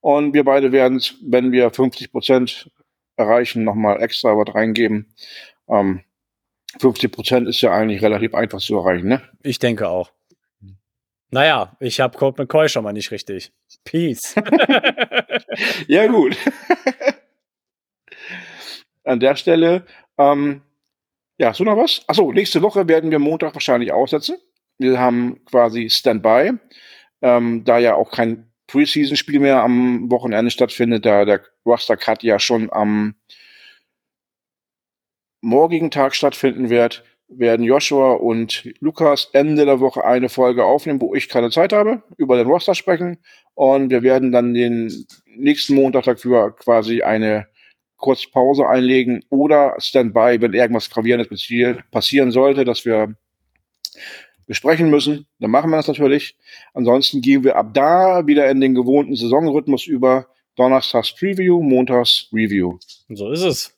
Und 0.02 0.34
wir 0.34 0.44
beide 0.44 0.72
werden 0.72 0.98
es, 0.98 1.16
wenn 1.22 1.52
wir 1.52 1.70
50 1.70 2.12
Prozent 2.12 2.70
erreichen, 3.16 3.64
nochmal 3.64 4.02
extra 4.02 4.36
was 4.36 4.54
reingeben. 4.54 5.14
Ähm, 5.70 6.02
50 6.80 7.12
Prozent 7.12 7.48
ist 7.48 7.62
ja 7.62 7.72
eigentlich 7.72 8.02
relativ 8.02 8.34
einfach 8.34 8.60
zu 8.60 8.76
erreichen, 8.76 9.08
ne? 9.08 9.22
Ich 9.44 9.60
denke 9.60 9.88
auch. 9.88 10.12
Naja, 11.30 11.76
ich 11.80 12.00
habe 12.00 12.18
Colt 12.18 12.38
McCoy 12.38 12.70
schon 12.70 12.84
mal 12.84 12.94
nicht 12.94 13.12
richtig. 13.12 13.52
Peace. 13.84 14.36
ja, 15.88 16.06
gut. 16.08 16.38
An 19.04 19.20
der 19.20 19.36
Stelle, 19.36 19.86
ähm, 20.18 20.62
ja, 21.44 21.52
du 21.52 21.66
noch 21.66 21.76
was? 21.76 22.04
Achso, 22.08 22.32
nächste 22.32 22.62
Woche 22.62 22.88
werden 22.88 23.12
wir 23.12 23.20
Montag 23.20 23.54
wahrscheinlich 23.54 23.92
aussetzen. 23.92 24.38
Wir 24.78 24.98
haben 24.98 25.44
quasi 25.44 25.90
Standby, 25.90 26.54
ähm, 27.22 27.66
da 27.66 27.80
ja 27.80 27.96
auch 27.96 28.12
kein 28.12 28.50
Preseason-Spiel 28.68 29.42
mehr 29.42 29.62
am 29.62 30.10
Wochenende 30.10 30.52
stattfindet, 30.52 31.06
da 31.06 31.26
der 31.26 31.42
Roster-Cut 31.66 32.24
ja 32.24 32.40
schon 32.40 32.72
am 32.72 33.16
morgigen 35.42 35.92
Tag 35.92 36.16
stattfinden 36.16 36.70
wird, 36.70 37.04
werden 37.28 37.66
Joshua 37.66 38.14
und 38.14 38.64
Lukas 38.80 39.30
Ende 39.34 39.66
der 39.66 39.82
Woche 39.82 40.06
eine 40.06 40.30
Folge 40.30 40.64
aufnehmen, 40.64 41.02
wo 41.02 41.14
ich 41.14 41.28
keine 41.28 41.52
Zeit 41.52 41.74
habe, 41.74 42.04
über 42.16 42.38
den 42.38 42.48
Roster 42.48 42.74
sprechen. 42.74 43.18
Und 43.54 43.90
wir 43.90 44.02
werden 44.02 44.32
dann 44.32 44.54
den 44.54 45.06
nächsten 45.26 45.76
Montag 45.76 46.06
dafür 46.06 46.56
quasi 46.56 47.02
eine 47.02 47.48
kurze 48.04 48.30
Pause 48.30 48.68
einlegen 48.68 49.24
oder 49.30 49.76
Standby, 49.80 50.42
wenn 50.42 50.54
irgendwas 50.54 50.90
Gravierendes 50.90 51.30
passieren 51.90 52.32
sollte, 52.32 52.66
dass 52.66 52.84
wir 52.84 53.16
besprechen 54.46 54.90
müssen, 54.90 55.26
dann 55.40 55.52
machen 55.52 55.72
wir 55.72 55.78
das 55.78 55.88
natürlich. 55.88 56.36
Ansonsten 56.74 57.22
gehen 57.22 57.46
wir 57.46 57.56
ab 57.56 57.74
da 57.74 58.28
wieder 58.28 58.50
in 58.52 58.60
den 58.60 58.76
gewohnten 58.76 59.16
Saisonrhythmus 59.16 59.88
über. 59.88 60.28
Donnerstags 60.56 61.16
Preview, 61.16 61.64
Montags 61.64 62.30
Review. 62.32 62.78
So 63.10 63.32
ist 63.32 63.42
es. 63.42 63.76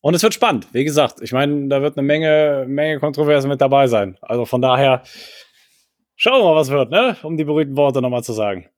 Und 0.00 0.14
es 0.14 0.22
wird 0.22 0.32
spannend. 0.32 0.68
Wie 0.72 0.84
gesagt, 0.84 1.20
ich 1.20 1.32
meine, 1.32 1.68
da 1.68 1.82
wird 1.82 1.98
eine 1.98 2.06
Menge, 2.06 2.64
Menge 2.66 3.00
Kontroverse 3.00 3.48
mit 3.48 3.60
dabei 3.60 3.88
sein. 3.88 4.16
Also 4.22 4.46
von 4.46 4.62
daher 4.62 5.02
schauen 6.16 6.40
wir 6.40 6.44
mal, 6.44 6.56
was 6.56 6.70
wird, 6.70 6.90
ne? 6.90 7.16
Um 7.24 7.36
die 7.36 7.44
berühmten 7.44 7.76
Worte 7.76 8.00
nochmal 8.00 8.22
zu 8.22 8.32
sagen. 8.32 8.70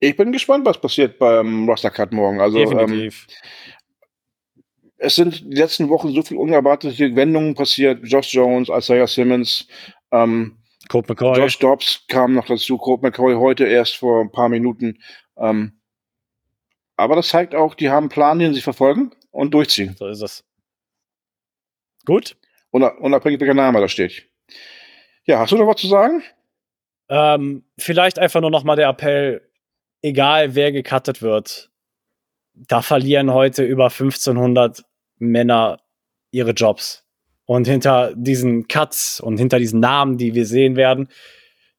Ich 0.00 0.16
bin 0.16 0.32
gespannt, 0.32 0.64
was 0.64 0.80
passiert 0.80 1.18
beim 1.18 1.68
Roster 1.68 1.90
Cut 1.90 2.12
morgen. 2.12 2.40
Also, 2.40 2.58
Definitiv. 2.58 3.26
Ähm, 3.28 4.62
es 4.98 5.14
sind 5.14 5.40
die 5.40 5.56
letzten 5.56 5.88
Wochen 5.88 6.12
so 6.12 6.22
viele 6.22 6.40
unerwartete 6.40 7.14
Wendungen 7.14 7.54
passiert. 7.54 8.00
Josh 8.02 8.32
Jones, 8.32 8.68
Isaiah 8.68 9.06
Simmons, 9.06 9.68
ähm, 10.10 10.58
Colt 10.88 11.08
McCoy. 11.08 11.38
Josh 11.38 11.58
Dobbs 11.58 12.04
kam 12.08 12.34
noch 12.34 12.46
dazu, 12.46 12.78
Colt 12.78 13.02
McCoy 13.02 13.34
heute 13.34 13.64
erst 13.64 13.96
vor 13.96 14.20
ein 14.20 14.32
paar 14.32 14.48
Minuten. 14.48 14.98
Ähm, 15.36 15.80
aber 16.96 17.16
das 17.16 17.28
zeigt 17.28 17.54
auch, 17.54 17.74
die 17.74 17.90
haben 17.90 18.04
einen 18.04 18.08
Plan, 18.08 18.38
den 18.38 18.54
sie 18.54 18.60
verfolgen 18.60 19.12
und 19.30 19.54
durchziehen. 19.54 19.94
So 19.96 20.06
ist 20.08 20.22
es. 20.22 20.44
Gut. 22.04 22.36
Unabhängig, 22.70 23.40
welcher 23.40 23.54
Name 23.54 23.80
da 23.80 23.88
steht. 23.88 24.28
Ja, 25.24 25.38
hast 25.40 25.52
du 25.52 25.56
noch 25.56 25.66
was 25.66 25.80
zu 25.80 25.86
sagen? 25.86 26.22
Ähm, 27.08 27.64
vielleicht 27.78 28.18
einfach 28.18 28.40
nur 28.40 28.50
noch 28.50 28.64
mal 28.64 28.76
der 28.76 28.88
Appell, 28.88 29.47
egal 30.02 30.54
wer 30.54 30.72
gecuttet 30.72 31.22
wird, 31.22 31.70
da 32.54 32.82
verlieren 32.82 33.32
heute 33.32 33.64
über 33.64 33.86
1500 33.86 34.84
Männer 35.18 35.80
ihre 36.30 36.52
Jobs. 36.52 37.04
Und 37.44 37.66
hinter 37.66 38.12
diesen 38.14 38.68
Cuts 38.68 39.20
und 39.20 39.38
hinter 39.38 39.58
diesen 39.58 39.80
Namen, 39.80 40.18
die 40.18 40.34
wir 40.34 40.44
sehen 40.44 40.76
werden, 40.76 41.08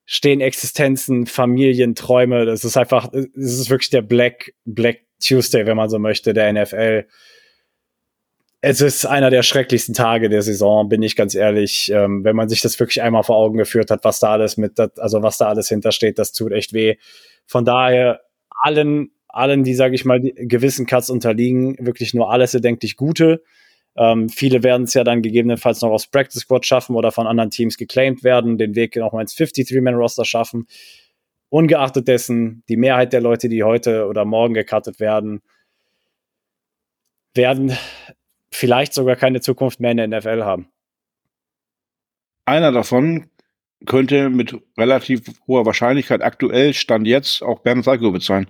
stehen 0.06 0.42
Existenzen, 0.42 1.28
Familien, 1.28 1.94
Träume. 1.94 2.46
Das 2.46 2.66
ist 2.66 2.76
einfach, 2.76 3.14
es 3.14 3.60
ist 3.60 3.70
wirklich 3.70 3.92
der 3.92 4.02
Black, 4.02 4.56
Black 4.66 5.06
Tuesday, 5.24 5.68
wenn 5.68 5.78
man 5.78 5.90
so 5.90 6.00
möchte, 6.00 6.34
der 6.34 6.52
NFL 6.52 7.06
es 8.62 8.82
ist 8.82 9.05
einer 9.05 9.30
der 9.30 9.43
schrecklichsten 9.43 9.93
Tage 9.93 10.30
der 10.30 10.41
Saison, 10.41 10.89
bin 10.89 11.01
ich 11.01 11.16
ganz 11.16 11.34
ehrlich. 11.34 11.91
Ähm, 11.93 12.24
wenn 12.24 12.36
man 12.36 12.49
sich 12.49 12.62
das 12.62 12.80
wirklich 12.80 13.01
einmal 13.01 13.24
vor 13.24 13.38
Augen 13.38 13.57
geführt 13.57 13.89
hat, 13.89 14.03
was 14.03 14.20
da 14.20 14.32
alles 14.32 14.57
mit, 14.57 14.80
also 14.80 15.24
was 15.24 15.38
da 15.38 15.47
alles 15.47 15.70
hintersteht, 15.70 16.20
das 16.20 16.34
tut 16.34 16.51
echt 16.51 16.74
weh. 16.74 16.97
Von 17.45 17.64
daher 17.64 18.22
allen, 18.49 19.12
allen, 19.30 19.64
die, 19.64 19.76
sage 19.76 19.95
ich 19.95 20.03
mal, 20.03 20.20
gewissen 20.20 20.86
Cuts 20.86 21.10
unterliegen, 21.10 21.78
wirklich 21.80 22.14
nur 22.14 22.32
alles 22.32 22.53
erdenklich 22.53 22.97
Gute. 22.97 23.43
Ähm, 23.95 24.28
viele 24.28 24.62
werden 24.62 24.84
es 24.84 24.93
ja 24.93 25.05
dann 25.05 25.22
gegebenenfalls 25.22 25.82
noch 25.82 25.91
aufs 25.91 26.07
Practice 26.07 26.41
Squad 26.41 26.66
schaffen 26.66 26.95
oder 26.95 27.12
von 27.12 27.28
anderen 27.28 27.51
Teams 27.51 27.78
geclaimed 27.78 28.24
werden, 28.26 28.57
den 28.57 28.76
Weg 28.76 28.95
noch 28.97 29.14
mal 29.14 29.22
ins 29.22 29.36
53-Man-Roster 29.38 30.26
schaffen. 30.26 30.68
Ungeachtet 31.49 32.07
dessen, 32.10 32.64
die 32.68 32.78
Mehrheit 32.78 33.14
der 33.14 33.22
Leute, 33.22 33.47
die 33.47 33.64
heute 33.64 34.05
oder 34.05 34.26
morgen 34.26 34.53
gecuttet 34.53 34.99
werden, 34.99 35.41
werden 37.34 37.72
vielleicht 38.52 38.93
sogar 38.93 39.16
keine 39.16 39.41
Zukunft 39.41 39.80
mehr 39.80 39.91
in 39.91 39.97
der 39.97 40.08
NFL 40.08 40.43
haben. 40.43 40.70
Einer 42.45 42.72
davon 42.72 43.30
könnte 43.86 44.30
mit 44.30 44.56
relativ 44.78 45.22
hoher 45.47 45.66
Wahrscheinlichkeit 45.66 46.22
aktuell 46.22 46.74
Stand 46.74 47.08
jetzt 47.08 47.41
auch 47.41 47.60
Bernd 47.60 47.86
Salkowitz 47.86 48.26
sein. 48.26 48.50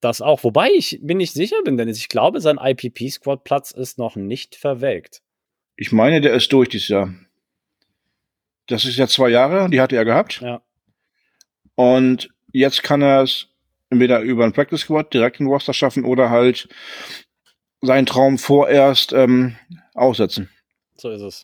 Das 0.00 0.20
auch, 0.20 0.44
wobei 0.44 0.70
ich 0.70 1.00
bin 1.02 1.18
nicht 1.18 1.32
sicher 1.32 1.60
bin, 1.64 1.76
denn 1.76 1.88
ich 1.88 2.08
glaube, 2.08 2.40
sein 2.40 2.58
IPP-Squad-Platz 2.58 3.72
ist 3.72 3.98
noch 3.98 4.14
nicht 4.14 4.54
verwelkt. 4.54 5.22
Ich 5.76 5.90
meine, 5.90 6.20
der 6.20 6.34
ist 6.34 6.52
durch 6.52 6.68
dieses 6.68 6.88
Jahr. 6.88 7.12
Das 8.66 8.84
ist 8.84 8.96
ja 8.96 9.08
zwei 9.08 9.30
Jahre, 9.30 9.68
die 9.70 9.80
hatte 9.80 9.96
er 9.96 10.04
gehabt. 10.04 10.40
Ja. 10.40 10.62
Und 11.74 12.28
jetzt 12.52 12.82
kann 12.82 13.02
er 13.02 13.22
es 13.22 13.48
entweder 13.90 14.20
über 14.20 14.44
ein 14.44 14.52
Practice 14.52 14.82
Squad 14.82 15.12
direkt 15.12 15.40
einen 15.40 15.48
Roster 15.48 15.72
schaffen 15.72 16.04
oder 16.04 16.30
halt 16.30 16.68
seinen 17.80 18.06
Traum 18.06 18.38
vorerst 18.38 19.12
ähm, 19.12 19.56
aussetzen. 19.94 20.48
So 20.96 21.10
ist 21.10 21.22
es. 21.22 21.42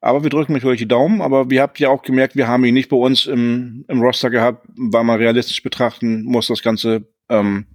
Aber 0.00 0.22
wir 0.22 0.30
drücken 0.30 0.52
natürlich 0.52 0.80
die 0.80 0.88
Daumen, 0.88 1.22
aber 1.22 1.48
wir 1.48 1.62
habt 1.62 1.78
ja 1.80 1.88
auch 1.88 2.02
gemerkt, 2.02 2.36
wir 2.36 2.46
haben 2.46 2.64
ihn 2.64 2.74
nicht 2.74 2.90
bei 2.90 2.96
uns 2.96 3.24
im, 3.24 3.86
im 3.88 4.02
Roster 4.02 4.28
gehabt, 4.28 4.66
weil 4.76 5.02
man 5.02 5.18
realistisch 5.18 5.62
betrachten 5.62 6.24
muss, 6.24 6.48
das 6.48 6.62
Ganze. 6.62 7.04
Ähm, 7.30 7.66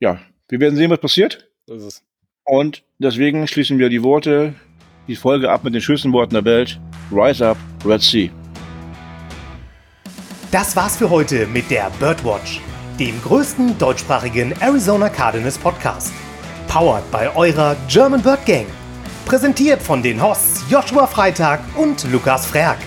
ja, 0.00 0.20
wir 0.48 0.58
werden 0.58 0.74
sehen, 0.74 0.90
was 0.90 1.00
passiert. 1.00 1.48
So 1.66 1.74
ist 1.74 1.84
es. 1.84 2.04
Und 2.44 2.82
deswegen 2.98 3.46
schließen 3.46 3.78
wir 3.78 3.88
die 3.88 4.02
Worte, 4.02 4.54
die 5.06 5.16
Folge 5.16 5.50
ab 5.50 5.62
mit 5.62 5.74
den 5.74 5.80
schönsten 5.80 6.12
Worten 6.12 6.34
der 6.34 6.44
Welt. 6.44 6.80
Rise 7.12 7.50
up, 7.50 7.58
Red 7.84 8.02
Sea. 8.02 8.30
Das 10.50 10.74
war's 10.74 10.96
für 10.96 11.10
heute 11.10 11.46
mit 11.46 11.70
der 11.70 11.90
Birdwatch 12.00 12.60
dem 12.98 13.22
größten 13.22 13.78
deutschsprachigen 13.78 14.52
Arizona 14.60 15.08
Cardinals 15.08 15.56
Podcast. 15.56 16.12
Powered 16.66 17.08
bei 17.10 17.34
eurer 17.34 17.76
German 17.88 18.20
Bird 18.20 18.44
Gang. 18.44 18.66
Präsentiert 19.24 19.80
von 19.80 20.02
den 20.02 20.20
Hosts 20.22 20.64
Joshua 20.68 21.06
Freitag 21.06 21.60
und 21.76 22.04
Lukas 22.10 22.46
Frerk. 22.46 22.78